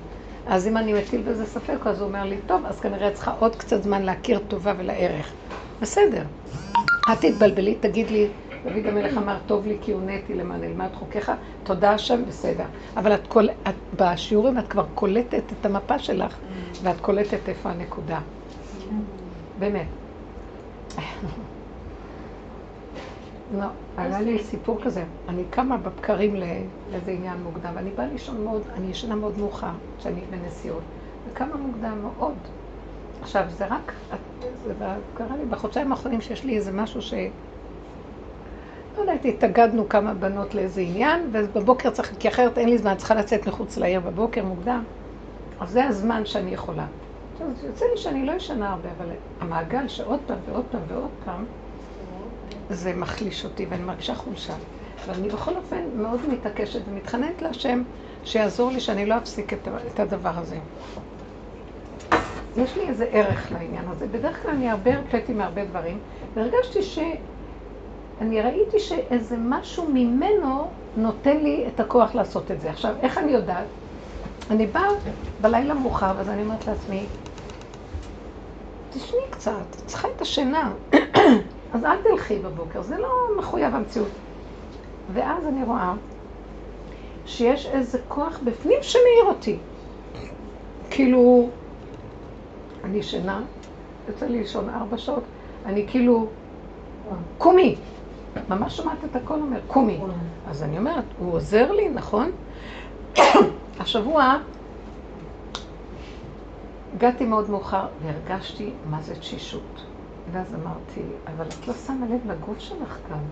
אז 0.45 0.67
אם 0.67 0.77
אני 0.77 0.93
מטיל 0.93 1.21
בזה 1.21 1.45
ספק, 1.45 1.87
אז 1.87 1.99
הוא 2.01 2.07
אומר 2.07 2.23
לי, 2.23 2.41
טוב, 2.41 2.65
אז 2.65 2.79
כנראה 2.79 3.11
צריכה 3.11 3.31
עוד 3.31 3.55
קצת 3.55 3.83
זמן 3.83 4.01
להכיר 4.01 4.39
טובה 4.39 4.73
ולערך. 4.77 5.33
בסדר. 5.81 6.23
אל 7.09 7.15
תתבלבלי, 7.15 7.75
תגיד 7.75 8.09
לי, 8.09 8.27
דוד 8.63 8.85
המלך 8.85 9.17
אמר, 9.17 9.37
טוב 9.45 9.67
לי 9.67 9.77
כי 9.81 9.91
הונאתי 9.91 10.33
למען 10.33 10.63
אלמד 10.63 10.89
חוקיך, 10.93 11.31
תודה 11.63 11.91
השם, 11.91 12.25
בסדר. 12.25 12.65
אבל 12.97 13.13
את, 13.13 13.27
קול, 13.27 13.49
את 13.67 13.75
בשיעורים 13.93 14.59
את 14.59 14.67
כבר 14.67 14.85
קולטת 14.95 15.43
את 15.59 15.65
המפה 15.65 15.99
שלך, 15.99 16.37
ואת 16.81 17.01
קולטת 17.01 17.49
איפה 17.49 17.69
הנקודה. 17.69 18.19
באמת. 19.59 19.87
לא, 23.57 23.65
היה 23.97 24.21
לי 24.21 24.43
סיפור 24.43 24.81
כזה. 24.83 25.03
אני 25.29 25.43
קמה 25.49 25.77
בבקרים 25.77 26.35
לאיזה 26.35 27.11
עניין 27.11 27.37
מוקדם, 27.43 27.71
ואני 27.75 27.89
באה 27.89 28.07
לישון 28.07 28.43
מאוד, 28.43 28.61
אני 28.73 28.87
ישנה 28.87 29.15
מאוד 29.15 29.37
מאוחר, 29.37 29.71
כשאני 29.99 30.21
בנסיעות, 30.29 30.83
וקמה 31.27 31.55
מוקדם 31.57 32.01
מאוד. 32.01 32.35
עכשיו, 33.21 33.45
זה 33.49 33.65
רק, 33.65 33.93
זה 34.63 34.73
קרה 35.13 35.37
לי 35.37 35.45
בחודשיים 35.45 35.91
האחרונים 35.91 36.21
שיש 36.21 36.43
לי 36.43 36.57
איזה 36.57 36.71
משהו 36.71 37.01
ש... 37.01 37.13
לא 38.97 39.01
יודעת, 39.01 39.25
התאגדנו 39.25 39.89
כמה 39.89 40.13
בנות 40.13 40.55
לאיזה 40.55 40.81
עניין, 40.81 41.29
ובבוקר 41.31 41.89
צריך, 41.89 42.13
כי 42.19 42.27
אחרת 42.27 42.57
אין 42.57 42.69
לי 42.69 42.77
זמן, 42.77 42.95
צריכה 42.95 43.15
לצאת 43.15 43.47
מחוץ 43.47 43.77
לעיר 43.77 43.99
בבוקר 43.99 44.45
מוקדם. 44.45 44.83
אז 45.59 45.69
זה 45.69 45.85
הזמן 45.85 46.25
שאני 46.25 46.53
יכולה. 46.53 46.85
עכשיו, 47.33 47.47
זה 47.61 47.67
יוצא 47.67 47.85
לי 47.85 47.97
שאני 47.97 48.25
לא 48.25 48.31
ישנה 48.31 48.69
הרבה, 48.69 48.89
אבל 48.97 49.09
המעגל 49.39 49.87
שעוד 49.87 50.19
פעם 50.25 50.37
ועוד 50.45 50.65
פעם 50.71 50.81
ועוד 50.87 51.11
פעם, 51.25 51.45
זה 52.69 52.93
מחליש 52.93 53.45
אותי 53.45 53.65
ואני 53.69 53.83
מרגישה 53.83 54.15
חולשה. 54.15 54.53
ואני 55.07 55.29
בכל 55.29 55.55
אופן 55.55 55.83
מאוד 55.95 56.19
מתעקשת 56.29 56.79
ומתחננת 56.87 57.41
להשם 57.41 57.83
שיעזור 58.23 58.71
לי 58.71 58.79
שאני 58.79 59.05
לא 59.05 59.17
אפסיק 59.17 59.53
את, 59.53 59.99
הדבר 59.99 60.31
הזה. 60.35 60.57
יש 62.57 62.77
לי 62.77 62.87
איזה 62.87 63.05
ערך 63.11 63.51
לעניין 63.51 63.85
הזה. 63.87 64.07
בדרך 64.07 64.43
כלל 64.43 64.51
אני 64.51 64.69
הרבה 64.69 64.95
הרפאתי 64.95 65.33
מהרבה 65.33 65.65
דברים, 65.65 65.97
והרגשתי 66.33 66.83
ש... 66.83 66.99
אני 68.21 68.41
ראיתי 68.41 68.79
שאיזה 68.79 69.35
משהו 69.39 69.85
ממנו 69.93 70.67
נותן 70.97 71.37
לי 71.37 71.65
את 71.67 71.79
הכוח 71.79 72.15
לעשות 72.15 72.51
את 72.51 72.61
זה. 72.61 72.69
עכשיו, 72.69 72.95
איך 73.01 73.17
אני 73.17 73.31
יודעת? 73.31 73.65
אני 74.51 74.67
באה 74.67 74.87
בלילה 75.41 75.73
מאוחר, 75.73 76.19
אז 76.19 76.29
אני 76.29 76.41
אומרת 76.41 76.67
לעצמי, 76.67 77.05
תשני 78.93 79.21
קצת, 79.29 79.75
צריכה 79.85 80.07
את 80.15 80.21
השינה. 80.21 80.71
אז 81.73 81.85
אל 81.85 81.97
תלכי 82.03 82.39
בבוקר, 82.39 82.81
זה 82.81 82.97
לא 82.97 83.09
מחויב 83.37 83.75
המציאות. 83.75 84.11
ואז 85.13 85.47
אני 85.47 85.63
רואה 85.63 85.93
שיש 87.25 87.65
איזה 87.65 87.99
כוח 88.07 88.39
בפנים 88.43 88.77
שמאיר 88.81 89.25
אותי. 89.25 89.57
כאילו, 90.89 91.49
אני 92.83 92.97
ישנה, 92.97 93.41
יוצא 94.07 94.25
לי 94.25 94.37
לישון 94.37 94.69
ארבע 94.69 94.97
שעות, 94.97 95.23
אני 95.65 95.87
כאילו, 95.87 96.27
קומי. 97.37 97.75
ממש 98.49 98.77
שומעת 98.77 98.97
את 99.11 99.15
הכל 99.15 99.33
אומר, 99.33 99.59
קומי. 99.67 99.99
אז 100.47 100.63
אני 100.63 100.77
אומרת, 100.77 101.03
הוא 101.19 101.33
עוזר 101.33 101.71
לי, 101.71 101.89
נכון? 101.89 102.31
השבוע 103.79 104.37
הגעתי 106.95 107.25
מאוד 107.25 107.49
מאוחר 107.49 107.85
והרגשתי 108.03 108.71
מה 108.89 109.01
זה 109.01 109.15
תשישות. 109.15 109.83
ואז 110.31 110.55
אמרתי, 110.55 111.01
אבל 111.27 111.45
את 111.47 111.67
לא 111.67 111.73
שמה 111.73 112.05
לב 112.05 112.31
לגוף 112.31 112.59
שלך 112.59 112.97
כאן. 113.09 113.23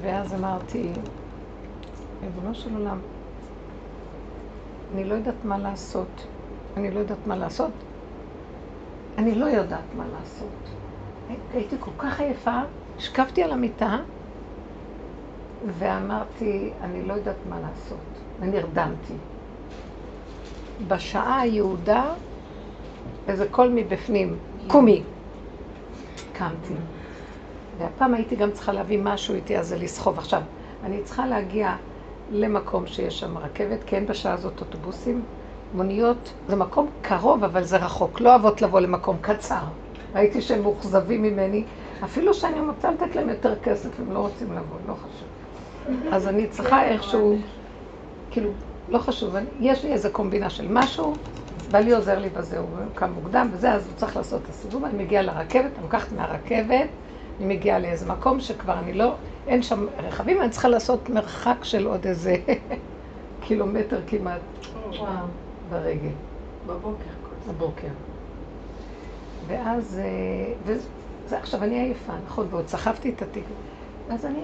ואז 0.00 0.34
אמרתי, 0.34 0.92
ריבונו 2.22 2.54
של 2.54 2.74
עולם, 2.74 2.98
אני 4.94 5.04
לא 5.04 5.14
יודעת 5.14 5.44
מה 5.44 5.58
לעשות. 5.58 6.26
אני 6.76 6.90
לא 6.90 7.00
יודעת 7.00 7.26
מה 7.26 7.36
לעשות. 7.36 7.70
אני 9.18 9.34
לא 9.34 9.46
יודעת 9.46 9.94
מה 9.96 10.04
לעשות. 10.12 10.74
הייתי 11.52 11.76
כל 11.80 11.90
כך 11.98 12.20
עייפה, 12.20 12.60
השכבתי 12.96 13.42
על 13.42 13.52
המיטה 13.52 13.98
ואמרתי, 15.78 16.70
אני 16.80 17.02
לא 17.02 17.14
יודעת 17.14 17.36
מה 17.48 17.60
לעשות. 17.60 17.98
ונרדמתי. 18.40 19.14
בשעה 20.88 21.40
היהודה, 21.40 22.04
איזה 23.28 23.48
קול 23.50 23.68
מבפנים, 23.74 24.36
קומי. 24.66 25.02
קמתי. 26.32 26.74
והפעם 27.78 28.14
הייתי 28.14 28.36
גם 28.36 28.50
צריכה 28.50 28.72
להביא 28.72 28.98
משהו 29.02 29.34
איתי, 29.34 29.58
אז 29.58 29.68
זה 29.68 29.76
לסחוב. 29.78 30.18
עכשיו, 30.18 30.42
אני 30.84 31.02
צריכה 31.02 31.26
להגיע 31.26 31.76
למקום 32.32 32.86
שיש 32.86 33.20
שם 33.20 33.38
רכבת, 33.38 33.84
כי 33.86 33.96
אין 33.96 34.06
בשעה 34.06 34.32
הזאת 34.32 34.60
אוטובוסים, 34.60 35.22
מוניות, 35.74 36.32
זה 36.48 36.56
מקום 36.56 36.90
קרוב, 37.02 37.44
אבל 37.44 37.62
זה 37.62 37.76
רחוק. 37.76 38.20
לא 38.20 38.30
אוהבות 38.30 38.62
לבוא 38.62 38.80
למקום 38.80 39.16
קצר. 39.20 39.62
ראיתי 40.14 40.42
שהם 40.42 40.62
מאוכזבים 40.62 41.22
ממני, 41.22 41.64
אפילו 42.04 42.34
שאני 42.34 42.60
רוצה 42.60 42.90
לתת 42.90 43.16
להם 43.16 43.28
יותר 43.28 43.54
כסף, 43.62 44.00
הם 44.00 44.12
לא 44.12 44.18
רוצים 44.18 44.52
לבוא, 44.52 44.76
לא 44.88 44.94
חשוב. 44.94 45.28
אז 46.12 46.28
אני 46.28 46.46
צריכה 46.46 46.84
איכשהו, 46.84 47.36
כאילו, 48.30 48.50
לא 48.88 48.98
חשוב, 48.98 49.36
אני, 49.36 49.46
יש 49.60 49.84
לי 49.84 49.92
איזה 49.92 50.10
קומבינה 50.10 50.50
של 50.50 50.66
משהו, 50.70 51.14
בעלי 51.70 51.92
עוזר 51.92 52.18
לי 52.18 52.28
בזה, 52.28 52.58
הוא 52.58 52.68
קם 52.94 53.10
מוקדם 53.12 53.48
וזה, 53.52 53.72
אז 53.72 53.86
הוא 53.86 53.94
צריך 53.96 54.16
לעשות 54.16 54.42
את 54.42 54.48
הסיבוב, 54.48 54.84
אני 54.84 55.04
מגיעה 55.04 55.22
לרכבת, 55.22 55.70
אני 55.74 55.82
לוקחת 55.82 56.12
מהרכבת, 56.12 56.88
אני 57.38 57.54
מגיעה 57.54 57.78
לאיזה 57.78 58.06
מקום 58.06 58.40
שכבר 58.40 58.78
אני 58.78 58.92
לא, 58.92 59.14
אין 59.46 59.62
שם 59.62 59.86
רכבים, 59.98 60.40
אני 60.42 60.50
צריכה 60.50 60.68
לעשות 60.68 61.10
מרחק 61.10 61.58
של 61.62 61.86
עוד 61.86 62.06
איזה 62.06 62.36
קילומטר 63.40 64.00
כמעט 64.06 64.40
וואו. 64.98 65.47
ברגל. 65.70 66.12
בבוקר. 66.66 67.10
בבוקר. 67.48 67.88
ואז, 69.46 69.98
אה, 69.98 70.52
וזה 70.64 71.38
עכשיו 71.38 71.64
אני 71.64 71.80
עייפה, 71.80 72.12
נכון, 72.26 72.46
ועוד 72.50 72.68
סחבתי 72.68 73.10
את 73.10 73.22
התיק. 73.22 73.44
אז 74.10 74.26
אני 74.26 74.40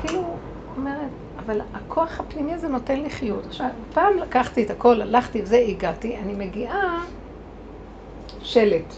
כאילו 0.00 0.36
אומרת, 0.76 1.10
אבל 1.38 1.60
הכוח 1.74 2.20
הפנימי 2.20 2.54
הזה 2.54 2.68
נותן 2.68 3.00
לי 3.00 3.10
חיות. 3.10 3.46
עכשיו, 3.46 3.66
פעם 3.94 4.18
לקחתי 4.18 4.62
את 4.64 4.70
הכל, 4.70 5.02
הלכתי 5.02 5.42
וזה, 5.42 5.64
הגעתי, 5.68 6.16
אני 6.16 6.46
מגיעה 6.46 7.04
שלט. 8.42 8.94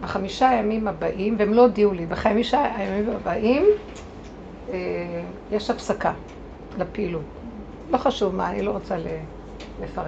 בחמישה 0.00 0.48
הימים 0.48 0.88
הבאים, 0.88 1.36
והם 1.38 1.54
לא 1.54 1.62
הודיעו 1.62 1.92
לי, 1.92 2.06
בחמישה 2.06 2.76
הימים 2.76 3.10
הבאים 3.10 3.66
אה, 4.68 4.74
יש 5.50 5.70
הפסקה 5.70 6.12
לפעילות. 6.78 7.22
לא 7.90 7.98
חשוב 7.98 8.34
מה, 8.34 8.50
אני 8.50 8.62
לא 8.62 8.70
רוצה 8.70 8.96
לפרט. 9.82 10.06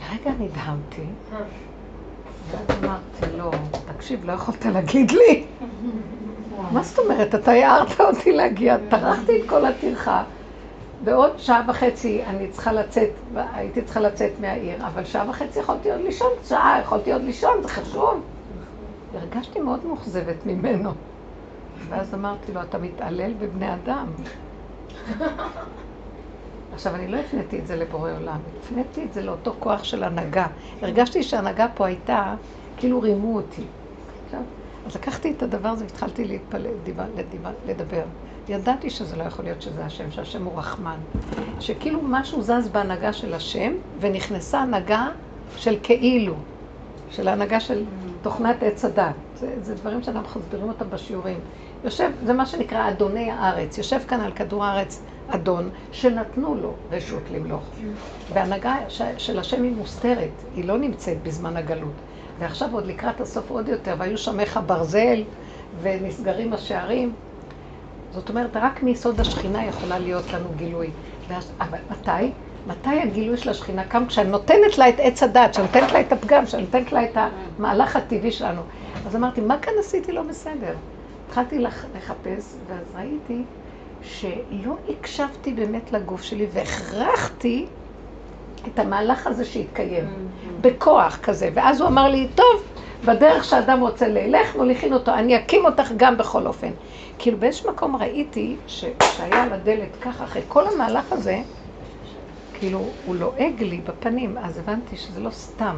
לרגע 0.00 0.30
נדהמתי, 0.38 1.04
ואז 2.50 2.78
אמרתי 2.84 3.36
לו, 3.38 3.50
תקשיב, 3.94 4.24
לא 4.24 4.32
יכולת 4.32 4.66
להגיד 4.66 5.10
לי. 5.10 5.44
מה 6.72 6.82
זאת 6.82 6.98
אומרת? 6.98 7.34
אתה 7.34 7.52
הערת 7.52 8.00
אותי 8.00 8.32
להגיע, 8.32 8.76
טרחתי 8.88 9.42
את 9.42 9.48
כל 9.48 9.64
הטרחה. 9.64 10.24
בעוד 11.04 11.38
שעה 11.38 11.62
וחצי 11.68 12.24
אני 12.24 12.48
צריכה 12.48 12.72
לצאת, 12.72 13.10
הייתי 13.34 13.82
צריכה 13.82 14.00
לצאת 14.00 14.32
מהעיר, 14.40 14.86
אבל 14.86 15.04
שעה 15.04 15.30
וחצי 15.30 15.58
יכולתי 15.58 15.92
עוד 15.92 16.00
לישון, 16.00 16.30
שעה 16.48 16.80
יכולתי 16.82 17.12
עוד 17.12 17.22
לישון, 17.22 17.62
זה 17.62 17.68
חשוב. 17.68 18.22
הרגשתי 19.14 19.60
מאוד 19.60 19.86
מאוכזבת 19.86 20.46
ממנו. 20.46 20.90
ואז 21.88 22.14
אמרתי 22.14 22.52
לו, 22.52 22.62
אתה 22.62 22.78
מתעלל 22.78 23.32
בבני 23.34 23.74
אדם. 23.74 24.06
עכשיו, 26.76 26.94
אני 26.94 27.08
לא 27.08 27.16
הפניתי 27.16 27.58
את 27.58 27.66
זה 27.66 27.76
לבורא 27.76 28.10
עולם, 28.12 28.38
הפניתי 28.60 29.04
את 29.04 29.12
זה 29.12 29.22
לאותו 29.22 29.54
כוח 29.58 29.84
של 29.84 30.04
הנהגה. 30.04 30.46
הרגשתי 30.82 31.22
שההנהגה 31.22 31.66
פה 31.74 31.86
הייתה, 31.86 32.34
כאילו 32.76 33.00
רימו 33.00 33.36
אותי. 33.36 33.62
עכשיו, 34.26 34.40
אז 34.86 34.96
לקחתי 34.96 35.32
את 35.36 35.42
הדבר 35.42 35.68
הזה 35.68 35.84
והתחלתי 35.84 36.24
להתפלל, 36.24 36.70
לדבר. 37.66 38.02
ידעתי 38.48 38.90
שזה 38.90 39.16
לא 39.16 39.22
יכול 39.22 39.44
להיות 39.44 39.62
שזה 39.62 39.84
השם, 39.84 40.10
שהשם 40.10 40.44
הוא 40.44 40.58
רחמן. 40.58 40.96
שכאילו 41.60 42.00
משהו 42.02 42.42
זז 42.42 42.68
בהנהגה 42.72 43.12
של 43.12 43.34
השם, 43.34 43.72
ונכנסה 44.00 44.60
הנהגה 44.60 45.08
של 45.56 45.76
כאילו, 45.82 46.34
של 47.10 47.28
ההנהגה 47.28 47.60
של 47.60 47.84
תוכנת 48.22 48.62
עץ 48.62 48.84
הדת. 48.84 49.14
זה, 49.38 49.54
זה 49.62 49.74
דברים 49.74 50.02
שאנחנו 50.02 50.40
מסבירים 50.40 50.68
אותם 50.68 50.90
בשיעורים. 50.90 51.38
יושב, 51.84 52.10
זה 52.24 52.32
מה 52.32 52.46
שנקרא 52.46 52.88
אדוני 52.90 53.30
הארץ. 53.30 53.78
יושב 53.78 53.98
כאן 54.08 54.20
על 54.20 54.32
כדור 54.32 54.64
הארץ 54.64 55.02
אדון, 55.28 55.70
שנתנו 55.92 56.54
לו 56.54 56.72
רשות 56.90 57.22
למלוך. 57.30 57.70
וההנהגה 58.32 58.76
של 59.18 59.38
השם 59.38 59.62
היא 59.62 59.72
מוסתרת, 59.72 60.30
היא 60.54 60.64
לא 60.64 60.78
נמצאת 60.78 61.22
בזמן 61.22 61.56
הגלות. 61.56 61.94
ועכשיו 62.38 62.68
עוד 62.72 62.86
לקראת 62.86 63.20
הסוף 63.20 63.50
עוד 63.50 63.68
יותר, 63.68 63.94
והיו 63.98 64.18
שמך 64.18 64.60
ברזל, 64.66 65.22
ונסגרים 65.82 66.52
השערים. 66.52 67.12
זאת 68.12 68.28
אומרת, 68.28 68.50
רק 68.56 68.82
מיסוד 68.82 69.20
השכינה 69.20 69.64
יכולה 69.66 69.98
להיות 69.98 70.32
לנו 70.32 70.48
גילוי. 70.56 70.90
אבל 71.60 71.78
מתי? 71.90 72.32
מתי 72.66 73.00
הגילוי 73.02 73.36
של 73.36 73.50
השכינה 73.50 73.84
קם? 73.84 74.06
כשאני 74.06 74.30
נותנת 74.30 74.78
לה 74.78 74.88
את 74.88 74.94
עץ 74.98 75.22
הדת, 75.22 75.50
כשאני 75.50 75.66
נותנת 75.66 75.92
לה 75.92 76.00
את 76.00 76.12
הפגם, 76.12 76.44
כשאני 76.46 76.62
נותנת 76.62 76.92
לה 76.92 77.04
את 77.04 77.16
המהלך 77.58 77.96
הטבעי 77.96 78.32
שלנו. 78.32 78.62
אז 79.06 79.16
אמרתי, 79.16 79.40
מה 79.40 79.58
כאן 79.58 79.72
עשיתי 79.80 80.12
לא 80.12 80.22
בסדר? 80.22 80.74
התחלתי 81.26 81.58
לחפש, 81.58 82.56
ואז 82.66 82.94
ראיתי 82.94 83.46
שלא 84.06 84.76
הקשבתי 84.88 85.52
באמת 85.52 85.92
לגוף 85.92 86.22
שלי, 86.22 86.46
והכרחתי 86.52 87.66
את 88.66 88.78
המהלך 88.78 89.26
הזה 89.26 89.44
שהתקיים, 89.44 90.04
mm-hmm. 90.04 90.48
בכוח 90.60 91.18
כזה. 91.22 91.50
ואז 91.54 91.80
הוא 91.80 91.88
אמר 91.88 92.08
לי, 92.08 92.28
טוב, 92.34 92.62
בדרך 93.04 93.44
שאדם 93.44 93.80
רוצה 93.80 94.08
ללך, 94.08 94.56
מוליכין 94.56 94.92
אותו, 94.92 95.14
אני 95.14 95.36
אקים 95.36 95.64
אותך 95.64 95.92
גם 95.96 96.16
בכל 96.16 96.46
אופן. 96.46 96.70
כאילו 97.18 97.38
באיזשהו 97.38 97.70
מקום 97.72 97.96
ראיתי 97.96 98.56
שהיה 98.66 99.42
על 99.42 99.52
הדלת 99.52 99.96
ככה, 100.00 100.24
אחרי 100.24 100.42
כל 100.48 100.64
המהלך 100.66 101.12
הזה, 101.12 101.38
כאילו 102.54 102.78
הוא 103.04 103.16
לועג 103.16 103.62
לי 103.62 103.80
בפנים, 103.80 104.38
אז 104.38 104.58
הבנתי 104.58 104.96
שזה 104.96 105.20
לא 105.20 105.30
סתם 105.30 105.76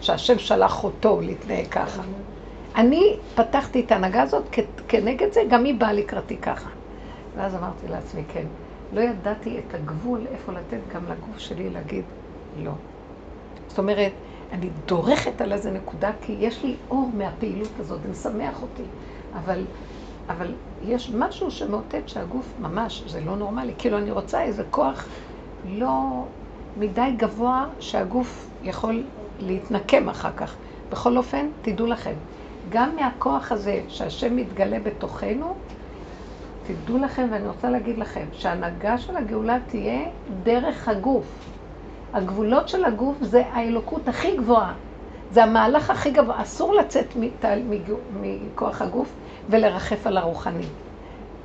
שהשם 0.00 0.38
שלח 0.38 0.84
אותו 0.84 1.20
להתנהג 1.20 1.66
ככה. 1.66 2.02
אני 2.76 3.16
פתחתי 3.34 3.80
את 3.80 3.92
ההנהגה 3.92 4.22
הזאת, 4.22 4.56
כנגד 4.88 5.32
זה 5.32 5.40
גם 5.50 5.64
היא 5.64 5.74
באה 5.74 5.92
לקראתי 5.92 6.36
ככה. 6.36 6.68
ואז 7.38 7.54
אמרתי 7.54 7.88
לעצמי, 7.88 8.24
כן, 8.28 8.46
לא 8.92 9.00
ידעתי 9.00 9.58
את 9.58 9.74
הגבול 9.74 10.26
איפה 10.26 10.52
לתת 10.52 10.78
גם 10.94 11.06
לגוף 11.06 11.38
שלי 11.38 11.70
להגיד 11.70 12.04
לא. 12.56 12.72
זאת 13.68 13.78
אומרת, 13.78 14.12
אני 14.52 14.70
דורכת 14.86 15.40
על 15.40 15.52
איזה 15.52 15.70
נקודה, 15.70 16.10
כי 16.20 16.32
יש 16.32 16.64
לי 16.64 16.76
אור 16.90 17.10
מהפעילות 17.14 17.80
הזאת, 17.80 18.02
זה 18.02 18.08
משמח 18.08 18.62
אותי. 18.62 18.82
אבל, 19.34 19.66
אבל 20.28 20.54
יש 20.82 21.10
משהו 21.10 21.50
שמאותת 21.50 22.08
שהגוף 22.08 22.54
ממש, 22.58 23.02
זה 23.06 23.20
לא 23.20 23.36
נורמלי. 23.36 23.74
כאילו, 23.78 23.98
אני 23.98 24.10
רוצה 24.10 24.42
איזה 24.42 24.64
כוח 24.70 25.08
לא 25.64 26.24
מדי 26.76 27.14
גבוה 27.16 27.66
שהגוף 27.80 28.50
יכול 28.62 29.06
להתנקם 29.38 30.08
אחר 30.08 30.32
כך. 30.36 30.56
בכל 30.90 31.16
אופן, 31.16 31.46
תדעו 31.60 31.86
לכם, 31.86 32.14
גם 32.68 32.96
מהכוח 32.96 33.52
הזה 33.52 33.84
שהשם 33.88 34.36
מתגלה 34.36 34.78
בתוכנו, 34.80 35.54
תדעו 36.68 36.98
לכם, 36.98 37.28
ואני 37.30 37.48
רוצה 37.48 37.70
להגיד 37.70 37.98
לכם, 37.98 38.26
שההנהגה 38.32 38.98
של 38.98 39.16
הגאולה 39.16 39.58
תהיה 39.66 40.00
דרך 40.42 40.88
הגוף. 40.88 41.50
הגבולות 42.12 42.68
של 42.68 42.84
הגוף 42.84 43.16
זה 43.20 43.42
האלוקות 43.52 44.08
הכי 44.08 44.36
גבוהה. 44.36 44.74
זה 45.30 45.44
המהלך 45.44 45.90
הכי 45.90 46.10
גבוה. 46.10 46.42
אסור 46.42 46.74
לצאת 46.74 47.06
מכוח 48.20 48.82
הגוף 48.82 49.08
ולרחף 49.48 50.06
על 50.06 50.16
הרוחני. 50.16 50.66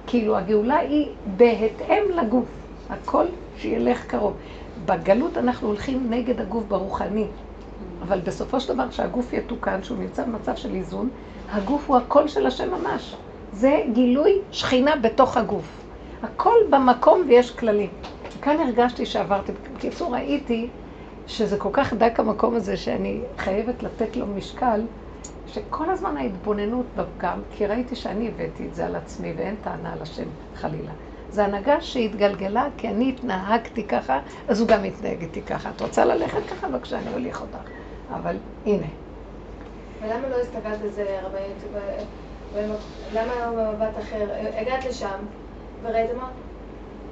כאילו, 0.07 0.38
הגאולה 0.38 0.78
היא 0.78 1.09
בהתאם 1.38 2.03
לגוף. 2.15 2.45
הכל 2.89 3.26
שילך 3.57 4.05
קרוב. 4.05 4.38
בגלות 4.86 5.38
אנחנו 5.38 5.67
הולכים 5.67 6.09
נגד 6.09 6.41
הגוף 6.41 6.63
ברוחני. 6.67 7.28
אבל 8.01 8.19
בסופו 8.19 8.59
של 8.59 8.74
דבר, 8.74 8.89
כשהגוף 8.89 9.34
יתוקן, 9.34 9.84
שהוא 9.84 9.97
נמצא 9.97 10.24
במצב 10.26 10.55
של 10.55 10.76
איזון, 10.76 11.09
הגוף 11.51 11.89
הוא 11.89 11.97
הקול 11.97 12.28
של 12.28 12.47
השם 12.47 12.71
ממש. 12.71 13.15
זה 13.54 13.82
גילוי 13.93 14.41
שכינה 14.51 14.95
בתוך 14.95 15.38
הגוף. 15.38 15.66
הכל 16.24 16.56
במקום 16.70 17.24
ויש 17.28 17.51
כללים. 17.51 17.89
כאן 18.41 18.60
הרגשתי 18.60 19.06
שעברתי, 19.06 19.51
בקיצור 19.76 20.16
ראיתי 20.16 20.70
שזה 21.28 21.58
כל 21.58 21.70
כך 21.74 21.93
דק 21.93 22.20
המקום 22.20 22.56
הזה 22.56 22.78
שאני 22.78 23.22
חייבת 23.38 23.84
לתת 23.84 24.16
לו 24.16 24.26
משקל, 24.28 24.82
שכל 25.47 25.89
הזמן 25.89 26.18
ההתבוננות 26.18 26.86
בפגם, 26.95 27.39
כי 27.56 27.66
ראיתי 27.66 27.95
שאני 27.95 28.28
הבאתי 28.28 28.68
את 28.68 28.76
זה 28.76 28.86
על 28.86 28.95
עצמי 28.95 29.34
ואין 29.38 29.56
טענה 29.64 29.93
על 29.93 30.01
השם 30.01 30.28
חלילה. 30.56 30.91
זה 31.32 31.45
הנהגה 31.45 31.82
שהתגלגלה, 31.82 32.68
כי 32.78 32.88
אני 32.88 33.10
התנהגתי 33.10 33.84
ככה, 33.84 34.20
אז 34.47 34.60
הוא 34.60 34.68
גם 34.68 34.86
יתנהג 34.86 35.22
איתי 35.22 35.41
ככה. 35.41 35.70
את 35.70 35.82
רוצה 35.82 36.06
ללכת 36.06 36.41
ככה? 36.49 36.70
בבקשה, 36.70 36.99
אני 36.99 37.14
אוליך 37.14 37.41
אותך. 37.41 37.70
אבל 38.10 38.36
הנה. 38.66 38.88
ולמה 40.01 40.30
לא 40.30 40.36
הסתכלת 40.36 40.82
על 40.82 40.89
זה, 40.89 41.20
רבנית? 41.24 41.64
למה 43.14 43.36
לא 43.36 43.51
במבט 43.51 43.97
אחר? 43.99 44.28
הגעת 44.58 44.86
לשם, 44.86 45.26
וראית 45.82 46.12
מה? 46.18 46.30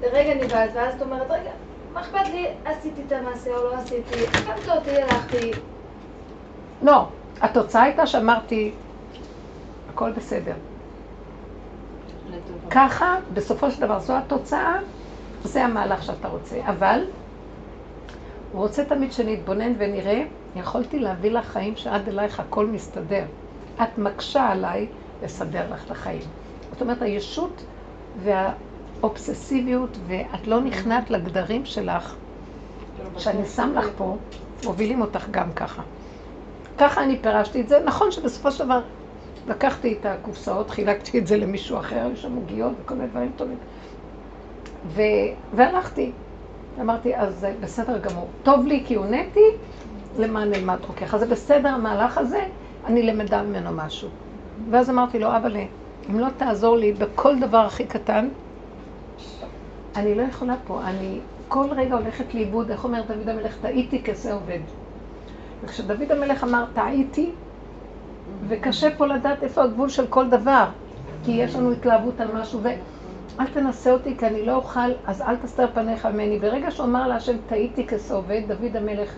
לרגע 0.02 0.34
נבהלת, 0.36 0.72
ואז 0.76 0.96
את 0.96 1.02
אומרת, 1.02 1.32
רגע, 1.32 1.52
מה 1.94 2.02
אכפת 2.02 2.28
לי, 2.32 2.48
עשיתי 2.66 3.02
את 3.08 3.12
המעשה 3.12 3.50
או 3.58 3.64
לא 3.64 3.76
עשיתי, 3.76 4.28
הקמת 4.28 4.70
אותי, 4.70 5.02
הלכתי. 5.02 5.52
לא, 6.82 7.06
התוצאה 7.42 7.84
הייתה 7.84 8.08
שאמרתי, 8.08 8.72
הכל 9.88 10.12
בסדר. 10.12 10.54
ככה, 12.70 13.16
בסופו 13.34 13.72
של 13.72 13.82
דבר, 13.82 14.00
זו 14.00 14.18
התוצאה, 14.18 14.76
זה 15.44 15.64
המהלך 15.64 16.04
שאתה 16.04 16.28
רוצה. 16.28 16.62
אבל 16.66 17.00
הוא 18.52 18.62
רוצה 18.62 18.86
תמיד 18.86 19.12
שנתבונן 19.14 19.74
ונראה, 19.78 20.22
יכולתי 20.56 21.00
להביא 21.00 21.32
לך 21.32 21.46
חיים 21.46 21.76
שעד 21.76 22.08
אלייך 22.10 22.39
הכל 22.39 22.68
מסתדר. 22.68 23.26
את 23.84 23.98
מקשה 23.98 24.44
עליי 24.48 24.88
לסדר 25.24 25.74
לך 25.74 25.86
את 25.86 25.91
החיים. 25.91 26.22
זאת 26.72 26.82
אומרת, 26.82 27.01
הישות 27.01 27.63
והאובססיביות, 28.24 29.97
ואת 30.07 30.47
לא 30.47 30.61
נכנעת 30.61 31.09
לגדרים 31.09 31.65
שלך, 31.65 32.15
שאני 33.17 33.45
שם 33.45 33.74
לך 33.76 33.88
פה, 33.97 34.17
מובילים 34.63 35.01
אותך 35.01 35.30
גם 35.32 35.51
ככה. 35.51 35.82
ככה 36.78 37.03
אני 37.03 37.17
פירשתי 37.17 37.61
את 37.61 37.69
זה. 37.69 37.80
נכון 37.86 38.11
שבסופו 38.11 38.51
של 38.51 38.65
דבר 38.65 38.82
לקחתי 39.47 39.97
את 39.99 40.05
הקופסאות, 40.05 40.69
חילקתי 40.69 41.19
את 41.19 41.28
זה 41.28 41.38
למישהו 41.38 41.78
אחר, 41.78 42.05
היו 42.05 42.17
שם 42.17 42.36
עוגיות 42.36 42.74
וכל 42.82 42.95
מיני 42.95 43.07
דברים 43.07 43.32
טובים. 43.36 43.57
ו... 44.86 45.01
והלכתי. 45.55 46.11
אמרתי, 46.82 47.15
אז 47.15 47.47
בסדר 47.59 47.97
גמור. 47.97 48.28
טוב 48.43 48.65
לי 48.65 48.84
כי 48.88 48.95
הונאתי, 48.95 49.45
למען 50.19 50.49
נלמד 50.49 50.78
חוקיך. 50.88 51.17
זה 51.17 51.26
בסדר 51.26 51.69
המהלך 51.69 52.17
הזה, 52.17 52.45
אני 52.86 53.03
למדה 53.03 53.41
ממנו 53.41 53.72
משהו. 53.72 54.09
ואז 54.70 54.89
אמרתי 54.89 55.20
לו, 55.20 55.28
אבל 55.28 55.57
אם 56.09 56.20
לא 56.20 56.28
תעזור 56.38 56.78
לי 56.78 56.93
בכל 56.93 57.39
דבר 57.39 57.57
הכי 57.57 57.86
קטן, 57.86 58.30
אני 59.95 60.16
לא 60.16 60.22
יכולה 60.22 60.55
פה. 60.68 60.82
אני 60.84 61.20
כל 61.47 61.66
רגע 61.72 61.95
הולכת 61.95 62.34
לאיבוד, 62.34 62.72
איך 62.72 62.84
אומר 62.84 63.01
דוד 63.01 63.30
המלך, 63.30 63.57
טעיתי 63.62 64.03
כזה 64.03 64.34
עובד. 64.34 64.59
וכשדוד 65.64 66.12
המלך 66.12 66.43
אמר, 66.43 66.66
טעיתי, 66.74 67.32
וקשה 68.47 68.95
פה 68.97 69.05
לדעת 69.05 69.43
איפה 69.43 69.64
הגבול 69.64 69.89
של 69.89 70.07
כל 70.07 70.30
דבר, 70.30 70.66
כי 71.26 71.32
יש 71.32 71.55
לנו 71.55 71.72
התלהבות 71.72 72.22
על 72.22 72.28
משהו, 72.34 72.59
ואל 72.64 73.47
תנסה 73.53 73.91
אותי 73.91 74.18
כי 74.18 74.28
אני 74.28 74.45
לא 74.45 74.55
אוכל, 74.55 74.91
אז 75.05 75.22
אל 75.22 75.36
תסתר 75.36 75.66
פניך 75.74 76.05
ממני. 76.05 76.39
ברגע 76.39 76.72
שהוא 76.72 76.86
אמר 76.86 77.07
להשם, 77.07 77.38
טעיתי 77.47 77.88
כסעובד, 77.88 78.41
דוד 78.47 78.76
המלך, 78.76 79.16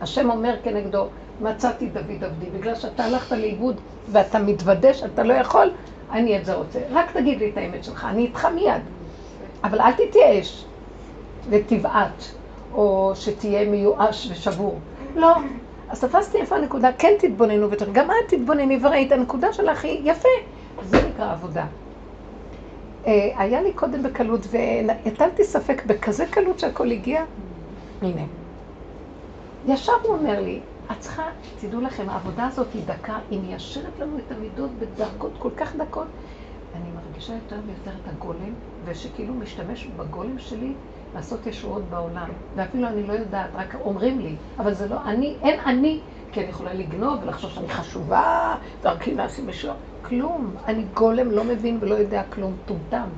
השם 0.00 0.30
אומר 0.30 0.56
כנגדו, 0.62 1.06
מצאתי 1.40 1.86
דוד 1.86 2.24
עבדי, 2.24 2.46
בגלל 2.58 2.74
שאתה 2.74 3.04
הלכת 3.04 3.36
לאיבוד 3.36 3.80
ואתה 4.12 4.38
מתוודה 4.38 4.94
שאתה 4.94 5.22
לא 5.22 5.34
יכול, 5.34 5.70
אני 6.10 6.38
את 6.38 6.44
זה 6.44 6.54
רוצה. 6.54 6.78
רק 6.90 7.10
תגיד 7.12 7.38
לי 7.38 7.50
את 7.50 7.56
האמת 7.56 7.84
שלך, 7.84 8.04
אני 8.10 8.22
איתך 8.22 8.44
מיד. 8.54 8.82
אבל 9.64 9.80
אל 9.80 9.92
תתייאש 9.92 10.64
ותבעט, 11.50 12.24
או 12.74 13.12
שתהיה 13.14 13.70
מיואש 13.70 14.28
ושבור. 14.30 14.78
לא. 15.16 15.34
אז 15.88 16.00
תפסתי 16.00 16.38
איפה 16.38 16.56
הנקודה, 16.56 16.90
כן 16.98 17.12
תתבוננו 17.18 17.70
ותראי, 17.70 17.92
גם 17.92 18.10
את 18.10 18.34
תתבונני 18.34 18.78
וראית, 18.82 19.12
הנקודה 19.12 19.52
שלך 19.52 19.84
היא 19.84 20.00
יפה. 20.04 20.28
זה 20.82 21.08
נקרא 21.08 21.32
עבודה. 21.32 21.64
אה, 23.06 23.30
היה 23.36 23.62
לי 23.62 23.72
קודם 23.72 24.02
בקלות, 24.02 24.40
והטלתי 24.50 25.44
ספק 25.44 25.82
בכזה 25.86 26.26
קלות 26.26 26.58
שהכל 26.58 26.90
הגיע. 26.90 27.22
הנה. 28.02 28.22
ישר 29.66 29.92
הוא 30.02 30.16
אומר 30.16 30.40
לי, 30.40 30.60
את 30.92 31.00
צריכה, 31.00 31.22
תדעו 31.60 31.80
לכם, 31.80 32.10
העבודה 32.10 32.46
הזאת 32.46 32.66
היא 32.74 32.82
דקה, 32.86 33.18
היא 33.30 33.40
מיישרת 33.40 33.98
לנו 33.98 34.18
את 34.18 34.32
המידות 34.32 34.70
בדקות 34.78 35.32
כל 35.38 35.50
כך 35.56 35.76
דקות. 35.76 36.06
אני 36.74 36.90
מרגישה 36.90 37.34
יותר 37.34 37.56
ויותר 37.66 37.90
את 38.02 38.08
הגולם, 38.08 38.54
ושכאילו 38.84 39.34
משתמש 39.34 39.86
בגולם 39.86 40.38
שלי 40.38 40.72
לעשות 41.14 41.46
ישועות 41.46 41.82
בעולם. 41.90 42.28
ואפילו 42.56 42.88
אני 42.88 43.06
לא 43.06 43.12
יודעת, 43.12 43.50
רק 43.54 43.74
אומרים 43.84 44.20
לי, 44.20 44.36
אבל 44.58 44.74
זה 44.74 44.88
לא 44.88 45.02
אני, 45.04 45.36
אין 45.42 45.60
אני, 45.60 46.00
כי 46.32 46.40
אני 46.40 46.48
יכולה 46.48 46.74
לגנוב 46.74 47.22
ולחשוב 47.22 47.50
שאני 47.50 47.68
חשובה, 47.68 48.54
דרכי 48.82 49.14
נעשים 49.14 49.48
משהו. 49.48 49.72
כלום. 50.02 50.54
אני 50.66 50.84
גולם, 50.94 51.30
לא 51.30 51.44
מבין 51.44 51.78
ולא 51.80 51.94
יודע 51.94 52.22
כלום, 52.22 52.56
טומטם. 52.66 53.08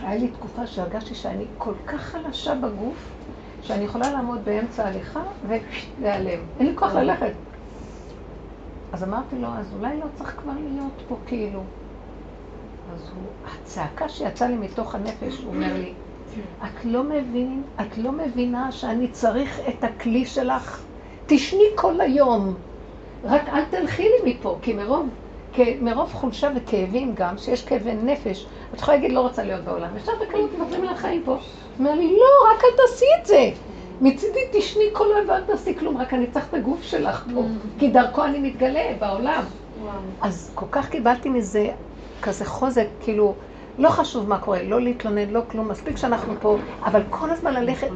היה 0.00 0.16
לי 0.20 0.28
תקופה 0.28 0.66
שהרגשתי 0.66 1.14
שאני 1.14 1.44
כל 1.58 1.74
כך 1.86 2.00
חלשה 2.00 2.54
בגוף, 2.54 3.15
שאני 3.66 3.84
יכולה 3.84 4.12
לעמוד 4.12 4.44
באמצע 4.44 4.84
ההליכה 4.84 5.22
ולהיעלם. 5.48 6.40
אין 6.58 6.66
לי 6.66 6.76
כוח 6.76 6.94
ללכת. 6.94 7.32
אז 8.92 9.04
אמרתי 9.04 9.36
לו, 9.38 9.48
אז 9.48 9.66
אולי 9.78 9.98
לא 9.98 10.06
צריך 10.18 10.36
כבר 10.42 10.52
להיות 10.52 11.02
פה 11.08 11.16
כאילו. 11.26 11.60
אז 12.94 13.00
הוא, 13.14 13.22
הצעקה 13.46 14.08
שיצאה 14.08 14.48
לי 14.48 14.56
מתוך 14.56 14.94
הנפש, 14.94 15.38
הוא 15.44 15.54
אומר 15.54 15.74
לי, 15.74 15.92
את 16.64 16.84
לא 16.84 17.04
מבין, 17.04 17.62
את 17.80 17.98
לא 17.98 18.12
מבינה 18.12 18.72
שאני 18.72 19.08
צריך 19.08 19.60
את 19.68 19.84
הכלי 19.84 20.26
שלך? 20.26 20.82
תשני 21.26 21.64
כל 21.74 22.00
היום, 22.00 22.54
רק 23.24 23.48
אל 23.48 23.64
תלכי 23.64 24.02
לי 24.02 24.34
מפה, 24.34 24.58
כי 24.62 24.72
מרוב, 24.72 25.08
מרוב 25.80 26.12
חולשה 26.12 26.48
וכאבים 26.56 27.14
גם, 27.14 27.38
שיש 27.38 27.64
כאבי 27.64 27.94
נפש, 27.94 28.46
את 28.74 28.78
יכולה 28.78 28.96
להגיד, 28.96 29.12
לא 29.12 29.20
רוצה 29.20 29.42
להיות 29.42 29.64
בעולם. 29.64 29.96
ישר 29.96 30.12
בקלות 30.22 30.50
מוותרים 30.58 30.82
על 30.82 30.94
החיים 30.94 31.22
פה. 31.24 31.38
אומר 31.78 31.94
לי, 31.94 32.12
לא, 32.12 32.50
רק 32.50 32.62
אל 32.64 32.76
תעשי 32.76 33.04
את 33.20 33.26
זה. 33.26 33.50
מצידי 34.00 34.40
תשני 34.52 34.84
כל 34.92 35.04
היום 35.16 35.28
ואל 35.28 35.40
תעשי 35.40 35.74
כלום, 35.78 35.96
רק 35.96 36.14
אני 36.14 36.26
צריך 36.26 36.48
את 36.48 36.54
הגוף 36.54 36.82
שלך 36.82 37.26
פה, 37.34 37.42
כי 37.78 37.90
דרכו 37.90 38.24
אני 38.24 38.38
מתגלה 38.38 38.92
בעולם. 38.98 39.44
אז 40.20 40.50
כל 40.54 40.66
כך 40.70 40.88
קיבלתי 40.88 41.28
מזה 41.28 41.68
כזה 42.22 42.44
חוזק, 42.44 42.86
כאילו, 43.00 43.34
לא 43.78 43.88
חשוב 43.90 44.28
מה 44.28 44.38
קורה, 44.38 44.62
לא 44.62 44.80
להתלונן, 44.80 45.30
לא 45.30 45.40
כלום, 45.50 45.68
מספיק 45.68 45.96
שאנחנו 45.96 46.34
פה, 46.40 46.56
אבל 46.84 47.02
כל 47.10 47.30
הזמן 47.30 47.54
ללכת, 47.54 47.88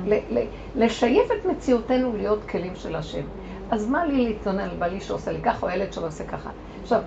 לשייף 0.75 1.31
את 1.33 1.47
מציאותנו 1.47 2.17
להיות 2.17 2.45
כלים 2.45 2.77
של 2.77 2.97
השם. 2.97 3.23
אז 3.71 3.89
מה 3.89 4.05
לי 4.07 4.25
להתלונן 4.29 4.61
על 4.61 4.77
בעלי 4.79 5.01
שעושה 5.01 5.33
לי 5.33 5.43
ככה, 5.43 5.67
או 5.67 5.73
ילד 5.73 5.93
שעושה 5.93 6.25
ככה? 6.25 6.51
עכשיו, 6.83 7.01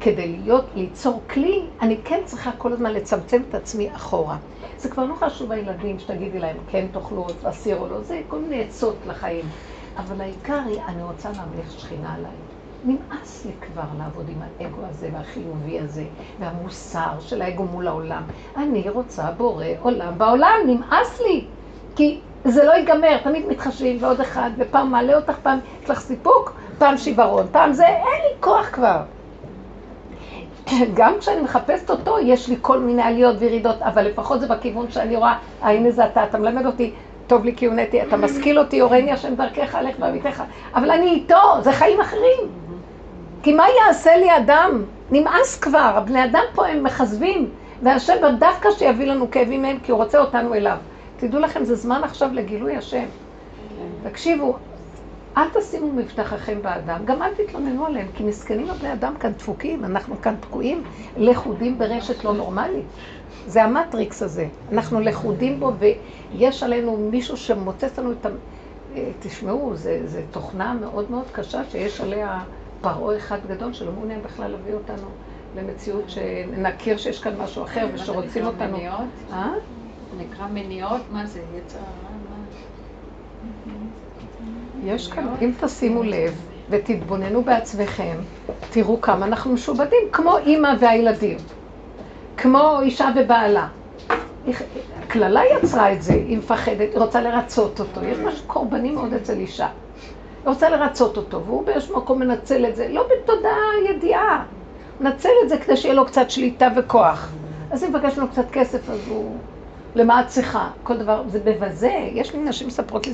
כדי 0.00 0.28
להיות, 0.28 0.64
ליצור 0.74 1.22
כלי, 1.30 1.62
אני 1.80 1.96
כן 2.04 2.20
צריכה 2.24 2.50
כל 2.58 2.72
הזמן 2.72 2.92
לצמצם 2.92 3.42
את 3.48 3.54
עצמי 3.54 3.88
אחורה. 3.96 4.36
זה 4.84 4.90
כבר 4.90 5.04
לא 5.04 5.14
חשוב 5.14 5.52
הילדים 5.52 5.98
שתגידי 5.98 6.38
להם, 6.38 6.56
כן 6.70 6.86
תאכלו, 6.92 7.26
תסיר 7.42 7.76
או 7.76 7.88
לא, 7.88 8.02
זה 8.02 8.20
כל 8.28 8.38
מיני 8.38 8.64
עצות 8.64 8.96
לחיים. 9.06 9.44
אבל 9.96 10.20
העיקר 10.20 10.60
היא, 10.66 10.80
אני 10.88 11.02
רוצה 11.02 11.30
להמליך 11.36 11.70
שכינה 11.70 12.14
עליי. 12.14 12.36
נמאס 12.84 13.44
לי 13.44 13.52
כבר 13.60 13.82
לעבוד 13.98 14.28
עם 14.28 14.42
האגו 14.42 14.80
הזה 14.90 15.08
והחיובי 15.12 15.80
הזה, 15.80 16.04
והמוסר 16.38 17.20
של 17.20 17.42
האגו 17.42 17.64
מול 17.64 17.88
העולם. 17.88 18.22
אני 18.56 18.90
רוצה 18.90 19.30
בורא 19.30 19.64
עולם 19.80 20.18
בעולם, 20.18 20.54
נמאס 20.66 21.20
לי. 21.26 21.46
כי 21.96 22.20
זה 22.44 22.64
לא 22.64 22.72
ייגמר, 22.72 23.18
תמיד 23.24 23.46
מתחשבים 23.48 24.02
ועוד 24.02 24.20
אחד, 24.20 24.50
ופעם 24.58 24.90
מעלה 24.90 25.16
אותך, 25.16 25.38
פעם 25.42 25.58
יש 25.82 25.90
לך 25.90 26.00
סיפוק, 26.00 26.56
פעם 26.78 26.98
שיוורון, 26.98 27.46
פעם 27.52 27.72
זה, 27.72 27.86
אין 27.86 28.22
לי 28.30 28.40
כוח 28.40 28.68
כבר. 28.72 29.02
גם 30.94 31.12
כשאני 31.20 31.40
מחפשת 31.40 31.90
אותו, 31.90 32.18
יש 32.18 32.48
לי 32.48 32.56
כל 32.60 32.78
מיני 32.78 33.02
עליות 33.02 33.36
וירידות, 33.38 33.82
אבל 33.82 34.02
לפחות 34.02 34.40
זה 34.40 34.46
בכיוון 34.46 34.90
שאני 34.90 35.16
רואה, 35.16 35.38
אה, 35.62 35.70
הנה 35.70 35.90
זה 35.90 36.06
אתה, 36.06 36.24
אתה 36.24 36.38
מלמד 36.38 36.66
אותי, 36.66 36.92
טוב 37.26 37.44
לי 37.44 37.56
כי 37.56 37.66
הונאתי, 37.66 38.02
אתה 38.02 38.16
משכיל 38.16 38.58
אותי, 38.58 38.80
הורני 38.80 39.12
השם 39.12 39.34
דרכך, 39.34 39.74
הלך 39.74 39.98
בעמיתך, 39.98 40.42
אבל 40.74 40.90
אני 40.90 41.06
איתו, 41.06 41.36
זה 41.60 41.72
חיים 41.72 42.00
אחרים. 42.00 42.40
כי 43.42 43.52
מה 43.52 43.64
יעשה 43.80 44.16
לי 44.16 44.36
אדם? 44.36 44.84
נמאס 45.10 45.58
כבר, 45.60 45.92
הבני 45.94 46.24
אדם 46.24 46.44
פה 46.54 46.66
הם 46.66 46.82
מכזבים, 46.82 47.50
והשם 47.82 48.14
דווקא 48.38 48.68
שיביא 48.70 49.06
לנו 49.06 49.30
כאבים 49.30 49.62
מהם, 49.62 49.78
כי 49.82 49.92
הוא 49.92 49.98
רוצה 50.02 50.18
אותנו 50.18 50.54
אליו. 50.54 50.76
תדעו 51.16 51.40
לכם, 51.40 51.64
זה 51.64 51.74
זמן 51.74 52.00
עכשיו 52.04 52.28
לגילוי 52.32 52.76
השם. 52.76 53.04
תקשיבו, 54.02 54.56
אל 55.36 55.48
תשימו 55.54 55.92
מבטחכם 55.92 56.62
באדם, 56.62 57.04
גם 57.04 57.22
אל 57.22 57.34
תתלוננו 57.34 57.86
עליהם, 57.86 58.06
כי 58.16 58.24
מסכנים 58.24 58.70
הבני 58.70 58.92
אדם 58.92 59.14
כאן 59.20 59.32
דפוקים, 59.32 59.84
אנחנו 59.84 60.20
כאן 60.22 60.34
תקועים, 60.40 60.82
לכודים 61.16 61.78
ברשת 61.78 62.24
לא 62.24 62.32
נורמלית. 62.32 62.84
זה 63.46 63.64
המטריקס 63.64 64.22
הזה, 64.22 64.48
אנחנו 64.72 65.00
לכודים 65.00 65.60
בו 65.60 65.72
ויש 65.78 66.62
עלינו 66.62 66.96
מישהו 66.96 67.36
שמוצץ 67.36 67.98
לנו 67.98 68.12
את 68.12 68.26
ה... 68.26 68.28
תשמעו, 69.20 69.72
זו 69.76 70.18
תוכנה 70.30 70.74
מאוד 70.74 71.10
מאוד 71.10 71.24
קשה 71.32 71.64
שיש 71.70 72.00
עליה 72.00 72.44
פרעה 72.80 73.16
אחד 73.16 73.38
גדול 73.48 73.72
שלא 73.72 73.92
מעוניין 73.92 74.22
בכלל 74.22 74.50
להביא 74.50 74.74
אותנו 74.74 75.06
למציאות 75.56 76.10
שנכיר 76.10 76.96
שיש 76.96 77.22
כאן 77.22 77.36
משהו 77.38 77.64
אחר 77.64 77.88
ושרוצים 77.94 78.46
אותנו. 78.46 78.78
אה? 79.32 79.52
נקרא 80.18 80.46
מניעות? 80.46 81.00
מה 81.10 81.26
זה? 81.26 81.40
יצר 81.58 81.78
יש 84.84 85.08
כאן, 85.08 85.28
אם 85.42 85.52
תשימו 85.60 86.02
לב 86.02 86.40
ותתבוננו 86.70 87.42
בעצמכם, 87.42 88.16
תראו 88.70 89.00
כמה 89.00 89.26
אנחנו 89.26 89.52
משובדים, 89.52 89.98
כמו 90.12 90.38
אימא 90.38 90.74
והילדים, 90.80 91.36
כמו 92.36 92.80
אישה 92.80 93.08
ובעלה. 93.16 93.68
קללה 95.08 95.40
יצרה 95.44 95.92
את 95.92 96.02
זה, 96.02 96.12
היא 96.12 96.38
מפחדת, 96.38 96.78
היא 96.92 96.98
רוצה 96.98 97.20
לרצות 97.20 97.80
אותו. 97.80 98.04
יש 98.04 98.18
משהו 98.18 98.44
קורבני 98.46 98.90
מאוד 98.90 99.12
אצל 99.12 99.32
אישה. 99.32 99.66
היא 99.66 100.52
רוצה 100.52 100.70
לרצות 100.70 101.16
אותו, 101.16 101.42
והוא 101.44 101.66
באיזשהו 101.66 101.96
מקום 101.96 102.20
מנצל 102.20 102.66
את 102.66 102.76
זה, 102.76 102.88
לא 102.88 103.04
בתודעה 103.04 103.90
ידיעה. 103.90 104.44
מנצל 105.00 105.28
את 105.44 105.48
זה 105.48 105.58
כדי 105.58 105.76
שיהיה 105.76 105.94
לו 105.94 106.06
קצת 106.06 106.30
שליטה 106.30 106.68
וכוח. 106.76 107.32
אז 107.70 107.82
היא 107.82 107.90
מבקשת 107.90 108.18
לו 108.18 108.28
קצת 108.28 108.50
כסף, 108.52 108.90
אז 108.90 108.98
הוא... 109.08 109.36
למה 109.94 110.20
את 110.20 110.26
צריכה? 110.26 110.68
כל 110.82 110.96
דבר, 110.96 111.22
זה 111.28 111.40
מבזה. 111.46 111.92
יש 112.12 112.34
לי 112.34 112.40
נשים 112.40 112.66
מספרות 112.66 113.06
לי 113.06 113.12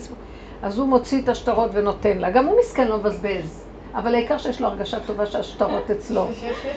אז 0.63 0.79
הוא 0.79 0.89
מוציא 0.89 1.23
את 1.23 1.29
השטרות 1.29 1.71
ונותן 1.73 2.19
לה. 2.19 2.31
גם 2.31 2.47
הוא 2.47 2.59
מסכן 2.61 2.89
לא 2.89 2.99
מבזבז. 2.99 3.65
אבל 3.95 4.15
העיקר 4.15 4.39
שיש 4.39 4.61
לו 4.61 4.69
הרגשה 4.69 5.01
טובה 5.01 5.27
שהשטרות 5.27 5.91
אצלו. 5.91 6.27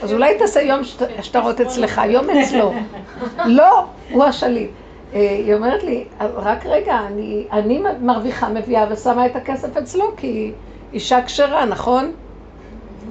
אז 0.01 0.13
אולי 0.13 0.37
תעשה 0.37 0.61
יום 0.61 0.81
שטרות 1.21 1.61
אצלך, 1.61 2.01
יום 2.09 2.29
אצלו. 2.29 2.73
לא, 3.45 3.85
הוא 4.11 4.23
השליט. 4.23 4.71
אה, 5.13 5.19
היא 5.19 5.53
אומרת 5.53 5.83
לי, 5.83 6.05
רק 6.19 6.65
רגע, 6.65 6.99
אני, 7.07 7.47
אני 7.51 7.83
מרוויחה, 8.01 8.49
מביאה 8.49 8.85
ושמה 8.89 9.25
את 9.25 9.35
הכסף 9.35 9.77
אצלו, 9.77 10.05
כי 10.17 10.27
היא 10.27 10.53
אישה 10.93 11.23
כשרה, 11.25 11.65
נכון? 11.65 12.11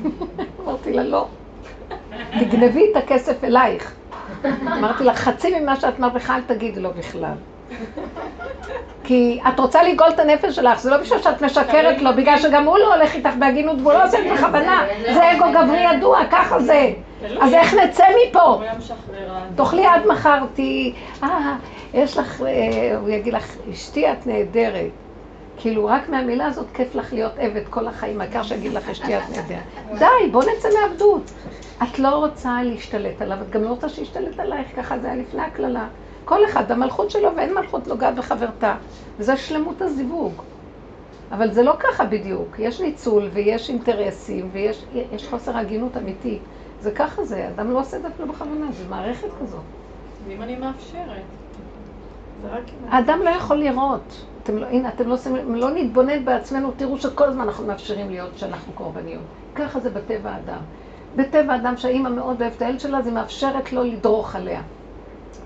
אמרתי 0.64 0.92
לה, 0.92 1.04
לא. 1.04 1.26
תגנבי 2.40 2.90
את 2.92 2.96
הכסף 2.96 3.44
אלייך. 3.44 3.94
אמרתי 4.66 5.04
לה, 5.04 5.14
חצי 5.14 5.60
ממה 5.60 5.76
שאת 5.76 5.98
מרוויחה, 5.98 6.36
אל 6.36 6.42
תגידי 6.42 6.80
לו 6.80 6.90
בכלל. 6.98 7.34
כי 9.04 9.40
את 9.48 9.60
רוצה 9.60 9.82
לגאול 9.82 10.10
את 10.10 10.18
הנפש 10.18 10.56
שלך, 10.56 10.80
זה 10.80 10.90
לא 10.90 10.96
בשביל 10.96 11.22
שאת 11.22 11.42
משקרת 11.42 12.02
לו, 12.02 12.10
בגלל 12.16 12.38
שגם 12.38 12.64
הוא 12.64 12.78
לא 12.78 12.94
הולך 12.94 13.14
איתך 13.14 13.30
בהגינות 13.38 13.76
והוא 13.80 13.92
לא 13.92 14.04
עושה 14.04 14.18
את 14.18 14.32
בכוונה. 14.32 14.84
זה 15.14 15.32
אגו 15.32 15.44
גברי 15.52 15.94
ידוע, 15.94 16.18
ככה 16.30 16.60
זה. 16.60 16.92
אז 17.40 17.54
איך 17.54 17.74
נצא 17.74 18.04
מפה? 18.28 18.62
תאכלי 19.54 19.86
עד 19.86 20.06
מחר, 20.06 20.38
תהיי, 20.54 20.92
אה, 21.22 21.56
יש 21.94 22.16
לך, 22.16 22.42
אה, 22.42 22.96
הוא 23.00 23.08
יגיד 23.08 23.34
לך, 23.34 23.56
אשתי 23.72 24.12
את 24.12 24.26
נהדרת. 24.26 24.90
כאילו, 25.56 25.86
רק 25.86 26.08
מהמילה 26.08 26.46
הזאת 26.46 26.66
כיף 26.74 26.94
לך 26.94 27.12
להיות 27.12 27.32
עבד 27.38 27.68
כל 27.70 27.86
החיים, 27.86 28.20
העיקר 28.20 28.42
שיגיד 28.42 28.72
לך 28.72 28.90
אשתי 28.90 29.16
את 29.16 29.22
נהדרת. 29.30 29.98
די, 29.98 30.30
בוא 30.30 30.42
נצא 30.44 30.68
מעבדות. 30.80 31.30
את 31.82 31.98
לא 31.98 32.08
רוצה 32.08 32.62
להשתלט 32.62 33.22
עליו, 33.22 33.38
את 33.42 33.50
גם 33.50 33.62
לא 33.62 33.68
רוצה 33.68 33.88
שישתלט 33.88 34.40
עלייך, 34.40 34.66
ככה 34.76 34.98
זה 34.98 35.06
היה 35.06 35.16
לפני 35.16 35.42
הקללה. 35.42 35.84
כל 36.24 36.44
אחד, 36.44 36.72
המלכות 36.72 37.10
שלו 37.10 37.36
ואין 37.36 37.54
מלכות 37.54 37.86
נוגעת 37.88 38.14
בחברתה. 38.14 38.74
וזה 39.18 39.36
שלמות 39.36 39.82
הזיווג. 39.82 40.42
אבל 41.32 41.52
זה 41.52 41.62
לא 41.62 41.74
ככה 41.78 42.04
בדיוק. 42.04 42.58
יש 42.58 42.80
ניצול 42.80 43.28
ויש 43.32 43.70
אינטרסים 43.70 44.48
ויש 44.52 44.84
יש 45.12 45.28
חוסר 45.28 45.56
הגינות 45.56 45.96
אמיתי. 45.96 46.38
זה 46.80 46.90
ככה 46.90 47.24
זה, 47.24 47.48
אדם 47.48 47.70
לא 47.70 47.80
עושה 47.80 47.96
את 47.96 48.02
זה 48.02 48.08
אפילו 48.08 48.28
בכוונה, 48.28 48.72
זה 48.72 48.84
מערכת 48.88 49.28
כזאת. 49.40 49.60
ואם 50.28 50.42
אני 50.42 50.56
מאפשרת. 50.56 51.22
האדם 52.88 53.18
לא 53.24 53.30
יכול 53.30 53.56
לראות. 53.56 54.24
אתם 54.42 54.56
לא, 54.56 54.66
הנה, 54.66 54.88
אתם 54.88 55.08
לא 55.08 55.16
אם 55.42 55.54
לא 55.54 55.70
נתבונן 55.70 56.24
בעצמנו, 56.24 56.70
תראו 56.76 56.98
שכל 56.98 57.28
הזמן 57.28 57.42
אנחנו 57.42 57.66
מאפשרים 57.66 58.10
להיות 58.10 58.38
שאנחנו 58.38 58.72
קורבניות. 58.72 59.22
ככה 59.54 59.80
זה 59.80 59.90
בטבע 59.90 60.30
האדם. 60.30 60.60
בטבע 61.16 61.52
האדם 61.52 61.76
שהאימא 61.76 62.08
מאוד 62.08 62.42
אוהבת 62.42 62.56
את 62.56 62.62
הילד 62.62 62.80
שלה, 62.80 62.98
אז 62.98 63.06
היא 63.06 63.14
מאפשרת 63.14 63.72
לו 63.72 63.84
לדרוך 63.84 64.36
עליה. 64.36 64.62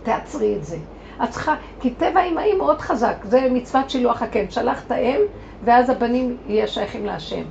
תעצרי 0.07 0.57
את 0.57 0.65
זה. 0.65 0.77
את 1.25 1.31
צריכה, 1.31 1.55
כי 1.81 1.91
טבע 1.91 2.21
האימהי 2.21 2.55
מאוד 2.55 2.81
חזק, 2.81 3.17
זה 3.25 3.49
מצוות 3.51 3.91
שילוח 3.91 4.23
הקן. 4.23 4.51
שלח 4.51 4.87
את 4.87 4.91
האם, 4.91 5.21
ואז 5.65 5.91
הבנים 5.91 6.37
יהיה 6.47 6.67
שייכים 6.67 7.07
להשם. 7.07 7.43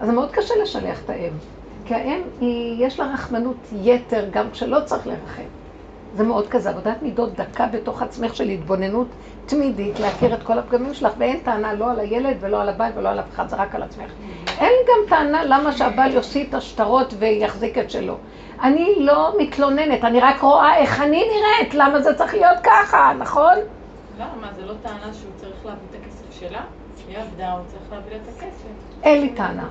אז 0.00 0.06
זה 0.06 0.12
מאוד 0.12 0.30
קשה 0.30 0.54
לשלח 0.62 1.04
את 1.04 1.10
האם. 1.10 1.32
כי 1.84 1.94
האם, 1.94 2.20
היא, 2.40 2.86
יש 2.86 3.00
לה 3.00 3.06
רחמנות 3.14 3.56
יתר 3.72 4.28
גם 4.30 4.50
כשלא 4.50 4.78
צריך 4.84 5.06
לרחם. 5.06 5.42
זה 6.16 6.24
מאוד 6.24 6.48
כזה, 6.48 6.70
עבודת 6.70 7.02
מידות 7.02 7.34
דקה 7.34 7.66
בתוך 7.66 8.02
עצמך 8.02 8.34
של 8.34 8.48
התבוננות 8.48 9.08
תמידית, 9.46 10.00
להכיר 10.00 10.34
את 10.34 10.42
כל 10.42 10.58
הפגמים 10.58 10.94
שלך, 10.94 11.12
ואין 11.18 11.40
טענה 11.40 11.72
לא 11.74 11.90
על 11.90 12.00
הילד 12.00 12.36
ולא 12.40 12.60
על 12.60 12.68
הבית 12.68 12.96
ולא 12.96 13.08
על 13.08 13.20
אף 13.20 13.24
אחד, 13.34 13.48
זה 13.48 13.56
רק 13.56 13.74
על 13.74 13.82
עצמך. 13.82 14.10
אין 14.58 14.72
גם 14.88 15.08
טענה 15.08 15.44
למה 15.44 15.72
שהבעל 15.72 16.12
יוציא 16.12 16.44
את 16.48 16.54
השטרות 16.54 17.14
ויחזיק 17.18 17.78
את 17.78 17.90
שלו. 17.90 18.16
אני 18.62 18.94
לא 18.98 19.34
מתלוננת, 19.38 20.04
אני 20.04 20.20
רק 20.20 20.40
רואה 20.40 20.76
איך 20.76 21.00
אני 21.00 21.24
נראית, 21.24 21.74
למה 21.74 22.00
זה 22.00 22.14
צריך 22.14 22.34
להיות 22.34 22.58
ככה, 22.62 23.12
נכון? 23.18 23.54
למה? 24.18 24.28
לא, 24.42 24.52
זה 24.56 24.66
לא 24.66 24.72
טענה 24.82 25.14
שהוא 25.14 25.32
צריך 25.36 25.66
להביא 25.66 25.86
את 25.90 25.94
הכסף 25.94 26.40
שלה? 26.40 26.60
היא 27.08 27.18
עבדה, 27.18 27.52
הוא 27.52 27.60
צריך 27.66 27.92
להביא 27.92 28.12
לה 28.12 28.16
את 28.16 28.28
הכסף. 28.36 28.68
אין 29.02 29.20
לי 29.20 29.28
טענה. 29.28 29.68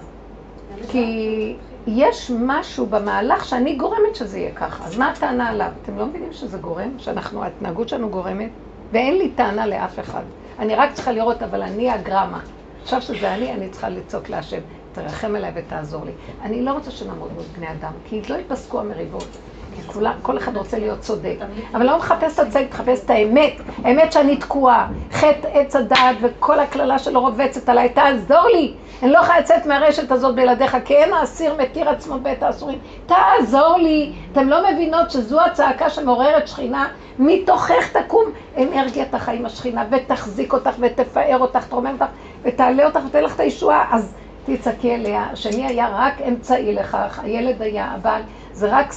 כי 0.92 1.58
יש 1.88 2.32
משהו 2.40 2.86
במהלך 2.86 3.46
שאני 3.46 3.76
גורמת 3.76 4.16
שזה 4.16 4.40
יהיה 4.40 4.52
ככה. 4.56 4.86
אז 4.86 4.98
מה 4.98 5.10
הטענה 5.10 5.50
עליו? 5.50 5.72
אתם 5.82 5.98
לא 5.98 6.06
מבינים 6.06 6.34
שזה 6.34 6.58
גורם? 6.58 7.00
שאנחנו, 7.00 7.44
ההתנהגות 7.44 7.90
שלנו 7.90 8.10
גורמת? 8.10 8.50
ואין 8.92 9.18
לי 9.18 9.30
טענה 9.30 9.68
לאף 9.68 10.00
אחד. 10.00 10.24
אני 10.60 10.76
רק 10.76 10.94
צריכה 10.94 11.12
לראות, 11.12 11.42
אבל 11.44 11.62
אני 11.62 11.92
הגרמה. 11.92 12.40
עכשיו 12.84 13.02
שזה 13.02 13.34
אני, 13.34 13.54
אני 13.54 13.70
צריכה 13.70 13.90
לצעוק 13.90 14.30
להשם, 14.30 14.60
תרחם 14.94 15.36
עליי 15.36 15.52
ותעזור 15.56 16.06
לי. 16.06 16.12
אני 16.42 16.62
לא 16.62 16.72
רוצה 16.74 16.92
שנעמוד 16.92 17.34
מול 17.34 17.44
בני 17.58 17.72
אדם, 17.72 17.92
כי 18.06 18.22
לא 18.30 18.36
ייפסקו 18.36 18.80
המריבות. 18.80 19.28
כי 19.76 19.82
כולה, 19.88 20.14
כל 20.22 20.38
אחד 20.38 20.58
רוצה 20.58 20.80
להיות 20.80 21.00
צודק. 21.00 21.36
אבל 21.74 21.86
לא 21.86 21.98
מחפש 21.98 22.40
את 22.40 22.40
הצדק, 22.40 22.66
מחפש 22.70 23.06
את 23.06 23.10
האמת. 23.10 23.54
האמת 23.84 24.12
שאני 24.12 24.38
תקועה. 24.38 24.88
חטא 25.12 25.48
עץ 25.54 25.76
הדעת 25.76 26.16
וכל 26.22 26.60
הקללה 26.60 27.00
שלו 27.00 27.22
רובצת 27.22 27.70
עליי, 27.70 27.90
תעזור 27.90 28.48
לי. 28.54 28.74
אני 29.04 29.12
לא 29.12 29.20
יכולה 29.20 29.40
לצאת 29.40 29.66
מהרשת 29.66 30.12
הזאת 30.12 30.36
בלעדיך, 30.36 30.78
כי 30.86 30.96
אין 30.96 31.14
האסיר 31.14 31.56
מתיר 31.58 31.90
עצמו 31.90 32.20
בית 32.20 32.44
האסורים. 32.44 32.80
תעזור 33.06 33.78
לי. 33.78 34.14
אתם 34.32 34.50
לא 34.50 34.72
מבינות 34.72 35.12
שזו 35.12 35.42
הצעקה 35.42 35.90
שמעוררת 35.90 36.48
שכינה, 36.48 36.88
מתוכך 37.20 37.98
תקום 37.98 38.24
אנרגיית 38.58 39.14
החיים 39.14 39.46
השכינה, 39.46 39.86
ותחזיק 39.92 40.54
אותך, 40.54 40.72
ותפאר 40.80 41.38
אותך, 41.40 41.68
תרומם 41.68 41.94
אותך, 41.94 42.06
ותעלה 42.44 42.86
אותך, 42.86 43.00
ותן 43.10 43.24
לך 43.24 43.36
את 43.36 43.40
הישועה. 43.40 43.86
אז 43.92 44.14
תצעקי 44.46 44.96
אליה. 44.96 45.26
השני 45.32 45.68
היה 45.68 45.88
רק 45.92 46.14
אמצעי 46.28 46.74
לכך, 46.74 47.20
הילד 47.24 47.62
היה, 47.62 47.86
הבעל, 47.86 48.22
זה 48.54 48.68
רק 48.72 48.94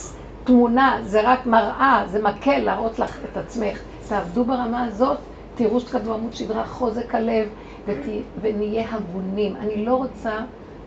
תמונה, 0.49 0.99
זה 1.03 1.20
רק 1.30 1.46
מראה, 1.46 2.03
זה 2.07 2.22
מקל 2.22 2.59
להראות 2.59 2.99
לך 2.99 3.18
את 3.24 3.36
עצמך. 3.36 3.78
תעבדו 4.09 4.44
ברמה 4.44 4.84
הזאת, 4.84 5.18
תראו 5.55 5.80
שתקבלו 5.80 6.14
עמוד 6.14 6.32
שדרה, 6.32 6.66
חוזק 6.66 7.14
הלב, 7.14 7.49
ות... 7.86 7.96
ונהיה 8.40 8.86
הגונים. 8.90 9.57
אני 9.57 9.84
לא 9.84 9.94
רוצה 9.94 10.38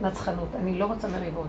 נצחנות, 0.01 0.47
אני 0.55 0.79
לא 0.79 0.85
רוצה 0.85 1.07
מריבות. 1.07 1.47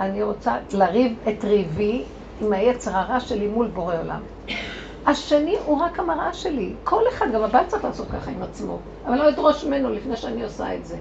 אני 0.00 0.22
רוצה 0.22 0.56
לריב 0.72 1.18
את 1.28 1.44
ריבי 1.44 2.04
עם 2.40 2.52
היצר 2.52 2.96
הרע 2.96 3.20
שלי 3.20 3.48
מול 3.48 3.66
בורא 3.66 3.96
עולם. 4.00 4.20
השני 5.06 5.56
הוא 5.64 5.80
רק 5.80 6.00
המראה 6.00 6.32
שלי. 6.32 6.74
כל 6.84 7.02
אחד, 7.08 7.26
גם 7.34 7.42
הבא 7.42 7.62
צריך 7.66 7.84
לעשות 7.84 8.10
ככה 8.10 8.30
עם 8.30 8.42
עצמו, 8.42 8.78
אבל 9.06 9.16
לא 9.16 9.28
אדרוש 9.28 9.64
ממנו 9.64 9.90
לפני 9.90 10.16
שאני 10.16 10.42
עושה 10.44 10.74
את 10.74 10.86
זה. 10.86 10.96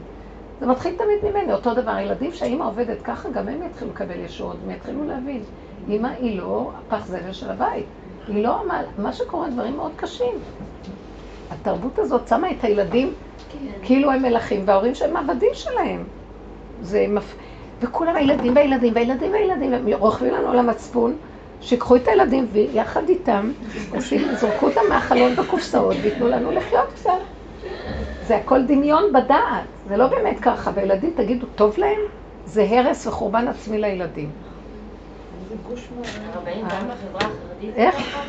זה 0.60 0.66
מתחיל 0.66 0.96
תמיד 0.96 1.32
ממני, 1.32 1.54
אותו 1.54 1.74
דבר. 1.74 1.92
הילדים 1.92 2.32
שהאימא 2.32 2.64
עובדת 2.64 3.02
ככה, 3.02 3.30
גם 3.30 3.48
הם 3.48 3.64
יתחילו 3.64 3.92
לקבל 3.92 4.20
ישועות, 4.20 4.58
הם 4.64 4.72
יתחילו 4.72 5.06
להבין. 5.06 5.44
אימא 5.90 6.08
היא 6.20 6.38
לא 6.38 6.72
הפח 6.78 7.06
זבל 7.08 7.34
של 7.34 7.50
הבית. 7.50 7.86
היא 8.28 8.44
לא, 8.44 8.68
מה, 8.68 8.82
מה 8.98 9.14
שקורה, 9.14 9.50
דברים 9.50 9.76
מאוד 9.76 9.92
קשים. 9.96 10.34
התרבות 11.52 12.00
הזאת 12.00 12.28
שמה 12.28 12.52
את 12.52 12.64
הילדים 12.64 13.14
כן. 13.50 13.58
כאילו 13.84 14.12
הם 14.12 14.22
מלכים, 14.22 14.64
וההורים 14.66 14.96
שהם 14.96 15.18
עבדים 15.18 15.50
שלהם. 15.54 16.04
זה 16.82 17.06
מפ... 17.10 17.36
וכולם 17.82 18.16
הילדים 18.16 18.56
והילדים 18.56 18.96
והילדים 18.96 19.32
והילדים, 19.32 19.74
הם 19.74 19.88
רוכבים 19.94 20.34
לנו 20.34 20.52
על 20.52 20.60
המצפון, 20.60 21.16
שיקחו 21.62 21.96
את 21.96 22.08
הילדים 22.08 22.48
ויחד 22.52 23.10
איתם, 23.10 23.52
זרקו 24.34 24.66
אותם 24.66 24.82
מהחלון 24.90 25.36
בקופסאות 25.36 25.96
וייתנו 26.02 26.28
לנו 26.28 26.52
לחיות 26.52 26.88
קצת. 26.96 27.12
זה 28.28 28.38
הכל 28.38 28.66
דמיון 28.66 29.04
בדעת, 29.14 29.64
זה 29.88 29.98
לא 29.98 30.08
באמת 30.08 30.40
ככה. 30.40 30.72
וילדים, 30.76 31.14
תגידו, 31.16 31.48
טוב 31.56 31.78
להם? 31.78 32.00
זה 32.46 32.68
הרס 32.70 33.08
וחורבן 33.08 33.48
עצמי 33.48 33.78
לילדים. 33.78 34.30
הרבנים, 36.34 36.66
גם 36.66 36.88
בחברה 36.90 37.22
החרדית 37.22 37.76
זה 37.76 37.90
ככה? 37.92 38.22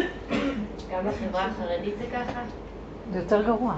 גם 0.91 1.05
בחברה 1.09 1.45
החרדית 1.45 1.95
זה 1.99 2.05
ככה? 2.12 2.41
זה 3.12 3.19
יותר 3.19 3.43
גרוע. 3.43 3.75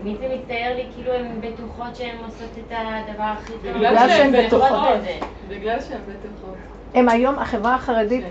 תמיד 0.00 0.16
זה 0.20 0.36
מצטייר 0.38 0.76
לי 0.76 0.86
כאילו 0.94 1.12
הן 1.12 1.40
בטוחות 1.40 1.96
שהן 1.96 2.16
עושות 2.26 2.50
את 2.58 2.72
הדבר 2.72 3.22
הכי 3.22 3.52
טוב. 3.52 3.72
בגלל 3.72 4.08
שהן 4.08 4.46
בטוחות. 4.46 4.88
בגלל 5.48 5.80
שהן 5.80 6.00
בטוחות. 6.00 6.56
הם 6.94 7.08
היום, 7.08 7.38
החברה 7.38 7.74
החרדית, 7.74 8.24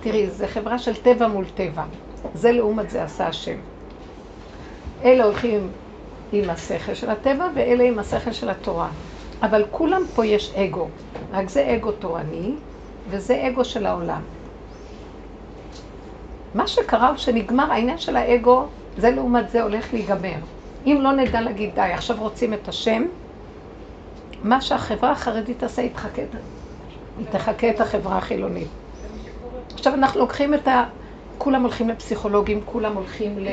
תראי, 0.00 0.30
זה 0.30 0.46
חברה 0.46 0.78
של 0.78 0.94
טבע 0.94 1.26
מול 1.26 1.44
טבע. 1.54 1.84
זה 2.34 2.52
לעומת 2.52 2.90
זה 2.90 3.02
עשה 3.02 3.26
השם. 3.26 3.56
אלה 5.04 5.24
הולכים 5.24 5.68
עם 6.32 6.50
השכל 6.50 6.94
של 6.94 7.10
הטבע 7.10 7.48
ואלה 7.54 7.84
עם 7.84 7.98
השכל 7.98 8.32
של 8.32 8.50
התורה. 8.50 8.88
אבל 9.42 9.64
כולם 9.70 10.02
פה 10.14 10.26
יש 10.26 10.54
אגו. 10.54 10.88
רק 11.32 11.48
זה 11.48 11.74
אגו 11.74 11.92
תורני, 11.92 12.54
וזה 13.08 13.48
אגו 13.48 13.64
של 13.64 13.86
העולם. 13.86 14.20
מה 16.54 16.66
שקרה 16.66 17.08
הוא 17.08 17.16
שנגמר 17.16 17.72
העניין 17.72 17.98
של 17.98 18.16
האגו, 18.16 18.64
זה 18.96 19.10
לעומת 19.10 19.50
זה 19.50 19.62
הולך 19.62 19.92
להיגמר. 19.92 20.38
אם 20.86 20.98
לא 21.00 21.12
נדע 21.12 21.40
להגיד 21.40 21.74
די, 21.74 21.80
עכשיו 21.80 22.16
רוצים 22.20 22.54
את 22.54 22.68
השם, 22.68 23.02
מה 24.44 24.60
שהחברה 24.60 25.10
החרדית 25.10 25.58
תעשה, 25.58 25.82
היא 25.82 25.90
תחכה, 27.30 27.70
את 27.70 27.80
החברה 27.80 28.18
החילונית. 28.18 28.68
עכשיו 29.74 29.94
אנחנו 29.94 30.20
לוקחים 30.20 30.54
את 30.54 30.68
ה... 30.68 30.84
כולם 31.38 31.62
הולכים 31.62 31.88
לפסיכולוגים, 31.88 32.60
כולם 32.64 32.94
הולכים 32.94 33.38
ל... 33.38 33.48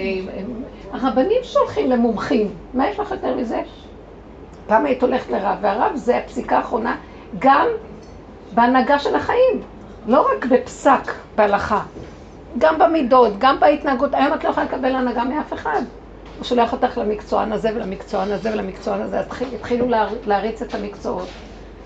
הרבנים 0.92 1.42
שהולכים 1.44 1.90
למומחים, 1.90 2.48
מה 2.74 2.90
יש 2.90 3.00
לך 3.00 3.12
יותר 3.12 3.36
מזה? 3.36 3.62
למה 4.70 4.88
היית 4.88 5.04
הולכת 5.04 5.30
לרב? 5.30 5.58
והרב 5.62 5.96
זה 5.96 6.18
הפסיקה 6.18 6.58
האחרונה, 6.58 6.96
גם 7.40 7.68
בהנהגה 8.54 9.00
של 9.00 9.16
החיים, 9.16 9.62
לא 10.08 10.22
רק 10.22 10.46
בפסק, 10.46 11.14
בהלכה, 11.36 11.82
גם 12.58 12.80
במידות, 12.80 13.34
גם 13.38 13.60
בהתנהגות. 13.60 14.14
היום 14.14 14.34
את 14.34 14.44
לא 14.44 14.50
יכולה 14.50 14.66
לקבל 14.66 14.96
הנהגה 14.96 15.24
מאף 15.24 15.54
אחד. 15.54 15.82
הוא 16.38 16.46
שולח 16.46 16.74
אותך 16.74 16.98
למקצוען 16.98 17.52
הזה 17.52 17.70
ולמקצוען 17.76 18.32
הזה 18.32 18.54
ולמקצוען 18.54 19.02
הזה, 19.02 19.20
אז 19.20 19.26
התחילו 19.56 19.88
להריץ 20.26 20.62
את 20.62 20.76
המקצועות, 20.76 21.28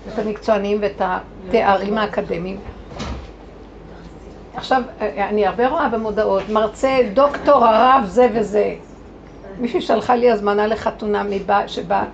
את 0.08 0.18
המקצוענים 0.18 0.78
ואת 0.80 1.00
התארים 1.00 1.98
האקדמיים. 1.98 2.60
עכשיו, 4.56 4.82
אני 5.00 5.46
הרבה 5.46 5.68
רואה 5.68 5.88
במודעות, 5.88 6.48
מרצה 6.48 6.98
דוקטור 7.14 7.64
הרב 7.64 8.04
זה 8.06 8.28
וזה. 8.34 8.74
מישהי 9.58 9.80
שלחה 9.80 10.14
לי 10.14 10.30
הזמנה 10.30 10.66
לחתונה 10.66 11.22
מבא, 11.22 11.66
שבא, 11.66 12.04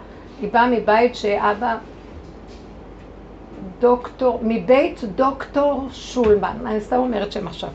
היא 0.41 0.53
באה 0.53 0.67
מבית 0.67 1.17
שאבא 1.17 1.77
דוקטור, 3.81 4.41
מבית 4.43 5.01
דוקטור 5.15 5.89
שולמן. 5.93 6.57
אני 6.67 6.81
סתם 6.81 6.97
אומרת 6.97 7.33
שם 7.33 7.47
עכשיו. 7.47 7.69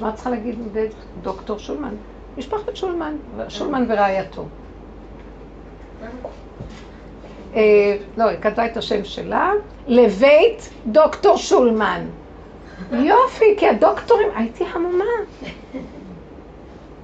מה 0.00 0.12
צריכה 0.12 0.30
להגיד 0.30 0.58
מבית 0.58 0.92
דוקטור 1.22 1.58
שולמן? 1.58 1.94
משפחת 2.38 2.76
שולמן, 2.76 3.16
שולמן 3.48 3.84
ורעייתו. 3.88 4.44
אה, 7.54 7.96
לא, 8.16 8.24
היא 8.24 8.38
כתבה 8.40 8.66
את 8.66 8.76
השם 8.76 9.04
שלה, 9.04 9.52
לבית 9.86 10.70
דוקטור 10.86 11.36
שולמן. 11.36 12.06
יופי, 12.92 13.44
כי 13.58 13.68
הדוקטורים, 13.68 14.28
הייתי 14.34 14.64
המומה. 14.74 15.04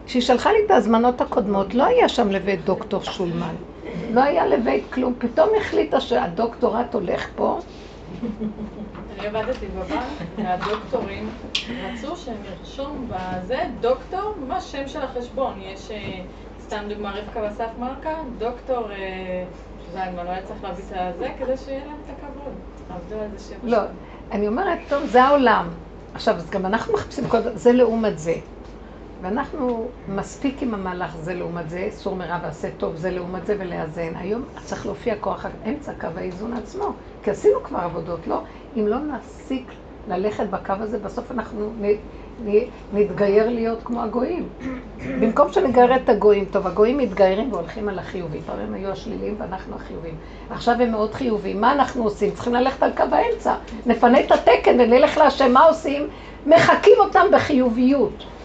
כשהיא 0.06 0.22
שלחה 0.22 0.52
לי 0.52 0.58
את 0.66 0.70
ההזמנות 0.70 1.20
הקודמות, 1.20 1.74
לא 1.74 1.84
היה 1.84 2.08
שם 2.08 2.30
לבית 2.30 2.64
דוקטור 2.64 3.02
שולמן. 3.02 3.54
לא 4.10 4.22
היה 4.22 4.46
לבית 4.46 4.84
כלום. 4.92 5.14
פתאום 5.18 5.50
החליטה 5.60 6.00
שהדוקטורט 6.00 6.94
הולך 6.94 7.28
פה. 7.34 7.58
אני 9.18 9.26
עבדתי 9.26 9.66
בבנק, 9.66 10.02
והדוקטורים 10.36 11.28
רצו 11.82 12.16
שהם 12.16 12.36
ירשום 12.44 13.08
בזה 13.08 13.58
דוקטור, 13.80 14.34
ממש 14.40 14.72
שם 14.72 14.88
של 14.88 15.02
החשבון. 15.02 15.60
יש 15.60 15.90
סתם 16.60 16.84
דוגמה, 16.88 17.14
רבקה 17.14 17.40
ואסף 17.40 17.68
מלכה, 17.78 18.10
דוקטור 18.38 18.90
אה, 18.92 19.44
זלמן 19.92 20.24
לא 20.26 20.30
היה 20.30 20.42
צריך 20.42 20.64
להביא 20.64 20.84
את 20.84 20.92
הזה 20.92 21.28
כדי 21.38 21.56
שיהיה 21.56 21.84
להם 21.84 21.96
את 22.04 22.10
הכבוד. 22.10 22.52
עבדו 22.90 23.20
על 23.20 23.28
זה 23.36 23.44
שבע 23.48 23.58
לא, 23.62 23.78
אני 24.32 24.48
אומרת, 24.48 24.78
טוב, 24.88 25.06
זה 25.06 25.24
העולם. 25.24 25.68
עכשיו, 26.14 26.36
אז 26.36 26.50
גם 26.50 26.66
אנחנו 26.66 26.94
מחפשים 26.94 27.28
כל 27.28 27.40
זה, 27.40 27.56
זה 27.56 27.72
לעומת 27.72 28.18
זה. 28.18 28.34
ואנחנו 29.26 29.88
מספיק 30.08 30.62
עם 30.62 30.74
המהלך 30.74 31.16
זה 31.16 31.34
לעומת 31.34 31.70
זה, 31.70 31.88
סור 31.90 32.16
מרע 32.16 32.38
ועשה 32.42 32.68
טוב, 32.76 32.96
זה 32.96 33.10
לעומת 33.10 33.46
זה 33.46 33.56
ולאזן. 33.58 34.12
היום 34.16 34.44
צריך 34.64 34.86
להופיע 34.86 35.14
כוח 35.20 35.46
אמצע 35.68 35.92
קו 36.00 36.06
האיזון 36.16 36.52
עצמו, 36.52 36.92
כי 37.22 37.30
עשינו 37.30 37.62
כבר 37.64 37.78
עבודות, 37.78 38.26
לא? 38.26 38.40
אם 38.76 38.86
לא 38.86 38.98
נפסיק 38.98 39.72
ללכת 40.08 40.46
בקו 40.50 40.72
הזה, 40.80 40.98
בסוף 40.98 41.30
אנחנו 41.30 41.72
נ, 41.80 41.84
נ, 42.44 42.58
נתגייר 42.92 43.48
להיות 43.48 43.78
כמו 43.84 44.02
הגויים. 44.02 44.48
במקום 45.20 45.52
שנגייר 45.52 45.96
את 45.96 46.08
הגויים, 46.08 46.44
טוב, 46.44 46.66
הגויים 46.66 46.98
מתגיירים 46.98 47.52
והולכים 47.52 47.88
על 47.88 47.98
החיובי. 47.98 48.40
פעם 48.46 48.58
הם 48.58 48.74
היו 48.74 48.90
השליליים 48.90 49.36
ואנחנו 49.38 49.76
החיובים. 49.76 50.14
עכשיו 50.50 50.74
הם 50.80 50.90
מאוד 50.90 51.14
חיובים. 51.14 51.60
מה 51.60 51.72
אנחנו 51.72 52.04
עושים? 52.04 52.30
צריכים 52.30 52.54
ללכת 52.54 52.82
על 52.82 52.90
קו 52.96 53.04
האמצע. 53.12 53.54
נפנה 53.86 54.20
את 54.20 54.32
התקן 54.32 54.80
ונלך 54.80 55.18
להשם. 55.18 55.52
מה 55.52 55.64
עושים? 55.64 56.08
מחקים 56.46 56.94
אותם 56.98 57.26
בחיוביות. 57.32 58.35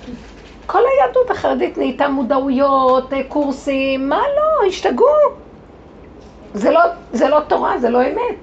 כל 0.66 0.80
היהדות 0.80 1.30
החרדית 1.30 1.78
נהייתה 1.78 2.10
מודעויות, 2.10 3.14
אה, 3.14 3.24
קורסים, 3.28 4.10
מה 4.10 4.22
לא, 4.38 4.68
השתגעו. 4.68 5.06
זה 6.54 6.72
לא, 6.72 6.82
זה 7.14 7.30
לא 7.30 7.40
תורה, 7.48 7.80
זה 7.80 7.90
לא 7.90 8.02
אמת. 8.02 8.40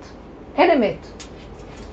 אין 0.57 0.71
אמת. 0.71 1.07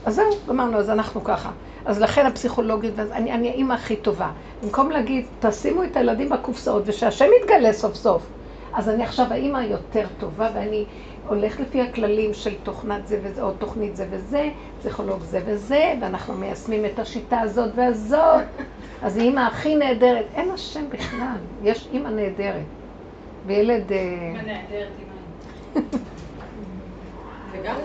אז 0.06 0.16
זהו, 0.16 0.30
גמרנו, 0.48 0.78
אז 0.78 0.90
אנחנו 0.90 1.24
ככה. 1.24 1.52
אז 1.86 2.02
לכן 2.02 2.26
הפסיכולוגית, 2.26 3.00
אני, 3.00 3.32
אני 3.32 3.50
האימא 3.50 3.74
הכי 3.74 3.96
טובה. 3.96 4.30
במקום 4.64 4.92
להגיד, 4.92 5.26
תשימו 5.40 5.84
את 5.84 5.98
הילדים 5.98 6.30
בקופסאות 6.30 6.84
ושהשם 6.86 7.26
יתגלה 7.42 7.74
סוף 7.74 7.96
סוף. 7.96 8.22
אז 8.74 8.90
אני 8.90 9.04
עכשיו 9.04 9.26
האימא 9.30 9.58
היותר 9.58 10.06
טובה 10.20 10.50
ואני 10.56 10.86
הולך 11.28 11.60
לפי 11.60 11.82
הכללים 11.82 12.34
של 12.34 12.54
תוכנת 12.64 13.08
זה 13.08 13.20
וזה, 13.24 13.42
או 13.42 13.52
תוכנית 13.52 13.96
זה 13.96 14.08
וזה, 14.10 14.50
פסיכולוג 14.80 15.22
זה 15.22 15.42
וזה, 15.46 15.94
ואנחנו 16.02 16.34
מיישמים 16.34 16.86
את 16.86 17.00
השיטה 17.00 17.40
הזאת 17.40 17.72
והזאת. 17.76 18.44
אז 19.04 19.18
היא 19.18 19.26
אימא 19.26 19.40
הכי 19.40 19.76
נהדרת. 19.76 20.26
אין 20.36 20.50
השם 20.52 20.90
בכלל, 20.90 21.38
יש 21.64 21.88
אימא 21.94 22.08
נהדרת. 22.08 22.66
וילד... 23.46 23.92
אה, 23.92 23.98
אימא 23.98 24.42
נהדרת, 24.42 24.90
אימא. 25.00 25.82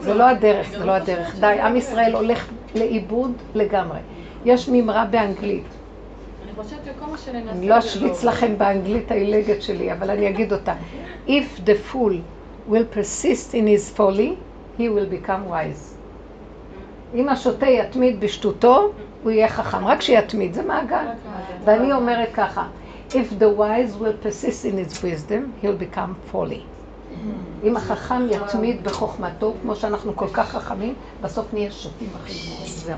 זה 0.00 0.14
לא 0.14 0.28
הדרך, 0.28 0.70
זה 0.70 0.84
לא 0.84 0.92
הדרך. 0.92 1.36
די, 1.40 1.46
עם 1.46 1.76
ישראל 1.76 2.14
הולך 2.14 2.50
לאיבוד 2.74 3.32
לגמרי. 3.54 3.98
יש 4.44 4.68
מימרה 4.68 5.04
באנגלית. 5.04 5.64
אני 6.44 6.64
חושבת 6.64 6.80
שכל 6.84 7.06
מה 7.10 7.18
שננסה... 7.18 7.50
אני 7.50 7.68
לא 7.68 7.78
אשוויץ 7.78 8.24
לכם 8.24 8.58
באנגלית 8.58 9.10
העילגת 9.10 9.62
שלי, 9.62 9.92
אבל 9.92 10.10
אני 10.10 10.28
אגיד 10.28 10.52
אותה. 10.52 10.74
If 11.26 11.60
the 11.66 11.92
fool 11.92 12.12
will 12.70 12.84
persist 12.84 13.54
in 13.54 13.66
his 13.66 13.90
folly, 13.90 14.38
he 14.78 14.88
will 14.88 15.06
become 15.06 15.48
wise. 15.50 15.96
אם 17.14 17.28
השוטה 17.28 17.66
יתמיד 17.66 18.20
בשטותו, 18.20 18.92
הוא 19.22 19.30
יהיה 19.30 19.48
חכם. 19.48 19.86
רק 19.86 20.00
שיתמיד, 20.00 20.54
זה 20.54 20.62
מעגל. 20.62 21.06
ואני 21.64 21.92
אומרת 21.92 22.28
ככה, 22.34 22.66
If 23.10 23.40
the 23.40 23.58
wise 23.58 24.00
will 24.00 24.24
persist 24.26 24.64
in 24.64 24.76
his 24.78 25.02
wisdom, 25.02 25.64
he'll 25.64 25.96
become 25.96 26.34
folly. 26.34 26.62
אם 27.64 27.76
החכם 27.76 28.26
יתמיד 28.30 28.84
בחוכמתו, 28.84 29.54
כמו 29.62 29.76
שאנחנו 29.76 30.16
כל 30.16 30.28
כך 30.32 30.48
חכמים, 30.48 30.94
בסוף 31.20 31.52
נהיה 31.52 31.70
שוטים 31.70 32.08
הכי 32.14 32.32
גמורים. 32.46 32.66
זהו. 32.66 32.96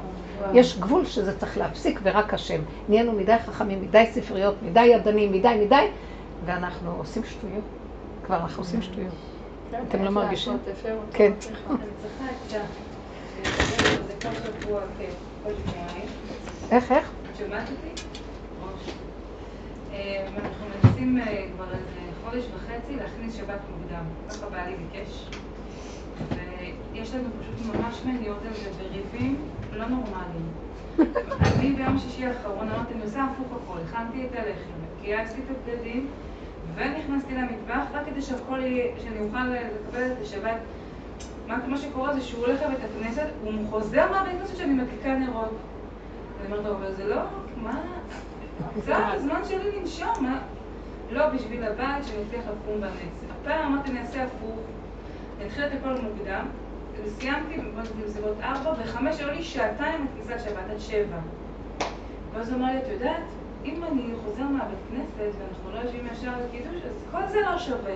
יש 0.54 0.78
גבול 0.78 1.04
שזה 1.04 1.38
צריך 1.38 1.58
להפסיק, 1.58 2.00
ורק 2.02 2.34
השם. 2.34 2.60
נהיינו 2.88 3.12
מדי 3.12 3.36
חכמים, 3.46 3.82
מדי 3.82 4.04
ספריות, 4.12 4.54
מדי 4.62 4.84
ידנים, 4.84 5.32
מדי 5.32 5.54
מדי, 5.64 5.86
ואנחנו 6.46 6.90
עושים 6.98 7.22
שטויות. 7.24 7.64
כבר 8.26 8.36
אנחנו 8.36 8.62
עושים 8.62 8.82
שטויות. 8.82 9.31
אתם 9.88 10.02
לא 10.02 10.10
מרגישים? 10.10 10.52
כן. 11.12 11.32
כן. 12.50 12.60
איך, 16.70 16.92
איך? 16.92 17.10
אה, 19.92 20.26
אנחנו 20.36 20.66
מנסים 20.66 21.18
אה, 21.18 21.44
כבר 21.54 21.64
איזה 21.64 22.00
חודש 22.24 22.44
וחצי 22.54 22.96
להכניס 22.96 23.36
שבת 23.36 23.60
מוקדם. 23.70 24.04
ככה 24.28 24.46
בעלי 24.50 24.74
ביקש. 24.76 25.28
ויש 26.92 27.14
לנו 27.14 27.28
פשוט 27.40 27.74
ממש 27.74 28.02
מניות 28.04 28.38
על 28.46 28.54
זה 28.54 28.70
בריבים 28.78 29.36
לא 29.72 29.86
נורמליים. 29.86 30.48
אני 31.56 31.72
ביום 31.72 31.98
שישי 31.98 32.26
האחרון 32.26 32.68
אמרתי, 32.68 32.94
אני 32.94 33.02
עושה 33.02 33.24
הפוך 33.24 33.46
הכל, 33.62 33.78
הכנתי 33.88 34.26
את 34.26 34.36
הלחם, 34.36 35.02
גייסתי 35.02 35.40
את 35.40 35.56
הבגדים 35.56 36.10
ונכנסתי 36.74 37.34
למטבח 37.34 37.84
רק 37.92 38.06
כדי 38.06 38.22
שהכל 38.22 38.58
יהיה, 38.60 38.92
שאני 38.98 39.18
אוכל 39.20 39.44
לקבל 39.44 40.12
את 40.12 40.22
השבת. 40.22 40.56
מה, 41.46 41.58
מה 41.66 41.78
שקורה 41.78 42.14
זה 42.14 42.20
שהוא 42.20 42.46
הולך 42.46 42.62
לבית 42.62 42.78
הכנסת, 42.84 43.26
הוא 43.42 43.52
חוזר 43.70 44.12
מהבית 44.12 44.34
הכנסת 44.36 44.56
שאני 44.56 44.72
מדליקה 44.72 45.14
נרות. 45.14 45.56
אני 46.40 46.52
אומרת 46.52 46.64
לו, 46.64 46.76
אבל 46.76 46.94
זה 46.94 47.04
לא, 47.08 47.22
מה? 47.56 47.80
זה 48.84 48.96
הזמן 48.96 49.40
שלי 49.48 49.80
לנשום, 49.80 50.12
מה? 50.20 50.38
לא 51.10 51.28
בשביל 51.28 51.64
שאני 52.02 52.22
אצליח 52.28 52.44
לקום 52.44 52.80
בנץ. 52.80 53.30
הפעם 53.30 53.72
אמרתי, 53.72 53.90
אני 53.90 54.00
אעשה 54.00 54.24
הפוך, 54.24 54.56
אני 55.38 55.46
אתחיל 55.46 55.64
את 55.64 55.70
הכל 55.72 55.92
מוקדם, 56.02 56.46
וסיימתי 57.04 57.60
בסביבות 58.04 58.36
ארבע, 58.42 58.72
וחמש 58.78 59.20
היו 59.20 59.30
לי 59.30 59.42
שעתיים 59.42 60.06
לכניסת 60.06 60.44
שבת 60.44 60.70
עד 60.70 60.78
שבע. 60.78 61.18
ואז 62.32 62.48
הוא 62.48 62.58
אמר 62.58 62.72
לי, 62.72 62.78
את 62.78 62.88
יודעת, 62.92 63.22
אם 63.64 63.84
אני 63.84 64.02
חוזר 64.24 64.42
מהבית 64.42 64.78
כנסת 64.90 65.34
ואנחנו 65.38 65.70
לא 65.74 65.78
יושבים 65.78 66.06
ישר 66.12 66.30
לקידוש, 66.44 66.82
אז 66.82 67.04
כל 67.10 67.28
זה 67.28 67.40
לא 67.40 67.58
שווה. 67.58 67.94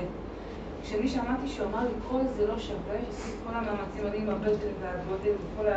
כשאני 0.83 1.09
שמעתי 1.09 1.49
שהוא 1.49 1.67
אמר 1.67 1.81
לי, 1.81 1.95
כל 2.11 2.21
זה 2.37 2.47
לא 2.47 2.59
שווה, 2.59 2.97
שעשיתי 3.07 3.31
את 3.31 3.49
כל 3.49 3.55
המאמצים, 3.55 4.07
אני 4.07 4.19
עם 4.19 4.29
הבטן 4.31 4.69
והגודל 4.83 5.33
וכל 5.33 5.69
ה... 5.69 5.77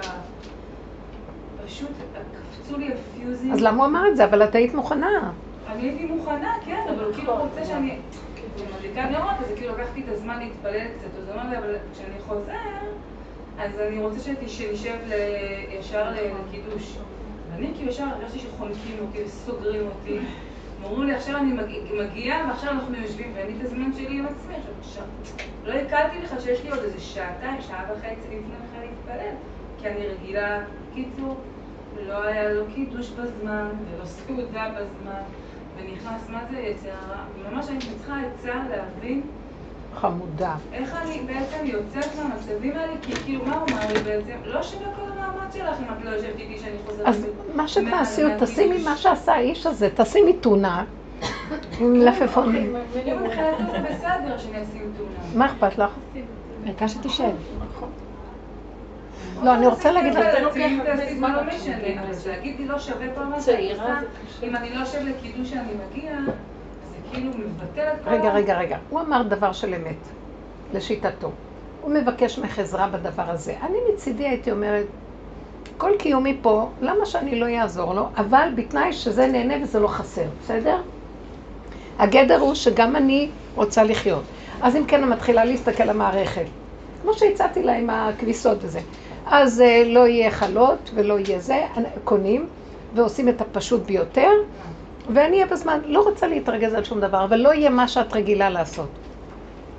פשוט 1.66 1.92
קפצו 2.52 2.78
לי 2.78 2.90
הפיוזים. 2.94 3.52
אז 3.52 3.62
למה 3.62 3.78
הוא 3.78 3.86
אמר 3.86 4.08
את 4.08 4.18
זה? 4.18 4.26
אבל 4.26 4.44
את 4.44 4.56
היית 4.56 4.74
מוכנה. 4.74 5.32
אני 5.68 5.82
הייתי 5.82 6.06
מוכנה, 6.06 6.54
כן, 6.66 6.86
אבל 6.96 7.04
הוא 7.04 7.14
כאילו 7.14 7.38
רוצה 7.38 7.66
שאני... 7.66 7.98
מדליקה 8.78 9.10
נרות, 9.10 9.32
אז 9.40 9.52
כאילו 9.56 9.74
לקחתי 9.74 10.02
את 10.02 10.10
הזמן 10.10 10.40
להתפלל 10.40 10.88
קצת, 10.88 11.20
אז 11.20 11.30
הוא 11.30 11.36
אמר 11.36 11.50
לי, 11.50 11.58
אבל 11.58 11.76
כשאני 11.94 12.20
חוזר, 12.28 12.54
אז 13.60 13.80
אני 13.80 14.04
רוצה 14.04 14.20
שנשב 14.20 14.98
ישר 15.80 16.12
לקידוש. 16.12 16.98
ואני 17.60 17.74
כאילו 17.76 17.90
ישר 17.90 18.04
הרגשתי 18.04 18.40
שחונקים 18.40 18.96
אותי 19.02 19.24
וסוגרים 19.26 19.88
אותי. 19.88 20.20
אמרו 20.82 21.04
לי, 21.04 21.14
עכשיו 21.14 21.38
אני 21.38 21.54
מגיעה 22.00 22.48
ועכשיו 22.48 22.70
אנחנו 22.72 22.96
יושבים, 22.96 23.32
ואין 23.36 23.48
לי 23.48 23.54
את 23.60 23.66
הזמן 23.66 23.94
שלי 23.94 24.20
עם 24.20 24.26
עצמי. 24.26 24.56
עכשיו, 24.80 25.04
לא 25.66 25.74
הקלתי 25.74 26.22
לך 26.22 26.42
שיש 26.42 26.64
לי 26.64 26.70
עוד 26.70 26.80
איזה 26.80 27.00
שעתיים, 27.00 27.62
שעה 27.62 27.84
וחצי 27.92 28.28
לפני 28.28 28.40
בכלל 28.40 28.82
להתפלל, 28.82 29.36
כי 29.82 29.88
אני 29.88 30.08
רגילה, 30.08 30.62
קיצור, 30.94 31.38
לא 32.08 32.24
היה 32.24 32.54
לו 32.54 32.66
קידוש 32.76 33.10
בזמן, 33.10 33.70
ולא 33.92 34.06
סעודה 34.06 34.70
בזמן, 34.70 35.22
ונכנס, 35.78 36.30
מה 36.30 36.42
זה 36.52 36.60
יצר? 36.60 36.90
ממש 37.52 37.70
אני 37.70 37.80
צריכה 37.80 38.22
עצה 38.22 38.56
להבין 38.70 39.22
חמודה. 39.96 40.56
איך 40.74 40.96
אני 40.96 41.22
בעצם 41.28 41.66
יוצאת 41.66 42.16
מהמצבים 42.16 42.78
האלה, 42.78 42.94
כי 43.02 43.16
כאילו, 43.16 43.46
מה 43.46 43.56
הוא 43.56 43.68
אמר 43.70 43.94
לי 43.94 44.00
בעצם? 44.00 44.36
לא 44.44 44.64
שווה 44.64 44.88
כל 44.96 45.02
המאמץ 45.12 45.54
שלך 45.54 45.80
אם 45.80 45.98
את 46.00 46.06
לא 46.06 46.10
יושבת 46.10 46.40
איתי 46.40 46.60
שאני 46.60 46.76
חוזרת... 46.86 47.08
אז 47.08 47.28
מה 47.56 47.68
שתעשי, 47.68 48.22
תשימי 48.40 48.84
מה 48.84 48.98
שעשה 48.98 49.34
האיש 49.34 49.66
הזה, 49.66 49.90
תשימי 49.96 50.34
טונה 50.34 50.84
עם 51.80 51.94
מלפפונים. 51.94 52.76
טונה. 54.98 55.36
מה 55.36 55.46
אכפת 55.46 55.78
לך? 55.78 55.92
העיקר 56.66 56.88
שתשב. 56.88 57.32
לא, 59.44 59.54
אני 59.54 59.68
רוצה 59.68 59.92
להגיד 59.92 60.14
לך, 60.14 60.26
זה 60.34 60.40
לוקח 60.40 60.68
זמן, 61.18 61.34
לא 61.34 61.42
משנה, 61.44 62.02
אבל 62.02 62.12
להגיד 62.32 62.60
לי 62.60 62.66
לא 62.66 62.80
שווה 62.80 63.06
כל 63.16 63.24
מה 63.24 63.42
שאני 63.42 63.72
עושה, 63.72 64.00
אם 64.44 64.56
אני 64.56 64.70
לא 64.70 64.80
יושב 64.80 65.00
לקידוש 65.06 65.50
שאני 65.50 65.72
מגיע, 65.90 66.12
כאילו 67.12 67.32
מבטל 67.38 67.82
את 67.82 68.04
כל... 68.04 68.10
רגע, 68.10 68.34
רגע, 68.34 68.58
רגע. 68.60 68.78
הוא 68.90 69.02
אמר 69.02 69.24
דבר 69.24 69.52
של 69.52 69.74
אמת, 69.74 69.96
לשיטתו. 70.74 71.32
הוא 71.82 71.92
מבקש 71.92 72.40
ממך 72.40 72.60
עזרה 72.60 72.88
בדבר 72.88 73.30
הזה. 73.30 73.56
אני 73.62 73.78
מצידי 73.94 74.28
הייתי 74.28 74.52
אומרת, 74.52 74.86
כל 75.78 75.92
קיומי 76.00 76.38
פה, 76.42 76.70
למה 76.82 77.06
שאני 77.06 77.40
לא 77.40 77.46
אעזור 77.46 77.94
לו? 77.94 78.08
אבל 78.18 78.50
בתנאי 78.56 78.94
שזה 78.94 79.28
נהנה 79.28 79.64
וזה 79.64 79.80
לא 79.80 79.88
חסר, 79.88 80.26
בסדר? 80.44 80.82
הגדר 82.00 82.40
הוא 82.40 82.56
שגם 82.56 82.96
אני 82.96 83.30
רוצה 83.56 83.84
לחיות. 83.84 84.24
אז 84.62 84.76
אם 84.76 84.86
כן, 84.86 85.04
אני 85.04 85.12
מתחילה 85.12 85.46
להסתכל 85.46 85.84
על 85.84 85.90
המערכת. 85.90 86.46
כמו 87.02 87.14
שהצעתי 87.14 87.64
לה 87.64 87.78
עם 87.78 87.90
הכביסות 87.90 88.58
וזה. 88.62 88.80
אז 89.26 89.62
אה, 89.62 89.84
לא 89.86 90.08
יהיה 90.08 90.32
חלות 90.32 90.92
ולא 90.94 91.20
יהיה 91.20 91.40
זה, 91.40 91.66
קונים 92.04 92.48
ועושים 92.96 93.30
את 93.30 93.42
הפשוט 93.42 93.82
ביותר, 93.86 94.32
ואני 95.14 95.36
אהיה 95.36 95.46
בזמן, 95.46 95.80
לא 95.86 96.02
רוצה 96.02 96.28
להתרגז 96.28 96.74
על 96.74 96.84
שום 96.84 97.00
דבר, 97.00 97.24
אבל 97.24 97.38
לא 97.38 97.54
יהיה 97.54 97.70
מה 97.70 97.88
שאת 97.88 98.14
רגילה 98.14 98.50
לעשות. 98.50 98.90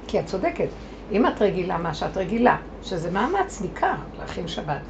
כי 0.06 0.20
את 0.20 0.26
צודקת, 0.26 0.68
אם 1.12 1.26
את 1.26 1.42
רגילה 1.42 1.78
מה 1.78 1.94
שאת 1.94 2.16
רגילה, 2.16 2.56
שזה 2.82 3.10
מאמץ 3.10 3.60
ניכר 3.60 3.94
להכין 4.18 4.48
שבת, 4.48 4.80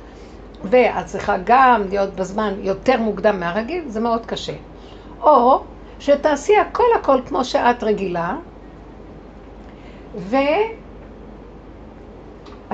ואת 0.64 1.06
צריכה 1.06 1.36
גם 1.44 1.82
להיות 1.88 2.14
בזמן 2.14 2.54
יותר 2.58 3.00
מוקדם 3.00 3.40
מהרגיל, 3.40 3.88
זה 3.88 4.00
מאוד 4.00 4.26
קשה. 4.26 4.52
או 5.22 5.62
שתעשי 6.00 6.56
הכל 6.56 6.84
הכל 7.00 7.20
כמו 7.26 7.44
שאת 7.44 7.82
רגילה, 7.82 8.36
ואת 10.14 10.44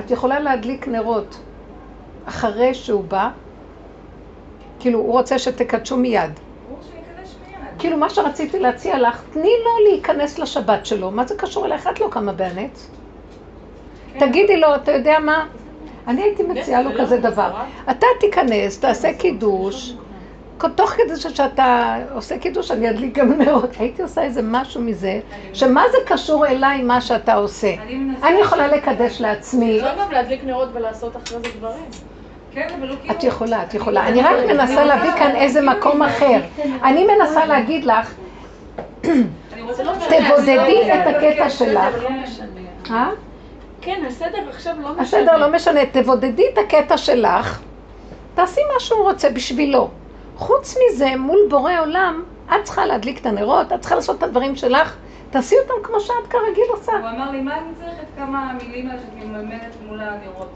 יכולה 0.09 0.39
להדליק 0.39 0.87
נרות 0.87 1.39
אחרי 2.25 2.73
שהוא 2.73 3.03
בא, 3.03 3.29
כאילו 4.79 4.99
הוא 4.99 5.11
רוצה 5.11 5.39
שתקדשו 5.39 5.97
מיד. 5.97 6.46
כאילו 7.79 7.97
מה 7.97 8.09
שרציתי 8.09 8.59
להציע 8.59 8.99
לך, 8.99 9.21
תני 9.29 9.49
לו 9.63 9.89
להיכנס 9.91 10.39
לשבת 10.39 10.85
שלו, 10.85 11.11
מה 11.11 11.25
זה 11.25 11.35
קשור 11.37 11.65
אליך? 11.65 11.87
את 11.87 11.99
לא 11.99 12.07
קמה 12.11 12.31
בהנץ. 12.33 12.87
כן. 14.13 14.19
תגידי 14.19 14.57
לו, 14.57 14.75
אתה 14.75 14.91
יודע 14.91 15.19
מה? 15.19 15.45
אני 16.07 16.21
הייתי 16.21 16.43
מציעה 16.43 16.81
לו 16.81 16.91
זה 16.91 16.97
כזה. 16.99 17.17
דבר. 17.17 17.51
אתה 17.91 18.07
תיכנס, 18.19 18.79
תעשה 18.79 19.13
קידוש, 19.13 19.93
תוך 20.75 20.89
כדי 20.89 21.19
שאתה 21.29 21.97
עושה 22.13 22.37
קידוש, 22.37 22.71
אני 22.71 22.89
אדליק 22.89 23.17
גם 23.17 23.31
נרות. 23.31 23.69
הייתי 23.79 24.01
עושה 24.01 24.21
איזה 24.23 24.41
משהו 24.43 24.81
מזה, 24.81 25.19
שמה 25.53 25.83
זה 25.91 25.97
קשור 26.05 26.47
אליי 26.47 26.83
מה 26.83 27.01
שאתה 27.01 27.33
עושה? 27.33 27.73
אני 28.23 28.39
יכולה 28.39 28.67
לקדש 28.67 29.21
לעצמי. 29.21 29.77
אפשר 29.77 29.95
גם 30.01 30.11
להדליק 30.11 30.43
נרות 30.43 30.69
ולעשות 30.73 31.17
אחרי 31.17 31.39
זה 31.39 31.47
דברים. 31.57 31.83
כן, 32.57 32.67
אבל 32.79 32.89
הוא 32.89 32.97
כאילו... 33.01 33.13
את 33.13 33.23
יכולה, 33.23 33.63
את 33.63 33.73
יכולה. 33.73 34.07
אני 34.07 34.21
רק 34.21 34.35
מנסה 34.47 34.85
להביא 34.85 35.11
כאן 35.11 35.35
איזה 35.35 35.61
מקום 35.61 36.01
אחר. 36.01 36.41
אני 36.83 37.07
מנסה 37.07 37.45
להגיד 37.45 37.85
לך, 37.85 38.13
תבודדי 40.09 40.91
את 40.93 41.15
הקטע 41.15 41.49
שלך. 41.49 41.95
לא 42.03 42.09
משנה. 42.09 42.61
אה? 42.91 43.09
כן, 43.81 44.03
הסדר 44.07 44.49
עכשיו 44.49 44.75
לא 44.81 44.89
משנה. 44.89 45.01
הסדר 45.01 45.37
לא 45.37 45.51
משנה, 45.51 45.85
תבודדי 45.85 46.43
את 46.53 46.57
הקטע 46.57 46.97
שלך, 46.97 47.61
תעשי 48.35 48.61
מה 48.73 48.79
שהוא 48.79 49.03
רוצה 49.03 49.29
בשבילו. 49.29 49.89
חוץ 50.35 50.77
מזה, 50.77 51.15
מול 51.15 51.39
בורא 51.49 51.79
עולם, 51.79 52.23
את 52.49 52.63
צריכה 52.63 52.85
להדליק 52.85 53.21
את 53.21 53.25
הנרות, 53.25 53.73
את 53.73 53.79
צריכה 53.79 53.95
לעשות 53.95 54.17
את 54.17 54.23
הדברים 54.23 54.55
שלך, 54.55 54.95
תעשי 55.29 55.55
אותם 55.59 55.83
כמו 55.83 55.99
שאת 55.99 56.27
כרגיל 56.29 56.65
עושה. 56.69 56.91
הוא 56.91 57.09
אמר 57.09 57.31
לי, 57.31 57.41
מה 57.41 57.57
אני 57.57 57.69
צריך 57.77 57.99
את 58.01 58.07
כמה 58.17 58.51
המילים 58.51 58.89
האלה 58.89 58.99
שאת 58.99 59.25
ממלמלת 59.25 59.75
מול 59.87 59.99
הנרות? 60.01 60.49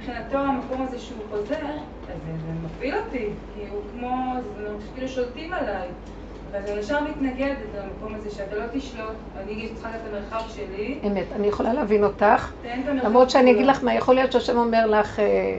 מבחינתו 0.00 0.38
המקום 0.38 0.82
הזה 0.82 0.98
שהוא 0.98 1.18
חוזר, 1.30 1.66
אז 2.08 2.18
זה 2.26 2.52
מפעיל 2.64 2.94
אותי, 2.96 3.28
כי 3.54 3.60
הוא 3.70 3.80
כמו, 3.92 4.34
זה 4.56 4.68
מרגיש 4.68 4.88
כאילו 4.94 5.08
שולטים 5.08 5.52
עליי. 5.52 5.88
ואני 6.52 6.70
ישר 6.70 7.00
מתנגדת 7.04 7.56
למקום 7.78 8.14
הזה 8.14 8.30
שאתה 8.30 8.56
לא 8.56 8.64
תשלוט, 8.72 9.16
אני 9.36 9.68
צריכה 9.74 9.90
את 9.90 10.00
המרחב 10.10 10.48
שלי, 10.50 10.98
אמת, 11.06 11.26
אני 11.36 11.46
יכולה 11.46 11.72
להבין 11.72 12.04
אותך, 12.04 12.52
למרות 13.04 13.30
שאני 13.30 13.50
אגיד. 13.50 13.66
לך 13.66 13.84
מה, 13.84 13.94
יכול 13.94 14.14
להיות 14.14 14.32
שהשם 14.32 14.56
אומר 14.56 14.86
לך, 14.86 15.20
אה. 15.20 15.58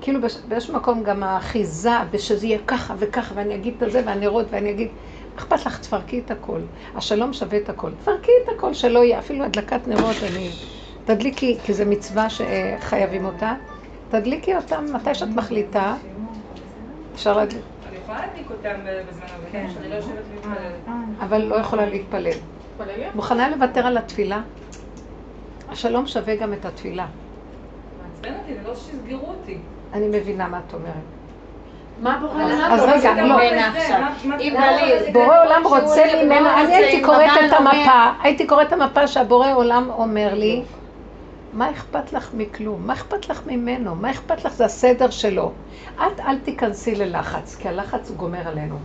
כאילו 0.00 0.20
באיזשהו 0.48 0.74
מקום 0.74 1.02
גם 1.02 1.22
האחיזה, 1.22 1.90
ושזה 2.10 2.46
יהיה 2.46 2.58
ככה 2.66 2.94
וככה, 2.98 3.34
ואני 3.36 3.54
אגיד 3.54 3.82
את 3.82 3.92
זה, 3.92 4.02
והנרות, 4.06 4.46
ואני 4.50 4.70
אגיד, 4.70 4.88
אכפת 5.36 5.66
לך, 5.66 5.80
תפרקי 5.80 6.18
את 6.18 6.30
הכל. 6.30 6.60
השלום 6.94 7.32
שווה 7.32 7.58
את 7.58 7.68
הכל. 7.68 7.90
תפרקי 8.00 8.32
את 8.44 8.48
הכל, 8.56 8.74
שלא 8.74 8.98
יהיה, 8.98 9.18
אפילו 9.18 9.44
הדלקת 9.44 9.88
נרות, 9.88 10.16
אני... 10.22 10.50
תדליקי, 11.06 11.58
כי 11.64 11.74
זו 11.74 11.84
מצווה 11.86 12.26
שחייבים 12.30 13.24
אותה, 13.24 13.54
תדליקי 14.10 14.56
אותם 14.56 14.84
מתי 14.92 15.14
שאת 15.14 15.28
מחליטה. 15.28 15.94
אפשר 17.14 17.36
להדליק, 17.36 17.62
אני 17.88 17.96
יכולה 18.02 18.18
להדליק 18.26 18.50
אותם 18.50 18.74
בזמן 19.10 19.26
עבודה, 19.34 19.74
שאני 19.74 19.88
לא 19.88 19.94
יושבת 19.94 20.12
ומתפללת. 20.32 20.96
אבל 21.20 21.42
לא 21.42 21.54
יכולה 21.54 21.86
להתפלל. 21.86 22.38
מוכנה 23.14 23.50
לוותר 23.50 23.86
על 23.86 23.98
התפילה? 23.98 24.40
השלום 25.68 26.06
שווה 26.06 26.36
גם 26.36 26.52
את 26.52 26.64
התפילה. 26.64 27.06
מעצבן 28.02 28.38
אותי, 28.38 28.52
אני 28.52 28.64
לא 28.66 28.74
שיסגרו 28.74 29.26
אותי. 29.28 29.58
אני 29.92 30.08
מבינה 30.08 30.48
מה 30.48 30.60
את 30.68 30.74
אומרת. 30.74 30.92
מה 32.02 32.18
בורא 32.20 32.44
עולם 32.44 32.80
רוצה 32.80 33.14
לא. 33.14 33.22
ממנה 33.22 33.68
עכשיו? 33.76 34.00
בורא 35.12 35.44
עולם 35.44 35.62
רוצה 35.64 36.02
ממנה, 36.24 36.60
אני 36.60 36.74
הייתי 36.74 37.02
קוראת 37.02 37.30
את 37.46 37.52
המפה, 37.52 38.10
הייתי 38.22 38.46
קוראת 38.46 38.66
את 38.66 38.72
המפה 38.72 39.06
שהבורא 39.06 39.52
עולם 39.54 39.90
אומר 39.90 40.34
לי, 40.34 40.62
מה 41.56 41.70
אכפת 41.70 42.12
לך 42.12 42.30
מכלום? 42.34 42.86
מה 42.86 42.92
אכפת 42.92 43.28
לך 43.28 43.46
ממנו? 43.46 43.94
מה 43.94 44.10
אכפת 44.10 44.44
לך? 44.44 44.52
זה 44.52 44.64
הסדר 44.64 45.10
שלו. 45.10 45.52
את 45.96 46.20
אל 46.20 46.38
תיכנסי 46.38 46.94
ללחץ, 46.94 47.56
כי 47.56 47.68
הלחץ 47.68 48.10
הוא 48.10 48.16
גומר 48.16 48.48
עלינו. 48.48 48.78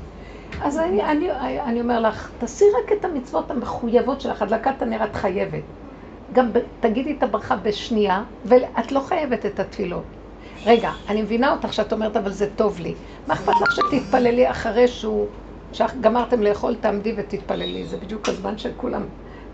אז 0.61 0.77
אני, 0.77 1.03
אני, 1.03 1.29
אני 1.61 1.81
אומר 1.81 1.99
לך, 1.99 2.31
תעשי 2.39 2.65
רק 2.83 2.91
את 2.91 3.05
המצוות 3.05 3.51
המחויבות 3.51 4.21
שלך, 4.21 4.41
הדלקת 4.41 4.81
הנר 4.81 5.03
את 5.03 5.15
חייבת. 5.15 5.63
גם 6.33 6.53
ב, 6.53 6.57
תגידי 6.79 7.15
את 7.17 7.23
הברכה 7.23 7.55
בשנייה, 7.55 8.23
ואת 8.45 8.91
לא 8.91 8.99
חייבת 8.99 9.45
את 9.45 9.59
התפילות. 9.59 10.03
רגע, 10.65 10.91
אני 11.09 11.21
מבינה 11.21 11.51
אותך 11.51 11.73
שאת 11.73 11.93
אומרת, 11.93 12.17
אבל 12.17 12.31
זה 12.31 12.49
טוב 12.55 12.79
לי. 12.79 12.93
מה 13.27 13.33
אכפת 13.33 13.53
לך 13.61 13.69
שתתפללי 13.71 14.51
אחרי 14.51 14.87
שהוא, 14.87 15.27
שגמרתם 15.73 16.41
לאכול, 16.41 16.75
תעמדי 16.75 17.13
ותתפללי. 17.17 17.85
זה 17.85 17.97
בדיוק 17.97 18.29
הזמן 18.29 18.57
שכולם 18.57 19.01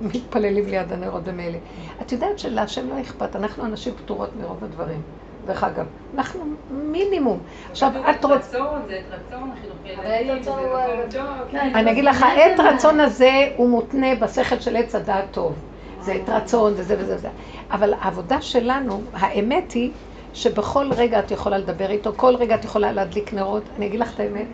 מתפללים 0.02 0.66
ליד 0.68 0.94
הנרות 0.94 1.24
במילא. 1.24 1.58
את 2.02 2.12
יודעת 2.12 2.40
שלהשם 2.40 2.90
לא 2.90 3.02
אכפת, 3.02 3.36
אנחנו 3.36 3.66
אנשים 3.66 3.94
פטורות 3.94 4.30
מרוב 4.42 4.64
הדברים. 4.64 5.02
דרך 5.46 5.64
אגב, 5.64 5.86
אנחנו 6.14 6.46
מינימום. 6.72 7.40
עכשיו, 7.72 7.92
את 8.10 8.26
רוצה... 8.26 8.58
כן. 11.52 11.72
אני 11.76 11.92
אגיד 11.92 12.06
לך, 12.06 12.24
העת 12.24 12.60
רצון 12.60 13.00
הזה 13.00 13.50
הוא 13.56 13.70
מותנה 13.70 14.16
בשכל 14.16 14.60
של 14.60 14.76
עץ 14.76 14.96
הדעת 14.96 15.26
טוב. 15.32 15.54
זה 16.02 16.14
עת 16.14 16.30
רצון 16.30 16.74
וזה 16.76 16.96
וזה 17.00 17.16
וזה. 17.16 17.30
אבל 17.72 17.94
העבודה 17.94 18.42
שלנו, 18.42 19.02
האמת 19.14 19.72
היא 19.72 19.92
שבכל 20.34 20.92
רגע 20.92 21.20
את 21.20 21.32
יכולה 21.32 21.58
לדבר 21.58 21.90
איתו, 21.90 22.14
כל 22.16 22.36
רגע 22.36 22.56
את 22.56 22.66
יכולה 22.66 22.92
להדליק 22.92 23.34
נרות. 23.34 23.64
אני 23.78 23.88
אגיד 23.88 24.00
לך 24.00 24.14
את 24.14 24.20
האמת, 24.20 24.48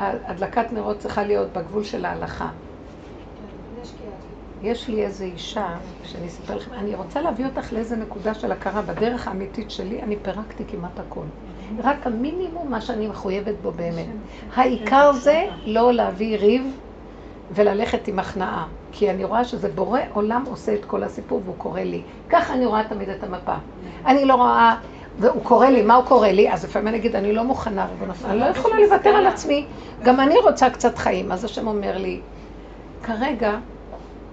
הדלקת 0.00 0.72
נרות 0.72 0.98
צריכה 0.98 1.22
להיות 1.22 1.52
בגבול 1.52 1.84
של 1.84 2.04
ההלכה. 2.04 2.48
יש 4.62 4.88
לי 4.88 5.04
איזו 5.04 5.24
אישה, 5.24 5.66
שאני 6.04 6.26
אספר 6.26 6.56
לכם, 6.56 6.72
אני 6.72 6.94
רוצה 6.94 7.20
להביא 7.20 7.46
אותך 7.46 7.72
לאיזה 7.72 7.96
נקודה 7.96 8.34
של 8.34 8.52
הכרה 8.52 8.82
בדרך 8.82 9.28
האמיתית 9.28 9.70
שלי, 9.70 10.02
אני 10.02 10.16
פירקתי 10.22 10.64
כמעט 10.70 11.00
הכל. 11.00 11.24
רק 11.82 12.06
המינימום 12.06 12.70
מה 12.70 12.80
שאני 12.80 13.08
מחויבת 13.08 13.54
בו 13.62 13.70
באמת. 13.70 14.06
העיקר 14.54 15.12
זה 15.12 15.44
לא 15.64 15.92
להביא 15.92 16.36
ריב 16.36 16.76
וללכת 17.50 18.08
עם 18.08 18.18
הכנעה. 18.18 18.66
כי 18.92 19.10
אני 19.10 19.24
רואה 19.24 19.44
שזה 19.44 19.68
בורא 19.68 20.00
עולם 20.12 20.44
עושה 20.46 20.74
את 20.74 20.84
כל 20.84 21.02
הסיפור 21.02 21.40
והוא 21.44 21.54
קורא 21.58 21.80
לי. 21.80 22.02
ככה 22.28 22.54
אני 22.54 22.66
רואה 22.66 22.84
תמיד 22.88 23.08
את 23.08 23.24
המפה. 23.24 23.54
אני 24.06 24.24
לא 24.24 24.34
רואה, 24.34 24.76
והוא 25.18 25.42
קורא 25.42 25.66
לי, 25.66 25.82
מה 25.82 25.94
הוא 25.94 26.04
קורא 26.04 26.28
לי? 26.28 26.52
אז 26.52 26.64
לפעמים 26.64 26.88
אני 26.88 26.96
אגיד, 26.96 27.16
אני 27.16 27.32
לא 27.32 27.44
מוכנה, 27.44 27.86
אני 28.24 28.40
לא 28.40 28.44
יכולה 28.44 28.80
לוותר 28.80 29.10
על 29.10 29.26
עצמי. 29.26 29.66
גם 30.02 30.20
אני 30.20 30.34
רוצה 30.38 30.70
קצת 30.70 30.98
חיים. 30.98 31.32
אז 31.32 31.44
השם 31.44 31.66
אומר 31.66 31.98
לי, 31.98 32.20
כרגע 33.02 33.58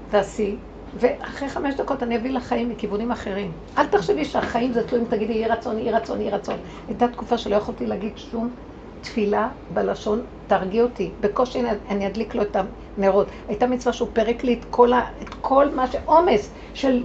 תעשי, 0.10 0.56
ואחרי 0.94 1.50
חמש 1.50 1.76
דקות 1.76 2.04
אני 2.04 2.18
אביא 2.18 2.32
לך 2.32 2.44
חיים 2.44 2.70
מכיוונים 2.70 3.12
אחרים. 3.12 3.52
אל 3.78 3.88
תחשבי 3.88 4.26
שהחיים 4.26 4.74
זה 4.74 4.88
תלויים, 4.88 5.08
תגידי, 5.08 5.34
יהי 5.34 5.48
רצון, 5.48 5.78
יהי 5.78 5.92
רצון, 5.92 6.22
יהי 6.22 6.30
רצון. 6.30 6.56
הייתה 6.88 7.08
תקופה 7.08 7.38
שלא 7.38 7.56
יכולתי 7.56 7.86
להגיד 7.86 8.18
שום 8.18 8.56
תפילה 9.02 9.50
בלשון, 9.70 10.26
תרגיע 10.48 10.84
אותי. 10.84 11.12
בקושי 11.20 11.62
אני 11.90 12.08
אדליק 12.08 12.36
לו 12.36 12.42
את 12.42 12.58
הנרות. 12.98 13.28
הייתה 13.48 13.68
מצווה 13.68 13.94
שהוא 13.94 14.10
פירק 14.14 14.44
לי 14.44 14.54
את 14.54 14.66
כל, 14.70 14.94
ה, 14.94 15.02
את 15.22 15.30
כל 15.42 15.76
מה 15.76 15.92
ש... 15.92 15.96
עומס 16.06 16.54
של 16.74 17.04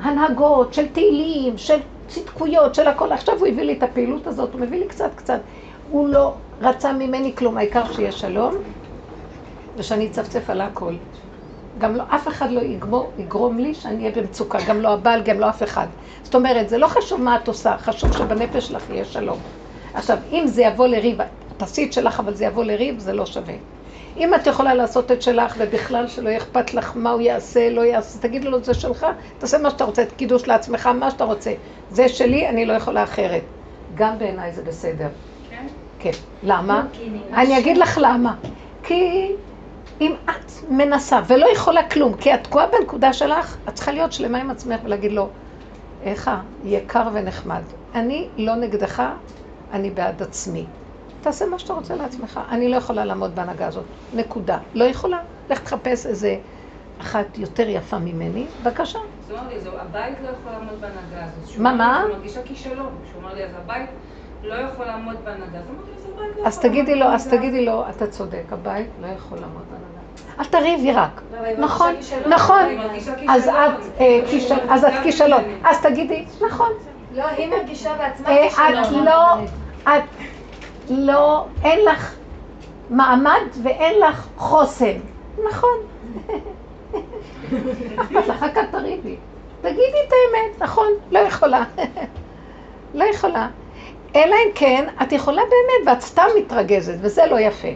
הנהגות, 0.00 0.74
של 0.74 0.88
תהילים, 0.88 1.58
של 1.58 1.78
צדקויות, 2.08 2.74
של 2.74 2.88
הכל. 2.88 3.12
עכשיו 3.12 3.38
הוא 3.38 3.46
הביא 3.46 3.62
לי 3.62 3.72
את 3.78 3.82
הפעילות 3.82 4.26
הזאת, 4.26 4.52
הוא 4.52 4.60
מביא 4.60 4.78
לי 4.78 4.88
קצת 4.88 5.14
קצת. 5.14 5.40
הוא 5.82 6.08
לא 6.08 6.34
רצה 6.60 6.92
ממני 6.92 7.34
כלום, 7.36 7.58
העיקר 7.58 7.92
שיהיה 7.92 8.12
שלום, 8.12 8.54
ושאני 9.76 10.06
אצפצף 10.06 10.50
על 10.50 10.60
הכל. 10.60 10.94
גם 11.78 11.96
לא, 11.96 12.02
אף 12.08 12.28
אחד 12.28 12.50
לא 12.50 12.60
יגמור, 12.60 13.10
יגרום 13.18 13.58
לי 13.58 13.74
שאני 13.74 13.98
אהיה 13.98 14.16
במצוקה, 14.16 14.58
גם 14.68 14.80
לא 14.80 14.88
הבעל, 14.88 15.22
גם 15.22 15.40
לא 15.40 15.48
אף 15.48 15.62
אחד. 15.62 15.86
זאת 16.22 16.34
אומרת, 16.34 16.68
זה 16.68 16.78
לא 16.78 16.86
חשוב 16.86 17.20
מה 17.22 17.36
את 17.36 17.48
עושה, 17.48 17.78
חשוב 17.78 18.12
שבנפש 18.12 18.68
שלך 18.68 18.90
יהיה 18.90 19.04
שלום. 19.04 19.38
עכשיו, 19.94 20.18
אם 20.32 20.46
זה 20.46 20.62
יבוא 20.62 20.86
לריב, 20.86 21.18
תעשי 21.56 21.84
את 21.84 21.92
שלך, 21.92 22.20
אבל 22.20 22.34
זה 22.34 22.44
יבוא 22.44 22.64
לריב, 22.64 22.98
זה 22.98 23.12
לא 23.12 23.26
שווה. 23.26 23.54
אם 24.16 24.34
את 24.34 24.46
יכולה 24.46 24.74
לעשות 24.74 25.12
את 25.12 25.22
שלך, 25.22 25.54
ובכלל 25.58 26.08
שלא 26.08 26.28
יהיה 26.28 26.38
אכפת 26.38 26.74
לך 26.74 26.92
מה 26.94 27.10
הוא 27.10 27.20
יעשה, 27.20 27.70
לא 27.70 27.80
יעשה, 27.80 28.18
תגיד 28.18 28.44
לו, 28.44 28.62
זה 28.62 28.74
שלך, 28.74 29.06
תעשה 29.38 29.58
מה 29.58 29.70
שאתה 29.70 29.84
רוצה, 29.84 30.02
את 30.02 30.12
קידוש 30.12 30.48
לעצמך, 30.48 30.86
מה 30.86 31.10
שאתה 31.10 31.24
רוצה. 31.24 31.52
זה 31.90 32.08
שלי, 32.08 32.48
אני 32.48 32.66
לא 32.66 32.72
יכולה 32.72 33.02
אחרת. 33.02 33.42
גם 33.94 34.18
בעיניי 34.18 34.52
זה 34.52 34.62
בסדר. 34.62 35.08
כן? 35.50 35.66
כן. 35.98 36.10
למה? 36.42 36.82
אני 37.32 37.58
אגיד 37.58 37.76
לך 37.76 37.98
למה. 38.02 38.34
כי 38.82 39.28
אם 40.00 40.14
את 40.24 40.52
מנסה 40.70 41.20
ולא 41.28 41.46
יכולה 41.54 41.88
כלום, 41.88 42.16
כי 42.16 42.34
את 42.34 42.44
תקועה 42.44 42.66
בנקודה 42.66 43.12
שלך, 43.12 43.56
את 43.68 43.74
צריכה 43.74 43.92
להיות 43.92 44.12
שלמה 44.12 44.38
עם 44.38 44.50
עצמך 44.50 44.80
ולהגיד 44.84 45.12
לו, 45.12 45.28
איך 46.00 46.30
יקר 46.64 47.08
ונחמד. 47.12 47.62
אני 47.94 48.30
לא 48.36 48.54
נגדך, 48.54 49.02
אני 49.72 49.90
בעד 49.90 50.22
עצמי. 50.22 50.66
תעשה 51.20 51.46
מה 51.46 51.58
שאתה 51.58 51.72
רוצה 51.72 51.94
לעצמך. 51.94 52.40
אני 52.50 52.68
לא 52.68 52.76
יכולה 52.76 53.04
לעמוד 53.04 53.34
בהנהגה 53.34 53.66
הזאת. 53.66 53.84
נקודה. 54.12 54.58
לא 54.74 54.84
יכולה. 54.84 55.18
לך 55.50 55.60
תחפש 55.60 56.06
איזה 56.06 56.36
אחת 56.98 57.38
יותר 57.38 57.68
יפה 57.68 57.98
ממני, 57.98 58.46
בבקשה. 58.62 58.98
לי, 59.48 59.60
"זהו, 59.60 59.72
הבית 59.76 60.16
לא 60.22 60.28
יכול 60.28 60.52
לעמוד 60.52 60.80
בהנהגה 60.80 61.24
הזאת. 61.24 61.58
מה, 61.58 61.74
מה? 61.74 62.02
אני 62.04 62.12
מרגישה 62.12 62.42
כישלון. 62.42 62.98
שהוא 63.10 63.22
אמר 63.22 63.34
לי, 63.34 63.44
אז 63.44 63.50
הבית 63.54 63.90
לא 64.42 64.54
יכול 64.54 64.86
לעמוד 64.86 65.16
בהנהגה. 65.24 65.58
אז 65.58 65.64
אמרתי, 65.70 65.90
אז 65.98 66.04
הבית 66.04 66.16
לא 66.16 66.40
יכול 66.40 66.46
אז 66.46 66.58
תגידי 66.58 66.94
לו, 66.94 67.06
אז 67.06 67.24
בהנהגה." 67.26 67.42
תגידי 67.42 67.64
לו, 67.66 67.88
אתה 67.90 68.06
צודק, 68.06 68.44
הבית 68.50 68.90
לא 68.98 69.06
יכול 69.06 69.38
לעמוד 69.38 69.62
בהנהגה. 69.70 69.85
אל 70.38 70.44
תריבי 70.44 70.92
רק. 70.92 71.22
נכון. 71.58 71.94
נכון. 72.26 72.62
אז. 73.28 73.48
את 73.48 73.52
אה, 74.00 74.20
כישלון, 74.30 74.60
אז 74.68 74.84
את 74.84 74.92
כישלון. 75.02 75.42
אז 75.64 75.80
תגידי, 75.80 76.24
נכון. 76.46 76.72
לא, 77.14 77.24
היא 77.24 77.48
מרגישה 77.48 77.94
בעצמה 77.98 78.28
אה, 78.28 78.48
כישלון. 78.48 78.84
את 78.84 79.06
לא, 79.06 79.34
את 79.84 80.02
לא, 80.88 81.46
אין 81.64 81.84
לך 81.84 82.14
מעמד 82.90 83.40
ואין 83.62 84.00
לך 84.00 84.26
חוסן. 84.36 84.96
נכון. 85.50 85.78
אכפת 87.98 88.28
לך, 88.28 88.42
רק 88.42 88.56
אל 88.56 88.66
תריבי. 88.66 89.16
תגידי 89.60 89.98
את 90.08 90.12
האמת, 90.12 90.62
נכון, 90.62 90.88
לא 91.10 91.18
יכולה. 91.18 91.64
לא 92.94 93.04
יכולה. 93.04 93.48
אלא 94.16 94.34
אם 94.34 94.50
כן, 94.54 94.86
את 95.02 95.12
יכולה 95.12 95.42
באמת, 95.42 95.96
ואת 95.96 96.02
סתם 96.02 96.26
מתרגזת, 96.38 96.94
וזה 97.00 97.22
לא 97.30 97.40
יפה. 97.40 97.68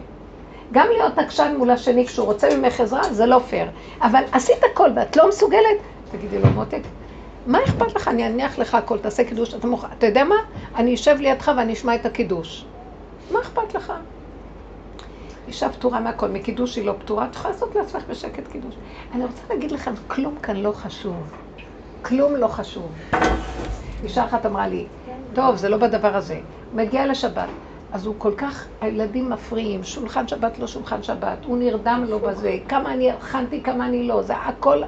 גם 0.73 0.87
להיות 0.97 1.19
עקשן 1.19 1.55
מול 1.59 1.71
השני 1.71 2.07
כשהוא 2.07 2.27
רוצה 2.27 2.57
ממך 2.57 2.81
עזרה, 2.81 3.13
זה 3.13 3.27
לא 3.27 3.39
פייר. 3.39 3.67
אבל 4.03 4.23
עשית 4.33 4.65
הכל 4.73 4.91
ואת 4.97 5.17
לא 5.17 5.29
מסוגלת, 5.29 5.79
תגידי 6.11 6.39
לו, 6.39 6.51
מותק, 6.51 6.83
מה 7.47 7.59
אכפת 7.65 7.95
לך? 7.95 8.09
אני 8.09 8.27
אניח 8.27 8.59
לך 8.59 8.75
הכל, 8.75 8.99
תעשה 8.99 9.25
קידוש, 9.25 9.55
אתה 9.55 9.67
מוכן. 9.67 9.87
אתה 9.99 10.07
יודע 10.07 10.25
מה? 10.25 10.35
אני 10.75 10.95
אשב 10.95 11.17
לידך 11.21 11.53
ואני 11.57 11.73
אשמע 11.73 11.95
את 11.95 12.07
הקידוש. 12.07 12.65
מה 13.31 13.41
אכפת 13.41 13.75
לך? 13.75 13.93
אישה 15.49 15.69
פטורה 15.69 16.01
מהכל, 16.01 16.29
מקידוש 16.29 16.77
היא 16.77 16.85
לא 16.85 16.95
פטורה, 16.99 17.25
את 17.25 17.35
יכולה 17.35 17.55
לעשות 17.55 17.75
לעצמך 17.75 18.03
בשקט 18.11 18.49
קידוש. 18.53 18.75
אני 19.15 19.25
רוצה 19.25 19.43
להגיד 19.51 19.73
לכם, 19.73 19.93
כלום 20.07 20.37
כאן 20.43 20.57
לא 20.57 20.73
חשוב. 20.73 21.15
כלום 22.03 22.37
לא 22.37 22.47
חשוב. 22.47 22.93
אישה 24.05 24.25
אחת 24.25 24.47
אמרה 24.47 24.69
לי, 24.69 24.87
טוב, 25.35 25.57
זה 25.57 25.69
לא 25.69 25.77
בדבר 25.77 26.17
הזה. 26.17 26.41
מגיע 26.75 27.07
לשבת, 27.07 27.49
אז 27.93 28.07
הוא 28.07 28.15
כל 28.19 28.33
כך, 28.37 28.67
הילדים 28.81 29.31
מפריעים, 29.31 29.85
שולחן 29.85 30.29
שבת 30.29 30.59
לא 30.59 30.67
שולחן 30.67 31.03
שבת, 31.03 31.45
הוא 31.45 31.59
נרדם 31.59 32.05
לו 32.09 32.19
בזה, 32.19 32.59
כמה 32.69 32.93
אני 32.93 33.11
הכנתי, 33.11 33.63
כמה 33.63 33.87
אני 33.87 34.09
לא, 34.09 34.23
זה 34.23 34.37
הכל, 34.37 34.83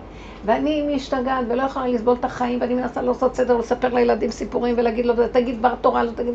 ואני 0.45 0.97
משתגעת 0.97 1.47
ולא 1.49 1.63
יכולה 1.63 1.89
לסבול 1.89 2.17
את 2.21 2.25
החיים, 2.25 2.61
ואני 2.61 2.75
מנסה 2.75 3.03
לעשות 3.03 3.35
סדר, 3.37 3.57
לספר 3.57 3.95
לילדים 3.95 4.31
סיפורים 4.31 4.75
ולהגיד 4.79 5.07
לו, 5.07 5.15
תגיד 5.33 5.59
דבר 5.59 5.75
תורה, 5.75 6.05
לא 6.05 6.11
תגיד. 6.11 6.35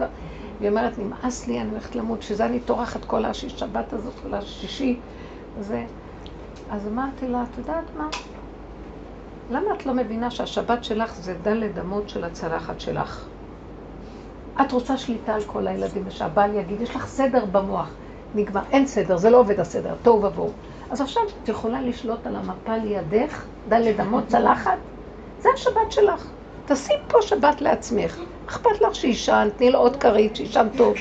והיא 0.59 0.69
אומרת, 0.69 0.97
נמאס 0.99 1.47
לי, 1.47 1.61
אני 1.61 1.69
הולכת 1.69 1.95
למות, 1.95 2.21
שזה 2.21 2.45
אני 2.45 2.59
טורחת 2.59 3.05
כל 3.05 3.25
השיש 3.25 3.59
שבת 3.59 3.93
הזאת, 3.93 4.19
כל 4.19 4.33
השישי, 4.33 4.99
זה... 5.59 5.85
אז 6.69 6.87
אמרתי 6.87 7.27
לה, 7.27 7.43
את 7.43 7.57
יודעת 7.57 7.95
מה? 7.95 8.07
למה 9.49 9.65
את 9.77 9.85
לא 9.85 9.93
מבינה 9.93 10.31
שהשבת 10.31 10.83
שלך 10.83 11.15
זה 11.15 11.33
דלת 11.33 11.79
אמות 11.79 12.09
של 12.09 12.23
הצלחת 12.23 12.79
שלך? 12.79 13.27
את 14.61 14.71
רוצה 14.71 14.97
שליטה 14.97 15.35
על 15.35 15.43
כל 15.43 15.67
הילדים, 15.67 16.03
ושהבעל 16.07 16.55
יגיד, 16.55 16.81
יש 16.81 16.95
לך 16.95 17.07
סדר 17.07 17.45
במוח. 17.45 17.89
נגמר, 18.35 18.61
אין 18.71 18.87
סדר, 18.87 19.17
זה 19.17 19.29
לא 19.29 19.37
עובד 19.37 19.59
הסדר, 19.59 19.95
תוהו 20.01 20.23
ובוהו. 20.23 20.51
אז 20.89 21.01
עכשיו 21.01 21.23
את 21.43 21.49
יכולה 21.49 21.81
לשלוט 21.81 22.27
על 22.27 22.35
המפה 22.35 22.77
לידך, 22.77 23.45
דלת 23.67 23.99
אמות, 23.99 24.27
צלחת, 24.27 24.77
זה 25.41 25.49
השבת 25.55 25.91
שלך. 25.91 26.31
תשים 26.65 26.97
פה 27.07 27.17
שבת 27.21 27.61
לעצמך. 27.61 28.19
אכפת 28.45 28.81
לך 28.81 28.95
שיישן, 28.95 29.49
תני 29.57 29.71
לו 29.71 29.79
עוד 29.79 29.95
כרית, 29.95 30.35
שיישן 30.35 30.67
טוב. 30.77 30.95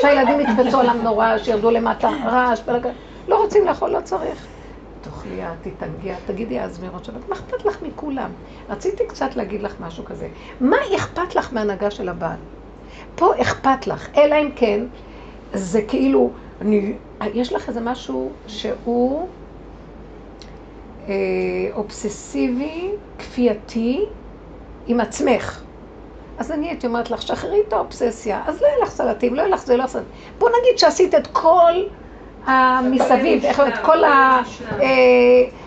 שהילדים 0.00 0.40
יתפצו 0.40 0.80
על 0.80 0.88
המנורה, 0.88 1.38
שירדו 1.38 1.70
למטה, 1.70 2.10
רעש, 2.24 2.60
בלגן. 2.60 2.92
לא 3.28 3.42
רוצים 3.42 3.66
לאכול, 3.66 3.90
לא 3.90 4.00
צריך. 4.00 4.46
תאכלי, 5.00 5.40
תתענגי, 5.60 6.12
תגידי 6.24 6.60
הזמירות 6.60 7.04
שבת. 7.04 7.28
מה 7.28 7.34
אכפת 7.34 7.64
לך 7.64 7.82
מכולם? 7.82 8.30
רציתי 8.68 9.02
קצת 9.08 9.36
להגיד 9.36 9.62
לך 9.62 9.80
משהו 9.80 10.04
כזה. 10.04 10.28
מה 10.60 10.76
אכפת 10.96 11.34
לך 11.34 11.52
מהנהגה 11.52 11.90
של 11.90 12.08
הבעל? 12.08 12.38
פה 13.16 13.32
אכפת 13.40 13.86
לך, 13.86 14.08
אלא 14.16 14.34
אם 14.34 14.50
כן, 14.56 14.80
זה 15.52 15.82
כאילו, 15.82 16.30
אני, 16.60 16.92
יש 17.34 17.52
לך 17.52 17.68
איזה 17.68 17.80
משהו 17.80 18.30
שהוא 18.46 19.28
אה, 21.08 21.14
אובססיבי, 21.72 22.90
כפייתי, 23.18 24.04
עם 24.86 25.00
עצמך. 25.00 25.62
אז 26.38 26.52
אני 26.52 26.68
הייתי 26.68 26.86
אומרת 26.86 27.10
לך, 27.10 27.22
שחררי 27.22 27.60
את 27.68 27.72
האובססיה. 27.72 28.42
אז 28.46 28.62
לא 28.62 28.66
יהיה 28.66 28.78
לך 28.82 28.90
סלטים, 28.90 29.34
לא 29.34 29.40
יהיה 29.40 29.50
לך 29.50 29.66
זה, 29.66 29.72
לא 29.72 29.78
יהיה 29.78 29.84
לך 29.84 29.90
סלטים. 29.90 30.08
בוא 30.38 30.48
נגיד 30.48 30.78
שעשית 30.78 31.14
את 31.14 31.26
כל 31.26 31.72
המסביב, 32.46 33.44
איך 33.44 33.60
אומרת, 33.60 33.78
כל 33.84 34.04
ה... 34.04 34.40
אה, 34.80 34.86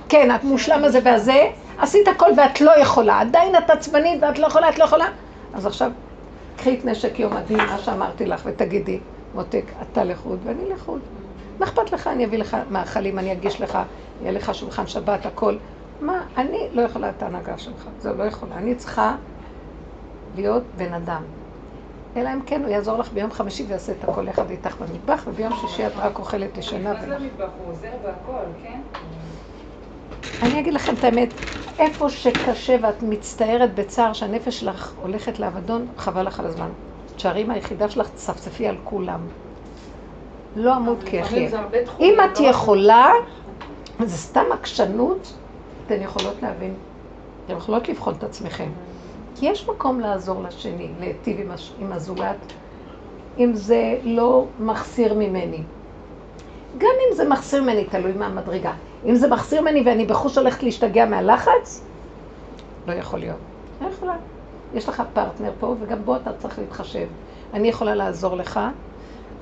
כן, 0.10 0.32
המושלם 0.32 0.84
הזה 0.84 1.00
והזה, 1.04 1.48
עשית 1.78 2.08
הכל 2.08 2.30
ואת 2.38 2.62
לא 2.62 2.80
יכולה. 2.80 3.20
עדיין 3.20 3.56
את 3.56 3.70
עצבנית 3.70 4.24
ואת 4.24 4.40
לא 4.40 4.48
יכולה, 4.48 4.70
את 4.70 4.80
לא 4.80 4.84
יכולה. 4.84 5.06
אז 5.54 5.66
עכשיו, 5.66 5.92
קחי 6.60 6.80
את 6.80 6.86
נשק 6.86 7.20
יום 7.20 7.34
הדין, 7.34 7.58
מה 7.58 7.78
שאמרתי 7.78 8.26
לך, 8.26 8.42
ותגידי, 8.46 9.00
מותק, 9.34 9.64
אתה 9.82 10.04
לחוד 10.04 10.40
ואני 10.44 10.70
לחוד. 10.70 11.00
מה 11.60 11.66
אכפת 11.66 11.92
לך? 11.92 12.08
אני 12.08 12.26
אביא 12.26 12.38
לך 12.38 12.58
מאכלים, 12.70 13.20
אני 13.20 13.32
אגיש 13.32 13.62
לך, 13.62 13.78
יהיה 14.22 14.32
לך 14.32 14.56
שולחן 14.56 14.88
שבת, 14.88 15.26
הכל. 15.26 15.58
מה, 16.02 16.24
אני 16.38 16.70
לא 16.72 16.82
יכולה 16.82 17.10
את 17.10 17.24
ההנהגה 17.24 17.58
שלך, 17.58 17.90
זה 18.00 18.14
לא 18.14 18.24
יכולה. 18.24 18.56
אני 18.56 18.76
צריכה 18.76 19.16
להיות 20.36 20.64
בן 20.78 20.94
אדם. 20.94 21.24
אלא 22.18 22.30
אם 22.34 22.42
כן 22.46 22.62
הוא 22.62 22.70
יעזור 22.70 22.98
לך 22.98 23.14
ביום 23.14 23.32
חמישי 23.32 23.66
ויעשה 23.68 23.92
את 23.92 24.10
הכל 24.10 24.28
יחד 24.28 24.50
איתך 24.50 24.76
במטבח, 24.82 25.24
וביום 25.28 25.54
שישי 25.62 25.88
את 25.88 25.92
רק 25.96 26.20
אוכלת 26.20 26.58
ישנה. 26.58 26.94
נכנס 26.94 27.08
למטבח, 27.10 27.50
הוא 27.58 27.72
עוזר 27.72 27.92
בהכל, 28.04 28.46
כן? 28.64 28.82
אני 30.42 30.60
אגיד 30.60 30.74
לכם 30.74 30.94
את 30.94 31.04
האמת, 31.04 31.30
איפה 31.80 32.10
שקשה 32.10 32.76
ואת 32.82 33.04
מצטערת 33.04 33.76
בצער 33.76 34.14
שהנפש 34.14 34.60
שלך 34.60 34.94
הולכת 34.96 35.40
לאבדון, 35.40 35.88
חבל 35.98 36.28
לך 36.28 36.40
על 36.40 36.46
הזמן. 36.46 36.70
תשארי 37.16 37.44
מהיחידה 37.44 37.90
שלך, 37.90 38.10
תצפצפי 38.10 38.68
על 38.68 38.78
כולם. 38.84 39.28
לא 40.56 40.78
אמות 40.78 41.04
כי 41.04 41.06
לפעמים 41.22 41.24
אחיה. 41.24 41.50
זה 41.50 41.60
הרבה 41.60 41.86
תחומים, 41.86 42.14
אם 42.14 42.30
את 42.32 42.40
לא 42.40 42.46
רק- 42.46 42.52
יכולה, 42.54 43.12
זה 44.06 44.18
סתם 44.18 44.46
עקשנות, 44.52 45.34
אתן 45.86 46.02
יכולות 46.02 46.42
להבין, 46.42 46.74
אתן 47.46 47.58
יכולות 47.58 47.90
לבחון 47.90 48.14
את 48.18 48.24
עצמכם. 48.24 48.70
כי 49.36 49.46
יש 49.46 49.70
מקום 49.70 50.00
לעזור 50.00 50.44
לשני, 50.44 50.88
להיטיב 51.00 51.40
עם, 51.40 51.52
הש... 51.52 51.74
עם 51.80 51.92
הזולת, 51.92 52.38
אם 53.38 53.52
זה 53.54 54.00
לא 54.04 54.46
מחסיר 54.60 55.14
ממני. 55.14 55.64
גם 56.78 56.90
אם 57.10 57.16
זה 57.16 57.30
מחסיר 57.30 57.62
ממני, 57.64 57.86
תלוי 57.86 58.12
מהמדרגה. 58.12 58.74
אם 59.06 59.16
זה 59.16 59.28
מחסיר 59.28 59.62
ממני 59.62 59.84
ואני 59.86 60.06
בחוש 60.06 60.38
הולכת 60.38 60.64
להשתגע 60.64 61.06
מהלחץ, 61.06 61.82
לא 62.88 62.94
יכול 62.94 63.20
להיות. 63.20 63.38
לא 63.82 63.88
יכולה. 63.88 64.16
יש 64.74 64.90
לך 64.90 65.04
פרטנר 65.14 65.52
פה, 65.60 65.76
וגם 65.80 66.06
בו 66.06 66.16
אתה 66.16 66.34
צריך 66.34 66.60
להתחשב. 66.60 67.08
אני 67.54 67.68
יכולה 67.68 67.96
לעזור 67.96 68.36
לך. 68.36 68.60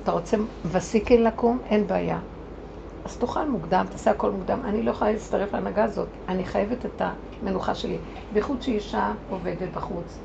אתה 0.02 0.12
רוצה 0.12 0.36
וסיקין 0.64 1.24
לקום? 1.24 1.58
אין 1.70 1.86
בעיה. 1.86 2.18
אז 3.04 3.16
תאכל 3.16 3.48
מוקדם, 3.48 3.86
תעשה 3.90 4.10
הכל 4.10 4.30
מוקדם. 4.30 4.60
אני 4.64 4.82
לא 4.82 4.90
יכולה 4.90 5.12
להצטרף 5.12 5.52
להנהגה 5.54 5.84
הזאת. 5.84 6.08
אני 6.28 6.44
חייבת 6.44 6.86
את 6.86 7.02
המנוחה 7.42 7.74
שלי. 7.74 7.98
בייחוד 8.32 8.62
שאישה 8.62 9.12
עובדת 9.28 9.68
בחוץ, 9.74 10.18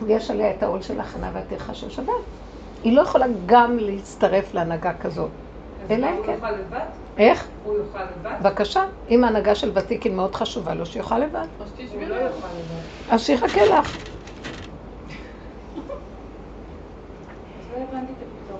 ויש 0.00 0.30
עליה 0.30 0.50
את 0.50 0.62
העול 0.62 0.82
של 0.82 1.00
ההכנה 1.00 1.30
והטרחה 1.34 1.74
של 1.74 1.90
שבת. 1.90 2.06
היא 2.82 2.96
לא 2.96 3.02
יכולה 3.02 3.26
גם 3.46 3.78
להצטרף 3.78 4.54
להנהגה 4.54 4.92
כזאת. 4.94 5.30
אז 5.84 5.90
אלא 5.90 6.06
אם 6.06 6.12
הוא 6.16 6.26
כן. 6.26 6.38
איך? 7.18 7.48
הוא 7.64 7.76
יאכל 7.78 7.98
לבד? 8.02 8.32
בבקשה. 8.40 8.82
אם 9.10 9.24
ההנהגה 9.24 9.54
של 9.54 9.70
ותיקין 9.74 10.16
מאוד 10.16 10.34
חשובה 10.34 10.74
לו, 10.74 10.86
שיאכל 10.86 11.18
לבד. 11.18 11.46
הוא 11.58 12.02
לו. 12.02 12.08
לא 12.08 12.14
יאכל 12.14 12.28
לבד. 12.28 12.82
אז 13.10 13.22
שיחכה 13.22 13.64
לך. 13.64 13.98
אז 17.76 17.82
לא. 18.50 18.56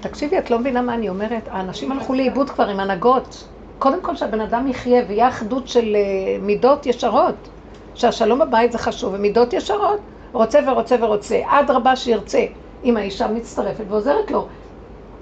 תקשיבי, 0.00 0.38
את 0.38 0.50
לא 0.50 0.58
מבינה 0.58 0.82
מה 0.82 0.94
אני 0.94 1.08
אומרת? 1.08 1.48
האנשים 1.50 1.92
הלכו 1.92 2.14
לאיבוד 2.14 2.50
כבר 2.50 2.68
עם 2.68 2.80
הנהגות. 2.80 3.48
קודם 3.78 4.02
כל 4.02 4.16
שהבן 4.16 4.40
אדם 4.40 4.68
יחיה 4.68 5.02
ויהיה 5.08 5.28
אחדות 5.28 5.68
של 5.68 5.96
אה, 5.96 6.38
מידות 6.42 6.86
ישרות. 6.86 7.48
שהשלום 7.94 8.38
בבית 8.38 8.72
זה 8.72 8.78
חשוב, 8.78 9.14
ומידות 9.14 9.52
ישרות. 9.52 10.00
רוצה 10.32 10.58
ורוצה 10.66 10.96
ורוצה. 11.00 11.40
אדרבה 11.46 11.96
שירצה. 11.96 12.46
אם 12.84 12.96
האישה 12.96 13.28
מצטרפת 13.28 13.84
ועוזרת 13.88 14.30
לו. 14.30 14.48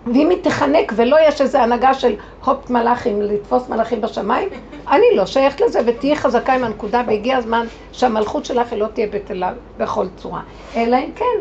ואם 0.07 0.31
היא 0.31 0.43
תחנק 0.43 0.93
ולא 0.97 1.17
יש 1.29 1.41
איזו 1.41 1.59
הנהגה 1.59 1.95
של 1.95 2.17
הופ 2.45 2.71
מלאכים, 2.71 3.23
לתפוס 3.23 3.69
מלאכים 3.69 4.01
בשמיים, 4.01 4.49
אני 4.93 5.07
לא 5.17 5.27
שייכת 5.27 5.61
לזה, 5.61 5.81
ותהיי 5.87 6.17
חזקה 6.17 6.55
עם 6.55 6.65
הנקודה, 6.65 7.03
והגיע 7.07 7.37
הזמן 7.37 7.67
שהמלכות 7.93 8.45
שלך 8.45 8.73
היא 8.73 8.81
לא 8.81 8.87
תהיה 8.87 9.07
בטלה 9.07 9.53
בכל 9.79 10.07
צורה. 10.17 10.43
אלא 10.77 10.97
אם 10.97 11.13
כן, 11.17 11.41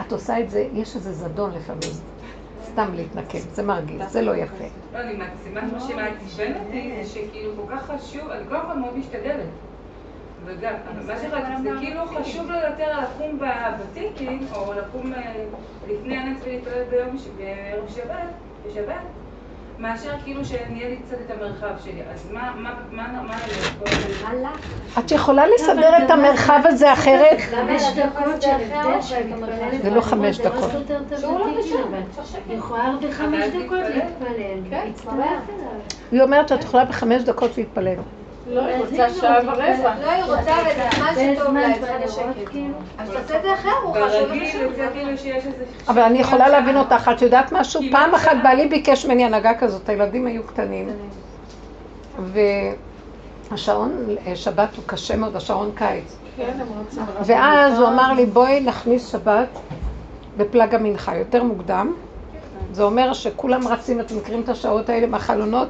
את 0.00 0.12
עושה 0.12 0.40
את 0.40 0.50
זה, 0.50 0.66
יש 0.72 0.96
איזה 0.96 1.12
זדון 1.12 1.50
לפעמים. 1.54 1.90
סתם 2.72 2.94
להתנקם, 2.94 3.38
זה 3.38 3.62
מרגיז, 3.62 4.02
זה 4.08 4.22
לא 4.22 4.36
יפה. 4.36 4.64
לא, 4.92 4.98
אני 4.98 5.14
מעצימה, 5.14 5.60
מה 5.72 5.80
שמעצבן 5.80 6.52
אותי 6.64 6.92
זה 7.02 7.10
שכאילו 7.10 7.52
כל 7.56 7.76
כך 7.76 7.90
חשוב, 7.90 8.30
אני 8.30 8.44
כל 8.48 8.74
מאוד 8.74 8.98
משתדלת. 8.98 9.46
וגם, 10.44 10.74
מה 11.06 11.14
שרק, 11.18 11.44
זה 11.62 11.70
כאילו 11.80 12.00
חשוב 12.06 12.50
לו 12.50 12.56
יותר 12.56 13.00
לקום 13.00 13.38
בוותיקין, 13.38 14.46
או 14.54 14.72
לקום 14.72 15.14
אה, 15.14 15.32
לפני 15.88 16.16
הנץ 16.16 16.38
ולהתפלל 16.44 16.84
ביום, 16.90 17.16
שבת, 17.88 18.28
בשבת, 18.66 19.02
מאשר 19.78 20.10
כאילו 20.24 20.44
שנהיה 20.44 20.88
לי 20.88 20.96
קצת 20.96 21.16
את 21.26 21.30
המרחב 21.30 21.84
שלי. 21.84 22.02
אז 22.14 22.30
מה, 22.30 22.54
מה, 22.56 22.74
מה, 22.90 23.08
מה, 23.12 23.22
מה 23.22 23.36
את 24.98 25.10
יכולה 25.10 25.46
לסדר 25.46 26.04
את 26.04 26.10
המרחב 26.10 26.60
הזה 26.64 26.92
אחרת? 26.92 27.40
חמש 27.40 27.82
דקות 27.96 28.42
של 28.42 28.50
הבדל. 29.32 29.78
זה 29.82 29.90
לא 29.90 30.00
חמש 30.00 30.40
לא 30.40 30.48
דקות. 30.50 30.70
לא 31.22 31.46
היא 32.48 32.56
יכולה 32.56 32.92
בחמש 33.08 33.44
דקות. 33.46 33.78
להתפלל. 34.70 35.20
כן. 35.46 35.54
היא 36.12 36.22
אומרת 36.22 36.48
שאת 36.48 36.64
יכולה 36.64 36.84
בחמש 36.84 37.22
דקות 37.22 37.58
להתפלל. 37.58 37.96
לא, 38.52 38.64
היא 38.64 38.76
רוצה 38.76 39.10
שעה 39.20 39.38
ורבע. 39.46 39.94
לא, 40.02 40.10
היא 40.10 40.24
רוצה 40.24 40.52
וזה 41.12 41.34
שטוב 41.36 41.54
לה, 41.54 41.68
לראות, 41.68 41.88
לשקט. 42.04 42.50
כאילו. 42.50 42.74
אז 42.98 43.10
תעשה 43.10 43.36
את 43.36 43.42
זה 43.42 43.54
אחר, 43.54 43.70
הוא 43.82 43.94
חשוב 43.94 44.28
ברגיל 44.28 44.44
וחשוב. 44.44 44.62
יוצא 44.62 44.86
כאילו 44.92 45.18
שיש 45.18 45.46
איזה... 45.46 45.64
אבל 45.88 46.02
אני 46.02 46.18
יכולה 46.18 46.48
להבין 46.48 46.76
אותך, 46.76 47.10
את 47.16 47.22
יודעת 47.22 47.52
משהו? 47.52 47.80
פעם 47.90 48.14
אחת? 48.14 48.36
בעלי 48.42 48.66
ביקש 48.68 49.06
ממני 49.06 49.24
הנהגה 49.24 49.54
כזאת, 49.54 49.88
הילדים 49.88 50.26
היו 50.26 50.42
קטנים, 50.42 50.88
והשעון 53.50 54.06
שבת 54.34 54.76
הוא 54.76 54.84
קשה 54.86 55.16
מאוד, 55.16 55.36
השעון 55.36 55.70
קיץ. 55.74 56.16
כן, 56.36 56.52
הם 56.60 56.66
רוצים. 56.78 57.02
ואז 57.26 57.78
הוא 57.78 57.88
אמר 57.88 58.12
לי, 58.12 58.26
בואי 58.26 58.60
נכניס 58.60 59.12
שבת 59.12 59.48
בפלג 60.36 60.74
המנחה, 60.74 61.16
יותר 61.16 61.42
מוקדם. 61.42 61.94
זה 62.72 62.82
אומר 62.82 63.12
שכולם 63.12 63.68
רצים, 63.68 64.00
אתם 64.00 64.16
מכירים 64.16 64.40
את 64.40 64.48
השעות 64.48 64.88
האלה 64.88 65.06
מהחלונות? 65.06 65.68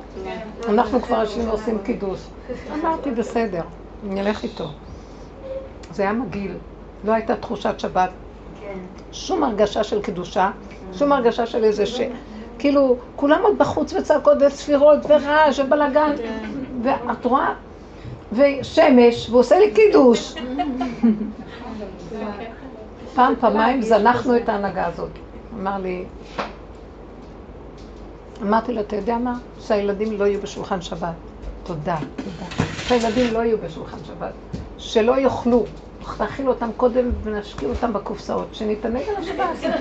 אנחנו 0.69 1.03
כבר 1.03 1.21
יושבים 1.21 1.49
ועושים 1.49 1.79
קידוש. 1.85 2.21
אמרתי, 2.75 3.11
בסדר, 3.11 3.63
אני 4.09 4.21
אלך 4.21 4.43
איתו. 4.43 4.69
זה 5.91 6.03
היה 6.03 6.13
מגעיל, 6.13 6.55
לא 7.05 7.13
הייתה 7.13 7.37
תחושת 7.37 7.81
שבת. 7.81 8.11
שום 9.13 9.45
הרגשה 9.45 9.85
של 9.85 10.03
קדושה, 10.03 10.51
שום 10.93 11.13
הרגשה 11.13 11.47
של 11.47 11.65
איזה 11.65 11.87
ש... 11.87 12.01
כאילו, 12.59 12.97
כולם 13.17 13.41
עוד 13.43 13.59
בחוץ 13.59 13.93
וצעקות 13.93 14.39
וספירות 14.47 14.99
ורעש 15.09 15.59
ובלאגן, 15.59 16.13
ואת 16.83 17.25
רואה? 17.25 17.55
ושמש, 18.33 19.29
והוא 19.29 19.41
עושה 19.41 19.59
לי 19.59 19.71
קידוש. 19.75 20.35
פעם, 23.15 23.35
פעמיים 23.41 23.83
זנחנו 23.83 24.37
את 24.37 24.49
ההנהגה 24.49 24.87
הזאת. 24.87 25.11
אמר 25.61 25.79
לי, 25.79 26.05
אמרתי 28.43 28.73
לו, 28.73 28.81
אתה 28.81 28.97
יודע 28.97 29.19
מה? 29.19 29.39
שהילדים 29.61 30.19
לא 30.19 30.25
יהיו 30.25 30.41
בשולחן 30.41 30.83
שבת. 30.83 31.15
תודה, 31.65 31.97
תודה. 32.17 32.65
שהילדים 32.89 33.35
לא 33.35 33.39
יהיו 33.39 33.59
בשולחן 33.59 33.99
שבת. 34.05 34.33
שלא 34.79 35.21
יאכלו. 35.21 35.65
נאכיל 36.21 36.49
אותם 36.49 36.71
קודם 36.77 37.11
ונשקיע 37.23 37.69
אותם 37.69 37.93
בקופסאות. 37.93 38.49
שנתענג 38.53 39.03
על 39.09 39.17
השבת. 39.17 39.73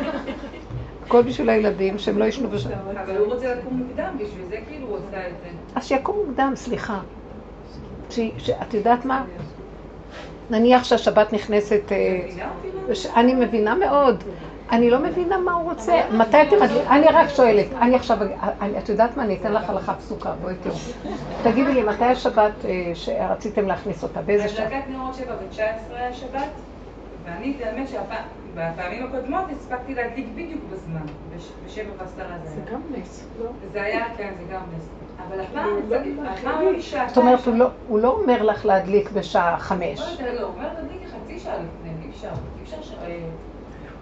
הכל 1.06 1.22
בשביל 1.22 1.50
הילדים, 1.50 2.00
שהם 2.00 2.18
לא 2.18 2.26
ישנו 2.26 2.50
בשבת. 2.50 2.74
אבל 3.06 3.18
הוא 3.18 3.34
רוצה 3.34 3.56
לקום 3.56 3.78
מוקדם, 3.78 4.16
בשביל 4.20 4.46
זה 4.50 4.58
כאילו 4.68 4.88
הוא 4.88 4.98
עושה 4.98 5.28
את 5.28 5.34
זה. 5.44 5.50
אז 5.76 5.86
שיקום 5.86 6.18
מוקדם, 6.28 6.54
סליחה. 6.56 7.00
שאת 8.38 8.74
יודעת 8.74 9.06
מה? 9.06 9.24
נניח 10.50 10.84
שהשבת 10.84 11.34
נכנסת... 11.34 11.92
אה, 11.92 12.28
אני 13.16 13.34
מבינה 13.34 13.76
מאוד. 13.76 14.24
אני 14.72 14.90
לא 14.90 15.00
מבינה 15.00 15.38
מה 15.38 15.54
הוא 15.54 15.70
רוצה. 15.72 16.02
מתי 16.12 16.42
אתם? 16.42 16.56
אני 16.90 17.08
רק 17.08 17.30
שואלת. 17.30 17.66
אני 17.82 17.96
עכשיו... 17.96 18.18
את 18.78 18.90
יודעת 18.90 19.18
מה? 19.18 19.24
אני 19.24 19.38
אתן 19.42 19.54
לך 19.54 19.70
הלכה 19.70 19.94
פסוקה. 19.94 20.32
בואי 20.42 20.54
תראו. 20.64 20.76
תגידי 21.44 21.74
לי, 21.74 21.84
מתי 21.84 22.06
השבת 22.06 22.66
אה, 22.66 22.92
שרציתם 22.94 23.68
להכניס 23.68 24.04
אותה? 24.04 24.22
באיזה 24.22 24.50
שבת? 24.50 24.60
הדלקת 24.60 24.90
נרות 24.90 25.16
שבע 25.16 25.34
ו-19 25.34 25.62
היה 25.96 26.14
שבת, 26.14 26.50
ואני, 27.26 27.58
האמת 27.64 27.88
שבפעמים 27.90 29.06
הקודמות 29.06 29.44
הספקתי 29.52 29.96
להדליק 29.96 30.28
בדיוק 30.34 30.62
בזמן, 30.74 31.02
בש- 31.36 31.52
בשבע 31.66 31.92
ועשרה 31.98 32.38
זה 32.44 32.50
זה 32.50 32.62
היה. 32.66 32.72
גם 32.74 32.82
נס, 33.02 33.28
לא? 33.44 33.50
זה 33.74 33.82
היה, 33.84 34.06
כן, 34.18 34.32
זה 34.40 34.54
גם 34.54 34.62
נס. 34.78 34.88
אבל 35.28 35.40
הפעם, 35.42 35.70
לא 35.90 35.96
הפעם 36.30 36.82
שעתיים. 36.82 37.10
זאת 37.10 37.18
אומרת, 37.18 37.46
הוא 37.46 37.56
לא- 37.56 37.70
הוא 37.88 38.00
לא 38.00 38.10
אומר 38.10 38.44
לך 38.44 38.66
להדליק 38.66 39.12
בשעה 39.12 39.58
חמש. 39.60 40.00
לא 40.22 40.32
לא, 40.34 40.42
הוא 40.42 40.54
אומר 40.56 40.70
תדליקי 40.74 41.06
חצי 41.08 41.40
שעה 41.40 41.54
לפני, 41.54 41.90
אי 42.06 42.10
אפשר, 42.10 42.28
אי 42.28 42.64
אפשר 42.64 42.82
ש... 42.82 42.94
אה, 43.04 43.18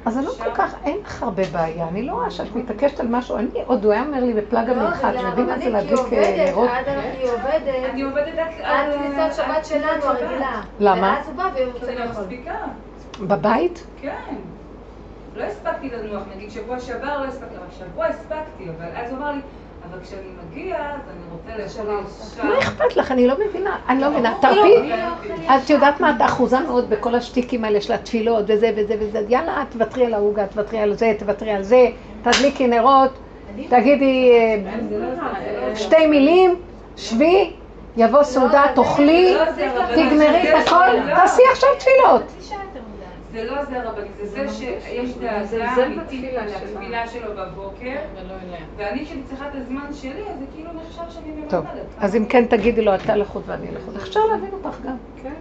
אז 0.09 0.15
זה 0.15 0.21
לא 0.21 0.31
כל 0.31 0.53
כך, 0.55 0.75
אין 0.83 0.97
לך 1.05 1.23
הרבה 1.23 1.43
בעיה. 1.51 1.87
אני 1.87 2.03
לא 2.03 2.13
רואה 2.13 2.31
שאת 2.31 2.55
מתעקשת 2.55 2.99
על 2.99 3.07
משהו. 3.07 3.37
אני, 3.37 3.49
עוד 3.65 3.85
הוא 3.85 3.93
היה 3.93 4.01
אומר 4.01 4.19
לי 4.19 4.33
בפלאג 4.33 4.69
לא, 4.69 4.73
המנחה, 4.73 5.11
זה 5.11 5.19
אתם 5.19 5.27
יודעים 5.27 5.47
מה 5.47 5.59
זה 5.59 5.69
להדליק 5.69 5.99
אה, 5.99 6.03
עובדת, 6.03 6.49
נרות? 6.49 6.69
עד 6.69 6.87
היא 6.87 7.29
עובדת. 7.31 7.89
אני 7.89 8.01
עובדת 8.01 8.37
עד... 8.63 8.93
כניסת 8.93 9.35
שבת 9.35 9.65
שלנו 9.65 10.03
הרגילה. 10.03 10.61
למה? 10.79 11.15
ואז 11.17 11.27
הוא 11.27 11.35
בא 11.35 11.49
והוא 11.55 11.73
רוצה 11.73 11.87
אני 11.87 11.95
לא 11.95 12.05
לאכול. 12.05 12.23
בבית? 13.19 13.87
כן. 14.01 14.35
לא 15.35 15.43
הספקתי 15.43 15.89
לנוח, 15.89 16.23
נגיד 16.35 16.51
שבוע 16.51 16.79
שעבר 16.79 17.21
לא 17.21 17.25
הספקתי, 17.25 17.55
אבל 17.57 17.65
שבוע 17.79 18.05
הספקתי, 18.05 18.69
אבל 18.69 18.87
אז 18.95 19.11
הוא 19.11 19.17
אמר 19.19 19.31
לי, 19.31 19.41
אבל 19.89 19.99
כשאני 20.03 20.21
מגיע, 20.51 20.75
אז 20.75 20.99
אני 21.09 21.23
רוצה 21.31 21.83
לאכול 21.83 22.03
שעה. 22.35 22.45
מה 22.45 22.59
אכפת 22.59 22.95
לך? 22.95 23.11
אני 23.11 23.27
לא 23.27 23.35
מבינה. 23.49 23.77
אני 23.89 24.01
לא 24.01 24.09
מבינה. 24.09 24.33
תרפי. 24.41 24.91
את 25.45 25.69
יודעת 25.69 25.99
מה? 25.99 26.09
את 26.09 26.21
אחוזה 26.21 26.59
מאוד 26.59 26.89
בכל 26.89 27.15
השטיקים 27.15 27.63
האלה 27.63 27.81
של 27.81 27.93
התפילות 27.93 28.43
וזה 28.47 28.71
וזה 28.75 28.95
וזה. 28.99 29.21
יאללה, 29.29 29.63
תוותרי 29.69 30.05
על 30.05 30.13
העוגה, 30.13 30.47
תוותרי 30.47 30.79
על 30.79 30.93
זה, 30.93 31.13
תוותרי 31.19 31.51
על 31.51 31.63
זה, 31.63 31.87
תדליקי 32.21 32.67
נרות, 32.67 33.11
תגידי 33.69 34.31
שתי 35.75 36.07
מילים, 36.07 36.55
שבי, 36.97 37.53
יבוא 37.97 38.23
סעודה, 38.23 38.63
תאכלי, 38.75 39.37
תגמרי 39.95 40.49
את 40.49 40.67
הכל, 40.67 41.13
תעשי 41.15 41.41
עכשיו 41.51 41.69
תפילות. 41.79 42.23
זה 43.31 43.43
לא 43.43 43.65
זה 43.65 43.81
הרבנית, 43.81 44.11
זה 44.23 44.47
זה 44.47 44.53
שיש 44.53 45.17
דאגה 45.17 45.39
מזלזל 45.41 45.83
אמיתית. 45.83 46.33
לתפילה 46.33 47.07
שלו 47.07 47.31
בבוקר. 47.35 47.95
ואני 48.77 49.05
כשאני 49.05 49.23
צריכה 49.23 49.47
את 49.47 49.55
הזמן 49.55 49.93
שלי, 49.93 50.23
אז 50.29 50.39
זה 50.39 50.45
כאילו 50.53 50.71
נחשב 50.73 51.01
שאני 51.09 51.31
מבטלת. 51.31 51.49
טוב, 51.49 51.65
אז 51.97 52.15
אם 52.15 52.25
כן 52.25 52.45
תגידי 52.45 52.81
לו, 52.81 52.95
אתה 52.95 53.15
לחוד 53.15 53.43
ואני 53.45 53.71
לחוד. 53.71 53.95
אפשר 53.95 54.19
להבין 54.25 54.49
אותך 54.53 54.77
גם. 54.85 54.95
כן. 55.23 55.33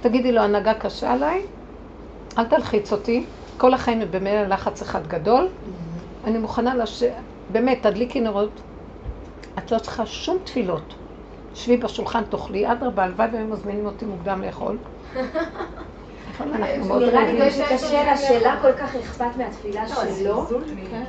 תגידי 0.00 0.32
לו, 0.32 0.40
הנהגה 0.40 0.74
קשה 0.74 1.12
עליי, 1.12 1.42
אל 2.38 2.44
תלחיץ 2.44 2.92
אותי, 2.92 3.24
כל 3.56 3.74
החיים 3.74 4.00
הם 4.00 4.08
במילא 4.10 4.42
לחץ 4.42 4.82
אחד 4.82 5.06
גדול, 5.06 5.48
אני 6.24 6.38
מוכנה 6.38 6.74
לש... 6.74 7.02
באמת, 7.52 7.82
תדליקי 7.82 8.20
נרות, 8.20 8.60
את 9.58 9.72
לא 9.72 9.78
צריכה 9.78 10.06
שום 10.06 10.38
תפילות. 10.44 10.94
שבי 11.54 11.76
בשולחן, 11.76 12.24
תאכלי, 12.24 12.72
אדרבה, 12.72 13.04
הלוואי 13.04 13.28
והם 13.32 13.50
מזמינים 13.50 13.86
אותי 13.86 14.04
מוקדם 14.04 14.42
לאכול. 14.42 14.76
נכון, 16.34 16.48
אנחנו 16.54 16.84
מאוד 16.84 17.02
נראה 17.02 17.32
לי 17.32 17.40
רעבים. 17.40 17.50
שקשה 17.50 18.04
לה 18.04 18.16
שלה 18.16 18.56
כל 18.62 18.72
כך 18.72 18.96
אכפת 18.96 19.36
מהתפילה 19.36 19.82
שלו, 19.88 20.46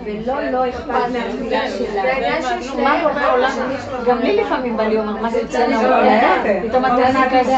ולא 0.05 0.49
לא 0.51 0.69
אכפת 0.69 1.11
מהתפילה 1.13 1.61
שלה. 1.69 2.61
של 2.61 2.81
מה. 2.81 2.99
קורה 3.01 3.13
בעולם? 3.13 3.51
גם 4.05 4.19
לי 4.19 4.35
לפעמים 4.35 4.77
בא 4.77 4.83
לי 4.83 4.99
אומר, 4.99 5.21
מה 5.21 5.29
זה 5.29 5.41
אצלנו 5.41 5.79
בעולם? 5.79 6.69
פתאום 6.69 6.85
אתה 6.85 7.07
עושה 7.07 7.39
כזה. 7.39 7.55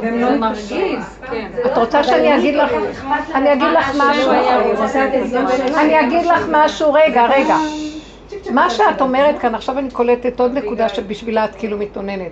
זה 0.00 0.36
מרגיז, 0.38 1.18
כן. 1.30 1.50
את 1.66 1.78
רוצה 1.78 2.02
שאני 2.04 2.36
אגיד 2.36 2.54
לך, 2.54 2.70
אני 3.34 3.52
אגיד 3.52 3.68
לך 3.78 3.96
משהו, 3.96 4.30
אני 5.78 6.00
אגיד 6.00 6.26
לך 6.26 6.46
משהו, 6.50 6.92
רגע, 6.92 7.26
רגע. 7.26 7.56
מה 8.50 8.70
שאת 8.70 9.00
אומרת 9.00 9.38
כאן, 9.38 9.54
עכשיו 9.54 9.78
אני 9.78 9.90
קולטת 9.90 10.40
עוד 10.40 10.52
נקודה 10.54 10.88
שבשבילה 10.88 11.44
את 11.44 11.54
כאילו 11.54 11.78
מתאוננת. 11.78 12.30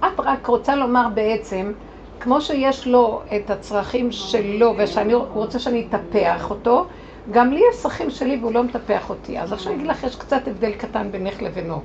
את 0.00 0.20
רק 0.20 0.46
רוצה 0.46 0.74
לומר 0.74 1.06
בעצם, 1.14 1.72
כמו 2.20 2.40
שיש 2.40 2.86
לו 2.86 3.22
את 3.36 3.50
הצרכים 3.50 4.12
שלו, 4.12 4.74
ושאני 4.78 5.14
רוצה 5.14 5.58
שאני 5.58 5.86
אטפח 5.90 6.50
אותו, 6.50 6.86
גם 7.30 7.52
לי 7.52 7.60
יש 7.70 7.82
צרכים 7.82 8.10
שלי 8.10 8.38
והוא 8.40 8.52
לא 8.52 8.62
מטפח 8.64 9.10
אותי. 9.10 9.38
אז 9.38 9.52
עכשיו 9.52 9.72
אני 9.72 9.76
אגיד 9.80 9.90
לך, 9.90 10.04
יש 10.04 10.16
קצת 10.16 10.48
הבדל 10.48 10.72
קטן 10.72 11.10
בינך 11.10 11.42
לבינו. 11.42 11.80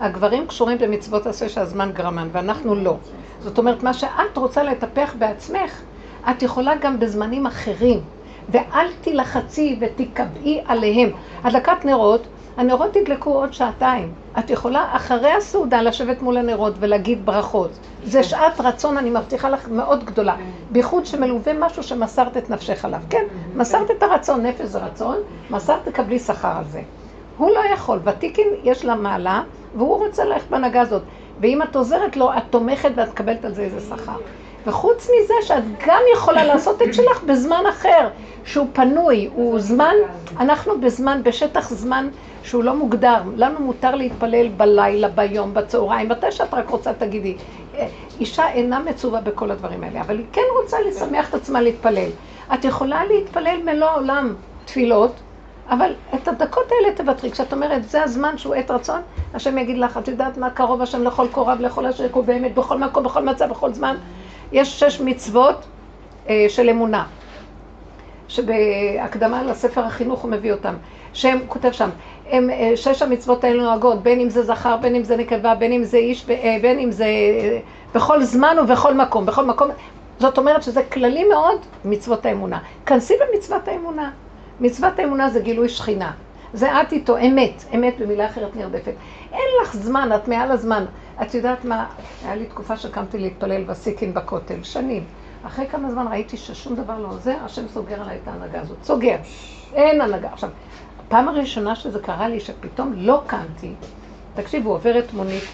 הגברים 0.00 0.46
קשורים 0.46 0.78
במצוות 0.78 1.26
עשה 1.26 1.48
שהזמן 1.48 1.90
גרמן, 1.92 2.28
ואנחנו 2.32 2.74
לא. 2.74 2.96
זאת 3.40 3.58
אומרת, 3.58 3.82
מה 3.82 3.94
שאת 3.94 4.36
רוצה 4.36 4.62
לטפח 4.62 5.14
בעצמך, 5.18 5.82
את 6.30 6.42
יכולה 6.42 6.74
גם 6.80 7.00
בזמנים 7.00 7.46
אחרים. 7.46 8.00
ואל 8.48 8.86
תילחצי 9.00 9.78
ותקבעי 9.80 10.60
עליהם. 10.66 11.10
הדלקת 11.44 11.84
נרות, 11.84 12.26
הנרות 12.60 12.96
ידלקו 12.96 13.30
עוד 13.30 13.52
שעתיים. 13.52 14.12
את 14.38 14.50
יכולה 14.50 14.88
אחרי 14.92 15.32
הסעודה 15.32 15.82
לשבת 15.82 16.22
מול 16.22 16.36
הנרות 16.36 16.74
ולהגיד 16.80 17.26
ברכות. 17.26 17.70
זה 18.04 18.22
שעת 18.22 18.60
רצון, 18.60 18.98
אני 18.98 19.10
מבטיחה 19.10 19.48
לך, 19.48 19.68
מאוד 19.68 20.04
גדולה. 20.04 20.36
בייחוד 20.70 21.06
שמלווה 21.06 21.52
משהו 21.58 21.82
שמסרת 21.82 22.36
את 22.36 22.50
נפשך 22.50 22.84
עליו. 22.84 23.00
כן, 23.10 23.24
מסרת 23.54 23.90
את 23.90 24.02
הרצון, 24.02 24.46
נפש 24.46 24.60
זה 24.64 24.78
רצון, 24.78 25.16
מסרת 25.50 25.88
תקבלי 25.88 26.18
שכר 26.18 26.52
על 26.58 26.64
זה. 26.64 26.82
הוא 27.36 27.50
לא 27.50 27.60
יכול, 27.74 27.98
ותיקין 28.04 28.48
יש 28.62 28.84
לה 28.84 28.94
מעלה, 28.94 29.42
והוא 29.74 30.06
רוצה 30.06 30.24
ללכת 30.24 30.50
בהנהגה 30.50 30.80
הזאת. 30.80 31.02
ואם 31.40 31.62
את 31.62 31.76
עוזרת 31.76 32.16
לו, 32.16 32.32
את 32.32 32.42
תומכת 32.50 32.90
ואת 32.94 33.08
מקבלת 33.08 33.44
על 33.44 33.54
זה 33.54 33.62
איזה 33.62 33.80
שכר. 33.80 34.16
וחוץ 34.66 35.10
מזה 35.10 35.34
שאת 35.42 35.64
גם 35.86 36.00
יכולה 36.14 36.44
לעשות 36.44 36.82
את 36.82 36.94
שלך 36.94 37.22
בזמן 37.26 37.64
אחר, 37.70 38.08
שהוא 38.44 38.66
פנוי, 38.72 39.30
הוא 39.34 39.58
זמן, 39.70 39.94
אנחנו 40.40 40.80
בזמן, 40.80 41.20
בשטח 41.24 41.70
זמן 41.70 42.08
שהוא 42.42 42.64
לא 42.64 42.74
מוגדר. 42.74 43.22
לנו 43.36 43.60
מותר 43.60 43.94
להתפלל 43.94 44.48
בלילה, 44.48 45.08
ביום, 45.08 45.54
בצהריים, 45.54 46.08
מתי 46.08 46.32
שאת 46.32 46.54
רק 46.54 46.68
רוצה 46.68 46.92
תגידי. 46.92 47.36
אה, 47.74 47.86
אישה 48.20 48.48
אינה 48.48 48.78
מצווה 48.78 49.20
בכל 49.20 49.50
הדברים 49.50 49.84
האלה, 49.84 50.00
אבל 50.00 50.18
היא 50.18 50.26
כן 50.32 50.42
רוצה 50.62 50.76
לשמח 50.80 51.28
את 51.28 51.34
עצמה 51.34 51.60
להתפלל. 51.60 52.10
את 52.54 52.64
יכולה 52.64 53.04
להתפלל 53.04 53.60
מלוא 53.64 53.88
העולם 53.88 54.34
תפילות, 54.64 55.12
אבל 55.70 55.92
את 56.14 56.28
הדקות 56.28 56.64
האלה 56.72 56.96
תוותרי. 56.96 57.30
כשאת 57.30 57.52
אומרת, 57.52 57.88
זה 57.88 58.02
הזמן 58.02 58.38
שהוא 58.38 58.54
עת 58.54 58.70
רצון, 58.70 59.00
השם 59.34 59.58
יגיד 59.58 59.78
לך, 59.78 59.98
את 59.98 60.08
יודעת 60.08 60.38
מה 60.38 60.50
קרוב 60.50 60.82
השם 60.82 61.02
לכל 61.02 61.26
קורב, 61.28 61.60
לכל 61.60 61.86
אשר 61.86 62.04
יקום 62.04 62.26
באמת, 62.26 62.54
בכל 62.54 62.78
מקום, 62.78 63.04
בכל 63.04 63.24
מצב, 63.24 63.50
בכל 63.50 63.72
זמן. 63.72 63.96
יש 64.52 64.80
שש 64.80 65.00
מצוות 65.00 65.64
אה, 66.28 66.46
של 66.48 66.70
אמונה, 66.70 67.06
שבהקדמה 68.30 69.42
לספר 69.42 69.80
החינוך 69.80 70.20
הוא 70.20 70.30
מביא 70.30 70.52
אותם, 70.52 70.74
שהם, 71.12 71.38
כותב 71.48 71.72
שם, 71.72 71.88
הם, 72.30 72.50
אה, 72.50 72.72
שש 72.76 73.02
המצוות 73.02 73.44
האלה 73.44 73.62
נוהגות, 73.62 74.02
בין 74.02 74.20
אם 74.20 74.30
זה 74.30 74.42
זכר, 74.42 74.76
בין 74.76 74.94
אם 74.94 75.04
זה 75.04 75.16
נקבה, 75.16 75.54
בין 75.54 75.72
אם 75.72 75.84
זה 75.84 75.96
איש, 75.96 76.30
אה, 76.30 76.58
בין 76.62 76.78
אם 76.78 76.90
זה 76.90 77.04
אה, 77.04 77.58
בכל 77.94 78.22
זמן 78.22 78.56
ובכל 78.62 78.94
מקום, 78.94 79.26
בכל 79.26 79.46
מקום. 79.46 79.68
זאת 80.18 80.38
אומרת 80.38 80.62
שזה 80.62 80.82
כללי 80.82 81.24
מאוד, 81.24 81.58
מצוות 81.84 82.26
האמונה. 82.26 82.58
כנסי 82.86 83.14
במצוות 83.20 83.68
האמונה. 83.68 84.10
מצוות 84.60 84.98
האמונה 84.98 85.30
זה 85.30 85.40
גילוי 85.40 85.68
שכינה. 85.68 86.12
זה 86.52 86.80
את 86.80 86.92
איתו, 86.92 87.18
אמת, 87.18 87.64
אמת 87.74 87.98
במילה 87.98 88.26
אחרת 88.26 88.56
נרדפת. 88.56 88.92
אין 89.32 89.48
לך 89.62 89.76
זמן, 89.76 90.10
את 90.14 90.28
מעל 90.28 90.50
הזמן. 90.50 90.84
את 91.22 91.34
יודעת 91.34 91.64
מה, 91.64 91.86
היה 92.24 92.34
לי 92.34 92.46
תקופה 92.46 92.76
שקמתי 92.76 93.18
להתפלל 93.18 93.64
בסיקין 93.64 94.14
בכותל, 94.14 94.62
שנים. 94.62 95.04
אחרי 95.46 95.66
כמה 95.66 95.90
זמן 95.90 96.06
ראיתי 96.10 96.36
ששום 96.36 96.74
דבר 96.74 96.98
לא 96.98 97.08
עוזר, 97.08 97.36
השם 97.44 97.68
סוגר 97.68 98.02
עליי 98.02 98.18
את 98.22 98.28
ההנהגה 98.28 98.60
הזאת. 98.60 98.76
סוגר. 98.82 99.16
אין 99.74 100.00
הנהגה. 100.00 100.28
עכשיו, 100.32 100.50
הפעם 101.06 101.28
הראשונה 101.28 101.76
שזה 101.76 101.98
קרה 101.98 102.28
לי, 102.28 102.40
שפתאום 102.40 102.92
לא 102.96 103.22
קמתי, 103.26 103.72
תקשיבו, 104.34 104.70
עוברת 104.70 105.12
מונית, 105.12 105.44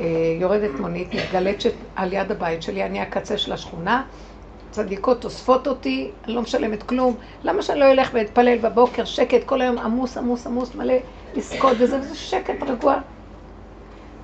אה, 0.00 0.04
יורדת 0.40 0.80
מונית, 0.80 1.14
מתגלצת 1.14 1.72
על 1.96 2.12
יד 2.12 2.30
הבית 2.30 2.62
שלי, 2.62 2.84
אני 2.84 3.00
הקצה 3.00 3.38
של 3.38 3.52
השכונה, 3.52 4.02
צדיקות 4.70 5.24
אוספות 5.24 5.66
אותי, 5.68 6.10
אני 6.24 6.34
לא 6.34 6.42
משלמת 6.42 6.82
כלום, 6.82 7.14
למה 7.44 7.62
שאני 7.62 7.80
לא 7.80 7.84
אלך 7.84 8.10
ואתפלל 8.14 8.58
בבוקר, 8.58 9.04
שקט, 9.04 9.44
כל 9.44 9.60
היום 9.60 9.78
עמוס, 9.78 10.16
עמוס, 10.16 10.46
עמוס, 10.46 10.74
מלא 10.74 10.94
עסקות 11.36 11.76
וזה, 11.78 11.98
וזה 12.00 12.14
שקט 12.14 12.62
רגוע. 12.62 12.96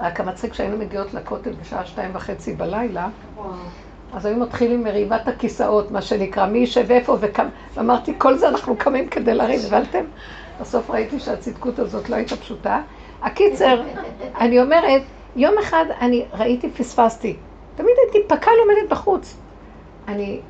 רק 0.00 0.20
המצחיק 0.20 0.52
כשהיינו 0.52 0.76
מגיעות 0.76 1.14
לכותל 1.14 1.52
בשעה 1.52 1.86
שתיים 1.86 2.10
וחצי 2.14 2.54
בלילה, 2.54 3.08
אז 4.14 4.26
היו 4.26 4.36
מתחילים 4.36 4.84
מריבת 4.84 5.28
הכיסאות, 5.28 5.90
מה 5.90 6.02
שנקרא, 6.02 6.46
מי 6.46 6.58
יישב 6.58 6.90
איפה 6.90 7.16
וכמה, 7.20 7.48
ואמרתי, 7.74 8.14
כל 8.18 8.36
זה 8.36 8.48
אנחנו 8.48 8.76
קמים 8.76 9.08
כדי 9.08 9.34
לריב, 9.34 9.60
הבנתם? 9.66 10.04
בסוף 10.60 10.90
ראיתי 10.90 11.20
שהצדקות 11.20 11.78
הזאת 11.78 12.10
לא 12.10 12.16
הייתה 12.16 12.36
פשוטה. 12.36 12.82
הקיצר, 13.22 13.82
אני 14.38 14.60
אומרת, 14.62 15.02
יום 15.36 15.54
אחד 15.58 15.84
אני 16.00 16.24
ראיתי, 16.32 16.70
פספסתי. 16.70 17.36
תמיד 17.76 17.94
הייתי 18.04 18.28
פק"ל 18.28 18.50
עומדת 18.50 18.90
בחוץ. 18.90 19.36
אני 20.08 20.40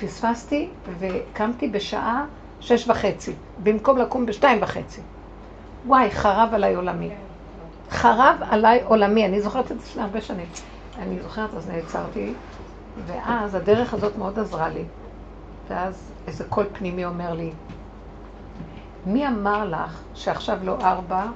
פספסתי 0.00 0.68
וקמתי 0.98 1.68
בשעה 1.68 2.24
שש 2.60 2.88
וחצי, 2.88 3.32
במקום 3.62 3.98
לקום 3.98 4.26
בשתיים 4.26 4.62
וחצי. 4.62 5.00
וואי, 5.86 6.10
חרב 6.10 6.48
עליי 6.52 6.74
עולמי. 6.74 7.10
חרב 7.90 8.36
עליי 8.40 8.80
עולמי, 8.84 9.26
אני 9.26 9.40
זוכרת 9.40 9.72
את 9.72 9.80
זה 9.80 9.86
לפני 9.86 10.02
הרבה 10.02 10.20
שנים. 10.20 10.46
אני 10.98 11.20
זוכרת, 11.22 11.54
אז 11.56 11.68
נעצרתי, 11.68 12.32
ואז 13.06 13.54
הדרך 13.54 13.94
הזאת 13.94 14.18
מאוד 14.18 14.38
עזרה 14.38 14.68
לי. 14.68 14.84
ואז 15.68 16.12
איזה 16.26 16.44
קול 16.44 16.66
פנימי 16.72 17.04
אומר 17.04 17.32
לי, 17.32 17.52
מי 19.06 19.28
אמר 19.28 19.68
לך 19.68 20.00
שעכשיו 20.14 20.58
לא 20.62 20.76
ארבע, 20.80 21.26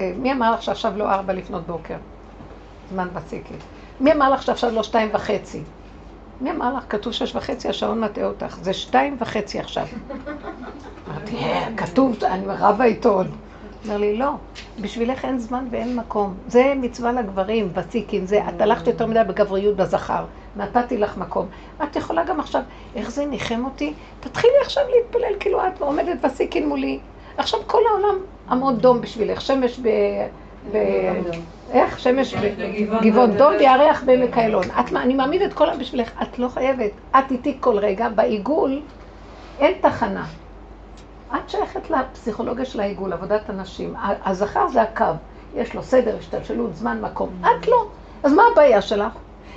אה, 0.00 0.12
מי 0.16 0.32
אמר 0.32 0.54
לך 0.54 0.62
שעכשיו 0.62 0.92
לא 0.96 1.10
ארבע 1.10 1.32
לפנות 1.32 1.66
בוקר? 1.66 1.96
זמן 2.90 3.08
בציקי. 3.12 3.54
מי 4.00 4.12
אמר 4.12 4.30
לך 4.30 4.42
שעכשיו 4.42 4.70
לא 4.70 4.82
שתיים 4.82 5.08
וחצי? 5.12 5.62
מי 6.40 6.50
אמר 6.50 6.74
לך? 6.74 6.84
כתוב 6.88 7.12
שש 7.12 7.36
וחצי, 7.36 7.68
השעון 7.68 8.00
מטעה 8.00 8.24
אותך. 8.24 8.58
זה 8.62 8.72
שתיים 8.72 9.16
וחצי 9.20 9.58
עכשיו. 9.58 9.86
אמרתי, 11.08 11.36
אה, 11.36 11.68
כתוב, 11.76 12.24
אני 12.24 12.44
רבה 12.46 12.84
איתו 12.84 13.08
עוד. 13.10 13.26
אומר 13.84 13.98
לי, 13.98 14.16
לא, 14.16 14.30
בשבילך 14.80 15.24
אין 15.24 15.38
זמן 15.38 15.66
ואין 15.70 15.96
מקום. 15.96 16.34
זה 16.46 16.72
מצווה 16.76 17.12
לגברים, 17.12 17.68
ותיקין, 17.74 18.26
זה, 18.26 18.40
את 18.48 18.60
הלכת 18.60 18.86
יותר 18.86 19.06
מדי 19.06 19.20
בגבריות 19.28 19.76
בזכר, 19.76 20.24
נתתי 20.56 20.98
לך 20.98 21.16
מקום. 21.16 21.46
את 21.82 21.96
יכולה 21.96 22.24
גם 22.24 22.40
עכשיו, 22.40 22.62
איך 22.96 23.10
זה 23.10 23.26
ניחם 23.26 23.64
אותי? 23.64 23.92
תתחילי 24.20 24.54
עכשיו 24.62 24.82
להתפלל, 24.94 25.34
כאילו 25.40 25.66
את 25.66 25.80
עומדת 25.80 26.24
וסיקין 26.24 26.68
מולי. 26.68 26.98
עכשיו 27.36 27.60
כל 27.66 27.80
העולם 27.90 28.14
עמוד 28.50 28.78
דום 28.78 29.00
בשבילך, 29.00 29.40
שמש 29.40 29.78
ב... 29.78 29.88
ב... 30.72 30.76
איך? 31.70 31.98
שמש 31.98 32.34
בגבעון 32.34 33.36
דום 33.36 33.52
וירח 33.58 34.02
בעמק 34.04 34.38
איילון. 34.38 34.64
אני 34.96 35.14
מעמיד 35.14 35.42
את 35.42 35.52
כל 35.52 35.64
העולם 35.64 35.80
בשבילך, 35.80 36.10
את 36.22 36.38
לא 36.38 36.48
חייבת. 36.48 36.90
את 37.10 37.30
איתי 37.30 37.56
כל 37.60 37.78
רגע, 37.78 38.08
בעיגול 38.08 38.80
אין 39.58 39.74
תחנה. 39.80 40.26
את 41.34 41.50
שייכת 41.50 41.90
לפסיכולוגיה 41.90 42.64
של 42.64 42.80
העיגול, 42.80 43.12
עבודת 43.12 43.50
הנשים. 43.50 43.94
הזכר 44.24 44.68
זה 44.68 44.82
הקו, 44.82 45.04
יש 45.54 45.74
לו 45.74 45.82
סדר, 45.82 46.16
השתלשלות, 46.18 46.76
זמן, 46.76 47.00
מקום. 47.00 47.28
את 47.40 47.68
לא. 47.68 47.86
אז 48.22 48.32
מה 48.32 48.42
הבעיה 48.52 48.82
שלך? 48.82 49.12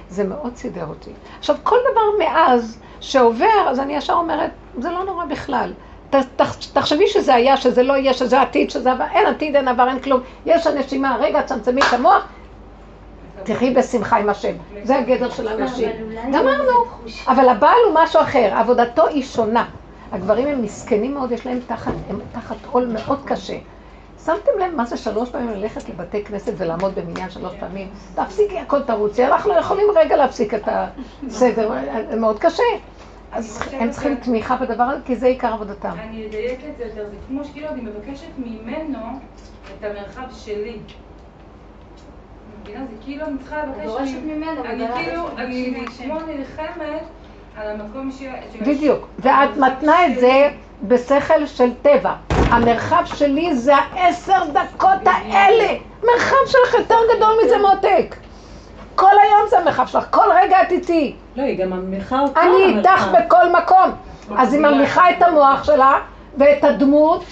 זה 0.09 0.23
מאוד 0.23 0.55
סידר 0.55 0.85
אותי. 0.89 1.11
עכשיו, 1.39 1.55
כל 1.63 1.77
דבר 1.91 2.25
מאז 2.25 2.79
שעובר, 2.99 3.67
אז 3.69 3.79
אני 3.79 3.95
ישר 3.95 4.13
אומרת, 4.13 4.51
זה 4.77 4.91
לא 4.91 5.03
נורא 5.05 5.25
בכלל. 5.25 5.73
ת, 6.09 6.15
ת, 6.15 6.41
תחשבי 6.73 7.07
שזה 7.07 7.35
היה, 7.35 7.57
שזה 7.57 7.83
לא 7.83 7.93
יהיה, 7.93 8.13
שזה 8.13 8.41
עתיד, 8.41 8.69
שזה 8.69 8.91
עבר, 8.91 9.03
אין 9.11 9.27
עתיד, 9.27 9.55
אין 9.55 9.67
עבר, 9.67 9.87
אין 9.89 9.99
כלום. 9.99 10.21
יש 10.45 10.67
הנשימה, 10.67 11.17
רגע, 11.19 11.41
צמצמי 11.41 11.81
את 11.81 11.93
המוח, 11.93 12.27
תחי 13.43 13.73
בשמחה 13.73 14.17
עם 14.17 14.29
השם. 14.29 14.53
זה 14.83 14.97
הגדר 14.97 15.29
של 15.29 15.47
הנשים. 15.47 15.89
גמרנו. 16.33 16.73
אבל 17.27 17.49
הבעל 17.49 17.77
הוא 17.87 17.95
משהו 18.03 18.21
אחר, 18.21 18.53
עבודתו 18.53 19.07
היא 19.07 19.23
שונה. 19.23 19.65
הגברים 20.11 20.47
הם 20.47 20.61
מסכנים 20.61 21.13
מאוד, 21.13 21.31
יש 21.31 21.45
להם 21.45 21.59
תחת, 21.67 21.93
הם 22.09 22.19
תחת 22.31 22.55
עול 22.71 22.85
מאוד 22.85 23.19
קשה. 23.25 23.57
שמתם 24.27 24.51
לב 24.59 24.75
מה 24.75 24.85
זה 24.85 24.97
שלוש 24.97 25.29
פעמים 25.29 25.49
ללכת 25.49 25.89
לבתי 25.89 26.23
כנסת 26.23 26.53
ולעמוד 26.57 26.95
במניין 26.95 27.29
שלוש 27.29 27.53
פעמים? 27.59 27.89
תפסיקי 28.15 28.59
הכל 28.59 28.83
תרוצי, 28.83 29.25
אנחנו 29.25 29.53
לא 29.53 29.59
יכולים 29.59 29.85
רגע 29.95 30.15
להפסיק 30.15 30.53
את 30.53 30.67
הסדר, 31.27 31.71
זה 32.09 32.15
מאוד 32.15 32.39
קשה. 32.39 32.63
אז 33.31 33.61
הם 33.71 33.89
צריכים 33.91 34.15
תמיכה 34.15 34.55
בדבר 34.57 34.83
הזה, 34.83 35.01
כי 35.05 35.15
זה 35.15 35.27
עיקר 35.27 35.53
עבודתם. 35.53 35.89
אני 35.99 36.27
אדייק 36.27 36.59
את 36.69 36.77
זה 36.77 36.83
יותר, 36.83 37.09
זה 37.09 37.15
כמו 37.27 37.45
שכאילו 37.45 37.67
אני 37.67 37.81
מבקשת 37.81 38.31
ממנו 38.37 38.99
את 39.79 39.83
המרחב 39.83 40.33
שלי. 40.33 40.77
מבינה? 42.61 42.79
זה 42.79 42.95
כאילו 43.05 43.25
אני 43.25 43.37
צריכה 43.37 43.63
לבקש 43.65 44.11
ממנו. 44.25 44.65
אני 44.65 44.87
כאילו, 44.95 45.27
אני 45.37 45.85
כמו 45.97 46.19
נלחמת 46.27 47.03
על 47.57 47.67
המקום 47.67 48.11
ש... 48.11 48.23
בדיוק, 48.61 49.07
ואת 49.19 49.57
מתנה 49.57 50.07
את 50.07 50.19
זה 50.19 50.49
בשכל 50.83 51.45
של 51.45 51.69
טבע. 51.81 52.15
המרחב 52.51 53.03
שלי 53.05 53.55
זה 53.55 53.75
העשר 53.75 54.41
דקות 54.53 54.99
האלה. 55.05 55.73
מרחב 56.03 56.35
שלך 56.45 56.73
יותר 56.73 56.95
גדול 57.15 57.33
מזה 57.45 57.57
מותק. 57.57 58.15
כל 58.95 59.11
היום 59.23 59.49
זה 59.49 59.59
המרחב 59.59 59.87
שלך, 59.87 60.05
כל 60.11 60.29
רגע 60.41 60.61
את 60.61 60.71
איתי. 60.71 61.15
לא, 61.35 61.43
היא 61.43 61.63
גם 61.63 61.69
ממליכה 61.69 62.19
אותך. 62.19 62.37
אני 62.37 62.77
איתך 62.77 63.07
בכל 63.13 63.49
מקום. 63.51 63.91
אז 64.37 64.53
היא 64.53 64.61
ממליכה 64.61 65.09
את 65.09 65.21
המוח 65.21 65.63
שלה 65.63 65.99
ואת 66.37 66.63
הדמות, 66.63 67.23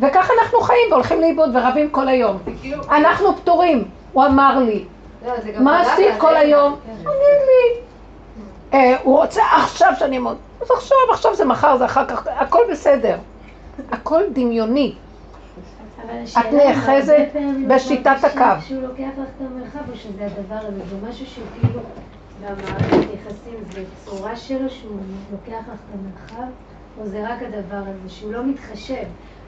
וככה 0.00 0.32
אנחנו 0.42 0.60
חיים 0.60 0.92
והולכים 0.92 1.20
לאיבוד 1.20 1.56
ורבים 1.56 1.90
כל 1.90 2.08
היום. 2.08 2.38
אנחנו 2.90 3.36
פטורים, 3.36 3.84
הוא 4.12 4.24
אמר 4.24 4.58
לי. 4.58 4.84
מה 5.58 5.80
עשית 5.80 6.14
כל 6.18 6.36
היום? 6.36 6.76
תגיד 6.98 7.06
לי. 7.46 7.80
אה, 8.74 8.96
הוא 9.02 9.16
רוצה 9.18 9.42
עכשיו 9.52 9.92
שאני 9.98 10.18
אמוד. 10.18 10.36
אז 10.60 10.70
עכשיו, 10.70 10.96
עכשיו 11.10 11.34
זה 11.34 11.44
מחר, 11.44 11.76
זה 11.76 11.84
אחר 11.84 12.06
כך, 12.06 12.26
הכל 12.26 12.62
בסדר. 12.70 13.16
הכל 13.90 14.22
דמיוני. 14.32 14.94
את 16.24 16.52
נאחזת 16.52 17.28
בשיטת 17.68 18.16
הקו. 18.22 18.62
שהוא 18.66 18.82
לוקח 18.82 19.10
לך 19.18 19.28
את 19.36 19.40
המרחב, 19.40 19.90
או 19.90 19.96
שזה 19.96 20.26
הדבר 20.26 20.54
הזה, 20.54 20.80
זה 20.90 20.96
משהו 21.08 21.26
שהוא 21.26 21.46
כאילו, 21.60 21.80
במערכת 22.40 23.08
יחסים, 23.14 23.54
זה 23.72 23.84
צורה 24.04 24.36
שלו 24.36 24.70
שהוא 24.70 24.98
לוקח 25.32 25.68
לך 25.72 25.80
את 25.88 25.94
המרחב, 25.94 26.50
או 27.00 27.06
זה 27.06 27.28
רק 27.28 27.42
הדבר 27.42 27.82
הזה, 27.86 28.08
שהוא 28.08 28.32
לא 28.32 28.46
מתחשב. 28.46 29.04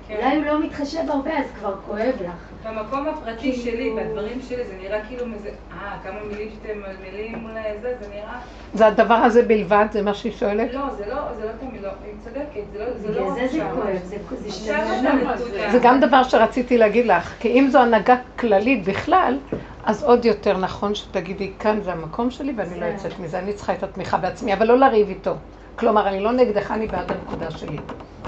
כן. 0.09 0.16
אולי 0.16 0.36
הוא 0.36 0.44
לא 0.44 0.62
מתחשב 0.62 0.98
הרבה, 1.09 1.39
אז 1.39 1.47
כבר 1.59 1.74
כואב 1.86 2.14
לך. 2.24 2.32
במקום 2.68 3.09
הפרטי 3.09 3.52
שלי, 3.52 3.90
בדברים 3.97 4.40
שלי, 4.48 4.64
זה 4.64 4.74
נראה 4.82 5.01
כאילו 5.09 5.26
מזה, 5.26 5.48
אה, 5.72 5.97
כמה 6.05 6.14
מילים 6.31 6.48
שאתם 6.51 6.78
מלמילים 6.78 7.39
מול 7.39 7.51
זה, 7.82 7.94
זה 8.01 8.09
נראה... 8.09 8.39
זה 8.74 8.86
הדבר 8.86 9.14
הזה 9.14 9.43
בלבד, 9.43 9.86
זה 9.93 10.02
מה 10.02 10.14
שהיא 10.14 10.32
שואלת? 10.32 10.74
לא, 10.74 10.90
זה 10.97 11.05
לא, 11.09 11.32
זה 11.36 11.44
לא 11.44 11.51
תמיד, 11.60 11.82
לא, 11.82 11.89
היא 12.05 12.12
צודקת, 12.24 12.60
זה 12.72 12.78
לא, 12.78 12.90
זה 12.98 13.20
לא 13.20 13.35
זה 13.35 13.47
זה. 13.52 13.60
כואב, 13.74 13.97
זה- 14.05 14.16
השתנה. 14.48 15.10
הנקודה. 15.10 15.70
זה 15.70 15.78
גם 15.82 16.01
דבר 16.01 16.22
שרציתי 16.22 16.78
להגיד 16.78 17.06
לך, 17.06 17.35
כי 17.40 17.48
אם 17.48 17.68
זו 17.72 17.78
הנהגה 17.78 18.16
כללית 18.39 18.85
בכלל, 18.89 19.39
אז 19.85 20.02
עוד 20.05 20.24
יותר 20.24 20.59
נכון 20.59 20.94
שתגידי, 20.94 21.52
כאן 21.59 21.81
זה 21.82 21.93
המקום 21.93 22.31
שלי 22.31 22.52
ואני 22.56 22.81
לא 22.81 22.86
יוצאת 22.86 23.18
מזה, 23.18 23.39
אני 23.39 23.52
צריכה 23.52 23.72
את 23.72 23.82
התמיכה 23.82 24.16
בעצמי, 24.16 24.55
אבל 24.55 24.66
לא 24.66 24.78
לריב 24.78 25.09
איתו. 25.09 25.35
כלומר, 25.78 26.09
אני 26.09 26.20
לא 26.20 26.32
נגדך, 26.32 26.70
אני 26.70 26.86
בעד 26.86 27.12
הנקודה 27.12 27.51
שלי. 27.51 27.78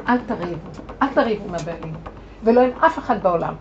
אל 0.08 0.18
תריבו, 0.26 0.68
אל 1.02 1.08
תריבו 1.14 1.44
עם 1.48 1.54
הבעלים, 1.54 1.94
ולא 2.44 2.60
עם 2.60 2.70
אף 2.86 2.98
אחד 2.98 3.22
בעולם. 3.22 3.54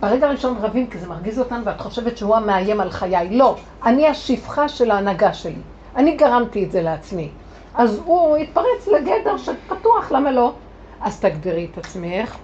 ברגע 0.00 0.28
הראשון 0.28 0.56
רבים 0.60 0.86
כי 0.86 0.98
זה 0.98 1.08
מרגיז 1.08 1.38
אותנו 1.38 1.64
ואת 1.64 1.80
חושבת 1.80 2.16
שהוא 2.16 2.36
המאיים 2.36 2.80
על 2.80 2.90
חיי. 2.90 3.36
לא, 3.36 3.56
אני 3.84 4.08
השפחה 4.08 4.68
של 4.68 4.90
ההנהגה 4.90 5.34
שלי. 5.34 5.60
אני 5.96 6.16
גרמתי 6.16 6.64
את 6.64 6.72
זה 6.72 6.82
לעצמי. 6.82 7.30
אז 7.74 8.00
הוא 8.04 8.36
התפרץ 8.36 8.88
לגדר 8.96 9.36
שפתוח, 9.36 10.12
למה 10.12 10.30
לא? 10.30 10.52
אז 11.00 11.20
תגדירי 11.20 11.68
את 11.72 11.78
עצמך, 11.78 12.36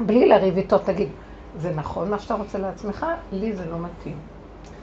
בלי 0.00 0.28
לריב 0.28 0.56
איתו, 0.56 0.78
תגיד, 0.78 1.08
זה 1.56 1.72
נכון 1.74 2.10
מה 2.10 2.18
שאתה 2.18 2.34
רוצה 2.34 2.58
לעצמך? 2.58 3.06
לי 3.32 3.52
זה 3.52 3.64
לא 3.70 3.78
מתאים. 3.78 4.16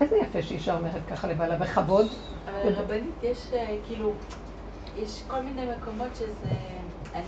איזה 0.02 0.18
יפה 0.18 0.42
שאישה 0.42 0.78
אומרת 0.78 1.02
ככה 1.10 1.28
לבעלה, 1.28 1.58
בכבוד. 1.58 2.08
אבל 2.46 2.74
רבנית, 2.74 3.24
יש 3.24 3.38
אה, 3.54 3.76
כאילו, 3.88 4.12
יש 4.98 5.24
כל 5.28 5.42
מיני 5.42 5.66
מקומות 5.78 6.16
שזה, 6.16 6.50
אני, 7.14 7.24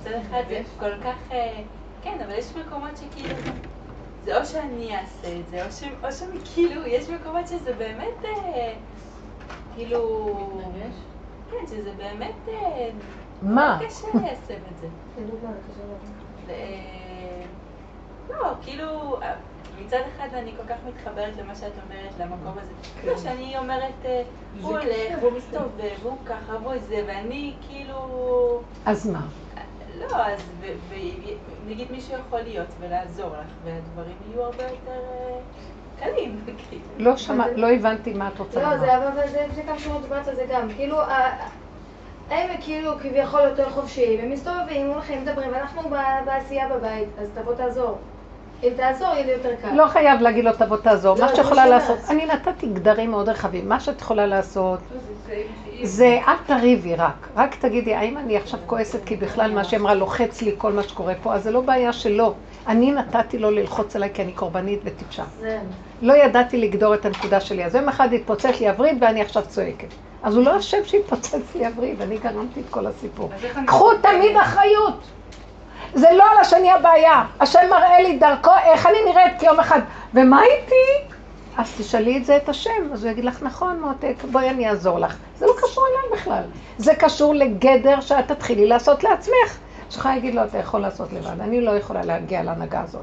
מצד 0.00 0.10
אחד 0.12 0.42
זה 0.48 0.62
כל 0.78 1.00
כך, 1.04 1.32
אה, 1.32 1.62
כן, 2.02 2.18
אבל 2.24 2.32
יש 2.32 2.56
מקומות 2.56 2.90
שכאילו, 2.96 3.34
זה 4.24 4.40
או 4.40 4.44
שאני 4.46 4.96
אעשה 4.98 5.28
את 5.40 5.48
זה, 5.48 5.66
או 5.66 5.72
ש- 5.72 6.04
או 6.04 6.12
שאני 6.12 6.38
כאילו, 6.54 6.86
יש 6.86 7.08
מקומות 7.10 7.48
שזה 7.48 7.72
באמת, 7.72 8.24
אה, 8.24 8.74
כאילו, 9.74 10.24
מתנגש? 10.58 10.94
כן, 11.50 11.66
שזה 11.66 11.92
באמת, 11.96 12.48
אה, 12.48 12.90
מה? 13.42 13.80
קשה 13.86 14.06
ליישם 14.14 14.62
את 14.72 14.78
זה. 14.78 14.88
לך. 15.16 16.10
ו- 16.46 16.52
לא, 18.28 18.54
כאילו, 18.62 19.18
מצד 19.86 20.00
אחד 20.16 20.28
אני 20.34 20.52
כל 20.56 20.62
כך 20.68 20.76
מתחברת 20.88 21.36
למה 21.36 21.54
שאת 21.54 21.72
אומרת, 21.84 22.12
למקום 22.20 22.54
הזה. 22.62 22.72
כמו 23.00 23.18
שאני 23.18 23.58
אומרת, 23.58 23.92
אה, 24.04 24.22
הוא 24.62 24.70
הולך, 24.70 25.18
והוא 25.20 25.32
מסתובב, 25.32 25.94
והוא 26.02 26.16
ככה, 26.26 26.56
והוא 26.62 26.78
זה, 26.78 27.02
ואני 27.06 27.52
כאילו... 27.68 28.60
אז 28.86 29.10
מה? 29.10 29.20
לא, 29.98 30.16
אז 30.16 30.40
נגיד 31.66 31.92
מישהו 31.92 32.14
יכול 32.26 32.40
להיות 32.40 32.68
ולעזור 32.80 33.28
לך, 33.28 33.46
והדברים 33.64 34.16
יהיו 34.30 34.42
הרבה 34.42 34.62
יותר 34.62 35.00
אה, 35.08 35.40
קלים. 36.00 36.40
כאילו. 36.68 36.82
לא 36.98 37.16
שמע, 37.16 37.46
לא 37.56 37.72
הבנתי 37.72 38.14
מה 38.14 38.28
את 38.28 38.38
רוצה 38.38 38.62
לא, 38.62 38.74
לומר. 38.74 38.80
זה 38.80 38.96
אבל 38.96 39.28
זה 39.28 39.46
לפני 39.50 39.62
כמה 39.62 39.78
שנים 39.78 40.02
דיברת 40.02 40.28
על 40.28 40.34
זה 40.34 40.46
גם. 40.50 40.68
כאילו, 40.76 41.00
הם 42.30 42.50
כאילו 42.60 42.98
כביכול 42.98 43.40
יותר 43.40 43.70
חופשיים, 43.70 44.20
הם 44.20 44.30
מסתובבים, 44.30 44.86
הולכים, 44.86 45.22
מדברים, 45.22 45.52
ואנחנו 45.52 45.82
ב- 45.82 46.24
בעשייה 46.24 46.68
בבית, 46.68 47.08
אז 47.18 47.28
תבוא 47.34 47.54
תעזור. 47.54 47.98
אם 48.62 48.68
תעזור, 48.76 49.08
יהיה 49.08 49.26
לי 49.26 49.32
יותר 49.32 49.54
קל. 49.62 49.74
לא 49.74 49.86
חייב 49.86 50.20
להגיד 50.20 50.44
לו 50.44 50.52
תבוא 50.52 50.76
תעזור, 50.76 51.14
לא, 51.16 51.20
מה 51.20 51.28
שאת 51.28 51.38
יכולה 51.38 51.66
לעשות. 51.66 51.98
אני 52.08 52.26
נתתי 52.26 52.66
גדרים 52.66 53.10
מאוד 53.10 53.28
רחבים, 53.28 53.68
מה 53.68 53.80
שאת 53.80 54.00
יכולה 54.00 54.26
לעשות 54.26 54.78
זה 54.90 54.98
סעיף 55.26 55.46
זה 55.82 56.18
אל 56.28 56.36
תריבי 56.46 56.94
רק, 56.94 57.28
רק 57.36 57.54
תגידי, 57.54 57.94
האם 57.94 58.18
אני 58.18 58.36
עכשיו 58.36 58.60
כועסת 58.66 59.04
כי 59.04 59.16
בכלל 59.16 59.54
מה 59.54 59.64
שהיא 59.64 59.80
אמרה 59.80 59.94
לוחץ 59.94 60.42
לי 60.42 60.54
כל 60.58 60.72
מה 60.72 60.82
שקורה 60.82 61.14
פה, 61.22 61.34
אז 61.34 61.42
זה 61.42 61.50
לא 61.50 61.60
בעיה 61.60 61.92
שלו. 61.92 62.34
אני 62.66 62.92
נתתי 62.92 63.38
לו 63.38 63.50
ללחוץ 63.50 63.96
עליי 63.96 64.10
כי 64.14 64.22
אני 64.22 64.32
קורבנית 64.32 64.80
וטיפשה. 64.84 65.24
לא 66.02 66.12
ידעתי 66.12 66.56
לגדור 66.56 66.94
את 66.94 67.06
הנקודה 67.06 67.40
שלי, 67.40 67.64
אז 67.64 67.74
יום 67.74 67.88
אחד 67.88 68.12
התפוצץ 68.12 68.60
לי 68.60 68.68
הווריד 68.68 68.96
ואני 69.00 69.22
עכשיו 69.22 69.42
צועקת. 69.48 69.88
אז 70.22 70.36
הוא 70.36 70.44
לא 70.44 70.58
אשם 70.58 70.84
שהתפוצץ 70.84 71.54
לי 71.54 71.66
הווריד, 71.66 72.02
אני 72.02 72.18
גרמתי 72.18 72.60
את 72.60 72.70
כל 72.70 72.86
הסיפור. 72.86 73.30
אז 73.34 73.44
איך 73.44 73.58
אני 73.58 73.66
קחו? 73.66 73.90
תמיד 74.02 74.36
אחריות. 74.36 75.17
זה 75.94 76.08
לא 76.12 76.24
על 76.32 76.38
השני 76.38 76.70
הבעיה. 76.70 77.24
השם 77.40 77.60
מראה 77.70 78.00
לי 78.00 78.18
דרכו 78.18 78.50
איך 78.64 78.86
אני 78.86 78.98
נראית 79.04 79.42
יום 79.42 79.60
אחד. 79.60 79.80
ומה 80.14 80.42
איתי? 80.42 81.14
אז 81.56 81.74
תשאלי 81.78 82.16
את 82.16 82.24
זה 82.24 82.36
את 82.36 82.48
השם, 82.48 82.92
אז 82.92 83.04
הוא 83.04 83.12
יגיד 83.12 83.24
לך, 83.24 83.42
נכון 83.42 83.80
מותק, 83.80 84.14
בואי 84.30 84.50
אני 84.50 84.68
אעזור 84.68 84.98
לך. 84.98 85.16
זה 85.36 85.46
לא 85.46 85.52
קשור 85.62 85.84
אליי 85.86 86.20
בכלל. 86.20 86.42
זה 86.78 86.94
קשור 86.94 87.34
לגדר 87.34 88.00
שאת 88.00 88.28
תתחילי 88.28 88.66
לעשות 88.66 89.04
לעצמך. 89.04 89.58
שלך 89.90 90.08
יגיד 90.16 90.34
לו, 90.34 90.44
אתה 90.44 90.58
יכול 90.58 90.80
לעשות 90.80 91.12
לבד, 91.12 91.40
אני 91.40 91.60
לא 91.60 91.70
יכולה 91.70 92.02
להגיע 92.04 92.42
להנהגה 92.42 92.80
הזאת. 92.80 93.02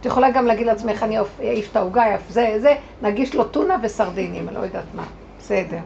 את 0.00 0.06
יכולה 0.06 0.30
גם 0.30 0.46
להגיד 0.46 0.66
לעצמך, 0.66 1.02
אני 1.02 1.18
אעיף 1.40 1.70
את 1.70 1.76
העוגה, 1.76 2.02
אעיף 2.02 2.20
זה, 2.28 2.54
זה, 2.58 2.74
נגיש 3.02 3.34
לו 3.34 3.44
טונה 3.44 3.76
וסרדינים, 3.82 4.48
אני 4.48 4.56
לא 4.56 4.60
יודעת 4.60 4.84
מה. 4.94 5.02
בסדר. 5.38 5.78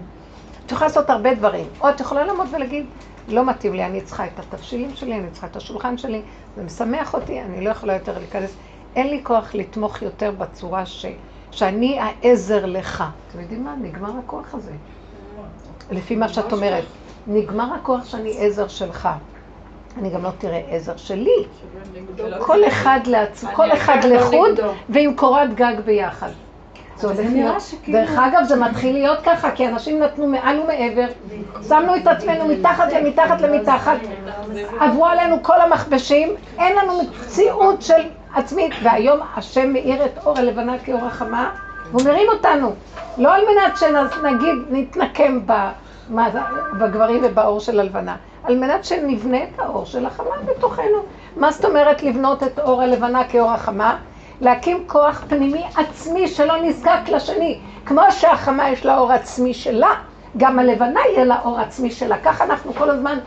את 0.67 0.73
יכולה 0.73 0.89
לעשות 0.89 1.11
הרבה 1.11 1.35
דברים. 1.35 1.67
או 1.81 1.91
את 1.91 2.01
יכולה 2.01 2.25
לעמוד 2.25 2.47
ולהגיד, 2.51 2.87
לא 3.29 3.45
מתאים 3.45 3.75
לי, 3.75 3.85
אני 3.87 4.01
צריכה 4.01 4.27
את 4.27 4.39
התבשילים 4.39 4.95
שלי, 4.95 5.15
אני 5.15 5.31
צריכה 5.31 5.47
את 5.47 5.57
השולחן 5.57 5.99
שלי, 5.99 6.23
זה 6.57 6.63
משמח 6.63 7.15
אותי, 7.15 7.41
אני 7.43 7.65
לא 7.65 7.71
יכולה 7.71 7.95
יותר 7.95 8.19
להיכנס. 8.19 8.55
אין 8.97 9.11
לי 9.11 9.21
כוח 9.25 9.55
לתמוך 9.55 10.03
יותר 10.03 10.31
בצורה 10.31 10.87
ש... 10.87 11.07
שאני 11.51 11.99
העזר 12.01 12.67
לך. 12.67 13.05
אתם 13.29 13.41
יודעים 13.41 13.65
מה? 13.65 13.75
נגמר 13.83 14.13
הכוח 14.25 14.55
הזה. 14.55 14.73
לפי 15.91 16.17
מה 16.17 16.29
שאת 16.29 16.53
אומרת. 16.53 16.85
נגמר 17.27 17.75
הכוח 17.75 18.05
שאני 18.05 18.47
עזר 18.47 18.69
שלך. 18.69 19.09
אני 19.97 20.11
גם 20.11 20.23
לא 20.23 20.31
תראה 20.39 20.63
עזר 20.71 20.97
שלי. 20.97 21.45
כל 22.39 22.69
אחד 22.69 23.01
לעצמו, 23.07 23.51
כל 23.55 23.73
אחד 23.73 23.99
לחוד, 24.05 24.61
ועם 24.89 25.17
קורת 25.17 25.55
גג 25.55 25.75
ביחד. 25.85 26.31
זה 26.99 27.07
הולך 27.07 27.21
להיות. 27.33 27.63
דרך 27.89 28.19
אגב, 28.19 28.45
זה 28.45 28.57
מתחיל 28.57 28.93
להיות 28.93 29.19
ככה, 29.25 29.51
כי 29.51 29.69
אנשים 29.69 30.03
נתנו 30.03 30.27
מעל 30.27 30.61
ומעבר, 30.61 31.07
שמנו 31.69 31.97
את 31.97 32.07
עצמנו 32.07 32.49
מתחת 32.49 32.93
למתחת 32.93 33.41
למתחת, 33.41 33.97
עברו 34.81 35.07
עלינו 35.07 35.43
כל 35.43 35.61
המכבשים, 35.61 36.29
אין 36.59 36.77
לנו 36.77 37.03
מציאות 37.03 37.83
של 37.83 38.03
עצמית, 38.35 38.73
והיום 38.83 39.21
השם 39.37 39.73
מאיר 39.73 40.05
את 40.05 40.19
אור 40.27 40.39
הלבנה 40.39 40.79
כאור 40.79 41.05
החמה, 41.05 41.51
והוא 41.91 42.03
מרים 42.05 42.27
אותנו, 42.29 42.73
לא 43.19 43.35
על 43.35 43.43
מנת 43.55 43.77
שנגיד, 43.77 44.55
נתנקם 44.71 45.41
בגברים 46.79 47.21
ובאור 47.25 47.61
של 47.61 47.81
הלבנה, 47.81 48.17
על 48.45 48.59
מנת 48.59 48.85
שנבנה 48.85 49.43
את 49.43 49.59
האור 49.59 49.85
של 49.87 50.07
החמה 50.07 50.37
בתוכנו. 50.45 50.99
מה 51.37 51.51
זאת 51.51 51.65
אומרת 51.65 52.03
לבנות 52.03 52.43
את 52.43 52.59
אור 52.59 52.83
הלבנה 52.83 53.25
כאור 53.25 53.51
החמה? 53.51 53.97
להקים 54.41 54.85
כוח 54.87 55.25
פנימי 55.29 55.65
עצמי 55.77 56.29
שלא 56.29 56.63
נזקק 56.63 57.09
לשני. 57.09 57.59
כמו 57.87 58.03
שהחמה 58.11 58.71
יש 58.71 58.87
לה 58.87 58.99
אור 58.99 59.13
עצמי 59.13 59.55
שלה, 59.55 59.91
גם 60.37 60.59
הלבנה 60.59 61.01
יהיה 61.13 61.25
לה 61.25 61.41
אור 61.45 61.59
עצמי 61.59 61.91
שלה. 61.91 62.19
ככה 62.19 62.45
אנחנו 62.45 62.75
כל 62.75 62.91
הזמן 62.91 63.19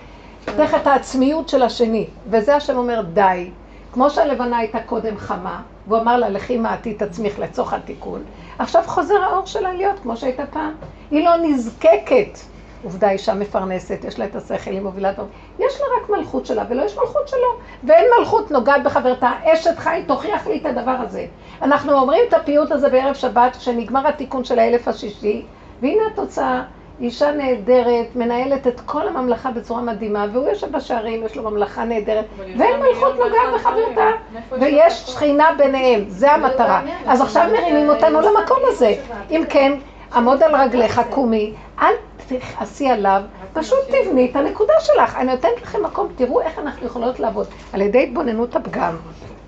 נפתח 0.48 0.76
את 0.76 0.88
העצמיות 0.88 1.50
של 1.50 1.64
השני. 1.64 2.08
וזה 2.28 2.56
השם 2.56 2.78
אומר 2.78 3.02
די. 3.02 3.50
כמו 3.94 4.10
שהלבנה 4.10 4.58
הייתה 4.58 4.80
קודם 4.80 5.18
חמה, 5.18 5.62
והוא 5.88 6.00
אמר 6.00 6.18
לה, 6.18 6.30
לכי 6.30 6.58
מעטי 6.58 6.92
את 6.92 7.02
עצמך 7.02 7.40
לצורך 7.40 7.74
התיקון, 7.74 8.24
עכשיו 8.60 8.84
חוזר 8.86 9.24
האור 9.24 9.46
שלה 9.46 9.74
להיות 9.74 10.00
כמו 10.00 10.18
שהייתה 10.18 10.46
פעם. 10.46 10.72
היא 11.12 11.26
לא 11.26 11.38
נזקקת. 11.38 12.40
עובדה, 12.84 13.10
אישה 13.10 13.34
מפרנסת, 13.34 14.06
יש 14.08 14.20
לה 14.20 14.26
את 14.26 14.36
השכל, 14.36 14.72
היא 14.72 14.82
מובילה 14.82 15.12
דברים. 15.12 15.30
יש 15.60 15.80
לה 15.82 15.86
רק 16.02 16.10
מלכות 16.10 16.46
שלה, 16.46 16.64
ולא 16.70 16.84
יש 16.84 16.98
מלכות 16.98 17.28
שלו. 17.28 17.48
ואין 17.84 18.06
מלכות 18.20 18.52
נוגעת 18.52 18.84
בחברתה. 18.84 19.32
אשת 19.44 19.80
חי, 19.80 20.04
תוכיח 20.08 20.48
לי 20.48 20.58
את 20.58 20.66
הדבר 20.66 20.96
הזה. 21.00 21.26
אנחנו 21.62 21.94
אומרים 21.94 22.22
את 22.28 22.34
הפיוט 22.34 22.72
הזה 22.72 22.90
בערב 22.90 23.14
שבת, 23.14 23.56
כשנגמר 23.56 24.08
התיקון 24.08 24.44
של 24.44 24.60
האלף 24.60 24.88
השישי, 24.88 25.46
והנה 25.82 26.02
התוצאה. 26.14 26.64
אישה 27.02 27.32
נהדרת, 27.32 28.16
מנהלת 28.16 28.68
את 28.68 28.80
כל 28.80 29.08
הממלכה 29.08 29.52
בצורה 29.52 29.82
מדהימה, 29.82 30.26
והוא 30.34 30.50
יושב 30.50 30.72
בשערים, 30.72 31.26
יש 31.26 31.38
לו 31.38 31.52
ממלכה 31.52 31.84
נהדרת, 31.84 32.26
ואין 32.58 32.80
מלכות 32.80 33.14
נוגעת 33.16 33.54
בחברתה, 33.56 34.08
ויש 34.52 34.94
שכינה 34.94 35.50
ביניהם, 35.58 36.06
זה 36.08 36.32
המטרה. 36.32 36.82
אז 37.08 37.22
עכשיו 37.22 37.50
מרימים 37.54 37.90
אותנו 37.90 38.22
למקום 38.22 38.60
הזה. 38.68 38.96
אם 39.32 39.44
כן, 39.50 39.74
עמוד 40.14 40.44
על 40.44 40.56
רגליך, 40.56 41.02
קומי, 41.10 41.54
אל 41.82 41.94
תכעסי 42.28 42.90
עליו, 42.90 43.22
פשוט 43.54 43.80
תבני 43.88 44.30
את 44.32 44.36
הנקודה 44.36 44.74
שלך. 44.80 45.16
אני 45.16 45.32
נותנת 45.32 45.62
לכם 45.62 45.84
מקום, 45.84 46.08
תראו 46.16 46.42
איך 46.42 46.60
אנחנו 46.60 46.86
יכולות 46.86 47.20
לעבוד. 47.20 47.48
על 47.74 47.82
ידי 47.82 48.04
התבוננות 48.04 48.56
הפגם. 48.56 48.96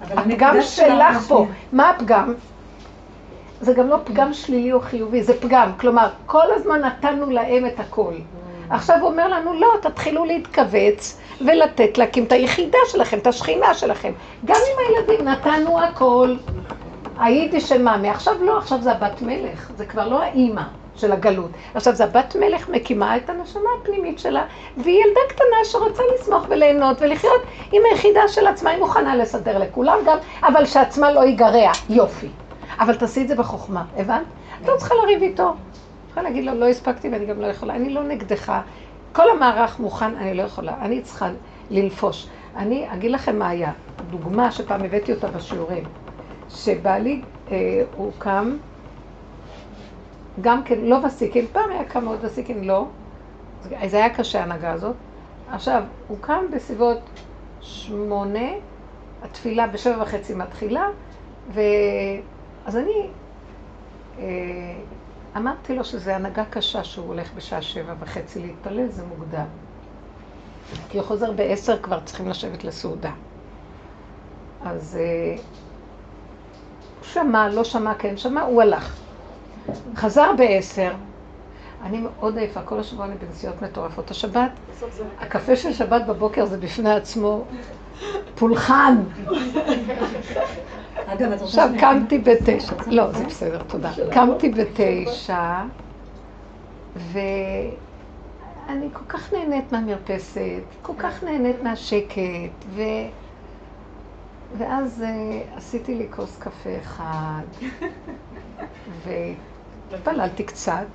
הפגם 0.01 0.61
שלך 0.61 1.19
פה. 1.27 1.45
מה 1.71 1.89
הפגם? 1.89 2.33
זה 3.61 3.73
גם 3.73 3.87
לא 3.87 3.97
פגם 4.03 4.33
שלילי 4.33 4.73
או 4.73 4.79
חיובי, 4.81 5.23
זה 5.23 5.41
פגם. 5.41 5.71
כלומר, 5.79 6.09
כל 6.25 6.45
הזמן 6.55 6.81
נתנו 6.81 7.29
להם 7.29 7.65
את 7.65 7.79
הכל. 7.79 8.13
עכשיו 8.69 8.97
הוא 9.01 9.09
אומר 9.09 9.27
לנו, 9.27 9.53
לא, 9.53 9.67
תתחילו 9.81 10.25
להתכווץ 10.25 11.19
ולתת 11.41 11.97
להקים 11.97 12.23
את 12.23 12.31
היחידה 12.31 12.77
שלכם, 12.87 13.17
את 13.17 13.27
השכינה 13.27 13.73
שלכם. 13.73 14.11
גם 14.45 14.55
עם 14.55 14.95
הילדים 14.95 15.27
נתנו 15.27 15.81
הכל. 15.83 16.35
הייתי 17.21 17.61
של 17.61 17.81
מאמי, 17.81 18.09
עכשיו 18.09 18.33
לא, 18.43 18.57
עכשיו 18.57 18.81
זה 18.81 18.91
הבת 18.91 19.21
מלך, 19.21 19.71
זה 19.77 19.85
כבר 19.85 20.07
לא 20.07 20.21
האימא 20.21 20.61
של 20.95 21.11
הגלות. 21.11 21.51
עכשיו 21.73 21.95
זה 21.95 22.03
הבת 22.03 22.35
מלך 22.39 22.69
מקימה 22.69 23.17
את 23.17 23.29
הנשמה 23.29 23.69
הפנימית 23.81 24.19
שלה, 24.19 24.45
והיא 24.77 25.03
ילדה 25.05 25.19
קטנה 25.29 25.57
שרוצה 25.63 26.03
לשמוח 26.15 26.45
וליהנות 26.49 27.01
ולחיות 27.01 27.41
עם 27.71 27.81
היחידה 27.91 28.27
של 28.27 28.47
עצמה, 28.47 28.69
היא 28.69 28.79
מוכנה 28.79 29.15
לסדר 29.15 29.57
לכולם 29.57 29.97
גם, 30.05 30.17
אבל 30.43 30.65
שעצמה 30.65 31.11
לא 31.11 31.19
ייגרע, 31.19 31.71
יופי. 31.89 32.27
אבל 32.79 32.95
תעשי 32.95 33.21
את 33.21 33.27
זה 33.27 33.35
בחוכמה, 33.35 33.83
הבנת? 33.97 34.21
את 34.61 34.67
לא 34.67 34.73
צריכה 34.77 34.95
לריב 34.95 35.21
איתו. 35.21 35.53
צריכה 36.05 36.21
להגיד 36.21 36.45
לו, 36.45 36.53
לא 36.53 36.67
הספקתי 36.67 37.09
ואני 37.09 37.25
גם 37.25 37.41
לא 37.41 37.47
יכולה, 37.47 37.75
אני 37.75 37.93
לא 37.93 38.03
נגדך. 38.03 38.53
כל 39.13 39.29
המערך 39.29 39.79
מוכן, 39.79 40.15
אני 40.17 40.33
לא 40.33 40.43
יכולה, 40.43 40.73
אני 40.81 41.01
צריכה 41.01 41.29
לנפוש. 41.69 42.27
אני 42.55 42.87
אגיד 42.93 43.11
לכם 43.11 43.39
מה 43.39 43.49
היה, 43.49 43.71
דוגמה 44.09 44.51
שפעם 44.51 44.83
הבאתי 44.83 45.13
אותה 45.13 45.27
בשיעורים. 45.27 46.00
שבעלי, 46.55 47.21
אה, 47.51 47.83
הוא 47.95 48.11
קם, 48.17 48.57
גם 50.41 50.63
כן, 50.63 50.79
לא 50.79 50.95
וסיקין, 51.05 51.45
פעם 51.51 51.69
היה 51.69 51.83
קם 51.83 52.03
מאוד 52.03 52.19
וסיקין, 52.21 52.63
לא. 52.63 52.87
זה 53.63 53.97
היה 53.97 54.15
קשה 54.15 54.39
ההנהגה 54.39 54.71
הזאת. 54.71 54.95
עכשיו, 55.51 55.83
הוא 56.07 56.17
קם 56.21 56.45
בסביבות 56.55 56.99
שמונה, 57.61 58.49
התפילה 59.23 59.67
בשבע 59.67 60.01
וחצי 60.01 60.35
מתחילה, 60.35 60.87
ו... 61.53 61.61
אז 62.65 62.77
אני 62.77 63.07
אה, 64.19 64.25
אמרתי 65.37 65.75
לו 65.75 65.83
שזו 65.83 66.11
הנהגה 66.11 66.45
קשה 66.45 66.83
שהוא 66.83 67.07
הולך 67.07 67.33
בשעה 67.33 67.61
שבע 67.61 67.93
וחצי 67.99 68.39
להתפלל, 68.39 68.87
זה 68.87 69.03
מוקדם. 69.05 69.45
כי 70.89 70.97
הוא 70.97 71.05
חוזר 71.05 71.31
בעשר, 71.31 71.81
כבר 71.81 71.99
צריכים 72.05 72.27
לשבת 72.29 72.63
לסעודה. 72.63 73.11
אז 74.65 74.97
אה, 75.01 75.35
שמע, 77.01 77.49
לא 77.49 77.63
שמע, 77.63 77.93
כן 77.93 78.17
שמע, 78.17 78.41
הוא 78.41 78.61
הלך. 78.61 78.95
חזר 79.95 80.31
בעשר, 80.37 80.91
אני 81.83 81.97
מאוד 81.97 82.37
עייפה, 82.37 82.61
כל 82.61 82.79
השבוע 82.79 83.05
אני 83.05 83.15
בנסיעות 83.15 83.61
מטורפות. 83.61 84.11
השבת, 84.11 84.51
הקפה 85.19 85.55
של 85.55 85.73
שבת 85.73 86.01
בבוקר 86.07 86.45
זה 86.45 86.57
בפני 86.57 86.91
עצמו 86.91 87.43
פולחן. 88.35 88.97
עכשיו 91.41 91.69
קמתי 91.79 92.19
בתשע, 92.19 92.73
לא, 92.87 93.11
זה 93.11 93.25
בסדר, 93.25 93.61
תודה. 93.67 93.91
קמתי 94.11 94.49
בתשע, 94.49 95.61
ואני 96.95 98.87
כל 98.93 99.05
כך 99.07 99.33
נהנית 99.33 99.71
מהמרפסת, 99.71 100.41
כל 100.81 100.93
כך 100.97 101.23
נהנית 101.23 101.63
מהשקט, 101.63 102.19
ו... 102.69 102.81
ואז 104.57 105.03
uh, 105.03 105.57
עשיתי 105.57 105.95
לי 105.95 106.07
כוס 106.09 106.37
קפה 106.37 106.69
אחד, 106.81 107.41
והתפללתי 109.91 110.43
קצת, 110.43 110.85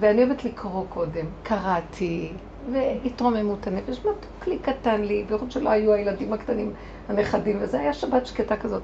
ואני 0.00 0.24
אוהבת 0.24 0.44
לקרוא 0.44 0.84
קודם. 0.88 1.26
קראתי, 1.42 2.32
והתרוממות 2.72 3.66
הנפש, 3.66 3.98
מתוק 3.98 4.46
לי 4.46 4.58
קטן 4.58 5.00
לי, 5.00 5.24
בייחוד 5.28 5.50
שלא 5.50 5.70
היו 5.70 5.92
הילדים 5.92 6.32
הקטנים, 6.32 6.72
הנכדים, 7.08 7.56
וזה 7.60 7.80
היה 7.80 7.92
שבת 7.92 8.26
שקטה 8.26 8.56
כזאת. 8.56 8.82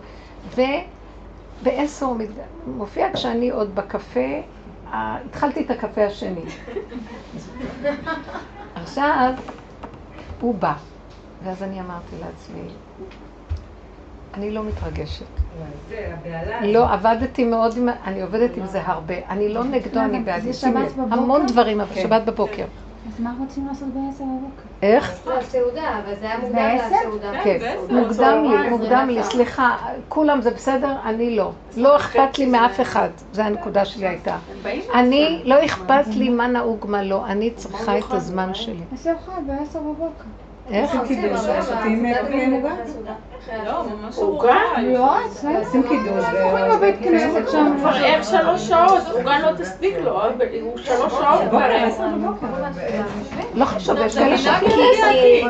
ובעשר. 1.62 2.12
מופיע 2.66 3.09
כשאני 3.14 3.50
עוד 3.50 3.74
בקפה, 3.74 4.40
התחלתי 4.92 5.60
את 5.60 5.70
הקפה 5.70 6.06
השני. 6.06 6.44
עכשיו, 8.82 9.32
הוא 10.40 10.55
בא, 10.55 10.74
ואז 11.44 11.62
אני 11.62 11.80
אמרתי 11.80 12.16
לעצמי, 12.20 12.68
אני 14.39 14.51
לא 14.51 14.65
מתרגשת. 14.65 15.24
זה. 15.89 16.12
לא, 16.62 16.93
עבדתי 16.93 17.44
מאוד 17.44 17.77
עם, 17.77 17.89
אני 18.05 18.23
עובדת 18.23 18.56
עם 18.56 18.66
זה 18.66 18.81
הרבה. 18.85 19.15
אני 19.28 19.48
לא 19.55 19.65
נגדו, 19.65 20.01
אני 20.01 20.24
זה. 20.51 20.69
בבוקר? 20.70 21.15
המון 21.15 21.47
דברים, 21.47 21.81
אבל 21.81 21.94
שבת 21.94 22.23
בבוקר. 22.24 22.65
אז 23.09 23.20
מה 23.20 23.35
רוצים 23.39 23.66
לעשות 23.66 23.89
בעשר 23.89 24.24
בבוקר? 24.24 24.69
איך? 24.82 25.15
סעודה, 25.43 25.98
אבל 26.05 26.15
זה 26.20 26.27
היה 26.27 26.39
מוקדם? 26.39 26.77
לסעודה. 26.77 27.32
כן, 27.44 27.77
מוקדם 27.90 28.44
לי, 28.51 28.70
מוקדם 28.70 29.09
לי, 29.10 29.23
סליחה, 29.23 29.77
כולם 30.09 30.40
זה 30.40 30.51
בסדר, 30.51 30.97
אני 31.05 31.36
לא. 31.36 31.52
לא 31.77 31.97
אכפת 31.97 32.39
לי 32.39 32.47
מאף 32.47 32.81
אחד, 32.81 33.09
זו 33.32 33.43
הנקודה 33.43 33.85
שלי 33.85 34.06
הייתה. 34.09 34.36
אני, 34.94 35.43
לא 35.44 35.65
אכפת 35.65 36.06
לי 36.06 36.28
מה 36.28 36.47
נהוג, 36.47 36.86
מה 36.89 37.02
לא, 37.02 37.27
אני 37.27 37.51
צריכה 37.51 37.98
את 37.98 38.05
הזמן 38.10 38.55
שלי. 38.55 38.85
עשר 38.93 39.12
אחד 39.24 39.43
בעשר 39.47 39.81
בבוקר. 39.81 40.24
איך? 40.70 40.90
עושים 41.01 41.23
קידוש, 41.23 41.40
שותים 41.40 42.15
קפה 42.15 42.47
מוגן. 42.49 42.74
לא, 43.66 43.85
ממש 43.85 44.19
עוגה? 44.19 44.57
לא, 44.82 45.27
אצלנו. 45.27 45.59
עושים 45.59 45.82
קידוש. 45.82 46.24
אוכלים 46.43 46.70
בבית 46.73 46.97
כנסת 47.03 47.51
שם. 47.53 47.74
כבר 47.78 47.90
ער 48.05 48.23
שלוש 48.23 48.69
שעות, 48.69 49.03
עוגה 49.12 49.39
לא 49.39 49.57
תספיק 49.57 49.95
לו, 50.05 50.23
אבל 50.23 50.47
הוא 50.62 50.78
שלוש 50.78 51.12
שעות 51.12 51.40
כבר. 51.51 51.69
לא 53.55 53.65
חשוב, 53.65 53.97
יש 53.99 54.19
כאלה 54.19 54.39
ש... 54.39 54.47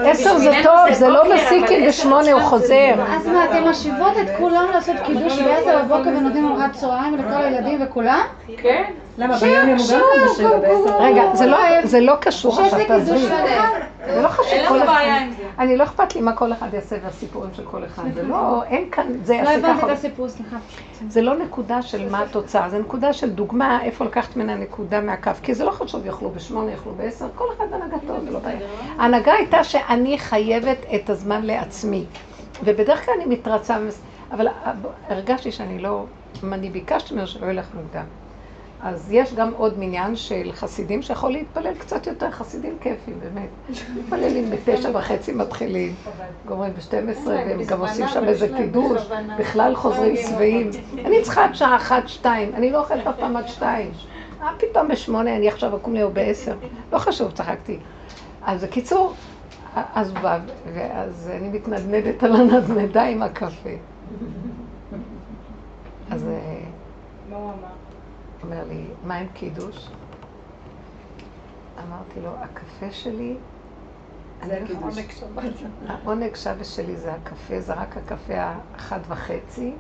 עשר 0.04 0.38
זה 0.38 0.52
טוב, 0.62 0.92
זה 0.92 1.08
לא 1.08 1.34
מסיקין 1.34 1.88
בשמונה 1.88 2.32
הוא 2.32 2.40
חוזר. 2.40 2.94
אז 3.08 3.26
מה, 3.26 3.44
אתם 3.44 3.68
משיבות 3.70 4.12
את 4.22 4.26
כולם 4.38 4.66
לעשות 4.74 4.96
קידוש 5.06 5.38
בעשר 5.38 5.82
בבוקר 5.82 6.08
ונותנים 6.08 6.46
ארוחת 6.46 6.72
צהריים 6.72 7.16
לכל 7.16 7.42
הילדים 7.42 7.78
וכולם? 7.86 8.20
כן? 8.56 8.84
למה 9.18 9.36
ביום 9.38 9.56
הם 9.68 9.68
גם 9.68 10.00
בשבע 10.30 10.58
בעשר? 10.58 10.98
רגע, 11.02 11.22
זה 11.34 11.46
לא- 11.46 11.58
לא 12.00 12.14
קשור 12.20 12.60
עכשיו, 12.60 12.78
תעזבי. 12.88 13.18
זה 13.18 14.22
לא 14.22 14.28
חשוב, 14.28 14.46
אין 14.52 14.68
כל 14.68 14.78
אחד. 14.82 14.86
בעיה 14.86 15.18
עם 15.20 15.30
זה. 15.30 15.42
אני 15.58 15.76
לא 15.76 15.84
אכפת 15.84 16.14
לי 16.14 16.20
מה 16.20 16.32
כל 16.32 16.52
אחד 16.52 16.74
יעשה 16.74 16.96
והסיפורים 17.04 17.50
של 17.54 17.64
כל 17.64 17.84
אחד. 17.84 18.02
זה 18.14 18.22
לא, 18.22 18.62
אין 18.64 18.90
כאן, 18.90 19.06
זה 19.22 19.32
לא 19.32 19.38
יעשה 19.38 19.54
הבנתי 19.54 19.78
ככה. 19.78 19.86
את 19.92 19.96
הסיפור, 19.98 20.28
סליחה. 20.28 20.56
זה 21.08 21.22
לא 21.22 21.36
נקודה 21.38 21.82
של 21.82 22.10
מה 22.10 22.22
התוצאה, 22.22 22.68
זה 22.70 22.78
נקודה 22.78 23.12
של 23.12 23.30
דוגמה 23.30 23.82
איפה 23.82 24.04
לקחת 24.04 24.36
ממנה 24.36 24.54
נקודה 24.54 25.00
מהקו, 25.00 25.30
כי 25.42 25.54
זה 25.54 25.64
לא 25.64 25.70
חשוב, 25.70 26.06
יאכלו 26.06 26.30
בשמונה, 26.30 26.70
יאכלו 26.70 26.92
בעשר, 26.94 27.26
כל 27.34 27.44
אחד 27.56 27.64
הנהגתו, 27.72 28.20
זה 28.24 28.30
לא 28.30 28.38
בעיה. 28.38 28.58
ההנהגה 28.98 29.32
הייתה 29.32 29.64
שאני 29.64 30.18
חייבת 30.18 30.78
את 30.94 31.10
הזמן 31.10 31.42
לעצמי, 31.42 32.04
ובדרך 32.64 33.04
כלל 33.04 33.14
אני 33.16 33.34
מתרצה, 33.34 33.76
אבל 34.32 34.46
הרגשתי 35.08 35.52
שאני 35.52 35.78
לא, 35.78 36.04
אם 36.44 36.54
אני 36.54 36.70
ביקשתי 36.70 37.14
ממנו 37.14 37.26
שלא 37.26 37.46
ילך 37.46 37.66
מוקדם. 37.74 38.04
אז 38.82 39.12
יש 39.12 39.34
גם 39.34 39.52
עוד 39.56 39.78
מניין 39.78 40.16
של 40.16 40.50
חסידים 40.52 41.02
שיכול 41.02 41.30
להתפלל 41.30 41.74
קצת 41.74 42.06
יותר, 42.06 42.30
חסידים 42.30 42.76
כיפים, 42.80 43.20
באמת. 43.20 43.48
מתפללים 43.96 44.50
בתשע 44.50 44.90
וחצי 44.94 45.32
מתחילים, 45.32 45.94
גומרים 46.46 46.72
ב-12 46.72 47.26
והם 47.26 47.62
גם 47.62 47.80
עושים 47.80 48.08
שם 48.08 48.24
איזה 48.24 48.48
קידוש, 48.56 49.02
בכלל 49.38 49.74
חוזרים 49.74 50.16
שבעים. 50.16 50.70
אני 51.04 51.22
צריכה 51.22 51.44
עד 51.44 51.54
שעה 51.54 51.76
אחת, 51.76 52.08
שתיים, 52.08 52.54
אני 52.54 52.70
לא 52.70 52.80
אוכלת 52.80 53.06
אף 53.06 53.14
פעם 53.20 53.36
עד 53.36 53.48
שתיים. 53.48 53.90
אה, 54.42 54.48
פתאום 54.58 54.88
בשמונה, 54.88 55.36
אני 55.36 55.48
עכשיו 55.48 55.76
אקום 55.76 55.94
לי 55.94 56.02
או 56.02 56.10
בעשר. 56.10 56.56
לא 56.92 56.98
חשוב, 56.98 57.30
צחקתי. 57.30 57.78
אז 58.42 58.64
בקיצור, 58.64 59.14
אז 59.74 60.10
הוא 60.10 60.18
בא, 60.18 60.38
ואז 60.74 61.30
אני 61.34 61.48
מתנדנדת 61.48 62.22
על 62.22 62.36
הנדנדה 62.36 63.02
עם 63.04 63.22
הקפה. 63.22 63.70
אז 66.10 66.24
מה 67.30 67.36
הוא 67.36 67.44
אמר? 67.44 67.77
אומר 68.42 68.64
לי, 68.68 68.84
מה 69.04 69.14
עם 69.14 69.26
קידוש? 69.34 69.88
אמרתי 71.78 72.20
לו, 72.20 72.30
הקפה 72.40 72.90
שלי... 72.90 73.36
זה 74.46 74.46
לא 74.48 74.54
הקידוש. 74.54 74.98
העונג 75.86 76.36
שווה 76.36 76.64
שלי 76.64 76.96
זה 76.96 77.12
הקפה, 77.12 77.60
זה 77.60 77.72
רק 77.74 77.96
הקפה 77.96 78.34
האחד 78.36 79.00
וחצי. 79.08 79.72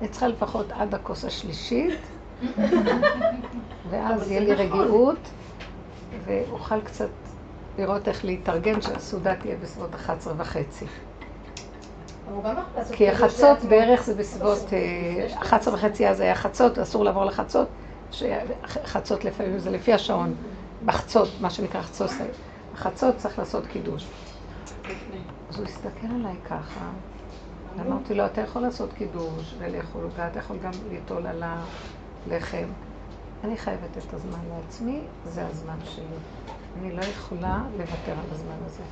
אני 0.00 0.08
צריכה 0.08 0.28
לפחות 0.28 0.72
עד 0.72 0.94
הכוס 0.94 1.24
השלישית, 1.24 2.00
ואז 3.90 4.30
יהיה 4.30 4.40
לי 4.40 4.54
רגיעות, 4.54 5.18
ואוכל 6.24 6.80
קצת 6.80 7.08
לראות 7.78 8.08
איך 8.08 8.24
להתארגן, 8.24 8.80
שהסעודה 8.80 9.34
תהיה 9.36 9.56
בסביבות 9.62 9.94
11 9.94 10.34
וחצי. 10.36 10.86
כי 12.92 13.08
החצות. 13.08 13.58
בערך 13.64 14.04
זה 14.04 14.14
בסביבות 14.14 14.72
אה, 14.72 15.26
11 15.42 15.74
וחצי, 15.74 16.08
אז 16.08 16.20
היה 16.20 16.34
חצות, 16.34 16.78
אסור 16.78 17.04
לעבור 17.04 17.24
לחצות, 17.24 17.68
חצות 18.66 19.24
לפעמים 19.24 19.58
זה 19.58 19.70
לפי 19.70 19.92
השעון, 19.92 20.34
בחצות, 20.86 21.28
מה 21.40 21.50
שנקרא 21.50 21.82
חצות, 21.82 22.10
החצות 22.74 23.16
צריך 23.16 23.38
לעשות 23.38 23.66
קידוש. 23.66 24.06
אז 25.50 25.58
הוא 25.58 25.66
הסתכל 25.66 26.06
עליי 26.06 26.36
ככה, 26.44 26.90
ואמרתי 27.76 28.14
לו, 28.14 28.26
אתה 28.26 28.40
יכול 28.40 28.62
לעשות 28.62 28.92
קידוש 28.92 29.54
ולאכול 29.58 30.02
עוגה, 30.02 30.28
אתה 30.28 30.38
יכול 30.38 30.56
גם 30.58 30.70
ליטול 30.90 31.26
על 31.26 31.42
הלחם. 32.26 32.66
אני 33.44 33.56
חייבת 33.56 33.98
את 33.98 34.14
הזמן 34.14 34.38
לעצמי, 34.48 35.00
זה 35.24 35.46
הזמן 35.46 35.76
שלי. 35.84 36.04
אני 36.80 36.96
לא 36.96 37.02
יכולה 37.02 37.62
לוותר 37.78 38.12
על 38.12 38.30
הזמן 38.32 38.56
הזה. 38.66 38.82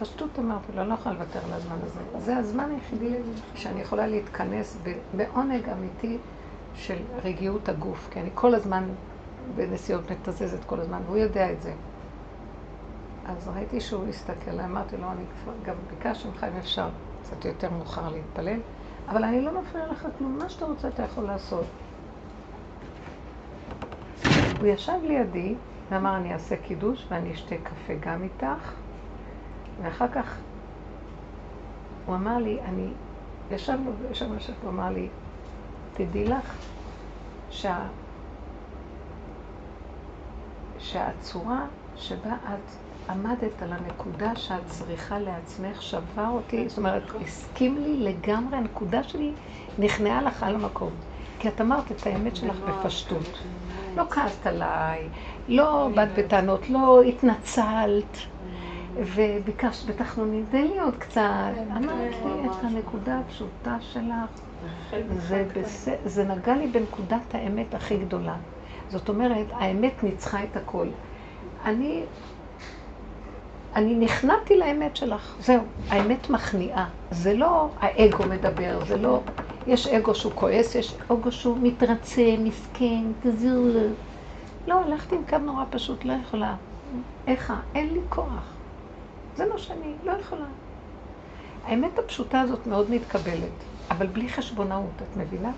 פשטות 0.00 0.38
אמרתי 0.38 0.72
לו, 0.74 0.80
אני 0.80 0.88
לא 0.88 0.94
יכולה 0.94 1.14
לוותר 1.14 1.38
על 1.44 1.52
הזמן 1.52 1.76
הזה. 1.82 2.00
זה 2.24 2.36
הזמן 2.36 2.70
היחידי 2.70 3.16
שאני 3.54 3.80
יכולה 3.80 4.06
להתכנס 4.06 4.76
בעונג 5.16 5.68
אמיתי 5.68 6.18
של 6.74 6.96
רגיעות 7.24 7.68
הגוף, 7.68 8.08
כי 8.10 8.20
אני 8.20 8.30
כל 8.34 8.54
הזמן 8.54 8.84
בנסיעות 9.56 10.10
מתזזת 10.10 10.64
כל 10.64 10.80
הזמן, 10.80 11.00
והוא 11.06 11.16
יודע 11.16 11.52
את 11.52 11.62
זה. 11.62 11.72
אז 13.26 13.48
ראיתי 13.54 13.80
שהוא 13.80 14.08
הסתכל, 14.08 14.60
אמרתי 14.64 14.96
לו, 14.96 15.10
אני 15.10 15.22
כבר 15.44 15.52
גם 15.64 15.74
ביקשתי 15.90 16.28
ממך 16.28 16.44
אם 16.44 16.56
אפשר 16.58 16.88
קצת 17.22 17.44
יותר 17.44 17.70
מאוחר 17.70 18.08
להתפלל, 18.08 18.60
אבל 19.08 19.24
אני 19.24 19.40
לא 19.40 19.60
מפריע 19.60 19.86
לך 19.86 20.08
כלום, 20.18 20.38
מה 20.38 20.48
שאתה 20.48 20.64
רוצה 20.64 20.88
אתה 20.88 21.02
יכול 21.02 21.24
לעשות. 21.24 21.64
הוא 24.60 24.66
ישב 24.66 24.98
לידי 25.02 25.54
ואמר, 25.90 26.16
אני 26.16 26.32
אעשה 26.32 26.56
קידוש 26.56 27.06
ואני 27.10 27.32
אשתה 27.32 27.54
קפה 27.62 27.94
גם 28.00 28.22
איתך, 28.22 28.72
ואחר 29.82 30.08
כך 30.08 30.36
הוא 32.06 32.14
אמר 32.14 32.38
לי, 32.38 32.58
אני, 32.60 32.88
ישבנו, 33.50 33.90
ישבנו, 34.10 34.36
ישבנו, 34.36 34.56
הוא 34.62 34.70
אמר 34.70 34.90
לי, 34.90 35.08
תדעי 35.94 36.24
לך 36.24 36.54
שה... 37.50 37.78
שהצורה 40.78 41.60
שבה 41.96 42.32
את 42.54 42.70
עמדת 43.10 43.62
על 43.62 43.72
הנקודה 43.72 44.36
שאת 44.36 44.66
צריכה 44.66 45.18
לעצמך 45.18 45.82
שבר 45.82 46.28
אותי, 46.28 46.68
זאת 46.68 46.78
אומרת, 46.78 47.02
הסכים 47.24 47.78
לי 47.78 47.96
לגמרי, 47.96 48.56
הנקודה 48.56 49.02
שלי 49.02 49.32
נכנעה 49.78 50.22
לך 50.22 50.42
על 50.42 50.54
המקום. 50.54 50.90
כי 51.38 51.48
את 51.48 51.60
אמרת 51.60 51.92
את 51.92 52.06
האמת 52.06 52.36
שלך 52.36 52.56
בפשטות. 52.56 53.42
לא 53.96 54.04
כעסת 54.10 54.46
עליי, 54.46 55.08
לא 55.48 55.88
באת 55.94 56.08
בטענות, 56.18 56.70
לא 56.70 57.02
התנצלת, 57.02 58.16
וביקשת 59.00 59.88
בתחנונים, 59.88 60.46
תן 60.50 60.66
לי 60.66 60.80
עוד 60.80 60.96
קצת. 60.96 61.22
אמרת 61.76 62.14
לי 62.24 62.46
את 62.46 62.64
הנקודה 62.64 63.18
הפשוטה 63.18 63.76
שלך. 63.80 64.40
זה, 65.16 65.46
בס... 65.56 65.88
זה 66.04 66.24
נגע 66.24 66.56
לי 66.56 66.66
בנקודת 66.66 67.34
האמת 67.34 67.74
הכי 67.74 67.96
גדולה. 67.96 68.36
זאת 68.88 69.08
אומרת, 69.08 69.46
האמת 69.52 70.02
ניצחה 70.02 70.44
את 70.44 70.56
הכל. 70.56 70.86
אני 71.64 72.02
אני 73.76 73.94
נכנעתי 73.94 74.56
לאמת 74.56 74.96
שלך, 74.96 75.36
זהו, 75.40 75.62
האמת 75.88 76.30
מכניעה. 76.30 76.88
זה 77.10 77.34
לא 77.34 77.68
האגו 77.80 78.24
מדבר, 78.24 78.84
זה 78.84 78.96
לא... 78.96 79.20
יש 79.66 79.86
אגו 79.86 80.14
שהוא 80.14 80.32
כועס, 80.34 80.74
יש 80.74 80.94
אגו 81.08 81.32
שהוא 81.32 81.58
מתרצה, 81.62 82.34
מסכן, 82.38 83.04
תזירו 83.22 83.64
לו. 83.64 83.80
לא, 84.66 84.84
הלכתי 84.84 85.14
עם 85.16 85.22
קו 85.28 85.38
נורא 85.38 85.64
פשוט, 85.70 86.04
לא 86.04 86.12
יכולה. 86.12 86.56
איך? 87.26 87.52
אין 87.74 87.92
לי 87.92 88.00
כוח. 88.08 88.59
זה 89.40 89.46
מה 89.52 89.58
שאני, 89.58 89.94
לא 90.04 90.12
יכולה. 90.12 90.44
האמת 91.66 91.98
הפשוטה 91.98 92.40
הזאת 92.40 92.66
מאוד 92.66 92.90
מתקבלת, 92.90 93.56
אבל 93.90 94.06
בלי 94.06 94.28
חשבונאות, 94.28 94.90
את 94.96 95.16
מבינה? 95.16 95.50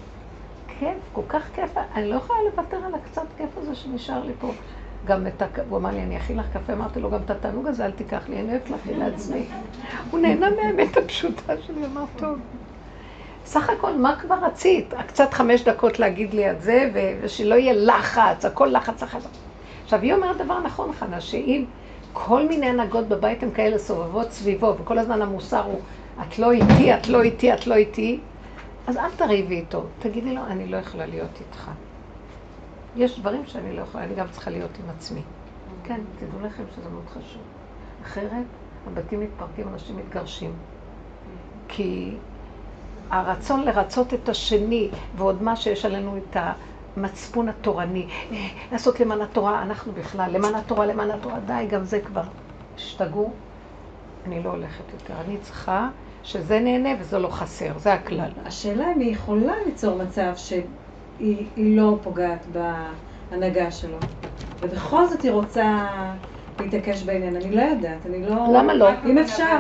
כיף, 0.79 0.97
כל 1.13 1.23
כך 1.29 1.43
כיף, 1.55 1.71
אני 1.95 2.11
לא 2.11 2.15
יכולה 2.15 2.39
לוותר 2.51 2.77
על 2.77 2.95
הקצת 2.95 3.27
כיף 3.37 3.49
הזה 3.57 3.75
שנשאר 3.75 4.25
לי 4.25 4.33
פה. 4.41 4.53
גם 5.07 5.27
את 5.27 5.43
ה... 5.43 5.47
הוא 5.69 5.79
אמר 5.79 5.91
לי, 5.91 6.03
אני 6.03 6.17
אכין 6.17 6.39
לך 6.39 6.47
קפה, 6.53 6.73
אמרתי 6.73 7.01
לו, 7.01 7.11
גם 7.11 7.21
את 7.25 7.31
התענוג 7.31 7.67
הזה 7.67 7.85
אל 7.87 7.91
תיקח 7.91 8.29
לי, 8.29 8.41
אני 8.41 8.51
אוהבת 8.51 8.71
להכין 8.71 8.99
לעצמי. 8.99 9.45
הוא 10.11 10.21
נהנה 10.21 10.51
מהאמת 10.51 10.97
הפשוטה 10.97 11.53
שלי, 11.67 11.87
אמר, 11.87 12.05
טוב. 12.17 12.39
סך 13.45 13.71
הכל, 13.71 13.93
מה 13.93 14.17
כבר 14.17 14.39
רצית? 14.43 14.95
קצת 15.07 15.35
חמש 15.35 15.63
דקות 15.63 15.99
להגיד 15.99 16.35
לי 16.35 16.51
את 16.51 16.63
זה, 16.63 16.91
ושלא 17.23 17.55
יהיה 17.55 17.73
לחץ, 17.77 18.45
הכל 18.45 18.67
לחץ, 18.67 19.03
לחץ. 19.03 19.23
עכשיו, 19.85 20.01
היא 20.01 20.15
אומרת 20.15 20.37
דבר 20.37 20.61
נכון, 20.61 20.93
חנה, 20.93 21.21
שאם 21.21 21.65
כל 22.13 22.49
מיני 22.49 22.67
הנהגות 22.67 23.09
בבית 23.09 23.43
הן 23.43 23.51
כאלה 23.51 23.79
סובבות 23.79 24.33
סביבו, 24.33 24.75
וכל 24.79 24.99
הזמן 24.99 25.23
המוסר 25.23 25.63
הוא, 25.65 25.81
את 26.23 26.39
לא 26.39 26.53
איתי, 26.53 26.95
את 26.95 27.09
לא 27.09 27.23
איתי, 27.23 27.55
את 27.55 27.67
לא 27.67 27.75
איתי, 27.75 28.21
אז 28.87 28.97
אל 28.97 29.11
תריבי 29.17 29.55
איתו. 29.57 29.85
תגידי 29.99 30.35
לו, 30.35 30.41
אני 30.47 30.67
לא 30.67 30.77
יכולה 30.77 31.07
להיות 31.07 31.41
איתך. 31.41 31.71
יש 32.97 33.21
דברים 33.21 33.47
שאני 33.47 33.77
לא 33.77 33.83
יכולה, 33.83 34.05
אני 34.05 34.15
גם 34.15 34.27
צריכה 34.31 34.51
להיות 34.51 34.71
עם 34.85 34.91
עצמי. 34.97 35.21
כן, 35.85 36.01
תדעו 36.19 36.47
לכם 36.47 36.63
שזה 36.77 36.89
מאוד 36.91 37.07
חשוב. 37.09 37.43
אחרת, 38.03 38.47
הבתים 38.87 39.21
מתפרקים, 39.21 39.69
אנשים 39.69 39.97
מתגרשים. 39.97 40.53
כי 41.69 42.15
הרצון 43.11 43.65
לרצות 43.65 44.15
את 44.15 44.29
השני, 44.29 44.89
ועוד 45.17 45.43
מה 45.43 45.57
שיש 45.57 45.85
עלינו 45.85 46.17
את 46.17 46.37
המצפון 46.97 47.49
התורני, 47.49 48.07
לעשות 48.73 49.01
למען 49.01 49.21
התורה, 49.21 49.63
אנחנו 49.63 49.93
בכלל, 49.93 50.31
למען 50.31 50.55
התורה, 50.55 50.87
למען 50.87 51.11
התורה, 51.11 51.41
די, 51.41 51.67
גם 51.71 51.85
זה 51.85 52.01
כבר. 52.01 52.23
תשתגעו, 52.77 53.33
אני 54.27 54.43
לא 54.43 54.51
הולכת 54.51 54.85
יותר. 54.93 55.15
אני 55.27 55.39
צריכה 55.39 55.89
שזה 56.23 56.61
נהנה 56.61 56.89
וזה 57.01 57.19
לא 57.19 57.29
חסר, 57.29 57.79
זה 57.79 57.93
הכלל. 57.93 58.31
השאלה 58.45 58.93
אם 58.93 59.01
היא 59.01 59.13
יכולה 59.13 59.53
ליצור 59.67 60.03
מצב 60.03 60.33
שהיא 60.37 61.47
לא 61.77 61.99
פוגעת 62.03 62.47
בהנהגה 63.31 63.71
שלו, 63.71 63.99
ובכל 64.61 65.07
זאת 65.07 65.23
היא 65.23 65.31
רוצה 65.31 65.87
להתעקש 66.63 67.03
בעניין. 67.03 67.37
אני 67.37 67.57
לא 67.57 67.63
יודעת, 67.63 68.07
אני 68.07 68.27
לא... 68.27 68.47
למה 68.53 68.75
לא? 68.75 68.91
אם 69.07 69.19
אפשר. 69.19 69.59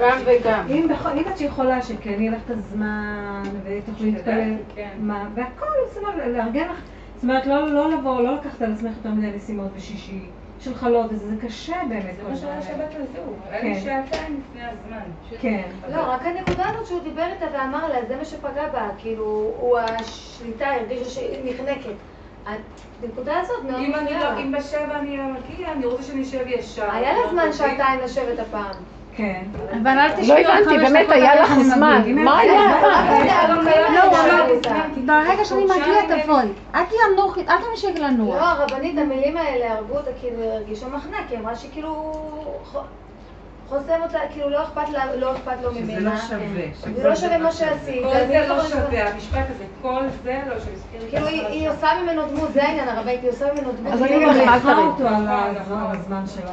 גם 0.00 0.18
וגם. 0.24 0.66
אם 0.68 0.86
את 1.34 1.40
יכולה 1.40 1.82
שכן 1.82 2.22
יהיה 2.22 2.32
לך 2.32 2.42
את 2.46 2.50
הזמן, 2.50 3.42
ותוכלי 3.64 4.10
להתפלל, 4.10 4.54
כן. 4.74 4.88
מה, 4.98 5.28
והכל, 5.34 5.66
זאת 5.88 5.96
אומרת, 5.96 6.14
לארגן 6.26 6.68
לך, 6.68 6.80
זאת 7.14 7.22
אומרת, 7.22 7.46
לא 7.46 7.72
לא 7.72 7.90
לבוא, 7.90 8.22
לא 8.22 8.34
לקחת 8.34 8.62
על 8.62 8.72
עצמך 8.72 8.92
יותר 8.96 9.10
מדי 9.10 9.36
משימות 9.36 9.74
בשישי, 9.76 10.20
של 10.60 10.74
חלות, 10.74 11.12
וזה 11.12 11.26
זה 11.28 11.46
קשה 11.46 11.76
באמת. 11.88 12.16
זה 12.16 12.22
כל 12.22 12.30
מה 12.30 12.36
שהיה. 12.36 12.62
שבת 12.62 12.94
הזו, 12.94 13.20
היה 13.50 13.60
כן. 13.60 13.66
לי 13.66 13.80
שעתיים 13.80 14.40
לפני 14.40 14.62
הזמן. 14.64 15.02
כן. 15.40 15.62
לא, 15.92 16.00
רק 16.00 16.26
הנקודה 16.26 16.68
הזאת 16.68 16.86
שהוא 16.86 17.02
דיבר 17.02 17.26
איתה 17.32 17.46
ואמר 17.52 17.88
לה, 17.88 17.98
זה 18.08 18.16
מה 18.16 18.24
שפגע 18.24 18.68
בה, 18.72 18.88
כאילו, 18.98 19.52
הוא 19.60 19.78
השליטה 19.78 20.66
הרגישה 20.74 21.10
שהיא 21.10 21.38
נחנקת. 21.44 21.94
הנקודה 22.46 23.40
הזאת 23.40 23.64
מאוד 23.64 23.80
אם 23.80 23.94
אני 23.94 24.04
מפריעה 24.04 24.34
לא. 24.34 24.40
אם 24.40 24.52
בשבע 24.52 24.98
אני 24.98 25.16
לא 25.16 25.24
מגיע, 25.24 25.72
אני 25.72 25.86
רוצה 25.86 26.02
שאני 26.02 26.22
אשב 26.22 26.46
ישר. 26.46 26.90
היה 26.92 27.12
לה 27.12 27.18
לא 27.24 27.30
זמן. 27.30 27.52
שעתיים 27.52 28.00
לשבת 28.00 28.38
הפעם. 28.38 28.74
כן. 29.16 29.42
אבל 29.82 29.88
אל 29.88 30.08
לא 30.08 30.14
תשכחו 30.16 30.38
הבנתי, 30.38 30.78
באמת 30.78 31.10
היה 31.10 31.42
לך 31.42 31.54
זמן. 31.58 32.02
מה 32.14 32.38
היה? 32.38 32.80
לא. 33.94 34.12
ברגע 35.06 35.44
שאני 35.44 35.64
מגיע 35.64 36.22
תבואי. 36.22 36.46
אל 36.74 36.82
תנוח, 37.14 37.38
אל 37.38 37.56
תמשיך 37.70 38.00
לא, 38.00 38.06
לנוח. 38.06 38.42
הרבנית, 38.42 38.98
המילים 38.98 39.36
האלה 39.36 39.72
הרגו 39.72 39.96
אותה, 39.96 40.10
כאילו, 40.20 40.42
הרגישה 40.42 40.88
מחנה, 40.88 41.16
כי 41.28 41.34
היא 41.34 41.40
אמרה 41.40 41.56
שכאילו... 41.56 42.12
חוסם 43.70 44.02
אותה, 44.02 44.18
כאילו, 44.32 44.50
לא 44.50 44.62
אכפת 44.62 44.88
לה- 44.88 45.16
לא 45.16 45.32
אכפת 45.32 45.52
לו 45.62 45.70
ממנה. 45.72 46.16
שזה 46.18 46.34
לא 46.34 46.40
שווה. 46.40 46.92
זה 47.02 47.08
לא 47.08 47.14
שווה 47.16 47.38
מה 47.38 47.52
שעשית. 47.52 48.02
כל 48.02 48.14
זה 48.26 48.46
לא 48.48 48.64
שווה, 48.64 49.08
המשפט 49.08 49.38
הזה, 49.50 49.64
כל 49.82 50.02
זה 50.22 50.40
לא 50.46 50.54
שווה. 50.60 51.08
כאילו, 51.10 51.26
היא- 51.26 51.70
עושה 51.70 51.88
ממנו 52.02 52.22
דמות, 52.28 52.52
זה 52.52 52.62
העניין, 52.64 52.88
הרבנית, 52.88 53.20
היא 53.22 53.30
עושה 53.30 53.46
ממנו 53.54 53.72
דמות. 53.72 53.92
אז 53.92 54.02
אני 54.02 54.08
תריב. 54.62 54.86
אותו 54.86 55.06
על 55.08 55.96
הזמן 55.96 56.24
שלך. 56.26 56.50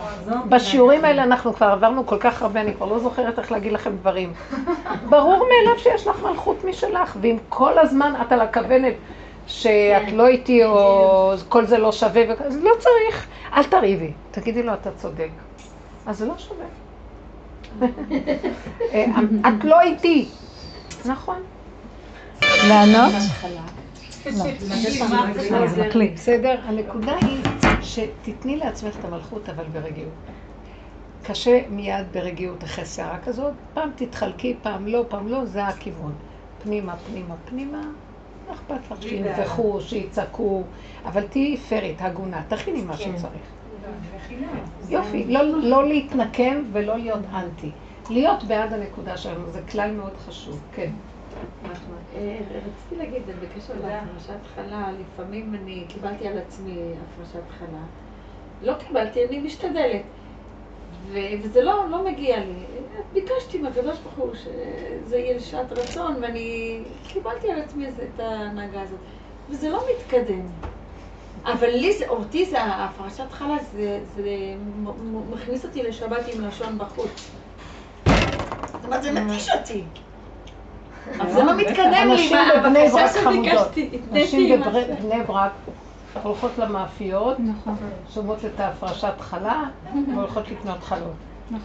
בשיעורים 0.49 1.05
האלה 1.05 1.23
אנחנו 1.23 1.53
כבר 1.53 1.65
עברנו 1.67 2.05
כל 2.05 2.17
כך 2.19 2.41
הרבה, 2.41 2.61
אני 2.61 2.73
כבר 2.73 2.85
לא 2.85 2.99
זוכרת 2.99 3.39
איך 3.39 3.51
להגיד 3.51 3.71
לכם 3.73 3.95
דברים. 3.95 4.33
ברור 5.09 5.37
מאליו 5.49 5.79
שיש 5.79 6.07
לך 6.07 6.23
מלכות 6.23 6.63
משלך, 6.63 7.17
ואם 7.21 7.37
כל 7.49 7.79
הזמן 7.79 8.13
את 8.21 8.31
על 8.31 8.41
הכוונת 8.41 8.93
שאת 9.47 10.11
לא 10.13 10.27
איתי 10.27 10.65
או 10.65 10.77
כל 11.49 11.65
זה 11.65 11.77
לא 11.77 11.91
שווה, 11.91 12.21
אז 12.45 12.57
לא 12.63 12.71
צריך, 12.79 13.27
אל 13.53 13.63
תריבי. 13.63 14.11
תגידי 14.31 14.63
לו, 14.63 14.73
אתה 14.73 14.89
צודק. 14.91 15.29
אז 16.05 16.17
זה 16.17 16.25
לא 16.25 16.33
שווה. 16.37 16.65
אה, 18.93 19.05
את 19.47 19.63
לא 19.63 19.81
איתי. 19.81 20.29
נכון. 21.05 21.37
לענות? 22.41 23.13
בסדר? 26.13 26.59
הנקודה 26.63 27.15
היא 27.21 27.43
שתתני 27.81 28.57
לעצמך 28.57 28.95
את 28.99 29.05
המלכות, 29.05 29.49
אבל 29.49 29.63
ברגיעות. 29.63 30.13
קשה 31.23 31.61
מיד 31.69 32.05
ברגיעות 32.11 32.63
אחרי 32.63 32.85
סערה 32.85 33.19
כזאת, 33.19 33.53
פעם 33.73 33.89
תתחלקי, 33.95 34.55
פעם 34.61 34.87
לא, 34.87 35.05
פעם 35.09 35.27
לא, 35.27 35.45
זה 35.45 35.65
הכיוון. 35.67 36.13
פנימה, 36.63 36.95
פנימה, 36.97 37.35
פנימה, 37.45 37.81
לא 38.47 38.53
אכפת 38.53 38.91
לך 38.91 39.01
שינבחו, 39.01 39.81
שיצעקו, 39.81 40.63
אבל 41.05 41.27
תהיי 41.27 41.57
פיירית, 41.57 42.01
הגונה, 42.01 42.41
תכיני 42.47 42.81
מה 42.81 42.97
שצריך. 42.97 43.41
יופי, 44.89 45.25
לא, 45.27 45.41
לא 45.43 45.87
להתנקם 45.87 46.63
ולא 46.71 46.97
להיות 46.97 47.21
אנטי. 47.33 47.71
להיות 48.09 48.43
בעד 48.43 48.73
הנקודה 48.73 49.17
שלנו, 49.17 49.49
זה 49.49 49.61
כלל 49.71 49.91
מאוד 49.91 50.13
חשוב, 50.27 50.59
כן. 50.75 50.91
אה, 52.15 52.39
רציתי 52.49 52.95
להגיד, 52.95 53.21
זה 53.25 53.33
בקשר 53.33 53.73
להפרשת 53.81 54.45
חלה, 54.55 54.91
לפעמים 54.91 55.55
אני 55.55 55.85
קיבלתי 55.87 56.27
על 56.27 56.37
עצמי 56.37 56.77
הפרשת 57.03 57.49
חלה. 57.59 57.83
לא 58.61 58.73
קיבלתי, 58.73 59.25
אני 59.25 59.39
משתדלת. 59.39 60.01
ו- 61.11 61.41
וזה 61.43 61.61
לא, 61.61 61.89
לא 61.89 62.05
מגיע 62.05 62.39
לי. 62.39 62.65
ביקשתי 63.13 63.57
מהקדוש 63.57 63.99
ברוך 63.99 64.15
הוא 64.17 64.35
שזה 64.35 65.17
יהיה 65.17 65.37
לשעת 65.37 65.71
רצון, 65.71 66.15
ואני 66.21 66.79
קיבלתי 67.07 67.51
על 67.51 67.59
עצמי 67.59 67.87
את 67.87 68.19
ההנהגה 68.19 68.81
הזאת. 68.81 68.99
וזה 69.49 69.69
לא 69.69 69.81
מתקדם. 69.91 70.47
אבל 71.45 71.69
לי, 71.69 71.97
זה, 71.97 72.07
אותי 72.09 72.45
זה, 72.45 72.57
הפרשת 72.63 73.31
חלה, 73.31 73.57
זה, 73.71 73.99
זה 74.15 74.29
מכניס 75.31 75.65
אותי 75.65 75.83
לשבת 75.83 76.25
עם 76.33 76.41
לשון 76.47 76.77
בחוץ. 76.77 77.31
זאת 78.05 78.85
אומרת, 78.85 79.03
זה 79.03 79.11
מתיש 79.11 79.49
אותי. 79.49 79.83
אבל 81.17 81.31
זה 81.31 81.43
לא 81.43 81.57
מתקדם 81.57 82.09
לי, 82.15 82.31
הבקשה. 82.35 83.07
שביקשתי, 83.07 83.99
נשים. 84.11 84.61
בבני 84.61 85.23
ברק 85.27 85.51
הולכות 86.23 86.57
למאפיות, 86.57 87.39
נכון. 87.39 87.75
שומעות 88.13 88.45
את 88.45 88.59
ההפרשת 88.59 89.13
חלה, 89.19 89.63
והולכות 90.13 90.51
לקנות 90.51 90.83
חלות. 90.83 91.13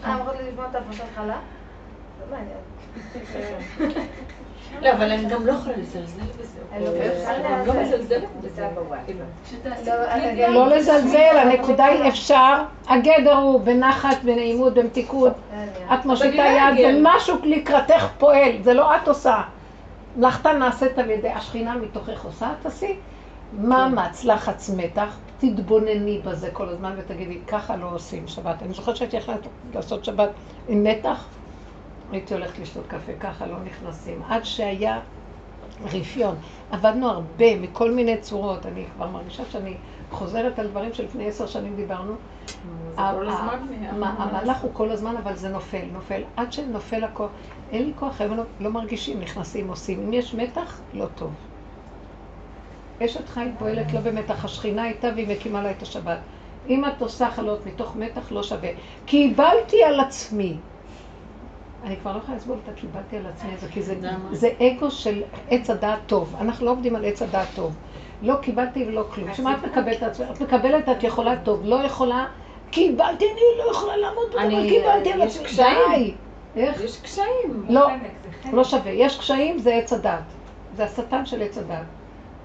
אה, 0.03 0.15
אמרת 0.15 0.35
לי 0.39 0.49
לשמוע 0.49 0.65
את 0.69 0.75
ההפרשת 0.75 1.03
חלה? 1.15 1.37
לא 2.19 2.25
מעניין. 2.31 2.57
לא, 4.81 4.91
אבל 4.91 5.11
אני 5.11 5.25
גם 5.25 5.45
לא 5.45 5.51
יכולה 5.51 5.75
לזלזל 5.77 6.21
בזה. 6.39 6.59
אני 6.71 6.85
לא 7.67 7.73
לא 7.73 7.81
מזלזלת 7.81 8.29
בזה. 8.43 8.67
כאילו. 9.05 9.25
לא, 10.37 10.53
לא 10.53 10.67
לזלזל, 10.75 11.37
הנקודה 11.37 11.85
היא 11.85 12.09
אפשר, 12.09 12.63
הגדר 12.87 13.37
הוא 13.37 13.61
בנחת, 13.61 14.23
בנעימות, 14.23 14.73
במתיקות. 14.73 15.33
את 15.93 16.05
מושיטה 16.05 16.43
לא 16.43 16.79
יד. 16.79 16.95
ומשהו 16.97 17.37
לקראתך 17.43 18.07
פועל, 18.17 18.51
זה 18.61 18.73
לא 18.73 18.95
את 18.95 19.07
עושה. 19.07 19.41
מלאכתה 20.15 20.53
נעשית 20.53 20.99
על 20.99 21.09
ידי 21.09 21.29
השכינה 21.29 21.75
מתוכך 21.75 22.25
עושה, 22.25 22.51
תעשי 22.61 22.95
מאמץ, 23.59 24.23
לחץ 24.23 24.69
מתח, 24.77 25.17
תתבונני 25.39 26.21
בזה 26.25 26.49
כל 26.53 26.69
הזמן 26.69 26.93
ותגידי, 26.97 27.39
ככה 27.47 27.75
לא 27.75 27.89
עושים 27.93 28.27
שבת. 28.27 28.63
אני 28.63 28.73
זוכרת 28.73 28.95
שהייתי 28.95 29.17
יכולה 29.17 29.37
לעשות 29.73 30.05
שבת 30.05 30.29
עם 30.67 30.83
מתח, 30.83 31.25
הייתי 32.13 32.33
הולכת 32.33 32.59
לשתות 32.59 32.87
קפה, 32.87 33.13
ככה 33.19 33.45
לא 33.47 33.59
נכנסים. 33.59 34.21
עד 34.29 34.45
שהיה 34.45 34.99
רפיון. 35.85 36.35
עבדנו 36.71 37.09
הרבה 37.09 37.55
מכל 37.59 37.91
מיני 37.91 38.17
צורות, 38.17 38.65
אני 38.65 38.85
כבר 38.95 39.07
מרגישה 39.09 39.43
שאני 39.51 39.73
חוזרת 40.11 40.59
על 40.59 40.67
דברים 40.67 40.93
שלפני 40.93 41.27
עשר 41.27 41.47
שנים 41.47 41.75
דיברנו. 41.75 42.15
המהלך 42.97 44.61
הוא 44.61 44.71
כל 44.73 44.91
הזמן, 44.91 45.17
אבל 45.17 45.35
זה 45.35 45.49
נופל, 45.49 45.85
נופל. 45.93 46.21
עד 46.35 46.53
שנופל 46.53 47.03
הכוח, 47.03 47.29
אין 47.71 47.85
לי 47.85 47.91
כוח, 47.95 48.21
הם 48.21 48.37
לא, 48.37 48.43
לא 48.59 48.69
מרגישים, 48.69 49.19
נכנסים, 49.19 49.67
עושים. 49.67 49.99
אם 49.99 50.13
יש 50.13 50.33
מתח, 50.33 50.79
לא 50.93 51.05
טוב. 51.15 51.33
אשת 53.05 53.29
חיל 53.29 53.51
פועלת 53.59 53.93
לא 53.93 53.99
במתח, 53.99 54.45
השכינה 54.45 54.87
איתה 54.87 55.09
והיא 55.15 55.27
מקימה 55.27 55.61
לה 55.61 55.71
את 55.71 55.81
השבת. 55.81 56.17
אם 56.69 56.85
את 56.85 57.01
עושה 57.01 57.31
חלות 57.31 57.65
מתוך 57.65 57.95
מתח, 57.95 58.31
לא 58.31 58.43
שווה. 58.43 58.69
קיבלתי 59.05 59.83
על 59.83 59.99
עצמי. 59.99 60.57
אני 61.83 61.97
כבר 61.97 62.13
לא 62.13 62.17
יכולה 62.17 62.37
לסבול 62.37 62.57
את 62.63 62.69
הקיבלתי 62.69 63.17
על 63.17 63.25
עצמי 63.27 63.53
הזה, 63.53 63.67
כי 63.71 63.81
זה, 63.81 63.95
זה 64.31 64.49
אגו 64.61 64.91
של 64.91 65.21
עץ 65.49 65.69
הדעת 65.69 65.99
טוב. 66.05 66.35
אנחנו 66.41 66.65
לא 66.65 66.71
עובדים 66.71 66.95
על 66.95 67.05
עץ 67.05 67.21
הדעת 67.21 67.47
טוב. 67.55 67.75
לא 68.21 68.35
קיבלתי 68.41 68.85
ולא 68.87 69.03
כלום. 69.13 69.31
כשמה 69.31 69.53
את 69.53 69.65
מקבלת 69.65 69.97
את 69.97 70.03
עצמך? 70.03 70.27
את 70.31 70.41
מקבלת, 70.41 70.89
את 70.89 71.03
יכולה 71.03 71.35
טוב. 71.43 71.61
לא 71.63 71.75
יכולה, 71.75 72.25
קיבלתי, 72.71 73.25
אני 73.25 73.41
לא 73.65 73.71
יכולה 73.71 73.97
לעמוד 73.97 74.23
בדבר, 74.29 74.41
אני- 74.41 74.69
קיבלתי 74.69 75.11
על 75.11 75.21
יש 75.21 75.35
עצמי. 75.35 75.45
קשיים. 75.47 75.77
די. 75.95 76.13
איך? 76.61 76.81
יש 76.81 77.01
קשיים. 77.01 77.65
לא, 77.69 77.87
זה 78.23 78.31
חלק. 78.43 78.53
לא 78.53 78.63
שווה. 78.63 78.91
יש 78.91 79.17
קשיים, 79.19 79.59
זה 79.59 79.73
עץ 79.73 79.93
הדת. 79.93 80.19
זה 80.75 80.83
השטן 80.83 81.25
של 81.25 81.41
עץ 81.41 81.57
הדת. 81.57 81.77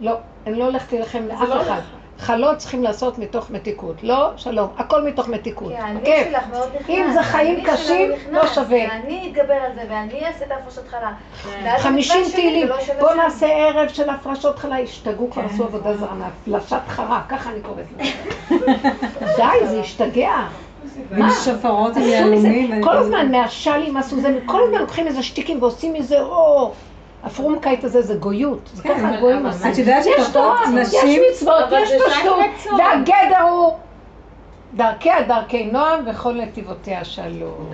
לא, 0.00 0.12
אני 0.46 0.58
לא 0.58 0.64
הולכת 0.64 0.92
להילחם 0.92 1.22
לאף 1.28 1.40
לא 1.48 1.62
אחד. 1.62 1.80
חלות 2.18 2.56
צריכים 2.56 2.82
לעשות 2.82 3.18
מתוך 3.18 3.50
מתיקות. 3.50 4.02
לא, 4.02 4.30
שלום, 4.36 4.68
הכל 4.78 5.02
מתוך 5.04 5.28
מתיקות. 5.28 5.68
כי 5.68 5.76
האני 5.76 6.00
כיף. 6.04 6.28
שלך 6.30 6.42
מאוד 6.52 6.68
נכנס. 6.74 6.88
אם 6.88 7.10
זה 7.12 7.22
חיים 7.22 7.64
קשים, 7.64 8.10
לא 8.32 8.46
שווה. 8.46 8.78
ואני 8.90 9.28
אתגבר 9.28 9.54
על 9.54 9.74
זה, 9.74 9.80
ואני 9.90 10.26
אעשה 10.26 10.44
את 10.44 10.50
ההפרשות 10.50 10.88
חלה. 10.88 11.12
כן. 11.44 11.74
חמישים 11.78 12.24
תהילים, 12.32 12.68
בוא 12.98 13.10
שם. 13.10 13.16
נעשה 13.16 13.46
ערב 13.46 13.88
של 13.88 14.10
הפרשות 14.10 14.58
חלה, 14.58 14.78
השתגעו, 14.78 15.30
כבר 15.30 15.42
כן. 15.42 15.48
עשו 15.54 15.64
עבודה 15.64 15.96
זרה, 15.96 16.14
מהפלשת 16.14 16.80
חרה, 16.88 17.22
ככה 17.28 17.50
אני 17.50 17.60
קוראת 17.60 17.86
לזה. 17.98 18.10
די, 19.36 19.66
זה 19.66 19.80
השתגע. 19.80 20.32
מה? 21.10 21.30
שפרות 21.44 21.96
עם 21.96 22.02
יהלומים. 22.02 22.82
כל 22.84 22.96
הזמן 22.96 23.32
מהשלים 23.32 23.96
עשו 23.96 24.20
זה, 24.20 24.38
כל 24.46 24.62
הזמן 24.64 24.78
לוקחים 24.78 25.06
איזה 25.06 25.22
שטיקים 25.22 25.62
ועושים 25.62 25.92
מזה, 25.92 26.18
או, 27.22 27.26
הפרומקייט 27.26 27.84
הזה 27.84 28.02
זה 28.02 28.14
גויות, 28.14 28.70
זה 28.74 28.82
כן, 28.82 28.94
ככה 28.98 29.18
אבל 29.18 29.46
עשו. 29.46 29.68
את 29.72 29.78
יודעת 29.78 30.04
יש 30.06 30.28
תורה, 30.32 30.70
נשים- 30.74 31.00
יש 31.22 31.42
מצוות, 31.42 31.64
יש 31.72 31.90
רצון. 31.92 32.40
והגדר 32.78 33.40
הוא 33.50 33.72
דרכיה 34.74 35.22
דרכי 35.22 35.64
נועם 35.64 36.00
וכל 36.06 36.32
נתיבותיה 36.32 37.04
שלום. 37.04 37.70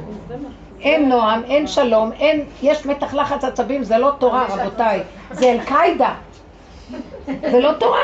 אין 0.81 1.09
נועם, 1.09 1.43
אין 1.45 1.67
שלום, 1.67 2.13
אין, 2.13 2.45
יש 2.63 2.87
מתח 2.87 3.15
לחץ 3.15 3.45
עצבים, 3.45 3.85
זה 3.85 3.99
לא 3.99 4.13
תורה 4.19 4.47
רבותיי, 4.49 5.01
זה 5.31 5.47
אל-קאידה. 5.53 6.15
זה 7.51 7.61
לא 7.61 7.73
תורה. 7.73 7.99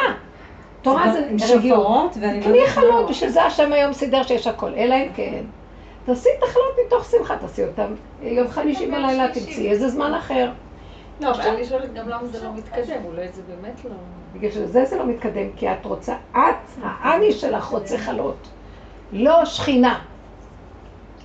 תורה 0.83 1.13
זה. 1.13 1.29
שפרות, 1.39 2.17
ואני 2.21 2.41
לא 2.41 2.45
תני 2.75 2.87
מה. 2.91 3.03
בשביל 3.09 3.31
זה 3.31 3.43
השם 3.45 3.73
היום 3.73 3.93
סידר 3.93 4.23
שיש 4.23 4.47
הכל, 4.47 4.71
אלא 4.77 4.95
אם 4.95 5.09
כן. 5.15 5.43
תעשי 6.07 6.29
את 6.39 6.43
החלות 6.43 6.77
מתוך 6.87 7.05
שמחה, 7.11 7.37
תעשי 7.37 7.63
אותם 7.65 7.95
יום 8.23 8.49
חמישי 8.49 8.87
בלילה, 8.87 9.29
תמצאי 9.29 9.71
איזה 9.71 9.89
זמן 9.89 10.15
אחר. 10.15 10.51
לא, 11.21 11.31
אבל 11.31 11.41
אני 11.41 11.65
שואלת 11.65 11.95
גם 11.95 12.09
למה 12.09 12.27
זה 12.27 12.45
לא 12.45 12.55
מתקדם, 12.55 13.05
אולי 13.05 13.29
זה 13.33 13.43
באמת 13.49 13.85
לא... 13.85 13.91
בגלל 14.33 14.51
שזה 14.51 14.85
זה 14.85 14.97
לא 14.97 15.07
מתקדם, 15.07 15.53
כי 15.57 15.73
את 15.73 15.87
רוצה, 15.87 16.15
את, 16.33 16.81
האני 16.83 17.33
שלך 17.33 17.65
רוצה 17.65 17.99
חלות, 17.99 18.49
לא 19.13 19.45
שכינה. 19.45 20.01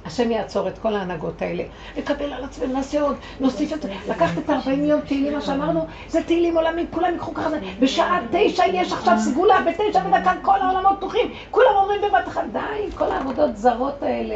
השם 0.06 0.32
יעצור 0.32 0.68
את 0.68 0.78
כל 0.78 0.96
ההנהגות 0.96 1.42
האלה. 1.42 1.64
נקבל 1.98 2.34
על 2.34 2.44
עצמנו, 2.44 2.74
נעשה 2.74 3.02
עוד, 3.02 3.16
נוסיף 3.40 3.74
את 3.74 3.82
זה. 3.82 3.94
לקחת 4.10 4.38
את 4.38 4.50
40 4.50 4.86
יום 4.86 5.02
תהילים, 5.02 5.34
מה 5.34 5.42
שאמרנו, 5.42 5.86
זה 6.08 6.24
תהילים 6.24 6.58
עולמיים, 6.58 6.88
כולם 6.92 7.14
ייקחו 7.14 7.34
ככה. 7.34 7.50
בשעה 7.80 8.22
תשע 8.32 8.64
יש 8.74 8.94
עכשיו 8.94 9.18
סגולה, 9.20 9.62
בתשע 9.62 10.02
ודקה 10.08 10.34
כל 10.42 10.62
העולמות 10.62 10.98
פתוחים, 10.98 11.34
כולם 11.52 11.76
אומרים 11.76 12.02
בבת 12.02 12.28
אחת, 12.28 12.44
די, 12.52 12.92
כל 12.96 13.12
העבודות 13.12 13.58
זרות 13.58 14.04
האלה. 14.04 14.36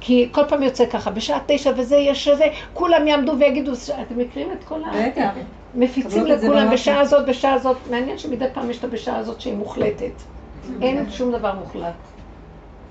כי 0.00 0.28
כל 0.32 0.42
פעם 0.48 0.62
יוצא 0.62 0.86
ככה, 0.86 1.10
בשעה 1.10 1.38
תשע 1.46 1.72
וזה, 1.76 1.96
יש 1.96 2.28
איזה, 2.28 2.44
כולם 2.74 3.06
יעמדו 3.06 3.32
ויגידו, 3.38 3.72
אתם 4.02 4.18
מכירים 4.18 4.52
את 4.52 4.64
כל 4.64 4.84
ה... 4.84 4.90
בטח. 5.06 5.30
מפיצים 5.74 6.22
זה 6.22 6.46
לכולם. 6.48 6.70
בשעה 6.72 7.00
הזאת, 7.00 7.26
בשעה 7.26 7.52
הזאת. 7.52 7.76
מעניין 7.90 8.18
שמדי 8.18 8.44
פעם 8.52 8.70
יש 8.70 8.78
את 8.78 8.84
הבשעה 8.84 9.16
הזאת 9.16 9.40
שהיא 9.40 9.54
מוחלטת. 9.54 10.12
אין 10.82 11.10
שום 11.10 11.32
דבר 11.32 11.54
מוחלט. 11.54 11.94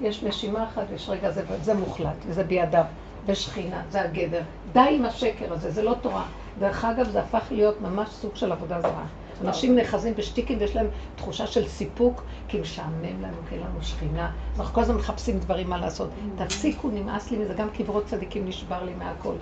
יש 0.02 0.24
נשימה 0.24 0.64
אחת 0.64 0.84
ויש 0.92 1.10
רגע, 1.10 1.32
זה, 1.32 1.42
זה 1.62 1.74
מוחלט, 1.74 2.16
וזה 2.28 2.44
בידיו. 2.44 2.84
ושכינה, 3.26 3.82
זה 3.90 4.02
הגדר. 4.02 4.42
די 4.74 4.80
עם 4.92 5.06
השקר 5.06 5.54
הזה, 5.54 5.72
זה 5.72 5.82
לא 5.84 5.96
תורה. 6.02 6.24
דרך 6.60 6.86
אגב, 6.86 7.10
זה 7.10 7.20
הפך 7.20 7.44
להיות 7.52 7.82
ממש 7.82 8.10
סוג 8.10 8.36
של 8.36 8.52
עבודה 8.52 8.82
זרה. 8.82 9.06
אנשים 9.46 9.76
נאחזים 9.76 10.14
בשטיקים 10.16 10.58
ויש 10.60 10.76
להם 10.76 10.88
תחושה 11.16 11.48
של 11.48 11.68
סיפוק, 11.68 12.24
כי 12.48 12.60
משעמם 12.60 13.22
לנו, 13.22 13.38
כי 13.50 13.56
אין 13.56 13.64
לנו 13.64 13.82
שכינה. 13.82 14.32
אנחנו 14.60 14.74
כל 14.74 14.82
הזמן 14.82 14.96
מחפשים 14.96 15.40
דברים 15.40 15.70
מה 15.70 15.78
לעשות. 15.78 16.10
תפסיקו, 16.36 16.90
נמאס 16.90 17.32
לי 17.32 17.38
מזה, 17.38 17.54
גם 17.54 17.70
קברות 17.70 18.06
צדיקים 18.06 18.48
נשבר 18.48 18.84
לי 18.84 18.92
מהכל. 18.98 19.34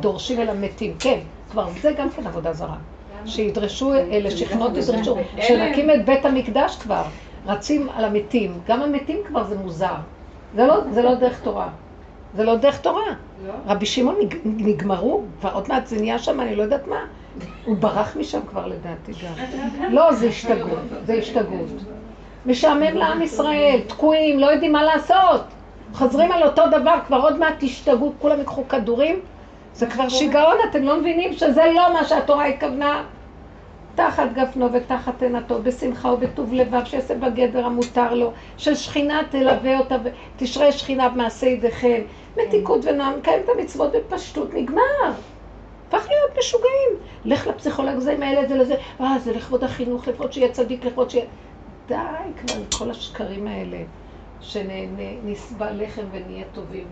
דורשים 0.00 0.40
אל 0.40 0.48
המתים, 0.48 0.96
כן, 0.98 1.18
כבר 1.50 1.68
זה 1.82 1.92
גם 1.98 2.10
כן 2.10 2.26
עבודה 2.26 2.52
זרה. 2.52 2.76
שידרשו, 3.26 3.94
אלה 3.94 4.30
שכנות 4.30 4.76
ידרשו, 4.76 5.16
שנקים 5.40 5.90
את 5.90 6.04
בית 6.04 6.24
המקדש 6.24 6.76
כבר, 6.76 7.02
רצים 7.46 7.88
על 7.94 8.04
המתים, 8.04 8.60
גם 8.66 8.82
המתים 8.82 9.18
כבר 9.28 9.44
זה 9.44 9.58
מוזר. 9.58 9.94
זה 10.54 10.66
לא, 10.66 10.80
זה 10.90 11.02
לא 11.02 11.14
דרך 11.14 11.40
תורה. 11.40 11.68
זה 12.36 12.44
לא 12.44 12.56
דרך 12.56 12.80
תורה. 12.80 13.02
רבי 13.66 13.86
שמעון 13.86 14.14
נג- 14.20 14.36
נגמרו, 14.44 15.22
כבר 15.40 15.50
עוד 15.54 15.68
מעט 15.68 15.86
זה 15.86 15.96
נהיה 16.00 16.18
שם, 16.18 16.40
אני 16.40 16.56
לא 16.56 16.62
יודעת 16.62 16.86
מה. 16.86 17.00
הוא 17.64 17.76
ברח 17.76 18.16
משם 18.16 18.40
כבר 18.50 18.66
לדעתי 18.66 19.12
גם. 19.12 19.32
לא, 19.94 20.12
זה 20.12 20.26
השתגעות, 20.26 20.78
זה 21.06 21.12
השתגעות. 21.14 21.68
משעמם 22.46 22.96
לעם 22.96 23.22
ישראל, 23.22 23.80
תקועים, 23.86 24.38
לא 24.38 24.46
יודעים 24.46 24.72
מה 24.72 24.82
לעשות. 24.82 25.40
חוזרים 25.92 26.32
על 26.32 26.42
אותו 26.42 26.62
דבר, 26.80 26.94
כבר 27.06 27.20
עוד 27.20 27.38
מעט 27.38 27.54
תשתגעו, 27.58 28.12
כולם 28.18 28.38
ייקחו 28.38 28.68
כדורים. 28.68 29.20
זה 29.74 29.86
כבר 29.86 30.08
שיגעון, 30.08 30.56
אתם 30.70 30.82
לא 30.82 31.00
מבינים 31.00 31.32
שזה 31.32 31.62
לא 31.74 31.92
מה 31.94 32.04
שהתורה 32.04 32.44
התכוונה. 32.46 33.02
תחת 34.00 34.32
גפנו 34.34 34.72
ותחת 34.72 35.22
עינתו, 35.22 35.62
בשמחה 35.62 36.12
ובטוב 36.12 36.52
לבב, 36.52 36.84
שיעשה 36.84 37.14
בגדר 37.14 37.66
המותר 37.66 38.14
לו, 38.14 38.32
ששכינה 38.58 39.20
תלווה 39.30 39.78
אותה 39.78 39.96
ותשרה 40.36 40.72
שכינה 40.72 41.08
במעשה 41.08 41.46
ידיכם. 41.46 42.00
מתיקות 42.36 42.84
ונועם, 42.84 43.18
מקיים 43.18 43.42
את 43.44 43.48
המצוות 43.48 43.92
בפשטות, 43.92 44.54
נגמר. 44.54 45.12
הפך 45.88 46.06
להיות 46.08 46.38
משוגעים. 46.38 46.90
לך 47.24 47.46
לפסיכולוג 47.46 47.98
זה 47.98 48.12
עם 48.12 48.22
הילד 48.22 48.48
זה 48.48 48.54
לזה, 48.56 48.74
אה, 49.00 49.18
זה 49.18 49.32
לכבוד 49.32 49.64
החינוך, 49.64 50.08
לכבוד 50.08 50.32
שיהיה 50.32 50.52
צדיק, 50.52 50.84
לכבוד 50.84 51.10
שיהיה... 51.10 51.26
די 51.88 51.94
כבר 52.36 52.56
עם 52.56 52.64
כל 52.78 52.90
השקרים 52.90 53.46
האלה, 53.46 53.78
שנסבע 54.40 55.72
לחם 55.72 56.04
ונהיה 56.12 56.44
טובים 56.52 56.84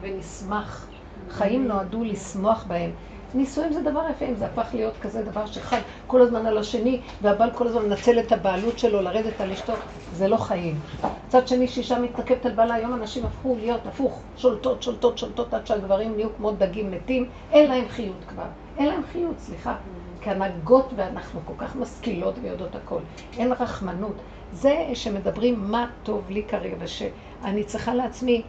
ונשמח. 0.00 0.88
חיים 1.30 1.68
נועדו 1.68 2.04
לשמוח 2.04 2.64
בהם. 2.68 2.90
נישואים 3.36 3.72
זה 3.72 3.82
דבר 3.82 4.00
יפה, 4.10 4.24
אם 4.24 4.34
זה 4.34 4.46
הפך 4.46 4.66
להיות 4.74 4.94
כזה 5.00 5.22
דבר 5.22 5.46
שאחד 5.46 5.78
כל 6.06 6.22
הזמן 6.22 6.46
על 6.46 6.58
השני, 6.58 7.00
והבעל 7.22 7.50
כל 7.50 7.66
הזמן 7.66 7.82
מנצל 7.88 8.18
את 8.18 8.32
הבעלות 8.32 8.78
שלו 8.78 9.02
לרדת 9.02 9.40
על 9.40 9.52
אשתו, 9.52 9.72
זה 10.12 10.28
לא 10.28 10.36
חיים. 10.36 10.78
מצד 11.26 11.48
שני, 11.48 11.68
שאישה 11.68 11.98
מתנקבת 11.98 12.46
על 12.46 12.52
בעלה, 12.52 12.74
היום 12.74 12.94
אנשים 12.94 13.24
הפכו 13.24 13.56
להיות 13.60 13.86
הפוך, 13.86 14.20
שולטות, 14.36 14.82
שולטות, 14.82 15.18
שולטות, 15.18 15.54
עד 15.54 15.66
שהגברים 15.66 16.16
נהיו 16.16 16.28
כמו 16.36 16.50
דגים 16.50 16.90
מתים, 16.90 17.28
אין 17.52 17.70
להם 17.70 17.88
חיות 17.88 18.24
כבר. 18.28 18.46
אין 18.78 18.88
להם 18.88 19.02
חיות, 19.12 19.38
סליחה. 19.38 19.74
כהנהגות 20.20 20.90
ואנחנו 20.96 21.40
כל 21.44 21.52
כך 21.58 21.76
משכילות 21.76 22.34
ויודעות 22.42 22.74
הכל. 22.74 23.00
אין 23.38 23.52
רחמנות. 23.52 24.16
זה 24.52 24.86
שמדברים 24.94 25.70
מה 25.70 25.86
טוב 26.02 26.30
לי 26.30 26.42
כרגע, 26.48 26.76
ושאני 26.78 27.64
צריכה 27.64 27.94
לעצמי 27.94 28.42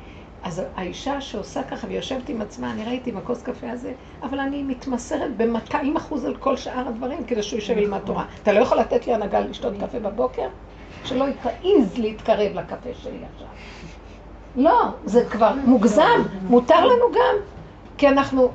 אז 0.47 0.61
האישה 0.75 1.21
שעושה 1.21 1.63
ככה 1.63 1.87
ויושבת 1.87 2.29
עם 2.29 2.41
עצמה, 2.41 2.71
אני 2.71 2.83
ראיתי 2.85 3.09
עם 3.09 3.17
הכוס 3.17 3.43
קפה 3.43 3.71
הזה, 3.71 3.93
אבל 4.23 4.39
אני 4.39 4.63
מתמסרת 4.63 5.37
ב-200 5.37 5.97
אחוז 5.97 6.25
על 6.25 6.35
כל 6.35 6.57
שאר 6.57 6.87
הדברים 6.87 7.23
כדי 7.23 7.43
שהוא 7.43 7.57
יישב 7.57 7.77
ילמד 7.77 7.99
תורה. 8.05 8.25
אתה 8.43 8.53
לא 8.53 8.59
יכול 8.59 8.77
לתת 8.77 9.07
לי 9.07 9.13
הנהגה 9.13 9.39
לשתות 9.39 9.73
קפה 9.79 9.99
בבוקר? 9.99 10.47
שלא 11.03 11.25
תעז 11.41 11.97
להתקרב 11.97 12.51
לקפה 12.53 12.89
שלי 12.93 13.17
עכשיו. 13.33 13.47
לא, 14.55 14.81
זה 15.05 15.25
כבר 15.25 15.53
מוגזם, 15.65 16.21
מותר 16.43 16.85
לנו 16.85 17.05
גם, 17.13 17.35
כי 17.97 18.07
אנחנו, 18.07 18.51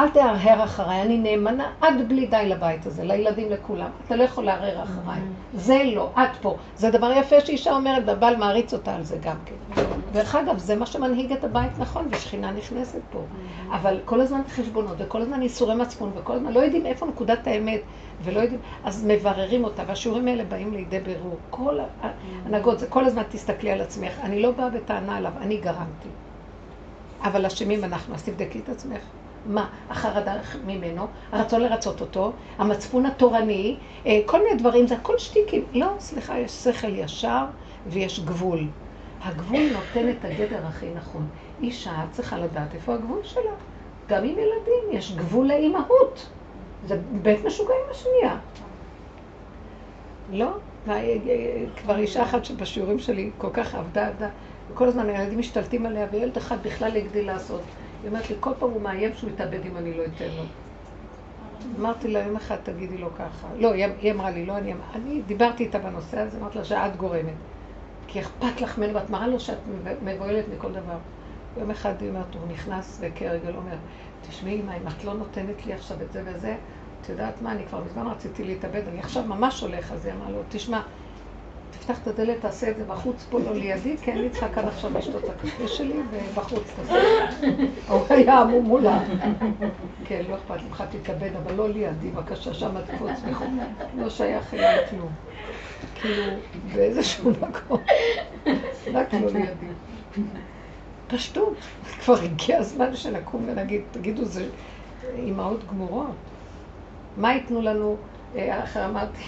אל 0.00 0.08
תהרהר 0.08 0.64
אחריי, 0.64 1.02
אני 1.02 1.18
נאמנה 1.18 1.70
עד 1.80 2.08
בלי 2.08 2.26
די 2.26 2.42
לבית 2.46 2.86
הזה, 2.86 3.04
לילדים, 3.04 3.50
לכולם. 3.50 3.90
אתה 4.06 4.16
לא 4.16 4.22
יכול 4.22 4.44
להרהר 4.44 4.82
אחריי. 4.82 5.20
זה 5.54 5.82
לא, 5.94 6.12
את 6.18 6.36
פה. 6.40 6.56
זה 6.76 6.90
דבר 6.90 7.12
יפה 7.12 7.40
שאישה 7.40 7.72
אומרת, 7.72 8.02
והבעל 8.06 8.36
מעריץ 8.36 8.74
אותה 8.74 8.94
על 8.94 9.02
זה 9.02 9.16
גם 9.20 9.36
כן. 9.44 9.82
דרך 10.12 10.34
אגב, 10.34 10.58
זה 10.58 10.76
מה 10.76 10.86
שמנהיג 10.86 11.32
את 11.32 11.44
הבית 11.44 11.78
נכון, 11.78 12.08
ושכינה 12.10 12.50
נכנסת 12.50 13.00
פה. 13.10 13.22
אבל 13.70 13.98
כל 14.04 14.20
הזמן 14.20 14.40
חשבונות, 14.48 14.94
וכל 14.98 15.22
הזמן 15.22 15.42
ייסורי 15.42 15.74
מצפון, 15.74 16.12
וכל 16.14 16.32
הזמן 16.32 16.52
לא 16.52 16.60
יודעים 16.60 16.86
איפה 16.86 17.06
נקודת 17.06 17.46
האמת, 17.46 17.80
ולא 18.24 18.40
יודעים, 18.40 18.60
אז 18.84 19.04
מבררים 19.08 19.64
אותה, 19.64 19.82
והשיעורים 19.86 20.28
האלה 20.28 20.44
באים 20.44 20.72
לידי 20.72 20.98
בירור. 21.00 21.36
כל 21.50 21.78
ההנהגות, 22.02 22.78
זה 22.78 22.86
כל 22.86 23.04
הזמן 23.04 23.22
תסתכלי 23.30 23.70
על 23.70 23.80
עצמך. 23.80 24.12
אני 24.22 24.42
לא 24.42 24.50
באה 24.50 24.70
בטענה 24.70 25.16
עליו, 25.16 25.32
אני 25.40 25.56
גרמתי. 25.56 26.08
אבל 27.22 27.46
אשמים 27.46 27.84
אנחנו, 27.84 28.14
אז 28.14 28.22
תבדקי 28.22 28.58
את 28.58 28.68
עצמך. 28.68 29.00
מה? 29.46 29.68
החרדה 29.90 30.34
ממנו, 30.66 31.06
הרצון 31.32 31.60
לרצות 31.60 32.00
אותו, 32.00 32.32
המצפון 32.58 33.06
התורני, 33.06 33.76
אה, 34.06 34.20
כל 34.26 34.42
מיני 34.42 34.56
דברים, 34.58 34.86
זה 34.86 34.94
הכל 34.94 35.18
שטיקים. 35.18 35.64
לא, 35.72 35.92
סליחה, 35.98 36.38
יש 36.38 36.52
שכל 36.52 36.94
ישר 36.94 37.44
ויש 37.86 38.20
גבול. 38.20 38.66
הגבול 39.22 39.62
נותן 39.72 40.10
את 40.10 40.24
הגדר 40.24 40.66
הכי 40.66 40.86
נכון. 40.94 41.28
אישה 41.62 42.04
צריכה 42.10 42.38
לדעת 42.38 42.74
איפה 42.74 42.94
הגבול 42.94 43.20
שלה. 43.24 43.52
גם 44.08 44.24
עם 44.24 44.30
ילדים, 44.30 44.84
יש 44.92 45.12
גבול 45.16 45.46
לאימהות. 45.46 46.28
זה 46.86 47.00
בית 47.22 47.44
משוגעים 47.44 47.80
השנייה. 47.90 48.36
לא, 50.32 50.50
כבר 51.76 51.98
אישה 51.98 52.22
אחת 52.22 52.44
שבשיעורים 52.44 52.98
שלי 52.98 53.30
כל 53.38 53.50
כך 53.52 53.74
עבדה, 53.74 54.08
עבדה, 54.08 54.28
וכל 54.72 54.88
הזמן 54.88 55.08
הילדים 55.08 55.38
משתלטים 55.38 55.86
עליה, 55.86 56.06
וילד 56.12 56.36
אחד 56.36 56.56
בכלל 56.62 56.96
הגדיל 56.96 57.26
לעשות. 57.26 57.62
היא 58.02 58.08
אומרת 58.08 58.30
לי, 58.30 58.36
כל 58.40 58.50
פעם 58.58 58.70
הוא 58.70 58.82
מאיים 58.82 59.10
שהוא 59.16 59.30
יתאבד 59.30 59.66
אם 59.66 59.76
אני 59.76 59.94
לא 59.94 60.02
אתן 60.04 60.28
לו. 60.36 60.42
אמרתי 61.78 62.08
לה, 62.08 62.20
יום 62.20 62.36
אחד 62.36 62.56
תגידי 62.62 62.98
לו 62.98 63.14
ככה. 63.14 63.48
לא, 63.58 63.72
היא 63.72 64.12
אמרה 64.12 64.30
לי, 64.30 64.46
לא 64.46 64.56
אני 64.56 64.72
אמרה. 64.72 64.86
אני 64.94 65.22
דיברתי 65.26 65.64
איתה 65.64 65.78
בנושא 65.78 66.18
הזה, 66.18 66.38
אמרתי 66.38 66.58
לה 66.58 66.64
שאת 66.64 66.96
גורמת. 66.96 67.34
כי 68.06 68.20
אכפת 68.20 68.60
לך 68.60 68.78
ממנו, 68.78 68.94
ואת 68.94 69.10
מראה 69.10 69.26
לו 69.26 69.40
שאת 69.40 69.58
מבוהלת 70.04 70.44
מכל 70.54 70.72
דבר. 70.72 70.96
יום 71.60 71.70
אחד 71.70 71.94
היא 72.00 72.08
אומרת, 72.08 72.34
הוא 72.34 72.52
נכנס 72.52 72.98
וכרגע 73.00 73.48
אומר, 73.48 73.76
תשמעי, 74.28 74.62
מה, 74.62 74.76
אם 74.76 74.88
את 74.88 75.04
לא 75.04 75.14
נותנת 75.14 75.66
לי 75.66 75.72
עכשיו 75.72 76.02
את 76.02 76.12
זה 76.12 76.22
וזה, 76.26 76.56
את 77.00 77.08
יודעת 77.08 77.42
מה, 77.42 77.52
אני 77.52 77.66
כבר 77.66 77.84
מזמן 77.84 78.06
רציתי 78.06 78.44
להתאבד, 78.44 78.82
אני 78.88 78.98
עכשיו 78.98 79.24
ממש 79.24 79.60
הולך, 79.60 79.92
אז 79.92 80.06
היא 80.06 80.14
אמרה 80.14 80.30
לו, 80.30 80.38
תשמע, 80.48 80.82
תפתח 81.70 81.98
את 82.02 82.06
הדלת, 82.06 82.40
תעשה 82.40 82.70
את 82.70 82.76
זה 82.76 82.84
בחוץ, 82.84 83.26
פה 83.30 83.38
לא 83.38 83.54
לידי, 83.54 83.96
כי 84.02 84.12
אני 84.12 84.30
צריכה 84.30 84.48
כאן 84.48 84.68
עכשיו 84.68 84.98
לשתות 84.98 85.24
את 85.24 85.28
הקפה 85.28 85.68
שלי, 85.68 86.00
ובחוץ 86.10 86.62
תעשה 86.76 86.94
את 87.24 87.40
זה. 87.40 87.46
הוא 87.88 88.00
היה 88.08 88.40
עמום 88.40 88.64
מולה. 88.64 89.02
כן, 90.04 90.22
לא 90.28 90.34
אכפת 90.34 90.62
לך, 90.70 90.84
תתאבד, 90.90 91.30
אבל 91.36 91.54
לא 91.54 91.68
לידי, 91.68 92.10
בבקשה, 92.10 92.54
שם 92.54 92.82
תקפוץ 92.86 93.10
מחוץ. 93.30 93.48
לא 93.96 94.10
שייך 94.10 94.54
אליי 94.54 94.86
כלום. 94.90 95.12
כאילו, 95.94 96.32
באיזשהו 96.74 97.30
מקום, 97.30 97.78
רק 98.92 99.14
לא 99.14 99.26
לידי. 99.26 99.66
פשטות. 101.06 101.56
כבר 102.00 102.14
הגיע 102.22 102.58
הזמן 102.58 102.96
שנקום 102.96 103.44
ונגיד, 103.48 103.80
תגידו, 103.90 104.24
זה 104.24 104.46
אימהות 105.14 105.66
גמורות. 105.68 106.06
מה 107.16 107.34
ייתנו 107.34 107.62
לנו, 107.62 107.96
אה, 108.36 108.64
אחרי 108.64 108.84
אמרתי, 108.84 109.22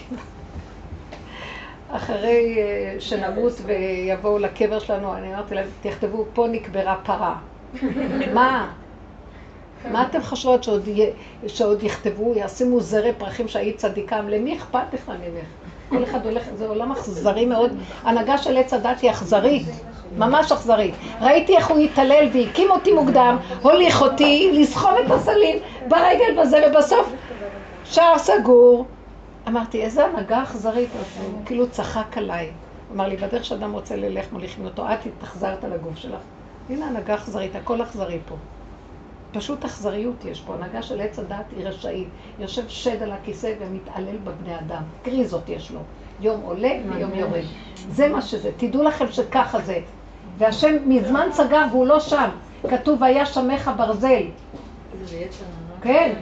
אחרי 1.93 2.59
אה, 2.59 3.01
שנמות 3.01 3.53
ויבואו 3.67 4.39
לקבר 4.39 4.79
שלנו, 4.79 5.15
אני 5.15 5.35
אמרתי 5.35 5.55
להם, 5.55 5.67
תכתבו, 5.83 6.25
פה 6.33 6.47
נקברה 6.51 6.97
פרה. 7.05 7.35
מה? 8.35 8.69
מה 9.91 10.07
אתם 10.11 10.23
חושבות 10.23 10.65
שעוד, 10.65 10.89
שעוד 11.47 11.83
יכתבו, 11.83 12.33
ישימו 12.37 12.81
זרי 12.81 13.13
פרחים 13.19 13.49
שהיית 13.49 13.77
צדיקם? 13.77 14.29
למי 14.29 14.57
אכפת 14.57 14.85
בכלל 14.93 15.17
ממך? 15.17 15.47
כל 15.89 16.05
אחד 16.05 16.27
הולך, 16.27 16.43
זה 16.55 16.67
עולם 16.67 16.93
אכזרי 16.93 17.47
מאוד. 17.47 17.73
הנהגה 18.03 18.39
של 18.39 18.57
עץ 18.57 18.73
הדת 18.73 19.01
היא 19.01 19.11
אכזרית, 19.11 19.67
ממש 20.19 20.53
אכזרית. 20.53 20.95
ראיתי 21.21 21.57
איך 21.57 21.71
הוא 21.71 21.79
התעלל 21.79 22.29
והקים 22.33 22.71
אותי 22.71 22.93
מוקדם, 22.93 23.37
הוליך 23.63 24.03
אותי 24.03 24.51
לסחוב 24.53 24.91
את 25.07 25.11
הסלים 25.11 25.59
ברגל 25.89 26.41
בזה, 26.41 26.67
ובסוף 26.69 27.13
שער 27.85 28.19
סגור. 28.19 28.87
אמרתי, 29.49 29.83
איזה 29.83 30.05
הנהגה 30.05 30.43
אכזרית, 30.43 30.89
הוא 31.23 31.43
כאילו 31.47 31.71
צחק 31.71 32.19
עליי. 32.19 32.51
אמר 32.95 33.09
לי, 33.09 33.17
בדרך 33.17 33.45
שאדם 33.45 33.73
רוצה 33.73 33.97
ללך, 33.97 34.33
מוליכים 34.33 34.65
אותו, 34.65 34.87
את 34.87 35.07
התאכזרת 35.07 35.65
על 35.65 35.73
הגוף 35.73 35.97
שלך. 35.97 36.21
הנה 36.71 36.87
הנהגה 36.87 37.15
אכזרית, 37.15 37.57
הכל 37.57 37.83
אכזרי 37.83 38.19
פה. 38.29 38.35
פשוט 39.33 39.65
אכזריות 39.65 40.25
יש 40.25 40.41
פה, 40.41 40.55
הנהגה 40.55 40.83
של 40.83 41.01
עץ 41.01 41.19
הדת 41.19 41.45
היא 41.57 41.67
רשאית. 41.67 42.09
יושב 42.39 42.69
שד 42.69 43.03
על 43.03 43.13
הכיסא 43.13 43.55
ומתעלל 43.61 44.17
בבני 44.25 44.59
אדם. 44.59 44.83
קריזות 45.03 45.49
יש 45.49 45.71
לו. 45.71 45.81
יום 46.21 46.41
עולה 46.41 46.73
ויום 46.89 47.15
יורד. 47.15 47.45
זה 47.91 48.09
מה 48.09 48.23
שזה. 48.23 48.51
תדעו 48.57 48.83
לכם 48.83 49.07
שככה 49.11 49.61
זה. 49.61 49.81
והשם 50.39 50.77
מזמן 50.87 51.27
סגר 51.33 51.65
והוא 51.71 51.87
לא 51.87 52.01
שם. 52.01 52.29
כתוב, 52.71 53.05
היה 53.05 53.27
שמך 53.27 53.71
ברזל. 53.77 54.23
כן, 55.83 56.15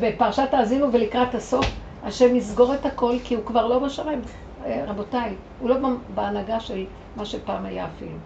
בפרשת 0.00 0.48
האזינו 0.52 0.92
ולקראת 0.92 1.34
הסוף, 1.34 1.66
השם 2.02 2.36
יסגור 2.36 2.74
את 2.74 2.86
הכל 2.86 3.14
כי 3.24 3.34
הוא 3.34 3.44
כבר 3.44 3.66
לא 3.66 3.78
בשמיים. 3.78 4.20
אה, 4.64 4.84
רבותיי, 4.86 5.34
הוא 5.58 5.70
לא 5.70 5.76
בהנהגה 6.14 6.60
של 6.60 6.84
מה 7.16 7.24
שפעם 7.24 7.66
היה 7.66 7.86
אפילו. 7.96 8.16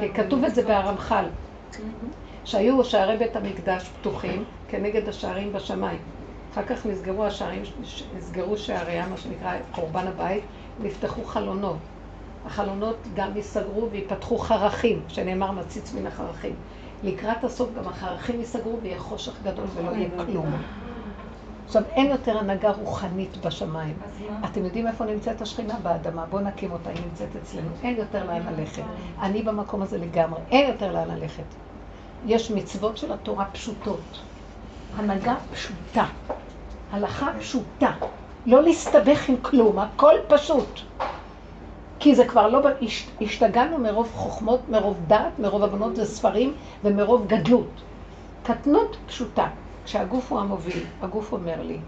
כי 0.00 0.08
כתוב 0.08 0.44
את 0.44 0.54
זה 0.54 0.62
בהרמח"ל. 0.62 1.24
שהיו 2.44 2.84
שערי 2.84 3.16
בית 3.16 3.36
המקדש 3.36 3.88
פתוחים 3.88 4.44
כנגד 4.68 5.08
השערים 5.08 5.52
בשמיים. 5.52 5.98
אחר 6.52 6.62
כך 6.62 6.86
נסגרו 6.86 7.24
השערים, 7.24 7.62
נסגרו 8.16 8.56
שעריה, 8.56 9.08
מה 9.08 9.16
שנקרא 9.16 9.56
קורבן 9.74 10.06
הבית, 10.06 10.44
נפתחו 10.82 11.24
חלונות. 11.24 11.76
החלונות 12.46 12.96
גם 13.14 13.36
ייסגרו 13.36 13.90
ויפתחו 13.90 14.38
חרכים, 14.38 15.00
שנאמר 15.08 15.50
מציץ 15.50 15.94
מן 15.94 16.06
החרכים. 16.06 16.54
לקראת 17.02 17.44
הסוף 17.44 17.70
גם 17.76 17.88
החרכים 17.88 18.40
ייסגרו 18.40 18.78
ויהיה 18.82 18.98
חושך 18.98 19.32
גדול 19.44 19.64
ולא 19.74 19.90
יהיה 19.90 20.08
כלום. 20.26 20.52
עכשיו, 21.72 21.82
אין 21.92 22.10
יותר 22.10 22.38
הנהגה 22.38 22.70
רוחנית 22.70 23.36
בשמיים. 23.46 23.94
אתם 24.44 24.64
יודעים 24.64 24.86
איפה 24.86 25.04
נמצאת 25.04 25.40
השכינה? 25.40 25.74
באדמה. 25.82 26.26
בואו 26.26 26.42
נקים 26.42 26.72
אותה, 26.72 26.90
היא 26.90 27.00
נמצאת 27.04 27.36
אצלנו. 27.42 27.68
אין 27.82 27.96
יותר 27.96 28.26
לאן 28.26 28.42
ללכת. 28.46 28.82
אני 29.20 29.42
במקום 29.42 29.82
הזה 29.82 29.98
לגמרי. 29.98 30.40
אין 30.50 30.68
יותר 30.68 30.92
לאן 30.92 31.08
ללכת. 31.08 31.44
יש 32.26 32.50
מצוות 32.50 32.96
של 32.96 33.12
התורה 33.12 33.44
פשוטות. 33.44 34.20
הנהגה 34.96 35.34
פשוטה. 35.52 36.04
הלכה 36.90 37.32
פשוטה. 37.40 37.92
לא 38.46 38.62
להסתבך 38.62 39.28
עם 39.28 39.36
כלום, 39.42 39.78
הכל 39.78 40.14
פשוט. 40.28 40.80
כי 41.98 42.14
זה 42.14 42.26
כבר 42.26 42.48
לא... 42.48 42.60
השתגענו 43.20 43.78
מרוב 43.78 44.10
חוכמות, 44.14 44.60
מרוב 44.68 44.96
דעת, 45.06 45.38
מרוב 45.38 45.62
הבנות 45.62 45.98
וספרים 45.98 46.54
ומרוב 46.84 47.26
גדלות. 47.26 47.82
קטנות 48.42 48.96
פשוטה. 49.06 49.46
כשהגוף 49.84 50.32
הוא 50.32 50.40
המוביל, 50.40 50.84
הגוף 51.02 51.32
אומר 51.32 51.62
לי, 51.62 51.78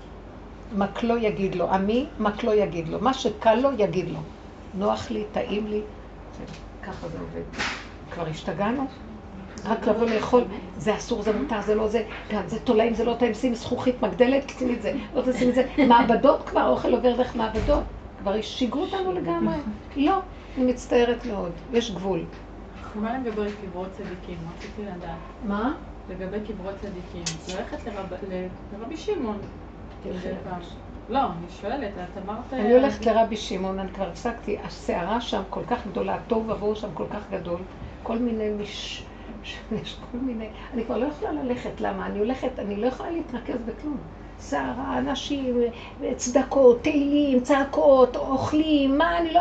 מקלו 0.76 1.16
יגיד 1.16 1.54
לו, 1.54 1.70
עמי 1.70 2.06
מקלו 2.18 2.52
יגיד 2.54 2.88
לו, 2.88 3.00
מה 3.00 3.14
שקל 3.14 3.54
לו 3.54 3.70
יגיד 3.78 4.08
לו. 4.08 4.18
נוח 4.78 5.10
לי, 5.10 5.24
טעים 5.32 5.66
לי, 5.66 5.80
ככה 6.82 7.08
זה 7.08 7.18
עובד. 7.18 7.42
כבר 8.10 8.26
השתגענו? 8.26 8.86
רק 9.64 9.86
לבוא 9.86 10.06
לאכול, 10.06 10.44
זה 10.78 10.96
אסור, 10.96 11.22
זה 11.22 11.32
מותר, 11.32 11.60
זה 11.60 11.74
לא 11.74 11.88
זה, 11.88 12.04
גם 12.32 12.42
זה 12.46 12.60
תולעים, 12.60 12.94
זה 12.94 13.04
לא 13.04 13.14
טעים, 13.18 13.34
שים 13.34 13.54
זכוכית 13.54 14.02
מגדלת, 14.02 14.44
תשימי 14.46 14.74
את 14.74 14.82
זה, 14.82 14.92
לא 15.14 15.22
תשימי 15.32 15.50
את 15.50 15.54
זה. 15.54 15.84
מעבדות 15.88 16.48
כבר, 16.48 16.68
אוכל 16.68 16.94
עובר 16.94 17.16
דרך 17.16 17.36
מעבדות. 17.36 17.82
כבר 18.18 18.40
שיגעו 18.42 18.80
אותנו 18.80 19.12
לגמרי. 19.12 19.54
לא, 19.96 20.20
אני 20.56 20.72
מצטערת 20.72 21.26
מאוד, 21.26 21.52
יש 21.72 21.90
גבול. 21.90 22.20
מה 22.94 23.18
לגבי 23.18 23.50
קברות 23.62 23.88
צדיקים? 23.92 24.38
רציתי 24.56 24.82
לדעת. 24.82 25.18
מה? 25.44 25.74
לגבי 26.10 26.36
קברות 26.46 26.74
צדיקים. 26.80 27.56
ללכת 27.56 27.78
לרבי 28.72 28.96
שמעון. 28.96 29.38
לא, 31.08 31.20
אני 31.20 31.46
שואלת, 31.60 31.92
את 31.94 32.22
אמרת... 32.24 32.52
אני 32.52 32.72
הולכת 32.72 33.06
לרבי 33.06 33.36
שמעון, 33.36 33.78
אני 33.78 33.92
כבר 33.92 34.08
הפסקתי, 34.08 34.58
הסערה 34.64 35.20
שם 35.20 35.42
כל 35.50 35.60
כך 35.66 35.86
גדולה, 35.86 36.14
התוהו 36.14 36.48
ובוהו 36.48 36.76
שם 36.76 36.88
כל 36.94 37.04
כך 37.10 37.30
גדול, 37.30 37.60
כל 38.02 38.18
מיני 38.18 38.50
מש... 38.50 39.04
יש 39.72 39.96
כל 40.12 40.18
מיני, 40.18 40.48
אני 40.74 40.84
כבר 40.84 40.98
לא 40.98 41.06
יכולה 41.06 41.32
ללכת, 41.32 41.80
למה? 41.80 42.06
אני 42.06 42.18
הולכת, 42.18 42.58
אני 42.58 42.76
לא 42.76 42.86
יכולה 42.86 43.10
להתרכז 43.10 43.62
בכלום. 43.66 43.96
סערה, 44.38 44.98
אנשים, 44.98 45.60
צדקות, 46.16 46.82
תהילים, 46.82 47.40
צעקות, 47.40 48.16
אוכלים, 48.16 48.98
מה 48.98 49.18
אני 49.18 49.32
לא... 49.32 49.40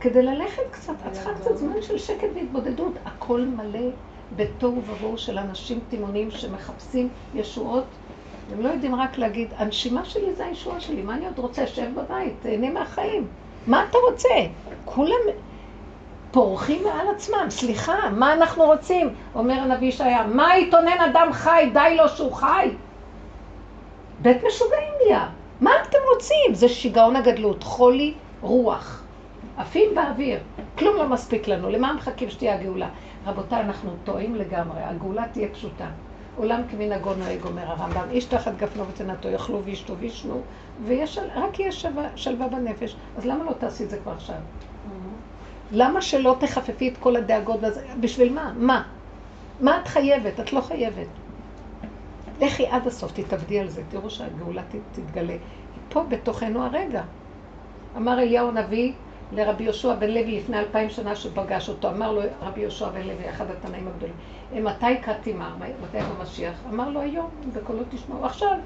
כדי 0.00 0.22
ללכת 0.22 0.62
קצת, 0.70 0.92
את 1.06 1.12
צריכה 1.12 1.34
קצת 1.34 1.56
זמן 1.56 1.82
של 1.82 1.98
שקט 1.98 2.28
והתבודדות. 2.34 2.92
הכל 3.04 3.40
מלא 3.40 3.90
בתוהו 4.36 4.82
ובוהו 4.86 5.18
של 5.18 5.38
אנשים 5.38 5.80
תימונים 5.88 6.30
שמחפשים 6.30 7.08
ישועות. 7.34 7.84
הם 8.52 8.60
לא 8.60 8.68
יודעים 8.68 8.94
רק 8.94 9.18
להגיד, 9.18 9.48
הנשימה 9.56 10.04
שלי 10.04 10.34
זה 10.34 10.46
הישועה 10.46 10.80
שלי, 10.80 11.02
מה 11.02 11.14
אני 11.14 11.26
עוד 11.26 11.38
רוצה? 11.38 11.66
שב 11.66 11.90
בבית, 11.94 12.32
תהנה 12.42 12.70
מהחיים. 12.70 13.26
מה 13.66 13.84
אתה 13.90 13.98
רוצה? 14.10 14.34
כולם 14.84 15.20
פורחים 16.30 16.84
מעל 16.84 17.08
עצמם. 17.14 17.46
סליחה, 17.48 18.10
מה 18.10 18.32
אנחנו 18.32 18.64
רוצים? 18.64 19.14
אומר 19.34 19.54
הנביא 19.54 19.88
ישעיה, 19.88 20.26
מה 20.26 20.58
יתונן 20.58 20.98
אדם 21.10 21.28
חי? 21.32 21.70
די 21.72 21.96
לו 21.96 22.08
שהוא 22.08 22.32
חי. 22.32 22.68
בית 24.22 24.36
משוגעים 24.46 24.92
נהיה. 25.04 25.28
מה 25.60 25.70
אתם 25.88 25.98
רוצים? 26.14 26.54
זה 26.54 26.68
שיגעון 26.68 27.16
הגדלות, 27.16 27.62
חולי 27.62 28.14
רוח. 28.40 29.02
עפים 29.56 29.94
באוויר. 29.94 30.38
כלום 30.80 30.96
לא 30.96 31.08
מספיק 31.08 31.48
לנו. 31.48 31.70
למה 31.70 31.92
מחכים 31.92 32.30
שתהיה 32.30 32.54
הגאולה? 32.54 32.88
רבותיי, 33.26 33.60
אנחנו 33.60 33.90
טועים 34.04 34.34
לגמרי. 34.34 34.80
הגאולה 34.82 35.24
תהיה 35.32 35.48
פשוטה. 35.48 35.86
עולם 36.36 36.60
כמנהגו 36.70 37.14
נוהג, 37.14 37.44
אומר 37.44 37.62
הרמב"ם. 37.66 38.10
איש 38.10 38.24
תחת 38.24 38.52
גפנו 38.56 38.88
ותנתו 38.88 39.28
יאכלו 39.28 39.64
וישתו 39.64 39.96
וישנו, 39.96 40.40
ורק 40.86 41.58
יהיה 41.58 41.72
שלווה 42.16 42.48
בנפש. 42.48 42.96
אז 43.18 43.26
למה 43.26 43.44
לא 43.44 43.52
תעשי 43.52 43.84
את 43.84 43.90
זה 43.90 43.98
כבר 43.98 44.12
עכשיו? 44.12 44.36
למה 45.72 46.02
שלא 46.02 46.36
תחפפי 46.40 46.88
את 46.88 46.96
כל 47.00 47.16
הדאגות? 47.16 47.60
בשביל 48.00 48.32
מה? 48.32 48.52
מה? 48.56 48.82
מה 49.60 49.80
את 49.82 49.88
חייבת? 49.88 50.40
את 50.40 50.52
לא 50.52 50.60
חייבת. 50.60 51.08
לכי 52.40 52.66
עד 52.66 52.86
הסוף, 52.86 53.12
תתאבדי 53.12 53.60
על 53.60 53.68
זה, 53.68 53.82
תראו 53.88 54.10
שהגאולה 54.10 54.62
תתגלה. 54.92 55.36
פה 55.88 56.02
בתוכנו 56.08 56.64
הרגע. 56.64 57.02
אמר 57.96 58.20
אליהו 58.20 58.48
הנביא 58.48 58.92
לרבי 59.32 59.64
יהושע 59.64 59.94
בן 59.94 60.10
לוי 60.10 60.38
לפני 60.38 60.58
אלפיים 60.58 60.90
שנה 60.90 61.16
שפגש 61.16 61.68
אותו, 61.68 61.90
אמר 61.90 62.12
לו 62.12 62.20
רבי 62.40 62.60
יהושע 62.60 62.88
בן 62.88 63.02
לוי, 63.02 63.30
אחד 63.30 63.50
התנאים 63.50 63.88
הגדולים, 63.88 64.14
מתי 64.64 64.96
קראתי 65.02 65.32
מה? 65.32 65.56
מתי 65.58 65.98
במשיח? 66.04 66.54
אמר 66.68 66.88
לו 66.88 67.00
היום, 67.00 67.30
בקולו 67.54 67.82
תשמעו, 67.90 68.24
עכשיו, 68.24 68.58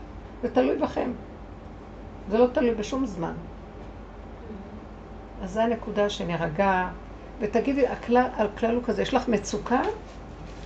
זה 0.42 0.54
תלוי 0.54 0.76
בכם. 0.76 1.10
זה 2.30 2.38
לא 2.38 2.46
תלוי 2.46 2.74
בשום 2.74 3.06
זמן. 3.06 3.32
אז 5.42 5.52
זו 5.52 5.60
הנקודה 5.60 6.08
שנירגע, 6.08 6.88
ותגידי, 7.40 7.86
הכלל, 7.86 8.26
הכלל 8.36 8.74
הוא 8.74 8.82
כזה, 8.84 9.02
יש 9.02 9.14
לך 9.14 9.28
מצוקה? 9.28 9.82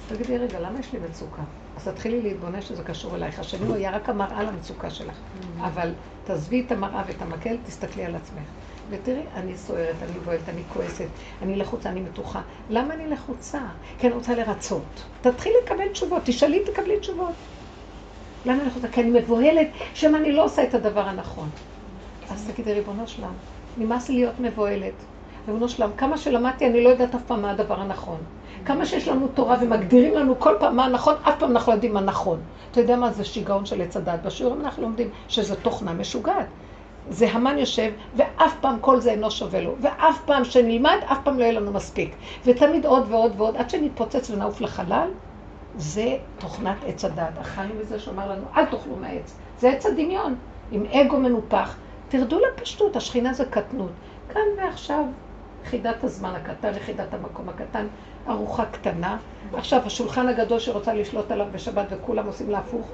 תגידי, 0.09 0.39
רגע, 0.39 0.61
למה 0.61 0.81
יש 0.81 0.93
לי 0.93 0.99
מצוקה? 1.11 1.43
אז 1.77 1.89
תתחילי 1.89 2.23
להתבונן 2.23 2.61
שזה 2.61 2.85
קשור 2.85 3.17
אלייך. 3.17 3.39
השני 3.39 3.67
הוא 3.67 3.75
היה 3.75 3.91
רק 3.91 4.09
המראה 4.09 4.43
למצוקה 4.43 4.91
שלך. 4.91 5.17
אבל 5.61 5.93
תעזבי 6.25 6.65
את 6.67 6.73
המראה 6.73 7.03
ואת 7.07 7.23
המקל, 7.23 7.57
תסתכלי 7.65 8.05
על 8.05 8.15
עצמך. 8.17 8.49
ותראי, 8.91 9.23
אני 9.35 9.57
סוערת, 9.57 9.97
אני 10.03 10.19
בועלת, 10.25 10.49
אני 10.49 10.63
כועסת, 10.69 11.07
אני 11.43 11.57
לחוצה, 11.57 11.89
אני 11.89 12.01
מתוחה. 12.01 12.41
למה 12.71 12.95
אני 12.95 13.07
לחוצה? 13.07 13.61
כי 13.99 14.07
אני 14.07 14.15
רוצה 14.15 14.35
לרצות. 14.35 15.05
תתחילי 15.21 15.55
לקבל 15.65 15.89
תשובות, 15.89 16.23
תשאלי, 16.25 16.65
תקבלי 16.65 17.01
תשובות. 17.01 17.35
למה 18.45 18.61
אני 18.61 18.69
לחוצה? 18.69 18.89
כי 18.89 19.01
אני 19.01 19.21
מבוהלת, 19.21 19.69
שמא 19.95 20.17
אני 20.17 20.33
לא 20.33 20.45
עושה 20.45 20.63
את 20.65 20.75
הדבר 20.75 21.09
הנכון. 21.09 21.49
אז 22.31 22.51
תגידי, 22.53 22.73
ריבונו 22.73 23.07
שלם, 23.09 23.33
נמאס 23.79 24.09
לי 24.09 24.15
להיות 24.15 24.41
מבוהלת. 24.41 24.95
ריבונו 25.49 25.69
שלם, 25.69 25.91
כמה 25.97 26.19
שלמדתי, 26.19 26.67
אני 26.67 26.85
לא 26.85 26.89
יודעת 26.89 27.15
אף 27.15 27.23
פעם 27.27 27.43
מה 27.43 27.51
הדבר 27.51 27.81
הנכון. 27.81 28.19
כמה 28.65 28.87
שיש 28.87 29.09
לנו 29.09 29.29
תורה 29.29 29.57
ומגדירים 29.61 30.15
לנו 30.15 30.41
כל 30.41 30.55
פעם 30.61 30.77
מה 30.77 30.85
הנכון, 30.85 31.15
אף 31.23 31.35
פעם 31.39 31.51
אנחנו 31.51 31.73
לא 31.73 31.77
יודעים 31.77 31.95
מה 31.95 32.01
נכון. 32.01 32.41
אתה 32.71 32.81
יודע 32.81 32.97
מה 32.97 33.13
זה 33.13 33.25
שיגעון 33.25 33.67
של 33.67 33.83
עץ 33.83 33.97
הדת? 33.97 34.23
בשיעורים 34.23 34.61
אנחנו 34.61 34.83
לומדים 34.83 35.11
שזה 35.29 35.55
תוכנה 35.55 35.93
משוגעת. 35.93 36.47
זה 37.11 37.31
המן 37.31 37.59
יושב, 37.59 37.93
ואף 38.17 38.55
פעם 38.61 38.77
כל 38.81 39.01
זה 39.01 39.11
אינו 39.11 39.31
שווה 39.31 39.61
לו. 39.61 39.75
ואף 39.81 40.21
פעם 40.25 40.45
שנלמד, 40.45 40.97
אף 41.13 41.19
פעם 41.25 41.39
לא 41.39 41.43
יהיה 41.45 41.53
לנו 41.53 41.73
מספיק. 41.73 42.15
ותמיד 42.45 42.87
עוד 42.87 43.05
ועוד 43.09 43.33
ועוד, 43.37 43.57
עד 43.57 43.71
שנתפוצץ 43.71 44.31
ונעוף 44.31 44.61
לחלל, 44.61 45.09
זה 45.77 46.17
תוכנת 46.39 46.77
עץ 46.87 47.05
הדת. 47.05 47.39
אכלנו 47.41 47.75
מזה 47.81 47.99
שאמר 47.99 48.33
לנו, 48.33 48.43
אל 48.57 48.65
תאכלו 48.65 48.97
מהעץ. 48.97 49.35
זה 49.59 49.71
עץ 49.71 49.87
הדמיון. 49.87 50.35
עם 50.73 50.85
אגו 50.85 51.17
מנופח, 51.17 51.77
תרדו 52.09 52.39
לפשטות, 52.39 52.97
השכינה 52.97 53.33
זה 53.33 53.45
קטנות. 53.45 53.91
כאן 54.33 54.41
ועכשיו, 54.59 55.05
יחידת 55.65 56.05
הזמן 56.05 56.35
הקטן, 56.35 56.71
יחידת 56.77 57.15
המקום 57.15 57.49
הקטן, 57.49 57.87
ארוחה 58.29 58.65
קטנה. 58.67 59.17
עכשיו, 59.55 59.81
השולחן 59.87 60.29
הגדול 60.29 60.59
שרוצה 60.59 60.95
לשלוט 60.95 61.33
עליו 61.33 61.47
בשבת 61.53 61.87
וכולם 61.91 62.27
עושים 62.27 62.51
לה 62.51 62.59
הפוך, 62.59 62.91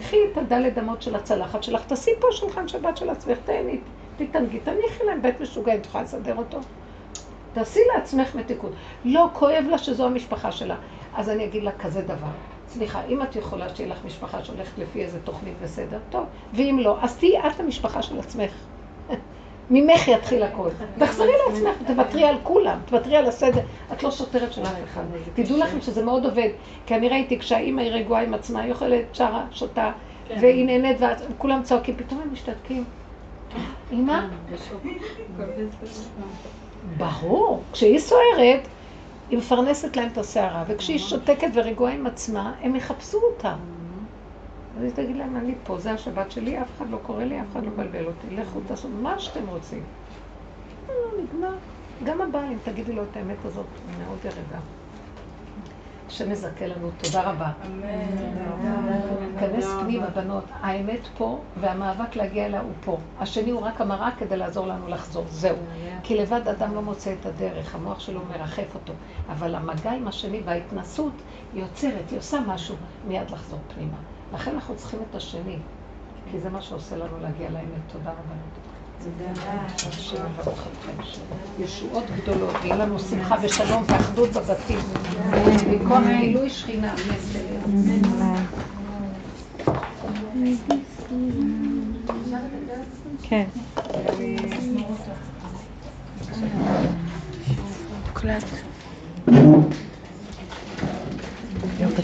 קחי 0.00 0.16
את 0.32 0.38
הדלת 0.38 0.78
אמות 0.78 1.02
של 1.02 1.16
הצלחת 1.16 1.62
שלך, 1.62 1.84
תעשי 1.84 2.10
פה 2.20 2.26
שולחן 2.30 2.68
שבת 2.68 2.96
של 2.96 3.10
עצמך, 3.10 3.38
תהני, 3.44 3.80
תתענגי, 4.16 4.58
תניחי 4.60 5.04
להם 5.06 5.22
בית 5.22 5.40
משוגע, 5.40 5.74
אם 5.74 5.80
תוכל 5.80 6.02
לסדר 6.02 6.36
אותו. 6.36 6.60
תעשי 7.52 7.80
לעצמך 7.94 8.34
מתיקות. 8.34 8.72
לא, 9.04 9.28
כואב 9.32 9.64
לה 9.70 9.78
שזו 9.78 10.06
המשפחה 10.06 10.52
שלה. 10.52 10.76
אז 11.14 11.30
אני 11.30 11.44
אגיד 11.44 11.62
לה 11.62 11.72
כזה 11.72 12.02
דבר. 12.02 12.30
סליחה, 12.68 13.04
אם 13.08 13.22
את 13.22 13.36
יכולה 13.36 13.76
שיהיה 13.76 13.90
לך 13.90 14.04
משפחה 14.04 14.44
שהולכת 14.44 14.78
לפי 14.78 15.02
איזה 15.02 15.20
תוכנית 15.20 15.54
וסדר, 15.60 15.98
טוב. 16.10 16.26
ואם 16.52 16.78
לא, 16.80 16.98
אז 17.00 17.16
תהיי 17.16 17.38
את 17.38 17.60
המשפחה 17.60 18.02
של 18.02 18.18
עצמך. 18.18 18.52
ממך 19.70 20.08
יתחיל 20.08 20.42
הכל. 20.42 20.68
תחזרי 20.98 21.32
לעצמך, 21.46 21.74
תוותרי 21.86 22.24
על 22.24 22.36
כולם, 22.42 22.78
תוותרי 22.86 23.16
על 23.16 23.26
הסדר. 23.26 23.60
את 23.92 24.02
לא 24.02 24.10
סותרת 24.10 24.52
של 24.52 24.62
אף 24.62 24.72
אחד. 24.84 25.02
תדעו 25.34 25.58
לכם 25.58 25.80
שזה 25.80 26.04
מאוד 26.04 26.24
עובד. 26.24 26.48
כי 26.86 26.94
אני 26.94 27.08
ראיתי, 27.08 27.38
כשהאימא 27.38 27.80
היא 27.80 27.90
רגועה 27.90 28.22
עם 28.22 28.34
עצמה, 28.34 28.60
היא 28.60 28.72
אוכלת, 28.72 29.04
שרה, 29.12 29.44
שותה, 29.50 29.92
והיא 30.40 30.66
נהנית, 30.66 30.96
וכולם 31.30 31.62
צועקים, 31.62 31.96
פתאום 31.96 32.20
הם 32.20 32.32
משתתקים. 32.32 32.84
אמא? 33.92 34.20
ברור. 36.96 37.62
כשהיא 37.72 37.98
סוערת, 37.98 38.68
היא 39.30 39.38
מפרנסת 39.38 39.96
להם 39.96 40.08
את 40.12 40.18
הסערה, 40.18 40.64
וכשהיא 40.68 40.98
שותקת 40.98 41.48
ורגועה 41.54 41.92
עם 41.92 42.06
עצמה, 42.06 42.52
הם 42.62 42.76
יחפשו 42.76 43.18
אותה. 43.18 43.54
אז 44.76 44.82
היא 44.82 44.90
תגיד 44.94 45.16
להם, 45.16 45.36
אני 45.36 45.54
פה, 45.64 45.78
זה 45.78 45.92
השבת 45.92 46.30
שלי, 46.30 46.62
אף 46.62 46.68
אחד 46.76 46.90
לא 46.90 46.98
קורא 47.02 47.24
לי, 47.24 47.40
אף 47.40 47.46
אחד 47.52 47.64
לא 47.64 47.70
מבלבל 47.70 48.06
אותי, 48.06 48.30
לכו 48.30 48.60
תעשו 48.66 48.88
מה 48.88 49.18
שאתם 49.18 49.46
רוצים. 49.48 49.82
לא, 50.88 51.22
נגמר. 51.22 51.54
גם 52.04 52.20
הבעל, 52.20 52.44
אם 52.44 52.58
תגידי 52.64 52.92
לו 52.92 53.02
את 53.02 53.16
האמת 53.16 53.44
הזאת, 53.44 53.66
מאוד 53.98 54.18
ירגע. 54.24 54.58
השם 56.06 56.30
מזכה 56.30 56.66
לנו, 56.66 56.90
תודה 57.02 57.22
רבה. 57.30 57.50
כנס 59.40 59.66
פנימה, 59.80 60.06
בנות, 60.06 60.44
האמת 60.60 61.00
פה, 61.16 61.40
והמאבק 61.60 62.16
להגיע 62.16 62.46
אליה 62.46 62.60
הוא 62.60 62.72
פה. 62.84 62.98
השני 63.18 63.50
הוא 63.50 63.60
רק 63.60 63.80
המראה 63.80 64.10
כדי 64.18 64.36
לעזור 64.36 64.66
לנו 64.66 64.88
לחזור, 64.88 65.24
זהו. 65.28 65.56
כי 66.02 66.16
לבד 66.16 66.48
אדם 66.48 66.74
לא 66.74 66.82
מוצא 66.82 67.14
את 67.20 67.26
הדרך, 67.26 67.74
המוח 67.74 68.00
שלו 68.00 68.20
מרחף 68.30 68.74
אותו. 68.74 68.92
אבל 69.28 69.54
המגע 69.54 69.92
עם 69.92 70.08
השני 70.08 70.40
וההתנסות, 70.44 71.12
היא 71.54 71.62
יוצרת, 71.62 72.10
היא 72.10 72.18
עושה 72.18 72.40
משהו, 72.46 72.76
מיד 73.08 73.30
לחזור 73.30 73.58
פנימה. 73.74 73.96
לכן 74.34 74.50
אנחנו 74.54 74.76
צריכים 74.76 74.98
את 75.10 75.14
השני, 75.14 75.56
כי 76.30 76.40
זה 76.40 76.50
מה 76.50 76.62
שעושה 76.62 76.96
לנו 76.96 77.18
להגיע 77.22 77.50
לאמת. 77.50 77.64
תודה 77.92 78.10
רבה. 78.10 78.34
השם 79.88 80.16
יברך 80.40 80.66
אתכם. 80.66 81.02
ישועות 81.58 82.04
גדולות, 82.16 82.54
יהיה 82.64 82.76
לנו 82.76 82.98
שמחה 82.98 83.36
ושלום 83.42 83.82
ואחדות 83.86 84.30
בבתים. 84.30 84.78
מכוח 85.70 86.02
גילוי 86.20 86.50
שכינה. 86.50 86.94
כן. 93.22 93.44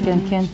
כן, 0.04 0.18
כן. 0.30 0.44